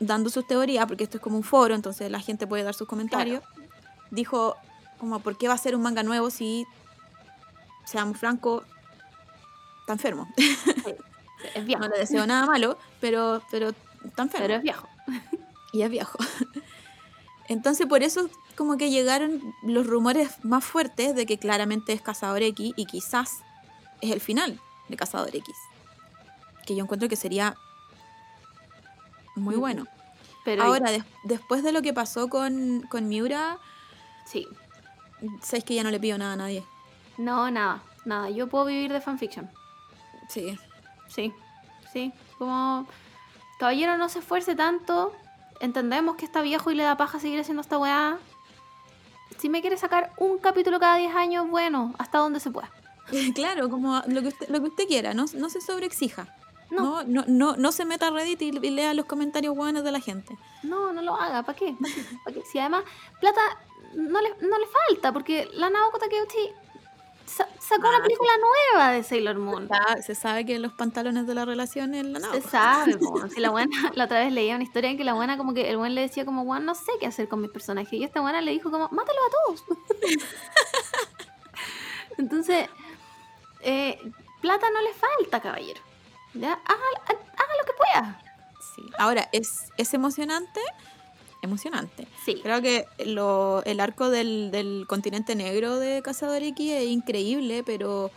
dando 0.00 0.30
sus 0.30 0.46
teorías, 0.46 0.86
porque 0.86 1.04
esto 1.04 1.18
es 1.18 1.22
como 1.22 1.36
un 1.36 1.44
foro, 1.44 1.74
entonces 1.74 2.10
la 2.10 2.20
gente 2.20 2.46
puede 2.46 2.62
dar 2.62 2.74
sus 2.74 2.88
comentarios, 2.88 3.42
dijo 4.10 4.56
como, 4.98 5.20
¿por 5.20 5.36
qué 5.36 5.48
va 5.48 5.54
a 5.54 5.58
ser 5.58 5.76
un 5.76 5.82
manga 5.82 6.02
nuevo 6.02 6.30
si, 6.30 6.66
seamos 7.84 8.18
francos, 8.18 8.64
está 9.80 9.92
enfermo? 9.94 10.28
Es 11.54 11.64
viejo. 11.64 11.80
No 11.82 11.88
le 11.88 11.98
deseo 11.98 12.26
nada 12.26 12.46
malo, 12.46 12.78
pero, 13.00 13.42
pero 13.50 13.70
está 14.04 14.22
enfermo. 14.22 14.44
Pero 14.46 14.54
es 14.54 14.62
viejo. 14.62 14.88
y 15.72 15.82
es 15.82 15.90
viejo. 15.90 16.18
Entonces 17.48 17.86
por 17.86 18.02
eso 18.02 18.30
como 18.56 18.76
que 18.78 18.90
llegaron 18.90 19.40
los 19.62 19.86
rumores 19.86 20.42
más 20.44 20.64
fuertes 20.64 21.14
de 21.14 21.26
que 21.26 21.38
claramente 21.38 21.92
es 21.92 22.00
Cazador 22.00 22.42
X 22.42 22.72
y 22.76 22.86
quizás 22.86 23.42
es 24.00 24.10
el 24.12 24.20
final 24.20 24.60
de 24.88 24.96
Cazador 24.96 25.34
X. 25.34 25.54
Que 26.66 26.74
yo 26.74 26.82
encuentro 26.84 27.08
que 27.08 27.16
sería 27.16 27.56
muy 29.36 29.56
bueno. 29.56 29.86
Pero 30.44 30.62
Ahora, 30.62 30.90
des- 30.90 31.04
después 31.24 31.62
de 31.62 31.72
lo 31.72 31.82
que 31.82 31.92
pasó 31.92 32.28
con, 32.28 32.82
con 32.90 33.08
Miura, 33.08 33.58
Sí. 34.26 34.46
sabes 35.42 35.64
que 35.64 35.74
ya 35.74 35.82
no 35.82 35.90
le 35.90 36.00
pido 36.00 36.16
nada 36.18 36.34
a 36.34 36.36
nadie. 36.36 36.64
No, 37.18 37.50
nada. 37.50 37.82
Nada. 38.04 38.30
Yo 38.30 38.48
puedo 38.48 38.64
vivir 38.66 38.92
de 38.92 39.00
fanfiction. 39.00 39.50
Sí. 40.28 40.58
Sí. 41.08 41.32
Sí. 41.92 42.12
Como. 42.38 42.86
Caballero, 43.58 43.96
no 43.96 44.08
se 44.08 44.18
esfuerce 44.18 44.54
tanto. 44.54 45.12
Entendemos 45.60 46.16
que 46.16 46.24
está 46.24 46.42
viejo 46.42 46.70
y 46.70 46.74
le 46.74 46.82
da 46.82 46.96
paja 46.96 47.20
seguir 47.20 47.40
haciendo 47.40 47.60
esta 47.60 47.78
weá. 47.78 48.18
Si 49.38 49.48
me 49.48 49.60
quiere 49.60 49.76
sacar 49.76 50.12
un 50.18 50.38
capítulo 50.38 50.80
cada 50.80 50.96
10 50.96 51.14
años, 51.14 51.48
bueno, 51.48 51.94
hasta 51.98 52.18
donde 52.18 52.40
se 52.40 52.50
pueda. 52.50 52.70
claro, 53.34 53.68
como 53.70 54.02
lo 54.06 54.22
que 54.22 54.28
usted, 54.28 54.48
lo 54.48 54.60
que 54.60 54.68
usted 54.68 54.86
quiera, 54.86 55.14
no, 55.14 55.24
no 55.34 55.48
se 55.48 55.60
sobreexija. 55.60 56.26
No. 56.70 57.02
No, 57.02 57.04
no, 57.04 57.24
no, 57.28 57.56
no 57.56 57.72
se 57.72 57.84
meta 57.84 58.08
a 58.08 58.10
Reddit 58.10 58.42
y, 58.42 58.48
y 58.48 58.70
lea 58.70 58.94
los 58.94 59.04
comentarios 59.04 59.54
buenos 59.54 59.84
de 59.84 59.92
la 59.92 60.00
gente. 60.00 60.36
No, 60.62 60.92
no 60.92 61.02
lo 61.02 61.14
haga. 61.14 61.42
¿Para 61.44 61.56
qué? 61.56 61.76
¿Pa' 61.80 61.88
qué? 61.88 62.04
¿Pa' 62.24 62.32
qué? 62.32 62.42
Si 62.50 62.58
además, 62.58 62.84
plata 63.20 63.40
no 63.94 64.20
le, 64.20 64.30
no 64.40 64.58
le 64.58 64.66
falta, 64.66 65.12
porque 65.12 65.48
la 65.52 65.70
Naoko 65.70 65.98
Takeuchi 65.98 66.50
sa- 67.26 67.48
sacó 67.60 67.88
una 67.88 67.98
Ah, 67.98 68.02
película 68.02 68.30
nueva 68.72 68.90
de 68.92 69.02
Sailor 69.02 69.36
Moon. 69.38 69.68
Se 70.04 70.14
sabe 70.14 70.44
que 70.44 70.58
los 70.58 70.72
pantalones 70.72 71.26
de 71.26 71.34
la 71.34 71.44
relación 71.44 71.94
es 71.94 72.04
la 72.04 72.20
Se 72.20 72.26
Naoko. 72.26 72.48
sabe. 72.50 72.92
Si 73.34 73.36
la 73.40 73.50
buena, 73.50 73.70
la 73.94 74.04
otra 74.04 74.20
vez 74.20 74.32
leía 74.32 74.54
una 74.54 74.64
historia 74.64 74.90
en 74.90 74.96
que 74.96 75.04
la 75.04 75.14
buena 75.14 75.36
como 75.36 75.54
que 75.54 75.70
el 75.70 75.76
buen 75.76 75.94
le 75.94 76.02
decía 76.02 76.24
como, 76.24 76.44
Juan, 76.44 76.64
no 76.64 76.74
sé 76.74 76.92
qué 77.00 77.06
hacer 77.06 77.28
con 77.28 77.40
mis 77.40 77.50
personajes. 77.50 77.92
Y 77.92 78.04
esta 78.04 78.20
buena 78.20 78.40
le 78.40 78.52
dijo 78.52 78.70
como, 78.70 78.88
mátalo 78.90 79.18
a 79.20 79.30
todos. 79.46 79.64
Entonces, 82.18 82.68
eh, 83.60 83.98
plata 84.40 84.66
no 84.70 84.80
le 84.82 84.92
falta, 84.94 85.40
caballero. 85.40 85.80
Ya, 86.34 86.52
haga, 86.52 86.84
haga 87.06 87.54
lo 87.60 87.66
que 87.66 87.72
pueda. 87.76 88.20
Sí. 88.74 88.82
Ahora, 88.98 89.28
es, 89.32 89.66
es 89.76 89.94
emocionante. 89.94 90.60
Emocionante. 91.44 92.08
Sí, 92.24 92.40
Creo 92.42 92.60
que 92.62 92.86
lo, 93.04 93.62
el 93.64 93.80
arco 93.80 94.08
del, 94.10 94.50
del 94.50 94.86
continente 94.88 95.34
negro 95.36 95.78
de 95.78 96.00
Cazador 96.02 96.42
X 96.42 96.70
es 96.72 96.84
increíble, 96.88 97.62
pero 97.64 98.10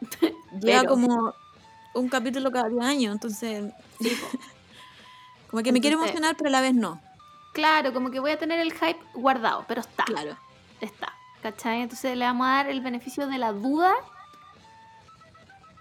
llega 0.60 0.84
como 0.84 1.34
un 1.94 2.08
capítulo 2.08 2.50
cada 2.50 2.68
10 2.68 2.82
años, 2.84 3.12
entonces 3.12 3.72
como 5.50 5.62
que 5.62 5.72
me 5.72 5.78
Entonces- 5.78 5.92
emocionar, 5.92 6.36
pero 6.36 6.48
a 6.48 6.52
la 6.52 6.60
vez 6.60 6.74
no. 6.74 7.00
claro, 7.52 7.92
como 7.92 8.10
que 8.10 8.20
voy 8.20 8.30
a 8.30 8.38
tener 8.38 8.58
el 8.60 8.72
hype 8.72 8.98
guardado, 9.14 9.64
pero 9.68 9.80
está, 9.80 10.04
Claro. 10.04 10.36
está. 10.80 11.12
¿Cachai? 11.42 11.82
Entonces 11.82 12.16
le 12.16 12.24
vamos 12.24 12.46
a 12.46 12.50
dar 12.50 12.68
el 12.68 12.80
beneficio 12.80 13.26
de 13.28 13.38
la 13.38 13.52
duda. 13.52 13.94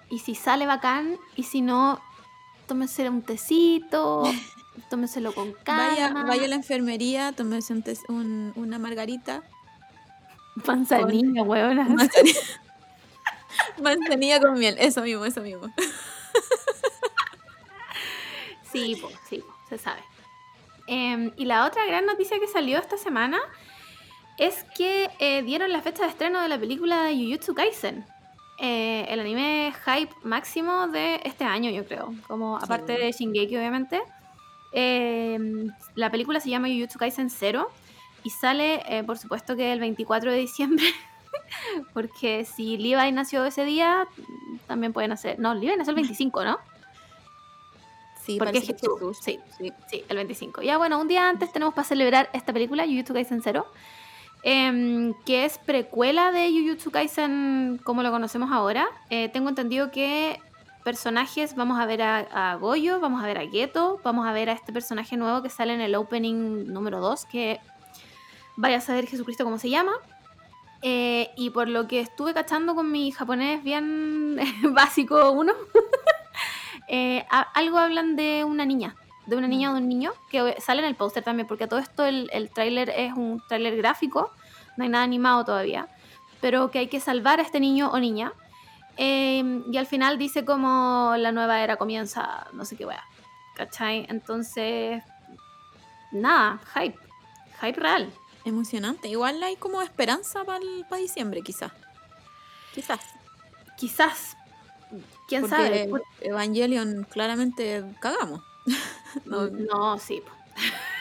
Y 0.10 0.20
si 0.20 0.36
sale 0.36 0.66
bacán, 0.68 1.18
y 1.36 1.44
si 1.44 1.62
no, 1.62 2.00
tómenselo 2.68 3.10
un 3.12 3.22
tecito, 3.24 4.24
tómenselo 4.90 5.34
con 5.34 5.54
calma. 5.64 6.24
vaya 6.24 6.46
a 6.46 6.48
la 6.48 6.56
enfermería, 6.56 7.32
tómese 7.34 7.74
un 7.74 7.84
tes- 7.84 8.04
un- 8.10 8.54
una 8.56 8.80
margarita. 8.80 9.44
Manzanilla, 10.66 11.44
huevona. 11.44 11.84
Manzanilla. 11.90 12.40
Manzanilla 13.82 14.40
con 14.40 14.58
miel, 14.60 14.76
eso 14.80 15.02
mismo, 15.02 15.26
eso 15.26 15.42
mismo. 15.42 15.68
Sí, 18.72 18.96
po, 19.02 19.10
sí, 19.30 19.38
po, 19.40 19.54
se 19.70 19.78
sabe. 19.78 20.02
Em, 20.88 21.32
y 21.38 21.46
la 21.46 21.66
otra 21.66 21.86
gran 21.86 22.06
noticia 22.06 22.40
que 22.40 22.48
salió 22.48 22.78
esta 22.80 22.98
semana 22.98 23.40
es 24.38 24.64
que 24.76 25.10
eh, 25.20 25.42
dieron 25.44 25.72
la 25.72 25.82
fecha 25.82 26.04
de 26.04 26.10
estreno 26.10 26.42
de 26.42 26.48
la 26.48 26.60
película 26.60 27.04
de 27.04 27.16
Jujutsu 27.16 27.54
Kaisen. 27.56 28.06
Eh, 28.60 29.06
el 29.10 29.20
anime 29.20 29.74
hype 29.86 30.14
máximo 30.24 30.88
de 30.88 31.22
este 31.24 31.44
año, 31.44 31.70
yo 31.72 31.86
creo. 31.86 32.14
Como 32.28 32.58
aparte 32.58 32.96
Sí. 32.96 33.02
de 33.02 33.12
Shingeki, 33.12 33.58
obviamente. 33.58 34.02
Em, 34.72 35.70
la 35.96 36.10
película 36.12 36.40
se 36.40 36.50
llama 36.50 36.68
Jujutsu 36.68 37.00
Kaisen 37.00 37.30
0 37.30 37.70
y 38.24 38.30
sale, 38.30 38.82
eh, 38.88 39.04
por 39.04 39.18
supuesto, 39.18 39.56
que 39.56 39.72
el 39.72 39.80
24 39.80 40.32
de 40.32 40.38
diciembre. 40.38 40.86
Porque 41.94 42.46
si 42.46 42.78
Levi 42.78 43.12
nació 43.12 43.46
ese 43.46 43.64
día, 43.66 44.08
también 44.68 44.94
pueden 44.94 45.12
hacer. 45.12 45.40
No, 45.40 45.54
Levi 45.54 45.76
nació 45.78 45.92
el 45.92 45.96
25, 45.96 46.44
¿no? 46.44 46.58
Sí, 48.28 48.38
Porque 48.38 48.58
es 48.58 48.68
Jesús, 48.68 49.18
sí. 49.22 49.40
sí. 49.58 49.72
Sí, 49.90 50.04
el 50.10 50.18
25. 50.18 50.62
Ya 50.62 50.78
bueno, 50.78 51.00
un 51.00 51.08
día 51.08 51.30
antes 51.30 51.52
tenemos 51.54 51.74
para 51.74 51.88
celebrar 51.88 52.30
esta 52.34 52.52
película, 52.52 52.86
Jujutsu 52.86 53.14
Kaisen 53.14 53.42
0, 53.42 53.66
em, 54.44 55.14
que 55.26 55.46
es 55.46 55.58
precuela 55.60 56.34
de 56.34 56.50
Jujutsu 56.50 56.92
Kaisen 56.92 57.80
como 57.86 58.04
lo 58.04 58.12
conocemos 58.12 58.52
ahora. 58.52 58.86
Eh, 59.10 59.30
tengo 59.30 59.48
entendido 59.48 59.92
que 59.92 60.42
personajes, 60.88 61.54
vamos 61.54 61.82
a 61.82 61.86
ver 61.86 62.02
a, 62.02 62.56
Goyo, 62.62 63.02
vamos 63.02 63.22
a 63.22 63.28
ver 63.28 63.38
a 63.38 63.46
Geto, 63.46 64.00
vamos 64.06 64.26
a 64.26 64.32
ver 64.32 64.50
a 64.50 64.54
este 64.54 64.72
personaje 64.72 65.18
nuevo 65.18 65.42
que 65.42 65.50
sale 65.50 65.74
en 65.74 65.82
el 65.82 65.94
opening 65.96 66.72
número 66.72 67.02
2, 67.02 67.26
que 67.26 67.60
vaya 68.56 68.78
a 68.78 68.80
saber 68.80 69.06
Jesucristo 69.06 69.44
cómo 69.44 69.58
se 69.58 69.70
llama. 69.70 69.92
Eh, 70.82 71.30
y 71.36 71.50
por 71.50 71.68
lo 71.68 71.90
que 71.90 72.00
estuve 72.00 72.34
cachando 72.34 72.74
con 72.74 72.90
mi 72.90 73.12
japonés 73.12 73.66
bien 73.66 74.40
básico 74.74 75.32
uno, 75.32 75.52
eh, 76.88 77.26
algo 77.54 77.80
hablan 77.80 78.16
de 78.16 78.46
una 78.46 78.66
niña, 78.66 78.96
de 79.26 79.36
una 79.36 79.50
niña 79.50 79.72
o 79.72 79.74
de 79.74 79.82
un 79.82 79.90
niño, 79.90 80.14
que 80.32 80.56
sale 80.62 80.84
en 80.84 80.88
el 80.88 80.96
póster 80.96 81.22
también, 81.22 81.50
porque 81.50 81.68
todo 81.68 81.82
esto 81.82 82.06
el, 82.06 82.30
el 82.32 82.50
tráiler 82.50 82.94
es 82.96 83.12
un 83.12 83.44
tráiler 83.50 83.76
gráfico, 83.76 84.32
no 84.78 84.86
hay 84.86 84.90
nada 84.90 85.04
animado 85.04 85.44
todavía, 85.44 85.90
pero 86.40 86.72
que 86.72 86.80
hay 86.80 86.88
que 86.88 87.02
salvar 87.02 87.42
a 87.42 87.44
este 87.44 87.60
niño 87.60 87.90
o 87.92 88.00
niña. 88.00 88.32
Eh, 88.98 89.62
y 89.72 89.78
al 89.78 89.86
final 89.86 90.18
dice 90.18 90.44
como 90.46 91.14
la 91.18 91.32
nueva 91.32 91.62
era 91.64 91.78
comienza, 91.78 92.48
no 92.54 92.66
sé 92.66 92.76
qué 92.76 92.86
wea, 92.86 93.04
¿cachai? 93.56 94.06
Entonces, 94.10 95.04
nada, 96.12 96.60
hype, 96.74 96.98
hype 97.62 97.80
real. 97.80 98.12
Emocionante. 98.46 99.08
Igual 99.10 99.42
hay 99.44 99.56
como 99.58 99.82
esperanza 99.82 100.44
para 100.46 100.60
diciembre, 100.98 101.42
quizás. 101.42 101.72
Quizás. 102.74 103.00
Quizás, 103.78 104.38
quién 105.28 105.42
Porque 105.42 105.56
sabe. 105.56 105.90
Evangelion 106.22 107.06
claramente 107.10 107.84
cagamos. 108.00 108.42
No, 109.26 109.48
No, 109.48 109.98
sí. 110.00 110.22
po. 110.22 110.32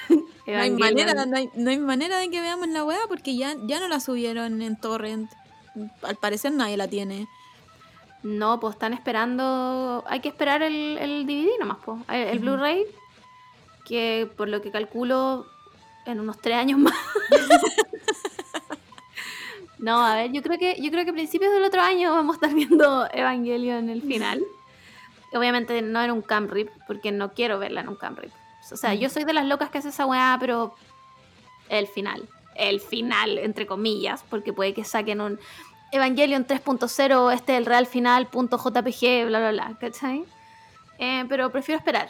no 0.14 0.22
hay, 0.46 0.70
Evangelion- 0.70 0.78
manera, 0.78 1.26
no, 1.26 1.36
hay, 1.36 1.50
no 1.54 1.70
hay 1.70 1.78
manera 1.78 2.18
de 2.18 2.30
que 2.30 2.40
veamos 2.40 2.68
la 2.68 2.84
weá 2.84 3.00
porque 3.08 3.36
ya, 3.36 3.54
ya 3.66 3.80
no 3.80 3.88
la 3.88 4.00
subieron 4.00 4.62
en 4.62 4.76
Torrent. 4.76 5.30
Al 6.02 6.16
parecer 6.16 6.52
nadie 6.52 6.76
la 6.76 6.88
tiene. 6.88 7.26
No, 8.26 8.58
pues 8.58 8.74
están 8.74 8.92
esperando. 8.92 10.02
Hay 10.08 10.18
que 10.18 10.28
esperar 10.28 10.60
el, 10.60 10.98
el 10.98 11.26
DVD 11.26 11.60
nomás, 11.60 11.78
pues. 11.84 12.00
El. 12.08 12.40
Blu-ray. 12.40 12.84
Que 13.84 14.28
por 14.36 14.48
lo 14.48 14.60
que 14.60 14.72
calculo, 14.72 15.46
en 16.06 16.18
unos 16.18 16.40
tres 16.40 16.56
años 16.56 16.80
más. 16.80 16.92
no, 19.78 20.04
a 20.04 20.16
ver, 20.16 20.32
yo 20.32 20.42
creo 20.42 20.58
que, 20.58 20.76
yo 20.82 20.90
creo 20.90 21.04
que 21.04 21.12
a 21.12 21.14
principios 21.14 21.52
del 21.52 21.62
otro 21.62 21.82
año 21.82 22.12
vamos 22.12 22.34
a 22.34 22.36
estar 22.38 22.52
viendo 22.52 23.08
Evangelion 23.12 23.76
en 23.76 23.90
el 23.90 24.02
final. 24.02 24.42
Obviamente 25.32 25.80
no 25.80 26.02
en 26.02 26.10
un 26.10 26.22
cam 26.22 26.48
rip, 26.48 26.68
porque 26.88 27.12
no 27.12 27.32
quiero 27.32 27.60
verla 27.60 27.82
en 27.82 27.88
un 27.88 27.96
cam 27.96 28.16
rip. 28.16 28.32
O 28.72 28.76
sea, 28.76 28.92
yo 28.94 29.08
soy 29.08 29.22
de 29.22 29.34
las 29.34 29.46
locas 29.46 29.70
que 29.70 29.78
hace 29.78 29.90
esa 29.90 30.04
weá, 30.04 30.36
pero 30.40 30.74
el 31.68 31.86
final. 31.86 32.28
El 32.56 32.80
final, 32.80 33.38
entre 33.38 33.68
comillas, 33.68 34.24
porque 34.28 34.52
puede 34.52 34.74
que 34.74 34.82
saquen 34.82 35.20
un 35.20 35.38
Evangelion 35.92 36.46
3.0, 36.46 37.32
este 37.32 37.52
es 37.52 37.58
el 37.58 37.66
real 37.66 37.86
final, 37.86 38.26
punto 38.26 38.58
JPG, 38.58 39.26
bla, 39.26 39.38
bla, 39.38 39.50
bla, 39.52 39.76
¿cachai? 39.80 40.24
Eh, 40.98 41.24
pero 41.28 41.50
prefiero 41.50 41.78
esperar. 41.78 42.08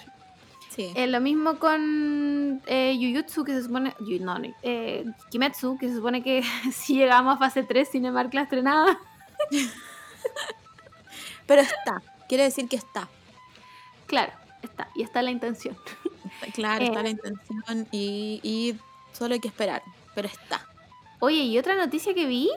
Sí. 0.70 0.92
Eh, 0.94 1.06
lo 1.06 1.20
mismo 1.20 1.58
con 1.58 2.62
eh, 2.66 2.96
Jujutsu, 3.00 3.44
que 3.44 3.52
se 3.52 3.62
supone. 3.62 3.94
Yu- 4.00 4.20
No, 4.20 4.38
no, 4.38 4.48
eh, 4.62 5.04
Kimetsu, 5.30 5.78
que 5.78 5.88
se 5.88 5.96
supone 5.96 6.22
que 6.22 6.42
si 6.72 6.94
llegamos 6.96 7.36
a 7.36 7.38
fase 7.38 7.62
3, 7.62 7.88
Cinemark 7.90 8.32
la 8.34 8.42
estrenada. 8.42 8.98
Pero 11.46 11.62
está. 11.62 12.02
Quiere 12.28 12.44
decir 12.44 12.68
que 12.68 12.76
está. 12.76 13.08
Claro, 14.06 14.32
está. 14.62 14.88
Y 14.94 15.02
está 15.02 15.22
la 15.22 15.30
intención. 15.30 15.76
Está- 16.40 16.52
Claro, 16.52 16.84
está 16.84 17.00
Eh. 17.00 17.02
la 17.04 17.08
intención 17.10 17.88
y, 17.92 18.40
y 18.42 18.76
solo 19.12 19.34
hay 19.34 19.40
que 19.40 19.48
esperar. 19.48 19.82
Pero 20.14 20.28
está. 20.28 20.66
Oye, 21.20 21.38
y 21.44 21.58
otra 21.58 21.76
noticia 21.76 22.12
que 22.14 22.26
vi: 22.26 22.50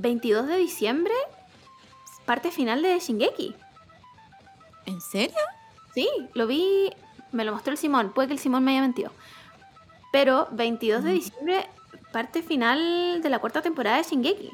22 0.00 0.46
de 0.46 0.56
diciembre, 0.56 1.14
parte 2.24 2.50
final 2.50 2.82
de 2.82 2.98
Shingeki. 2.98 3.54
¿En 4.86 5.00
serio? 5.00 5.36
Sí, 5.94 6.08
lo 6.34 6.46
vi, 6.46 6.90
me 7.32 7.44
lo 7.44 7.52
mostró 7.52 7.72
el 7.72 7.78
Simón, 7.78 8.12
puede 8.12 8.28
que 8.28 8.34
el 8.34 8.40
Simón 8.40 8.64
me 8.64 8.72
haya 8.72 8.80
mentido. 8.82 9.10
Pero 10.12 10.48
22 10.52 11.04
de 11.04 11.10
Mm. 11.10 11.14
diciembre, 11.14 11.66
parte 12.12 12.42
final 12.42 13.20
de 13.22 13.28
la 13.28 13.38
cuarta 13.38 13.60
temporada 13.62 13.96
de 13.98 14.04
Shingeki. 14.04 14.50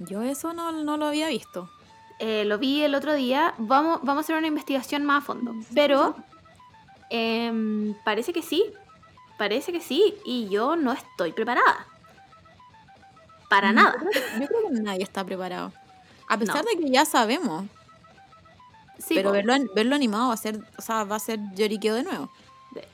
Yo 0.00 0.22
eso 0.22 0.52
no, 0.52 0.72
no 0.72 0.96
lo 0.96 1.06
había 1.06 1.28
visto. 1.28 1.70
Eh, 2.20 2.44
lo 2.44 2.58
vi 2.58 2.82
el 2.82 2.94
otro 2.94 3.12
día, 3.14 3.54
vamos, 3.58 4.00
vamos 4.02 4.18
a 4.18 4.24
hacer 4.24 4.36
una 4.36 4.46
investigación 4.46 5.04
más 5.04 5.22
a 5.22 5.26
fondo. 5.26 5.52
Pero 5.74 6.14
em, 7.10 7.94
parece 8.04 8.32
que 8.32 8.42
sí, 8.42 8.64
parece 9.36 9.72
que 9.72 9.80
sí, 9.80 10.14
y 10.24 10.48
yo 10.48 10.76
no 10.76 10.92
estoy 10.92 11.32
preparada. 11.32 11.86
Para 13.48 13.72
nada. 13.72 13.94
Yo 13.94 13.98
creo, 13.98 14.12
que, 14.12 14.40
yo 14.40 14.46
creo 14.46 14.60
que 14.68 14.80
nadie 14.80 15.02
está 15.02 15.24
preparado. 15.24 15.72
A 16.28 16.38
pesar 16.38 16.64
No. 16.64 16.70
de 16.70 16.76
que 16.84 16.90
ya 16.90 17.04
sabemos. 17.04 17.66
Sí, 18.98 19.14
pero 19.14 19.32
verlo, 19.32 19.54
verlo 19.74 19.94
animado 19.94 20.28
va 20.28 20.34
a 20.34 20.38
ser, 20.38 20.58
o 20.78 20.82
sea, 20.82 21.04
va 21.04 21.16
a 21.16 21.20
ser 21.20 21.38
lloriqueo 21.54 21.94
de 21.94 22.04
nuevo. 22.04 22.30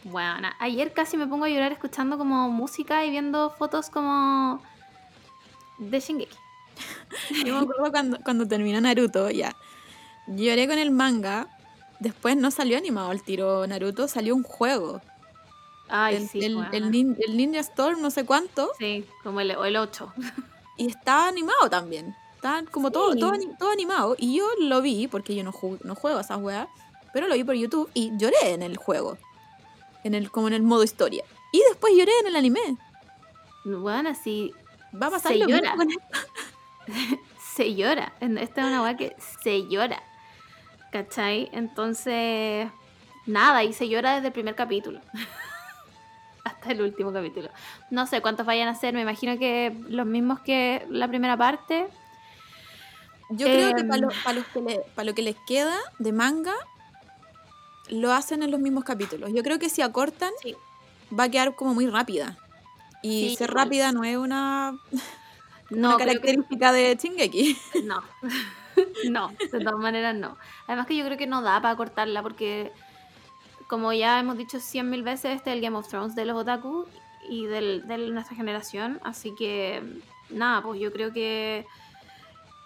Bueno, 0.05 0.49
ayer 0.59 0.93
casi 0.93 1.17
me 1.17 1.27
pongo 1.27 1.45
a 1.45 1.49
llorar 1.49 1.73
escuchando 1.73 2.19
como 2.19 2.51
música 2.51 3.05
y 3.05 3.11
viendo 3.11 3.51
fotos 3.51 3.89
como 3.91 4.61
de 5.79 6.01
Shingeki. 6.01 6.37
Yo 7.47 7.55
me 7.55 7.61
acuerdo 7.63 7.91
cuando, 7.91 8.19
cuando 8.25 8.47
terminó 8.49 8.81
Naruto, 8.81 9.31
ya. 9.31 9.55
Lloré 10.27 10.67
con 10.69 10.79
el 10.79 10.91
manga. 10.91 11.47
Después 11.99 12.37
no 12.37 12.51
salió 12.51 12.79
animado 12.79 13.13
el 13.13 13.23
tiro 13.23 13.67
Naruto, 13.67 14.09
salió 14.09 14.35
un 14.35 14.43
juego. 14.43 15.01
Ay, 15.91 16.17
el, 16.17 16.29
sí, 16.29 16.39
el, 16.45 16.57
el 16.73 16.91
nin- 16.91 17.17
el 17.27 17.37
Ninja 17.37 17.61
Storm, 17.61 18.01
no 18.01 18.11
sé 18.11 18.25
cuánto. 18.25 18.71
Sí, 18.79 19.05
como 19.23 19.41
el, 19.41 19.51
el 19.51 19.77
8. 19.77 20.13
Y 20.77 20.87
estaba 20.89 21.29
animado 21.29 21.69
también. 21.69 22.17
Estaba 22.37 22.63
como 22.65 22.91
todo, 22.91 23.13
Sí. 23.13 23.21
todo, 23.21 23.33
ani- 23.33 23.55
todo 23.59 23.71
animado. 23.71 24.17
Y 24.19 24.39
yo 24.39 24.47
lo 24.61 24.81
vi, 24.81 25.09
porque 25.09 25.35
yo 25.35 25.45
no, 25.45 25.53
no 25.85 25.95
juego 25.95 26.17
a 26.17 26.23
esas 26.23 26.39
weas, 26.39 26.69
pero 27.13 27.29
lo 27.29 27.35
vi 27.35 27.45
por 27.45 27.55
YouTube 27.55 27.91
y 27.93 28.17
lloré 28.17 28.53
en 28.53 28.63
el 28.63 28.79
juego. 28.79 29.19
En 30.05 30.15
el, 30.15 30.31
como 30.31 30.49
en 30.49 30.55
el 30.55 30.63
modo 30.63 30.83
historia. 30.83 31.23
Y 31.53 31.61
después 31.69 31.93
lloré 31.95 32.13
en 32.21 32.29
el 32.29 32.37
anime. 32.37 32.61
Bueno, 33.65 34.09
así 34.09 34.55
Va 34.95 35.09
a 35.09 35.11
pasar 35.11 35.33
Se 35.33 35.39
lo 35.39 35.47
llora. 35.49 35.77
mismo 35.77 36.01
se 37.55 37.75
llora. 37.75 38.13
Esta 38.21 38.61
es 38.63 38.67
una 38.67 38.83
weá 38.83 38.97
que 38.97 39.15
se 39.43 39.69
llora. 39.69 40.03
¿Cachai? 40.93 41.51
Entonces, 41.53 42.69
nada, 43.27 43.63
y 43.65 43.73
se 43.75 43.89
llora 43.89 44.15
desde 44.15 44.29
el 44.29 44.33
primer 44.33 44.55
capítulo. 44.55 45.01
Hasta 46.45 46.73
el 46.73 46.83
último 46.83 47.13
capítulo. 47.13 47.51
No 47.91 48.07
sé 48.07 48.21
cuántos 48.23 48.47
vayan 48.47 48.69
a 48.69 48.75
ser, 48.75 48.95
me 48.95 49.03
imagino 49.03 49.39
que 49.39 49.77
los 49.89 50.07
mismos 50.07 50.41
que 50.41 50.87
la 50.91 51.09
primera 51.09 51.37
parte. 51.37 51.87
Yo 53.31 53.47
creo 53.47 53.75
que 53.75 53.81
Em. 53.83 53.89
para 53.89 54.01
lo, 54.01 54.09
pa 54.25 54.33
los 54.33 54.47
que 54.47 54.61
le- 54.61 54.81
pa 54.95 55.05
lo 55.05 55.15
que 55.15 55.23
les 55.23 55.37
queda 55.47 55.77
de 55.99 56.13
manga, 56.13 56.55
lo 57.89 58.13
hacen 58.13 58.43
en 58.43 58.51
los 58.51 58.61
mismos 58.61 58.85
capítulos. 58.85 59.31
Yo 59.33 59.43
creo 59.43 59.59
que 59.59 59.69
si 59.69 59.83
acortan, 59.83 60.31
Sí. 60.43 60.55
va 61.17 61.25
a 61.25 61.29
quedar 61.29 61.55
como 61.55 61.75
muy 61.75 61.87
rápida. 61.89 62.37
Y 63.03 63.31
Sí, 63.31 63.37
ser 63.37 63.51
igual. 63.51 63.65
rápida 63.67 63.93
no 63.93 64.05
es 64.05 64.17
una, 64.17 64.79
No, 65.71 65.89
una 65.89 65.97
que- 65.97 66.05
característica 66.07 66.73
de 66.73 66.97
Shingeki. 67.01 67.57
No, 67.85 68.03
no, 69.11 69.29
de 69.53 69.61
todas 69.65 69.79
maneras 69.79 70.15
no. 70.15 70.37
Además 70.67 70.87
que 70.87 70.97
yo 70.97 71.05
creo 71.05 71.17
que 71.19 71.27
no 71.27 71.43
da 71.43 71.61
para 71.63 71.77
cortarla 71.77 72.23
porque, 72.23 72.73
como 73.71 73.93
ya 73.93 74.19
hemos 74.19 74.37
dicho 74.37 74.59
cien 74.61 74.91
mil 74.91 75.03
veces, 75.05 75.37
este 75.37 75.51
es 75.51 75.57
el 75.57 75.63
Game 75.63 75.77
of 75.79 75.87
Thrones 75.89 76.15
de 76.17 76.25
los 76.25 76.37
otaku 76.37 76.87
y 77.29 77.47
del, 77.47 77.87
de 77.87 77.99
nuestra 77.99 78.35
generación. 78.37 79.01
Así 79.05 79.33
que, 79.37 79.81
nada, 80.29 80.61
pues 80.63 80.81
yo 80.81 80.93
creo 80.93 81.13
que 81.13 81.67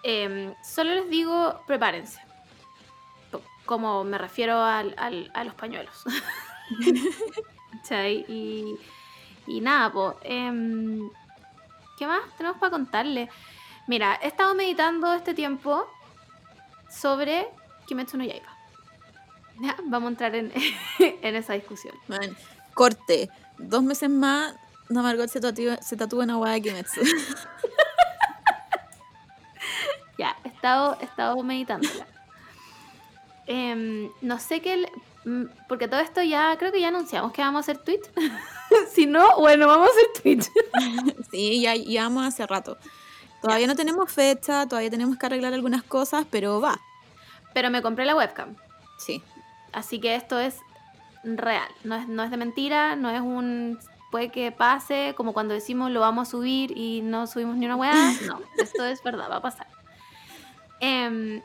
em, 0.03 0.53
solo 0.63 0.95
les 0.95 1.07
digo, 1.09 1.61
prepárense. 1.67 2.19
Como 3.65 4.03
me 4.03 4.17
refiero 4.17 4.59
al- 4.61 4.95
al- 4.97 5.31
a 5.35 5.43
los 5.43 5.53
pañuelos. 5.53 6.03
¿Cachai? 7.71 8.25
Y, 8.27 8.75
y 9.47 9.61
nada, 9.61 9.91
pues... 9.91 10.15
¿Qué 11.97 12.07
más 12.07 12.19
tenemos 12.37 12.57
para 12.57 12.71
contarle? 12.71 13.29
Mira, 13.87 14.19
he 14.21 14.27
estado 14.27 14.53
meditando 14.55 15.13
este 15.13 15.33
tiempo 15.33 15.87
sobre 16.89 17.47
Kimetsu 17.87 18.17
no 18.17 18.23
Yaiba. 18.25 18.54
Ya, 19.61 19.75
vamos 19.85 20.07
a 20.07 20.11
entrar 20.11 20.35
en, 20.35 20.51
en 20.99 21.35
esa 21.35 21.53
discusión. 21.53 21.95
Man, 22.07 22.35
corte. 22.73 23.29
Dos 23.57 23.83
meses 23.83 24.09
más, 24.09 24.53
no 24.89 25.01
Margot 25.01 25.29
se 25.29 25.39
tatúa, 25.39 25.77
se 25.81 25.95
tatúa 25.95 26.25
hueá 26.25 26.53
de 26.53 26.61
Kimetsu. 26.61 27.01
Ya, 30.17 30.35
he 30.43 30.47
estado, 30.47 30.97
he 31.01 31.05
estado 31.05 31.43
meditándola. 31.43 32.07
Em, 33.47 34.09
no 34.21 34.39
sé 34.39 34.61
qué. 34.61 34.73
el- 34.73 34.89
mm, 35.25 35.45
Porque 35.67 35.87
todo 35.87 35.99
esto 35.99 36.21
ya, 36.23 36.55
creo 36.57 36.71
que 36.71 36.79
ya 36.79 36.87
anunciamos 36.87 37.33
que 37.33 37.41
vamos 37.41 37.59
a 37.59 37.71
hacer 37.71 37.83
Twitch. 37.83 38.03
si 38.93 39.05
no, 39.07 39.37
bueno, 39.39 39.67
vamos 39.67 39.89
a 39.89 39.91
hacer 39.91 40.21
Twitch. 40.23 40.49
sí, 41.31 41.61
ya 41.61 41.75
llevamos 41.75 42.25
hace 42.25 42.47
rato. 42.47 42.77
Todavía 43.41 43.67
no 43.67 43.75
tenemos 43.75 44.09
fecha, 44.11 44.65
todavía 44.67 44.89
tenemos 44.89 45.17
que 45.17 45.25
arreglar 45.25 45.53
algunas 45.53 45.83
cosas, 45.83 46.25
pero 46.31 46.61
va. 46.61 46.79
Pero 47.53 47.69
me 47.69 47.81
compré 47.81 48.05
la 48.05 48.15
webcam. 48.15 48.55
Sí. 48.97 49.21
Así 49.75 49.99
que 49.99 50.15
esto 50.15 50.39
es 50.39 50.61
real. 51.25 51.67
No 51.83 51.95
es, 51.95 52.07
no 52.07 52.23
es 52.23 52.31
de 52.31 52.37
mentira, 52.37 52.95
no 52.95 53.09
es 53.09 53.19
un. 53.19 53.77
Puede 54.09 54.31
que 54.31 54.53
pase, 54.53 55.13
como 55.17 55.33
cuando 55.33 55.53
decimos 55.53 55.91
lo 55.91 55.99
vamos 55.99 56.29
a 56.29 56.31
subir 56.31 56.71
y 56.77 57.01
no 57.01 57.27
subimos 57.27 57.57
ni 57.57 57.65
una 57.65 57.75
weá. 57.75 57.93
No, 58.25 58.39
esto 58.57 58.85
es 58.85 59.03
verdad, 59.03 59.29
va 59.29 59.37
a 59.37 59.41
pasar. 59.41 59.67
Em, 60.79 61.41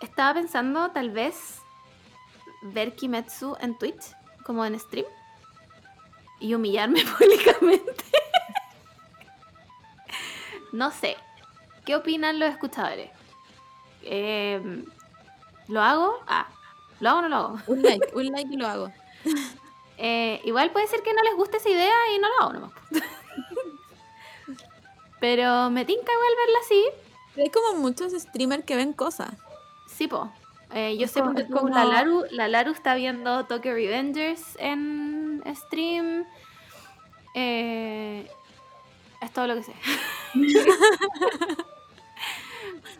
estaba 0.00 0.32
pensando, 0.32 0.90
tal 0.92 1.10
vez, 1.10 1.60
ver 2.62 2.94
Kimetsu 2.94 3.58
en 3.60 3.76
Twitch, 3.76 4.16
como 4.46 4.64
en 4.64 4.80
stream, 4.80 5.06
y 6.40 6.54
humillarme 6.54 7.04
públicamente. 7.18 8.04
no 10.72 10.90
sé. 10.90 11.18
¿Qué 11.84 11.94
opinan 11.94 12.38
los 12.38 12.48
escuchadores? 12.48 13.10
Em, 14.02 14.86
¿Lo 15.68 15.82
hago? 15.82 16.22
Ah, 16.26 16.46
¿lo 17.04 17.10
hago 17.10 17.18
o 17.20 17.22
no 17.22 17.28
lo 17.28 17.36
hago? 17.36 17.58
Un 17.68 17.82
like, 17.82 18.10
un 18.14 18.24
like 18.32 18.52
y 18.52 18.56
lo 18.56 18.66
hago. 18.66 18.90
Eh, 19.96 20.40
igual 20.44 20.72
puede 20.72 20.88
ser 20.88 21.04
que 21.04 21.14
no 21.14 21.22
les 21.22 21.36
guste 21.36 21.58
esa 21.58 21.68
idea 21.70 21.94
y 22.12 22.18
no 22.18 22.26
lo 22.28 22.34
hago 22.42 22.52
nomás. 22.54 22.72
Pero 25.20 25.70
me 25.70 25.84
tinca 25.84 26.12
igual 26.12 26.32
verla 26.36 26.58
así. 26.64 26.84
Hay 27.40 27.48
como 27.50 27.78
muchos 27.80 28.12
streamers 28.12 28.64
que 28.64 28.74
ven 28.74 28.92
cosas. 28.92 29.30
Sí, 29.86 30.08
po. 30.08 30.32
Eh, 30.72 30.96
yo 30.98 31.04
Es 31.04 31.12
sé 31.12 31.20
como- 31.20 31.32
porque 31.34 31.48
como- 31.48 31.68
la, 31.68 31.84
Laru, 31.84 32.24
la 32.30 32.48
Laru 32.48 32.72
está 32.72 32.96
viendo 32.96 33.44
Tokyo 33.46 33.72
Revengers 33.72 34.56
en 34.58 35.42
stream. 35.54 36.24
Eh, 37.36 38.28
es 39.20 39.32
todo 39.32 39.46
lo 39.46 39.54
que 39.54 39.62
sé. 39.62 39.74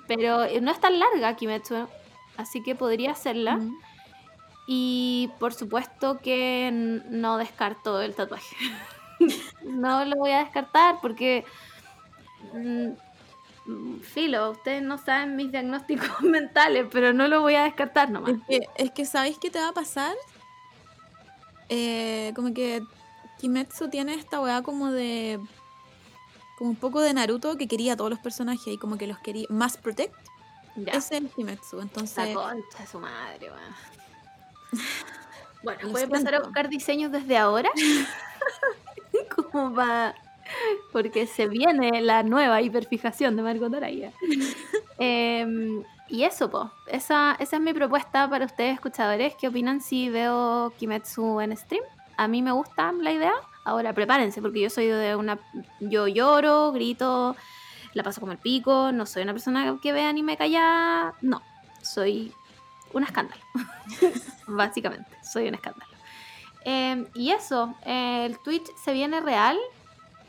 Pero 0.07 0.47
no 0.61 0.71
es 0.71 0.81
tan 0.81 0.99
larga 0.99 1.35
Kimetsu, 1.37 1.89
así 2.37 2.63
que 2.63 2.75
podría 2.75 3.13
hacerla. 3.13 3.57
Mm. 3.57 3.79
Y 4.67 5.31
por 5.39 5.53
supuesto 5.53 6.19
que 6.19 6.71
no 7.11 7.37
descarto 7.37 8.01
el 8.01 8.15
tatuaje. 8.15 8.57
no 9.65 10.05
lo 10.05 10.17
voy 10.17 10.31
a 10.31 10.39
descartar 10.45 10.97
porque. 11.03 11.45
mm, 12.53 12.91
Filo, 14.03 14.51
ustedes 14.51 14.83
no 14.83 14.99
saben 14.99 15.37
mis 15.37 15.51
diagnósticos 15.51 16.09
mentales, 16.21 16.87
pero 16.91 17.13
no 17.15 17.29
lo 17.29 17.41
voy 17.41 17.55
a 17.55 17.65
descartar 17.65 18.11
nomás. 18.11 18.33
Es 18.33 18.41
que, 18.47 18.61
es 18.77 18.91
que 18.91 19.05
¿sabéis 19.07 19.39
qué 19.39 19.51
te 19.51 19.59
va 19.59 19.69
a 19.69 19.73
pasar? 19.73 20.15
Eh, 21.71 22.33
como 22.37 22.53
que 22.53 22.83
Kimetsu 23.39 23.89
tiene 23.89 24.15
esta 24.15 24.41
weá 24.41 24.63
como 24.63 24.91
de. 24.91 25.41
Como 26.59 26.71
un 26.71 26.77
poco 26.77 27.01
de 27.01 27.13
Naruto 27.15 27.57
que 27.57 27.67
quería 27.67 27.95
a 27.95 27.97
todos 27.97 28.11
los 28.11 28.19
personajes 28.21 28.67
y 28.67 28.79
como 28.79 28.97
que 28.99 29.07
los 29.07 29.19
quería. 29.19 29.47
Más 29.49 29.77
Protect 29.77 30.15
Ya, 30.77 30.93
es 30.93 31.11
el 31.11 31.29
Kimetsu. 31.31 31.77
la 31.77 31.83
Entonces. 31.83 32.35
concha 32.35 32.79
de 32.79 32.87
su 32.87 33.01
madre, 33.01 33.51
weón. 33.51 33.75
Bueno, 35.63 35.89
voy 35.89 36.03
a 36.03 36.05
empezar 36.05 36.35
a 36.35 36.41
buscar 36.41 36.69
diseños 36.69 37.11
desde 37.11 37.39
ahora. 37.39 37.71
como 39.53 39.75
para. 39.75 40.15
Porque 40.93 41.27
se 41.27 41.49
viene 41.49 42.03
la 42.03 42.23
nueva 42.23 42.61
hiperfijación 42.61 43.37
de 43.37 43.43
Margot 43.43 43.75
Araya. 43.75 44.13
Em, 44.99 45.83
y 46.09 46.23
eso, 46.23 46.49
po. 46.51 46.71
Esa, 46.87 47.37
esa 47.41 47.57
es 47.57 47.63
mi 47.63 47.73
propuesta 47.73 48.29
para 48.31 48.45
ustedes, 48.45 48.75
escuchadores. 48.75 49.35
¿Qué 49.35 49.49
opinan 49.49 49.81
si 49.81 50.09
veo 50.09 50.73
Kimetsu 50.79 51.41
en 51.41 51.57
stream? 51.57 51.83
A 52.17 52.29
mí 52.29 52.43
me 52.43 52.53
gusta 52.53 52.93
la 52.93 53.11
idea. 53.11 53.33
Ahora 53.65 53.93
prepárense, 53.93 54.41
porque 54.41 54.61
yo 54.61 54.71
soy 54.71 54.87
de 54.87 55.17
una. 55.17 55.41
Yo 55.81 56.07
lloro, 56.07 56.71
grito, 56.71 57.35
la 57.95 58.03
paso 58.05 58.21
como 58.21 58.33
el 58.33 58.39
pico. 58.39 58.93
No 58.93 59.07
soy 59.07 59.23
una 59.23 59.33
persona 59.33 59.79
que 59.83 59.93
ve 59.93 60.03
anime 60.03 60.37
callada. 60.37 61.15
No. 61.23 61.43
Soy 61.83 62.33
un 62.95 63.05
escándalo. 63.05 63.43
Básicamente, 64.47 65.11
soy 65.23 65.49
un 65.49 65.55
escándalo. 65.55 65.93
Eh, 66.65 67.07
y 67.15 67.31
eso, 67.31 67.75
eh, 67.85 68.25
el 68.27 68.39
Twitch 68.39 68.75
se 68.83 68.93
viene 68.93 69.21
real. 69.21 69.59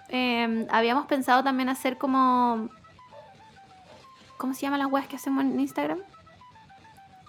Eh, 0.09 0.67
habíamos 0.69 1.05
pensado 1.05 1.43
también 1.43 1.69
hacer 1.69 1.97
como. 1.97 2.69
¿Cómo 4.37 4.53
se 4.53 4.61
llaman 4.61 4.79
las 4.79 4.91
webs 4.91 5.07
que 5.07 5.15
hacemos 5.15 5.43
en 5.45 5.59
Instagram? 5.59 5.99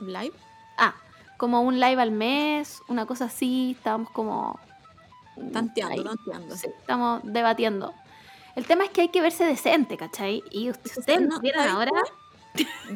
Live. 0.00 0.34
Ah, 0.76 0.94
como 1.36 1.62
un 1.62 1.78
live 1.78 2.02
al 2.02 2.10
mes, 2.10 2.82
una 2.88 3.06
cosa 3.06 3.26
así. 3.26 3.76
Estábamos 3.78 4.10
como. 4.10 4.58
Tanteando, 5.52 6.02
tanteando. 6.02 6.56
Sí, 6.56 6.66
estamos 6.78 7.20
debatiendo. 7.22 7.94
El 8.56 8.66
tema 8.66 8.84
es 8.84 8.90
que 8.90 9.02
hay 9.02 9.08
que 9.10 9.20
verse 9.20 9.44
decente, 9.44 9.98
¿cachai? 9.98 10.42
Y 10.50 10.70
ustedes 10.70 10.98
ustedes 10.98 11.20
no, 11.20 11.28
nos 11.28 11.40
vieron 11.40 11.62
¿sabes 11.62 11.74
ahora. 11.74 11.92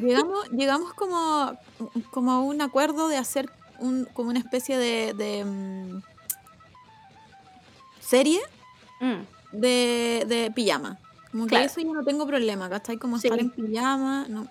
Llegamos, 0.01 0.49
llegamos 0.51 0.93
como, 0.93 1.53
como 2.11 2.31
a 2.31 2.41
un 2.41 2.61
acuerdo 2.61 3.07
de 3.07 3.17
hacer 3.17 3.49
un, 3.79 4.05
como 4.13 4.29
una 4.29 4.39
especie 4.39 4.77
de, 4.77 5.13
de, 5.13 5.45
mm, 5.45 6.01
serie 7.99 8.39
Mm, 8.99 9.25
de, 9.53 10.25
de 10.27 10.51
pijama. 10.53 10.99
Como 11.31 11.47
que 11.47 11.63
eso 11.63 11.81
yo 11.81 11.91
no 11.93 12.03
tengo 12.03 12.27
problema, 12.27 12.69
¿cachai? 12.69 12.97
Como 12.97 13.17
Sí. 13.17 13.27
estar 13.27 13.39
en 13.39 13.49
pijama, 13.49 14.27
no. 14.29 14.47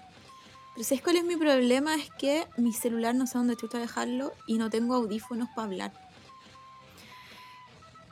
Pero 0.75 0.85
¿sabes 0.85 1.03
cuál 1.03 1.17
es 1.17 1.25
mi 1.25 1.37
problema? 1.37 1.95
Es 1.95 2.11
que 2.19 2.47
mi 2.57 2.73
celular 2.73 3.15
no 3.15 3.27
sé 3.27 3.39
dónde 3.39 3.57
chuta 3.57 3.79
dejarlo 3.79 4.33
y 4.47 4.59
no 4.59 4.71
tengo 4.71 4.95
audífonos 4.97 5.49
para 5.55 5.67
hablar. 5.69 5.93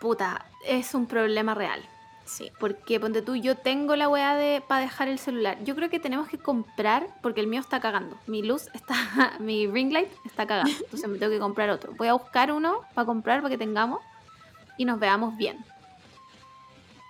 puta, 0.00 0.46
es 0.64 0.94
un 0.94 1.06
problema 1.06 1.54
real. 1.54 1.82
Sí. 2.28 2.52
Porque 2.60 3.00
ponte 3.00 3.22
tú, 3.22 3.36
yo 3.36 3.56
tengo 3.56 3.96
la 3.96 4.08
weá 4.08 4.34
de 4.34 4.62
para 4.66 4.82
dejar 4.82 5.08
el 5.08 5.18
celular. 5.18 5.56
Yo 5.64 5.74
creo 5.74 5.88
que 5.88 5.98
tenemos 5.98 6.28
que 6.28 6.36
comprar, 6.36 7.08
porque 7.22 7.40
el 7.40 7.46
mío 7.46 7.60
está 7.60 7.80
cagando. 7.80 8.18
Mi 8.26 8.42
luz 8.42 8.68
está, 8.74 8.94
mi 9.40 9.66
ring 9.66 9.92
light 9.92 10.10
está 10.26 10.46
cagando. 10.46 10.70
Entonces 10.70 11.08
me 11.08 11.18
tengo 11.18 11.32
que 11.32 11.38
comprar 11.38 11.70
otro. 11.70 11.94
Voy 11.96 12.08
a 12.08 12.12
buscar 12.12 12.52
uno 12.52 12.82
para 12.94 13.06
comprar 13.06 13.40
para 13.40 13.50
que 13.50 13.58
tengamos 13.58 14.00
y 14.76 14.84
nos 14.84 15.00
veamos 15.00 15.36
bien. 15.38 15.64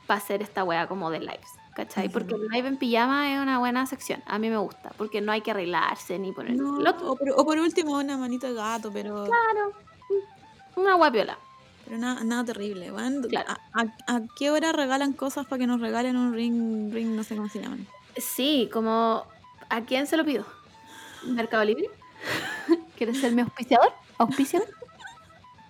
Para 0.06 0.18
hacer 0.18 0.40
esta 0.40 0.62
weá 0.62 0.86
como 0.86 1.10
de 1.10 1.18
lives. 1.18 1.50
¿Cachai? 1.74 2.08
Porque 2.08 2.34
el 2.34 2.48
live 2.48 2.68
en 2.68 2.76
pijama 2.76 3.34
es 3.34 3.40
una 3.40 3.58
buena 3.58 3.86
sección. 3.86 4.22
A 4.26 4.38
mí 4.38 4.48
me 4.48 4.56
gusta. 4.56 4.92
Porque 4.96 5.20
no 5.20 5.32
hay 5.32 5.42
que 5.42 5.50
arreglarse 5.50 6.18
ni 6.18 6.32
poner. 6.32 6.54
No, 6.56 6.80
el 6.80 6.86
otro, 6.86 7.12
o, 7.12 7.16
por, 7.16 7.30
o 7.30 7.44
por 7.44 7.58
último 7.58 7.98
una 7.98 8.16
manito 8.16 8.46
de 8.46 8.54
gato, 8.54 8.90
pero, 8.92 9.24
claro. 9.24 9.72
Una 10.76 10.94
guapiola. 10.94 11.38
Pero 11.88 11.98
nada, 11.98 12.22
nada 12.22 12.44
terrible. 12.44 12.92
Claro. 13.30 13.48
¿A, 13.72 13.80
a, 13.80 14.16
a 14.16 14.20
qué 14.36 14.50
hora 14.50 14.72
regalan 14.72 15.14
cosas 15.14 15.46
para 15.46 15.60
que 15.60 15.66
nos 15.66 15.80
regalen 15.80 16.16
un 16.16 16.34
ring, 16.34 16.92
ring 16.92 17.16
no 17.16 17.24
sé 17.24 17.34
cómo 17.34 17.48
se 17.48 17.62
llaman? 17.62 17.86
Sí, 18.18 18.68
como 18.70 19.24
¿a 19.70 19.80
quién 19.82 20.06
se 20.06 20.18
lo 20.18 20.24
pido? 20.24 20.44
¿Mercado 21.24 21.64
Libre? 21.64 21.88
¿Quieres 22.96 23.18
ser 23.18 23.32
mi 23.32 23.40
auspiciador? 23.40 23.90
¿Auspiciador? 24.18 24.68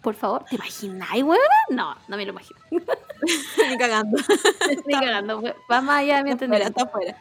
Por 0.02 0.16
favor, 0.16 0.44
¿te 0.44 0.56
imaginas, 0.56 1.08
weón? 1.12 1.38
No, 1.70 1.94
no 2.08 2.16
me 2.16 2.24
lo 2.24 2.32
imagino. 2.32 2.58
Ni 2.70 3.78
cagando. 3.78 4.16
Estoy 4.70 4.94
cagando, 4.94 5.40
va 5.70 5.80
más 5.80 6.00
allá 6.00 6.16
de 6.16 6.24
mi 6.24 6.30
entendimiento. 6.32 6.80
está 6.80 6.82
afuera. 6.82 7.16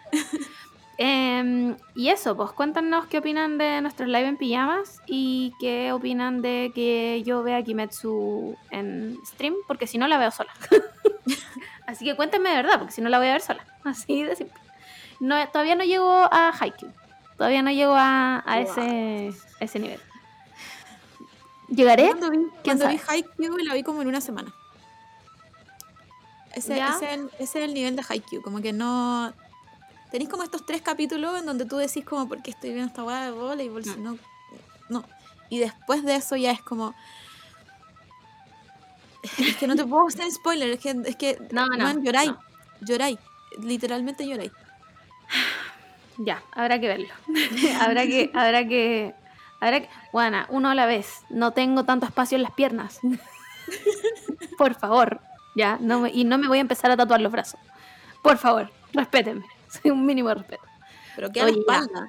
Em, 0.99 1.76
y 1.95 2.10
eso, 2.10 2.36
pues 2.36 2.52
cuéntanos 2.53 3.06
qué 3.06 3.19
opinan 3.19 3.57
de 3.60 3.82
nuestros 3.82 4.07
live 4.10 4.28
en 4.28 4.38
pijamas 4.38 4.99
y 5.06 5.53
qué 5.60 5.91
opinan 5.91 6.41
de 6.41 6.72
que 6.74 7.22
yo 7.24 7.44
vea 7.44 7.61
Kimetsu 7.64 8.57
en 8.72 9.19
stream, 9.26 9.53
porque 9.68 9.86
si 9.86 9.98
no 9.99 10.07
la 10.07 10.18
veo 10.18 10.32
sola. 10.32 10.52
Así 11.88 12.03
que 12.03 12.15
cuéntenme 12.15 12.49
de 12.49 12.56
verdad, 12.56 12.80
porque 12.80 12.94
si 12.94 13.02
no 13.02 13.10
la 13.10 13.19
voy 13.19 13.28
a 13.28 13.34
ver 13.34 13.41
sola. 13.41 13.64
Así 13.84 14.24
de 14.24 14.36
simple. 14.36 14.60
No, 15.19 15.36
todavía 15.49 15.76
no 15.76 15.84
llego 15.84 16.10
a 16.10 16.52
Haikyuu. 16.60 16.91
Todavía 17.38 17.61
no 17.61 17.69
llego 17.72 17.94
a, 17.95 18.44
a 18.45 18.60
ese, 18.61 19.32
ese 19.60 19.80
nivel. 19.80 19.99
¿Llegaré? 21.69 22.07
Cuando 22.07 22.32
vi, 22.32 22.38
¿Quién 22.64 22.78
cuando 22.80 22.88
vi? 22.90 22.99
Haikyuu 23.07 23.57
la 23.60 23.74
vi 23.76 23.84
como 23.84 24.02
en 24.02 24.07
una 24.07 24.22
semana. 24.22 24.52
Ese, 26.56 26.76
¿Ya? 26.78 26.90
ese, 26.95 27.06
es 27.06 27.11
el- 27.19 27.30
ese 27.40 27.60
es 27.60 27.65
el 27.65 27.74
nivel 27.76 27.95
de 27.95 28.03
Haikyuu, 28.07 28.41
como 28.41 28.61
que 28.61 28.74
no... 28.74 29.32
Tenéis 30.11 30.29
como 30.29 30.43
estos 30.43 30.65
tres 30.65 30.81
capítulos 30.81 31.38
en 31.39 31.45
donde 31.45 31.65
tú 31.65 31.77
decís 31.77 32.05
como, 32.05 32.27
¿por 32.27 32.41
qué 32.41 32.51
estoy 32.51 32.69
viendo 32.71 32.88
esta 32.88 33.03
weá 33.03 33.25
de 33.25 33.31
voleibol? 33.31 33.84
Si 33.84 33.91
Mm. 33.91 34.03
no, 34.03 34.17
no. 34.89 35.03
Y 35.49 35.59
después 35.59 36.03
de 36.03 36.15
eso 36.15 36.35
ya 36.35 36.51
es 36.51 36.61
como... 36.61 36.93
Es 39.39 39.57
que 39.57 39.67
no 39.67 39.75
te 39.75 39.85
puedo 39.85 40.07
hacer 40.07 40.31
spoiler, 40.31 40.69
es 40.69 40.79
que, 40.79 40.95
es 41.05 41.15
que 41.15 41.38
No, 41.51 41.65
no, 41.67 41.99
lloráis, 42.01 42.29
no. 42.31 42.39
lloráis, 42.81 43.17
literalmente 43.61 44.25
lloráis. 44.27 44.51
Ya, 46.19 46.41
habrá 46.51 46.79
que 46.79 46.88
verlo. 46.88 47.09
habrá 47.81 48.03
que, 48.07 48.31
habrá 48.34 48.67
que, 48.67 49.13
Ahora, 49.59 49.81
que- 49.81 49.89
bueno, 50.11 50.45
uno 50.49 50.69
a 50.69 50.75
la 50.75 50.85
vez. 50.88 51.07
No 51.29 51.51
tengo 51.51 51.84
tanto 51.84 52.05
espacio 52.07 52.35
en 52.38 52.41
las 52.43 52.51
piernas. 52.53 52.99
Por 54.57 54.73
favor, 54.75 55.19
ya. 55.55 55.77
No 55.79 55.99
me- 56.01 56.09
y 56.11 56.23
no 56.23 56.38
me 56.39 56.47
voy 56.47 56.57
a 56.57 56.61
empezar 56.61 56.89
a 56.89 56.97
tatuar 56.97 57.21
los 57.21 57.31
brazos. 57.31 57.59
Por 58.23 58.38
favor, 58.39 58.71
respétenme. 58.93 59.45
Soy 59.81 59.91
un 59.91 60.06
mínimo 60.06 60.30
de 60.30 60.35
respeto. 60.35 60.64
Pero 61.15 61.31
queda 61.31 61.45
la 61.45 61.52
Oye, 61.52 61.64
ya. 61.68 61.73
espalda. 61.76 62.07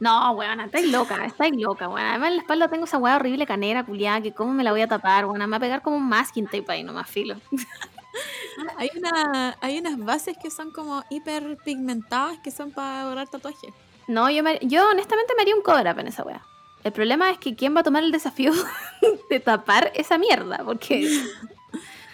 No, 0.00 0.32
weona, 0.32 0.64
estáis 0.64 0.90
loca, 0.90 1.24
estáis 1.24 1.54
loca, 1.56 1.88
weona. 1.88 2.10
Además 2.10 2.28
en 2.30 2.36
la 2.36 2.42
espalda 2.42 2.68
tengo 2.68 2.84
esa 2.86 2.98
weá 2.98 3.16
horrible 3.16 3.46
canera, 3.46 3.84
culiada, 3.84 4.20
que 4.20 4.32
cómo 4.32 4.52
me 4.52 4.64
la 4.64 4.72
voy 4.72 4.80
a 4.80 4.88
tapar, 4.88 5.26
weona. 5.26 5.46
Me 5.46 5.52
va 5.52 5.56
a 5.58 5.60
pegar 5.60 5.82
como 5.82 5.96
un 5.96 6.08
masking 6.08 6.46
tape 6.46 6.64
ahí, 6.68 6.82
no 6.82 6.92
más 6.92 7.08
filo. 7.08 7.36
Hay, 8.76 8.90
una, 8.96 9.56
hay 9.62 9.78
unas 9.78 9.96
bases 9.98 10.36
que 10.40 10.50
son 10.50 10.70
como 10.72 11.02
hiper 11.08 11.56
pigmentadas 11.64 12.38
que 12.40 12.50
son 12.50 12.70
para 12.70 13.08
borrar 13.08 13.26
tatuajes. 13.26 13.72
No, 14.06 14.28
yo, 14.28 14.42
me- 14.42 14.58
yo 14.60 14.86
honestamente 14.90 15.32
me 15.34 15.40
haría 15.42 15.56
un 15.56 15.62
cover 15.62 15.86
up 15.90 15.98
en 16.00 16.08
esa 16.08 16.22
weá. 16.22 16.42
El 16.84 16.92
problema 16.92 17.30
es 17.30 17.38
que 17.38 17.56
quién 17.56 17.74
va 17.74 17.80
a 17.80 17.82
tomar 17.82 18.02
el 18.04 18.12
desafío 18.12 18.52
de 19.30 19.40
tapar 19.40 19.90
esa 19.94 20.18
mierda, 20.18 20.58
porque 20.64 21.08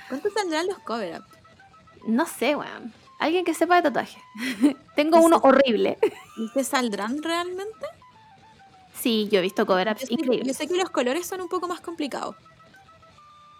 ¿Cuánto 0.08 0.30
saldrán 0.30 0.68
los 0.68 0.78
cover 0.78 1.18
up? 1.18 1.24
no 2.06 2.24
sé, 2.26 2.54
weón. 2.54 2.92
Alguien 3.18 3.44
que 3.44 3.54
sepa 3.54 3.76
de 3.76 3.82
tatuaje. 3.82 4.22
Tengo 4.96 5.20
¿Y 5.20 5.24
uno 5.24 5.38
horrible. 5.42 5.98
¿Y 6.36 6.48
se 6.48 6.64
saldrán 6.64 7.22
realmente? 7.22 7.86
Sí, 8.94 9.28
yo 9.30 9.38
he 9.38 9.42
visto 9.42 9.66
cover 9.66 9.86
Yo 9.88 9.92
ups 9.92 10.00
sé, 10.02 10.06
yo 10.08 10.14
increíbles. 10.14 10.56
sé 10.56 10.66
que 10.68 10.76
los 10.76 10.90
colores 10.90 11.26
son 11.26 11.40
un 11.40 11.48
poco 11.48 11.68
más 11.68 11.80
complicados. 11.80 12.36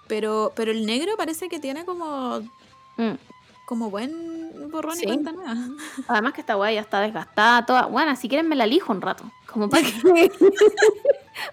Pero, 0.06 0.52
pero 0.56 0.70
el 0.70 0.86
negro 0.86 1.12
parece 1.16 1.48
que 1.48 1.58
tiene 1.60 1.84
como, 1.84 2.40
Mm. 2.96 3.14
como 3.66 3.90
buen 3.90 4.70
borrón 4.70 4.96
Sí. 4.96 5.04
y 5.04 5.06
cuenta 5.06 5.32
nueva. 5.32 5.54
Además 6.08 6.32
que 6.32 6.40
esta 6.40 6.56
weá 6.56 6.72
ya 6.72 6.80
está 6.80 7.00
desgastada 7.00 7.66
toda. 7.66 7.86
Bueno, 7.86 8.16
si 8.16 8.28
quieren 8.28 8.48
me 8.48 8.56
la 8.56 8.66
lijo 8.66 8.92
un 8.92 9.00
rato. 9.02 9.30
Como 9.52 9.68
para 9.68 9.82
que, 9.82 9.92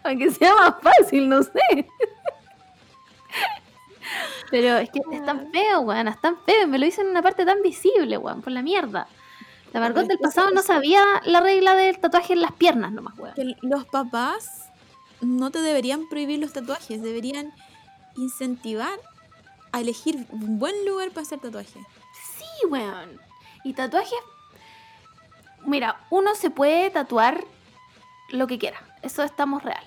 para 0.04 0.16
que 0.16 0.32
sea 0.32 0.56
más 0.56 0.76
fácil, 0.82 1.28
no 1.30 1.44
sé. 1.44 1.88
Pero 4.52 4.78
es 4.78 4.90
que 4.90 5.00
es 5.12 5.26
tan 5.26 5.52
feo, 5.52 5.82
weón, 5.82 6.08
es 6.08 6.20
tan 6.22 6.38
feo. 6.46 6.68
Me 6.68 6.78
lo 6.78 6.86
hice 6.86 7.02
en 7.02 7.08
una 7.08 7.22
parte 7.22 7.46
tan 7.46 7.62
visible, 7.62 8.18
weón, 8.18 8.42
por 8.42 8.52
la 8.52 8.62
mierda. 8.62 9.08
La 9.74 9.80
Margot 9.80 10.08
del 10.08 10.20
pasado 10.20 10.52
no 10.52 10.62
sabía 10.62 11.04
la 11.26 11.42
regla 11.42 11.76
del 11.76 12.00
tatuaje 12.00 12.34
en 12.34 12.42
las 12.42 12.54
piernas 12.54 12.92
nomás, 12.92 13.18
weón. 13.18 13.34
Que 13.36 13.56
los 13.62 13.86
papás 13.86 14.70
no 15.22 15.52
te 15.52 15.62
deberían 15.62 16.08
prohibir 16.08 16.40
los 16.40 16.54
tatuajes, 16.54 17.02
deberían 17.02 17.54
incentivar 18.16 18.98
a 19.72 19.82
elegir 19.82 20.26
un 20.30 20.60
buen 20.60 20.86
lugar 20.86 21.10
para 21.10 21.24
hacer 21.24 21.40
tatuajes. 21.40 21.86
Sí, 22.38 22.68
weón. 22.70 23.20
Y 23.64 23.74
tatuajes. 23.74 24.14
Mira, 25.66 26.00
uno 26.10 26.36
se 26.36 26.50
puede 26.50 26.90
tatuar 26.90 27.44
lo 28.30 28.48
que 28.48 28.60
quiera. 28.60 28.80
Eso 29.02 29.24
estamos 29.24 29.64
real. 29.64 29.84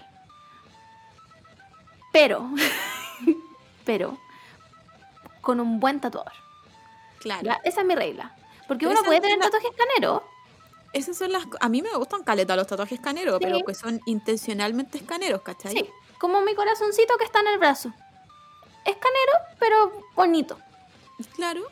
Pero. 2.12 2.50
pero. 3.88 4.18
Con 5.40 5.60
un 5.60 5.80
buen 5.80 5.98
tatuador. 5.98 6.32
Claro. 7.20 7.42
¿ya? 7.42 7.58
Esa 7.64 7.80
es 7.80 7.86
mi 7.86 7.94
regla. 7.94 8.36
Porque 8.68 8.86
Pero 8.86 8.98
uno 9.00 9.02
puede 9.06 9.20
tener 9.22 9.38
la- 9.38 9.46
tatuajes 9.46 9.70
caneros. 9.76 10.22
Esas 10.92 11.16
son 11.16 11.32
las. 11.32 11.44
A 11.60 11.68
mí 11.70 11.80
me 11.80 11.88
gustan 11.96 12.22
caleta 12.22 12.54
los 12.54 12.66
tatuajes 12.66 13.00
caneros, 13.00 13.38
Sí. 13.38 13.44
pero 13.46 13.60
que 13.66 13.74
son 13.74 13.98
intencionalmente 14.04 14.98
escaneros, 14.98 15.40
¿cachai? 15.40 15.72
Sí. 15.72 15.88
Como 16.20 16.42
mi 16.42 16.54
corazoncito 16.54 17.16
que 17.16 17.24
está 17.24 17.40
en 17.40 17.46
el 17.48 17.58
brazo. 17.58 17.88
Es 18.84 18.96
canero, 18.96 19.32
pero 19.58 20.04
bonito. 20.14 20.58
Claro. 21.34 21.62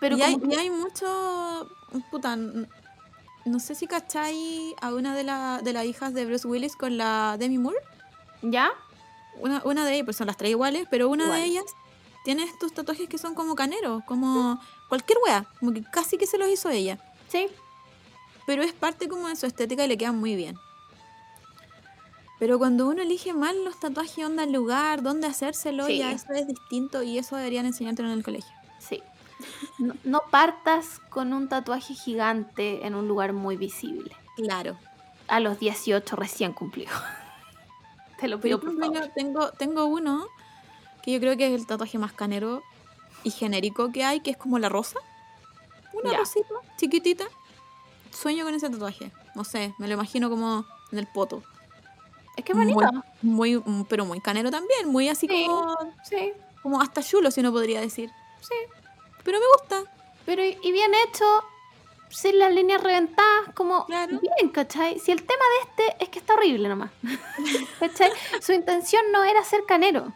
Pero 0.00 0.16
y, 0.16 0.22
hay, 0.22 0.36
que- 0.38 0.46
y 0.52 0.58
hay 0.58 0.70
mucho. 0.70 1.68
Puta, 2.10 2.34
no 2.36 3.60
sé 3.60 3.74
si 3.76 3.86
cachai 3.86 4.74
a 4.80 4.92
una 4.92 5.14
de, 5.14 5.22
la- 5.22 5.60
de 5.62 5.72
las 5.72 5.84
hijas 5.84 6.12
de 6.12 6.26
Bruce 6.26 6.46
Willis 6.48 6.74
con 6.76 6.96
la 6.98 7.36
Demi 7.38 7.58
Moore. 7.58 7.78
¿Ya? 8.42 8.72
Una, 9.40 9.62
una 9.64 9.84
de 9.84 9.94
ellas, 9.94 10.04
pues 10.04 10.16
son 10.16 10.26
las 10.28 10.36
tres 10.36 10.50
iguales, 10.50 10.86
pero 10.90 11.08
una 11.08 11.24
Igual. 11.24 11.40
de 11.40 11.46
ellas 11.46 11.64
tiene 12.24 12.44
estos 12.44 12.72
tatuajes 12.72 13.08
que 13.08 13.18
son 13.18 13.34
como 13.34 13.54
caneros, 13.54 14.02
como 14.04 14.60
cualquier 14.88 15.18
wea, 15.26 15.44
como 15.60 15.72
que 15.72 15.82
casi 15.82 16.16
que 16.16 16.26
se 16.26 16.38
los 16.38 16.48
hizo 16.48 16.70
ella. 16.70 16.98
Sí. 17.28 17.48
Pero 18.46 18.62
es 18.62 18.72
parte 18.72 19.08
como 19.08 19.28
de 19.28 19.36
su 19.36 19.46
estética 19.46 19.84
y 19.84 19.88
le 19.88 19.98
quedan 19.98 20.18
muy 20.18 20.34
bien. 20.36 20.56
Pero 22.38 22.58
cuando 22.58 22.88
uno 22.88 23.02
elige 23.02 23.32
mal 23.32 23.64
los 23.64 23.78
tatuajes, 23.78 24.24
onda 24.24 24.44
el 24.44 24.52
lugar, 24.52 25.02
dónde 25.02 25.26
hacérselo, 25.28 25.86
Sí. 25.86 25.98
ya 25.98 26.12
eso 26.12 26.32
es 26.32 26.46
distinto 26.46 27.02
y 27.02 27.18
eso 27.18 27.36
deberían 27.36 27.64
enseñártelo 27.66 28.08
en 28.10 28.14
el 28.18 28.24
colegio. 28.24 28.52
Sí. 28.78 29.02
No, 29.78 29.94
no 30.04 30.22
partas 30.30 31.00
con 31.10 31.32
un 31.32 31.48
tatuaje 31.48 31.94
gigante 31.94 32.86
en 32.86 32.94
un 32.94 33.08
lugar 33.08 33.32
muy 33.32 33.56
visible. 33.56 34.14
Claro. 34.36 34.78
A 35.28 35.40
los 35.40 35.58
18 35.58 36.16
recién 36.16 36.52
cumplido. 36.52 36.92
Te 38.18 38.28
lo 38.28 38.40
pido 38.40 38.60
por 38.60 38.74
por 38.74 38.80
favor. 38.84 39.00
yo 39.06 39.12
tengo, 39.12 39.50
tengo 39.52 39.86
uno 39.86 40.26
que 41.02 41.12
yo 41.12 41.20
creo 41.20 41.36
que 41.36 41.46
es 41.46 41.52
el 41.60 41.66
tatuaje 41.66 41.98
más 41.98 42.12
canero 42.12 42.62
y 43.24 43.30
genérico 43.30 43.92
que 43.92 44.04
hay, 44.04 44.20
que 44.20 44.30
es 44.30 44.36
como 44.36 44.58
la 44.58 44.68
rosa. 44.68 44.98
Una 45.92 46.12
Ya. 46.12 46.18
rosita 46.18 46.54
chiquitita. 46.76 47.24
Sueño 48.10 48.44
con 48.44 48.54
ese 48.54 48.70
tatuaje. 48.70 49.10
No 49.34 49.44
sé, 49.44 49.74
me 49.78 49.88
lo 49.88 49.94
imagino 49.94 50.30
como 50.30 50.64
en 50.92 50.98
el 50.98 51.06
poto. 51.06 51.42
Es 52.36 52.44
que 52.44 52.52
es 52.52 52.58
bonito. 52.58 52.80
Muy, 53.22 53.56
mm, 53.58 53.84
pero 53.88 54.04
muy 54.04 54.20
canero 54.20 54.50
también, 54.50 54.88
muy 54.88 55.08
así 55.08 55.26
Sí. 55.28 55.46
como, 55.46 55.74
Sí, 56.04 56.32
como 56.62 56.80
hasta 56.80 57.02
chulo, 57.02 57.30
si 57.30 57.40
uno 57.40 57.52
podría 57.52 57.80
decir. 57.80 58.10
sí. 58.40 58.54
Pero 59.24 59.38
me 59.38 59.44
gusta. 59.58 59.90
Pero 60.26 60.42
y 60.44 60.72
bien 60.72 60.90
hecho, 61.06 61.24
sin 62.10 62.38
las 62.38 62.52
líneas 62.52 62.82
reventadas, 62.82 63.52
como 63.54 63.86
Claro. 63.86 64.20
bien, 64.20 64.50
¿cachai? 64.50 64.98
Si 64.98 65.10
el 65.10 65.22
tema 65.22 65.42
de 65.42 65.70
este 65.86 66.04
es 66.04 66.08
que 66.10 66.18
está 66.18 66.34
horrible 66.34 66.68
nomás. 66.68 66.90
¿Cachai? 67.80 68.10
Su 68.40 68.52
intención 68.52 69.02
no 69.12 69.24
era 69.24 69.42
ser 69.44 69.64
canero. 69.66 70.12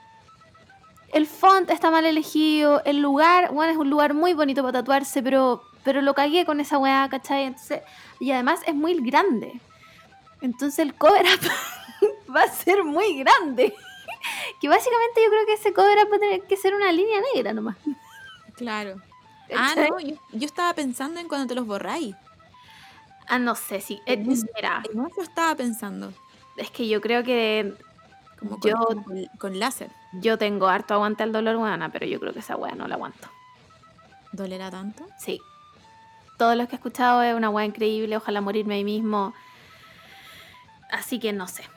El 1.13 1.27
font 1.27 1.71
está 1.71 1.91
mal 1.91 2.05
elegido, 2.05 2.83
el 2.85 2.99
lugar, 3.01 3.53
bueno, 3.53 3.73
es 3.73 3.79
un 3.79 3.89
lugar 3.91 4.13
muy 4.15 4.35
bonito 4.35 4.63
para 4.63 4.81
tatuarse, 4.81 5.23
pero, 5.23 5.63
pero 5.83 6.03
lo 6.03 6.15
cagué 6.15 6.45
con 6.45 6.61
esa 6.61 6.77
weá, 6.79 7.09
¿cachai? 7.11 7.45
Entonces, 7.45 7.81
y 8.21 8.31
además 8.31 8.61
es 8.67 8.75
muy 8.75 8.95
grande. 9.01 9.59
Entonces 10.43 10.79
el 10.81 10.95
cover 10.95 11.25
up 11.25 11.51
va 12.37 12.43
a 12.43 12.49
ser 12.49 12.85
muy 12.85 13.19
grande. 13.19 13.75
que 14.61 14.69
básicamente 14.69 15.23
yo 15.25 15.31
creo 15.31 15.47
que 15.47 15.55
ese 15.55 15.73
cover 15.73 15.99
up 16.05 16.13
va 16.13 16.17
a 16.17 16.21
tener 16.21 16.43
que 16.43 16.57
ser 16.57 16.75
una 16.75 16.93
línea 16.93 17.21
negra 17.35 17.53
nomás. 17.55 17.77
Claro. 18.57 18.97
Ah, 19.57 19.75
no, 19.77 19.99
yo, 20.01 20.17
yo 20.33 20.47
estaba 20.47 20.75
pensando 20.75 21.21
en 21.21 21.29
cuando 21.29 21.47
te 21.49 21.55
los 21.55 21.67
borráis. 21.67 22.15
Ah, 23.29 23.39
no 23.39 23.55
sé 23.55 23.81
si. 23.81 24.01
eh, 24.07 24.17
mira, 24.17 24.83
En 24.93 25.01
eso 25.07 25.23
estaba 25.23 25.55
pensando. 25.55 26.13
es 26.57 26.71
que 26.71 26.89
yo 26.89 27.01
creo 27.01 27.23
que 27.23 27.75
Como 28.39 28.59
con, 28.59 28.71
Yo- 28.71 28.77
con, 29.05 29.27
con 29.39 29.59
láser. 29.59 29.91
yo 30.13 30.39
tengo 30.39 30.69
harto 30.69 30.95
aguante 30.95 31.23
al 31.23 31.33
dolor, 31.33 31.57
weana, 31.57 31.91
pero 31.91 32.07
yo 32.07 32.19
creo 32.21 32.33
que 32.33 32.39
esa 32.41 32.57
weá 32.57 32.75
no 32.75 32.87
la 32.89 32.95
aguanto. 32.95 33.29
¿Dolerá 34.33 34.71
tanto? 34.71 35.07
Sí. 35.19 35.41
Todo 36.39 36.55
lo 36.55 36.67
que 36.69 36.73
he 36.73 36.77
escuchado 36.79 37.23
es 37.23 37.35
una 37.35 37.51
weá 37.51 37.65
increíble, 37.67 38.17
ojalá 38.17 38.41
morirme 38.41 38.75
ahí 38.77 38.85
mismo. 38.85 39.35
Así 40.91 41.19
que 41.19 41.33
no 41.33 41.49
sé. 41.49 41.65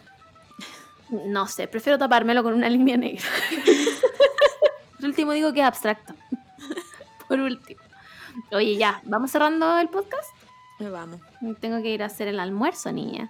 No 1.09 1.45
sé, 1.47 1.67
prefiero 1.67 1.97
tapármelo 1.97 2.41
con 2.43 2.53
una 2.53 2.69
línea 2.69 2.95
negra. 2.95 3.25
Por 4.97 5.05
último 5.09 5.33
digo 5.33 5.51
que 5.51 5.59
es 5.59 5.65
abstracto. 5.65 6.13
Por 7.31 7.39
último. 7.39 7.81
Oye, 8.51 8.75
ya, 8.77 9.01
¿vamos 9.05 9.31
cerrando 9.31 9.77
el 9.79 9.87
podcast? 9.89 10.29
Vamos. 10.79 11.19
Tengo 11.59 11.81
que 11.81 11.89
ir 11.89 12.03
a 12.03 12.07
hacer 12.07 12.27
el 12.27 12.39
almuerzo, 12.39 12.91
niña. 12.91 13.29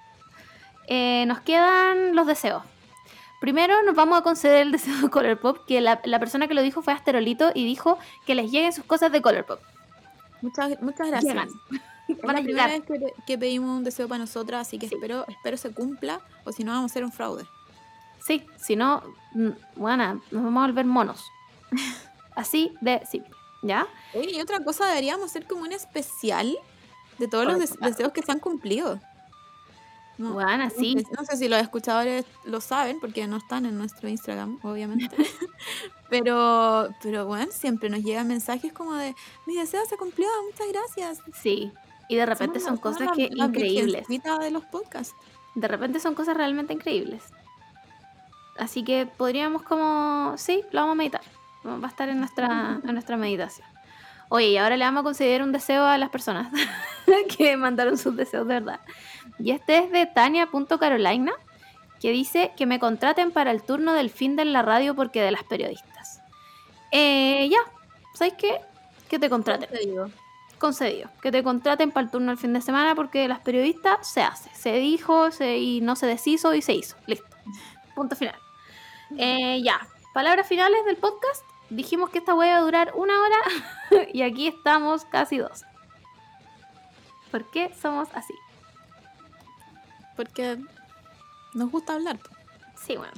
Eh, 0.88 1.26
nos 1.28 1.40
quedan 1.42 2.16
los 2.16 2.26
deseos. 2.28 2.64
Primero 3.40 3.82
nos 3.84 3.96
vamos 3.96 4.20
a 4.20 4.22
conceder 4.24 4.62
el 4.64 4.72
deseo 4.72 4.96
de 5.02 5.10
Colourpop, 5.10 5.66
que 5.66 5.82
la, 5.82 6.00
la 6.06 6.20
persona 6.20 6.48
que 6.48 6.54
lo 6.54 6.62
dijo 6.62 6.82
fue 6.82 6.94
Asterolito 6.94 7.52
y 7.54 7.66
dijo 7.66 7.98
que 8.26 8.36
les 8.36 8.52
lleguen 8.52 8.72
sus 8.74 8.86
cosas 8.86 9.12
de 9.12 9.22
Colourpop. 9.22 9.60
Muchas, 10.42 10.82
muchas 10.82 11.08
gracias. 11.08 11.34
Llegan. 11.34 11.50
Es 12.08 12.18
Van 12.24 12.36
a 12.36 12.40
la 12.40 12.44
primera 12.44 12.68
vez 12.68 12.82
que, 12.84 13.00
pe- 13.00 13.14
que 13.28 13.38
pedimos 13.38 13.70
un 13.78 13.84
deseo 13.84 14.08
para 14.08 14.20
nosotras, 14.20 14.68
así 14.68 14.78
que 14.80 14.88
Sí. 14.88 14.96
espero, 14.96 15.26
espero 15.28 15.58
se 15.58 15.72
cumpla, 15.74 16.22
o 16.46 16.52
si 16.52 16.64
no 16.64 16.72
vamos 16.72 16.92
a 16.92 16.94
hacer 16.94 17.04
un 17.04 17.12
fraude. 17.12 17.46
Sí, 18.26 18.46
si 18.58 18.76
no, 18.76 19.02
mm, 19.34 19.50
bueno, 19.76 20.22
nos 20.32 20.44
vamos 20.44 20.64
a 20.64 20.68
volver 20.68 20.86
monos. 20.86 21.26
Así 22.36 22.74
de 22.82 23.02
simple, 23.10 23.32
¿ya? 23.62 23.88
Oye, 24.14 24.32
y 24.32 24.42
otra 24.42 24.64
cosa, 24.64 24.88
deberíamos 24.88 25.26
hacer 25.28 25.46
como 25.48 25.62
un 25.64 25.72
especial 25.72 26.58
de 27.20 27.28
todos 27.28 27.46
Por 27.46 27.54
los 27.54 27.60
des- 27.62 27.80
deseos 27.80 28.12
que 28.12 28.22
se 28.22 28.32
han 28.32 28.40
cumplido. 28.40 29.00
No, 30.18 30.34
Bueno, 30.34 30.66
no 30.66 30.70
sí. 30.70 30.96
No 31.18 31.26
sé 31.26 31.38
si 31.38 31.48
los 31.48 31.60
escuchadores 31.62 32.26
lo 32.46 32.62
saben, 32.62 33.00
porque 33.00 33.26
no 33.28 33.38
están 33.38 33.66
en 33.66 33.78
nuestro 33.78 34.08
Instagram, 34.10 34.60
obviamente. 34.64 35.16
pero, 36.10 36.90
pero 37.02 37.26
bueno, 37.26 37.52
siempre 37.52 37.90
nos 37.90 38.02
llegan 38.02 38.28
mensajes 38.28 38.74
como 38.74 38.94
de, 38.94 39.16
mi 39.48 39.56
deseo 39.56 39.84
se 39.86 39.98
cumplió, 39.98 40.28
muchas 40.52 40.68
gracias. 40.72 41.20
Sí. 41.42 41.72
Y 42.10 42.18
de 42.18 42.26
repente 42.26 42.60
Somos 42.60 42.66
son 42.66 42.76
la- 42.76 42.82
cosas 42.82 43.08
la- 43.08 43.14
que 43.14 43.30
la 43.36 43.46
increíbles. 43.46 44.08
de 44.08 44.52
los 44.52 44.66
podcasts. 44.66 45.16
De 45.56 45.68
repente 45.68 46.00
son 46.00 46.14
cosas 46.16 46.36
realmente 46.38 46.74
increíbles. 46.74 47.24
Así 48.58 48.84
que 48.84 49.06
podríamos 49.06 49.64
como... 49.64 50.34
Sí, 50.38 50.64
lo 50.72 50.82
vamos 50.82 50.94
a 50.94 50.96
meditar. 50.96 51.22
Va 51.66 51.86
a 51.86 51.90
estar 51.90 52.10
en 52.10 52.20
nuestra, 52.20 52.80
en 52.84 52.94
nuestra 52.94 53.18
meditación. 53.18 53.68
Oye, 54.30 54.48
y 54.48 54.58
ahora 54.58 54.78
le 54.78 54.86
vamos 54.86 55.02
a 55.02 55.04
conceder 55.04 55.44
un 55.44 55.52
deseo 55.52 55.84
a 55.86 55.98
las 55.98 56.10
personas 56.10 56.52
que 57.38 57.58
mandaron 57.58 57.98
sus 57.98 58.16
deseos 58.16 58.48
de 58.48 58.56
verdad. 58.56 58.80
Y 59.40 59.52
este 59.52 59.78
es 59.80 59.92
de 59.92 60.06
Tania.carolina, 60.06 61.34
que 62.00 62.12
dice 62.12 62.52
que 62.58 62.66
me 62.66 62.80
contraten 62.80 63.32
para 63.32 63.52
el 63.52 63.62
turno 63.62 63.94
del 63.94 64.10
fin 64.10 64.36
de 64.36 64.46
la 64.46 64.62
radio 64.62 64.96
porque 64.96 65.22
de 65.22 65.32
las 65.32 65.44
periodistas. 65.44 66.22
Eh, 66.92 67.48
ya, 67.50 67.60
¿sabes 68.16 68.34
qué? 68.38 68.62
Que 69.10 69.20
te 69.20 69.30
contraten. 69.30 69.70
Concedido. 70.58 71.10
Que 71.22 71.32
te 71.32 71.44
contraten 71.44 71.92
para 71.92 72.06
el 72.06 72.12
turno 72.12 72.28
del 72.32 72.38
fin 72.38 72.54
de 72.54 72.62
semana 72.62 72.96
porque 72.96 73.20
de 73.20 73.28
las 73.28 73.40
periodistas 73.40 74.08
se 74.08 74.22
hace. 74.22 74.50
Se 74.54 74.74
dijo 74.74 75.32
se- 75.32 75.58
y 75.58 75.82
no 75.82 75.96
se 75.96 76.06
deshizo 76.08 76.54
y 76.54 76.62
se 76.62 76.74
hizo. 76.74 76.96
Listo. 77.08 77.26
Punto 77.96 78.16
final. 78.16 78.36
Eh, 79.18 79.62
ya. 79.64 79.80
Palabras 80.14 80.48
finales 80.48 80.86
del 80.86 80.98
podcast. 80.98 81.44
Dijimos 81.72 82.10
que 82.10 82.18
esta 82.18 82.36
wea 82.36 82.50
iba 82.50 82.58
a 82.58 82.62
durar 82.62 82.92
una 82.96 83.14
hora 83.22 84.06
y 84.14 84.24
aquí 84.24 84.48
estamos 84.48 85.06
casi 85.06 85.38
dos. 85.38 85.64
¿Por 87.32 87.50
qué 87.50 87.74
somos 87.82 88.10
así? 88.14 88.34
Porque 90.18 90.60
nos 91.54 91.72
gusta 91.72 91.94
hablar. 91.94 92.20
Sí, 92.76 92.98
bueno. 92.98 93.14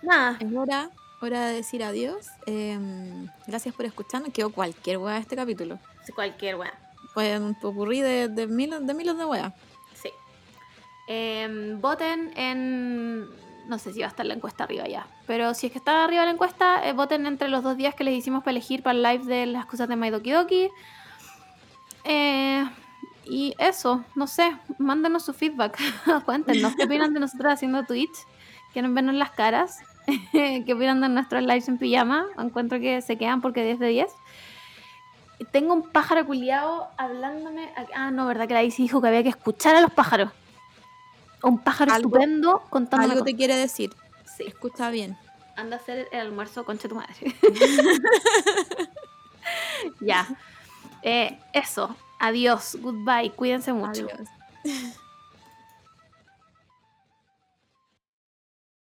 Nada. 0.00 0.38
Es 0.40 0.56
hora, 0.56 0.90
hora 1.20 1.48
de 1.48 1.56
decir 1.56 1.84
adiós. 1.84 2.28
Em, 2.46 3.28
gracias 3.46 3.74
por 3.74 3.84
escucharnos. 3.84 4.32
Quedó 4.32 4.50
cualquier 4.50 4.98
de 4.98 5.18
este 5.18 5.36
capítulo. 5.36 5.78
Cualquier 6.14 6.56
wea. 6.56 6.72
Fue 7.12 7.38
un 7.38 7.54
popurrí 7.60 8.00
de, 8.00 8.28
de 8.28 8.46
miles 8.46 8.86
de 8.86 8.94
miles 8.94 9.18
de 9.18 9.24
weas. 9.26 9.52
Sí. 10.02 10.08
Em, 11.08 11.78
voten 11.78 12.32
en. 12.38 13.45
No 13.66 13.78
sé 13.78 13.92
si 13.92 14.00
va 14.00 14.06
a 14.06 14.08
estar 14.08 14.24
la 14.24 14.34
encuesta 14.34 14.64
arriba 14.64 14.86
ya. 14.86 15.06
Pero 15.26 15.54
si 15.54 15.66
es 15.66 15.72
que 15.72 15.78
está 15.78 16.04
arriba 16.04 16.24
la 16.24 16.30
encuesta, 16.30 16.86
eh, 16.86 16.92
voten 16.92 17.26
entre 17.26 17.48
los 17.48 17.62
dos 17.62 17.76
días 17.76 17.94
que 17.94 18.04
les 18.04 18.14
hicimos 18.14 18.42
para 18.42 18.52
elegir 18.52 18.82
para 18.82 18.96
el 18.96 19.02
live 19.02 19.24
de 19.24 19.46
las 19.46 19.66
cosas 19.66 19.88
de 19.88 19.96
Maidoki 19.96 20.30
Doki. 20.30 20.70
Eh, 22.04 22.64
y 23.24 23.54
eso, 23.58 24.04
no 24.14 24.26
sé, 24.26 24.56
mándenos 24.78 25.24
su 25.24 25.32
feedback. 25.32 25.78
Cuéntenos 26.24 26.76
qué 26.76 26.84
opinan 26.84 27.12
de 27.12 27.20
nosotros 27.20 27.52
haciendo 27.52 27.84
Twitch. 27.84 28.16
Quieren 28.72 28.94
vernos 28.94 29.16
las 29.16 29.30
caras. 29.30 29.80
¿Qué 30.32 30.72
opinan 30.72 31.00
de 31.00 31.08
nuestros 31.08 31.42
lives 31.42 31.68
en 31.68 31.78
pijama? 31.78 32.26
Encuentro 32.38 32.78
que 32.78 33.02
se 33.02 33.18
quedan 33.18 33.40
porque 33.40 33.64
10 33.64 33.80
de 33.80 33.88
10. 33.88 34.14
Tengo 35.50 35.74
un 35.74 35.90
pájaro 35.90 36.24
culiado 36.24 36.88
hablándome. 36.96 37.72
Ah, 37.94 38.10
no, 38.10 38.26
verdad 38.26 38.46
que 38.46 38.54
la 38.54 38.62
Isi 38.62 38.82
dijo 38.82 39.02
que 39.02 39.08
había 39.08 39.22
que 39.22 39.30
escuchar 39.30 39.74
a 39.74 39.80
los 39.80 39.90
pájaros. 39.90 40.30
Un 41.42 41.58
pájaro 41.58 41.92
Algo- 41.92 42.08
estupendo 42.08 42.62
contándome 42.70 43.12
Algo 43.14 43.24
te 43.24 43.34
quiere 43.36 43.56
decir. 43.56 43.94
Sí, 44.36 44.44
Escucha 44.46 44.90
bien. 44.90 45.16
anda 45.56 45.76
a 45.76 45.80
hacer 45.80 46.08
el 46.12 46.20
almuerzo, 46.20 46.64
concha 46.64 46.88
tu 46.88 46.94
madre. 46.96 47.34
ya. 50.00 50.26
Eh, 51.02 51.38
eso. 51.52 51.94
Adiós. 52.18 52.76
Goodbye. 52.80 53.30
Cuídense 53.32 53.72
mucho. 53.72 54.06
Adiós. 54.06 54.28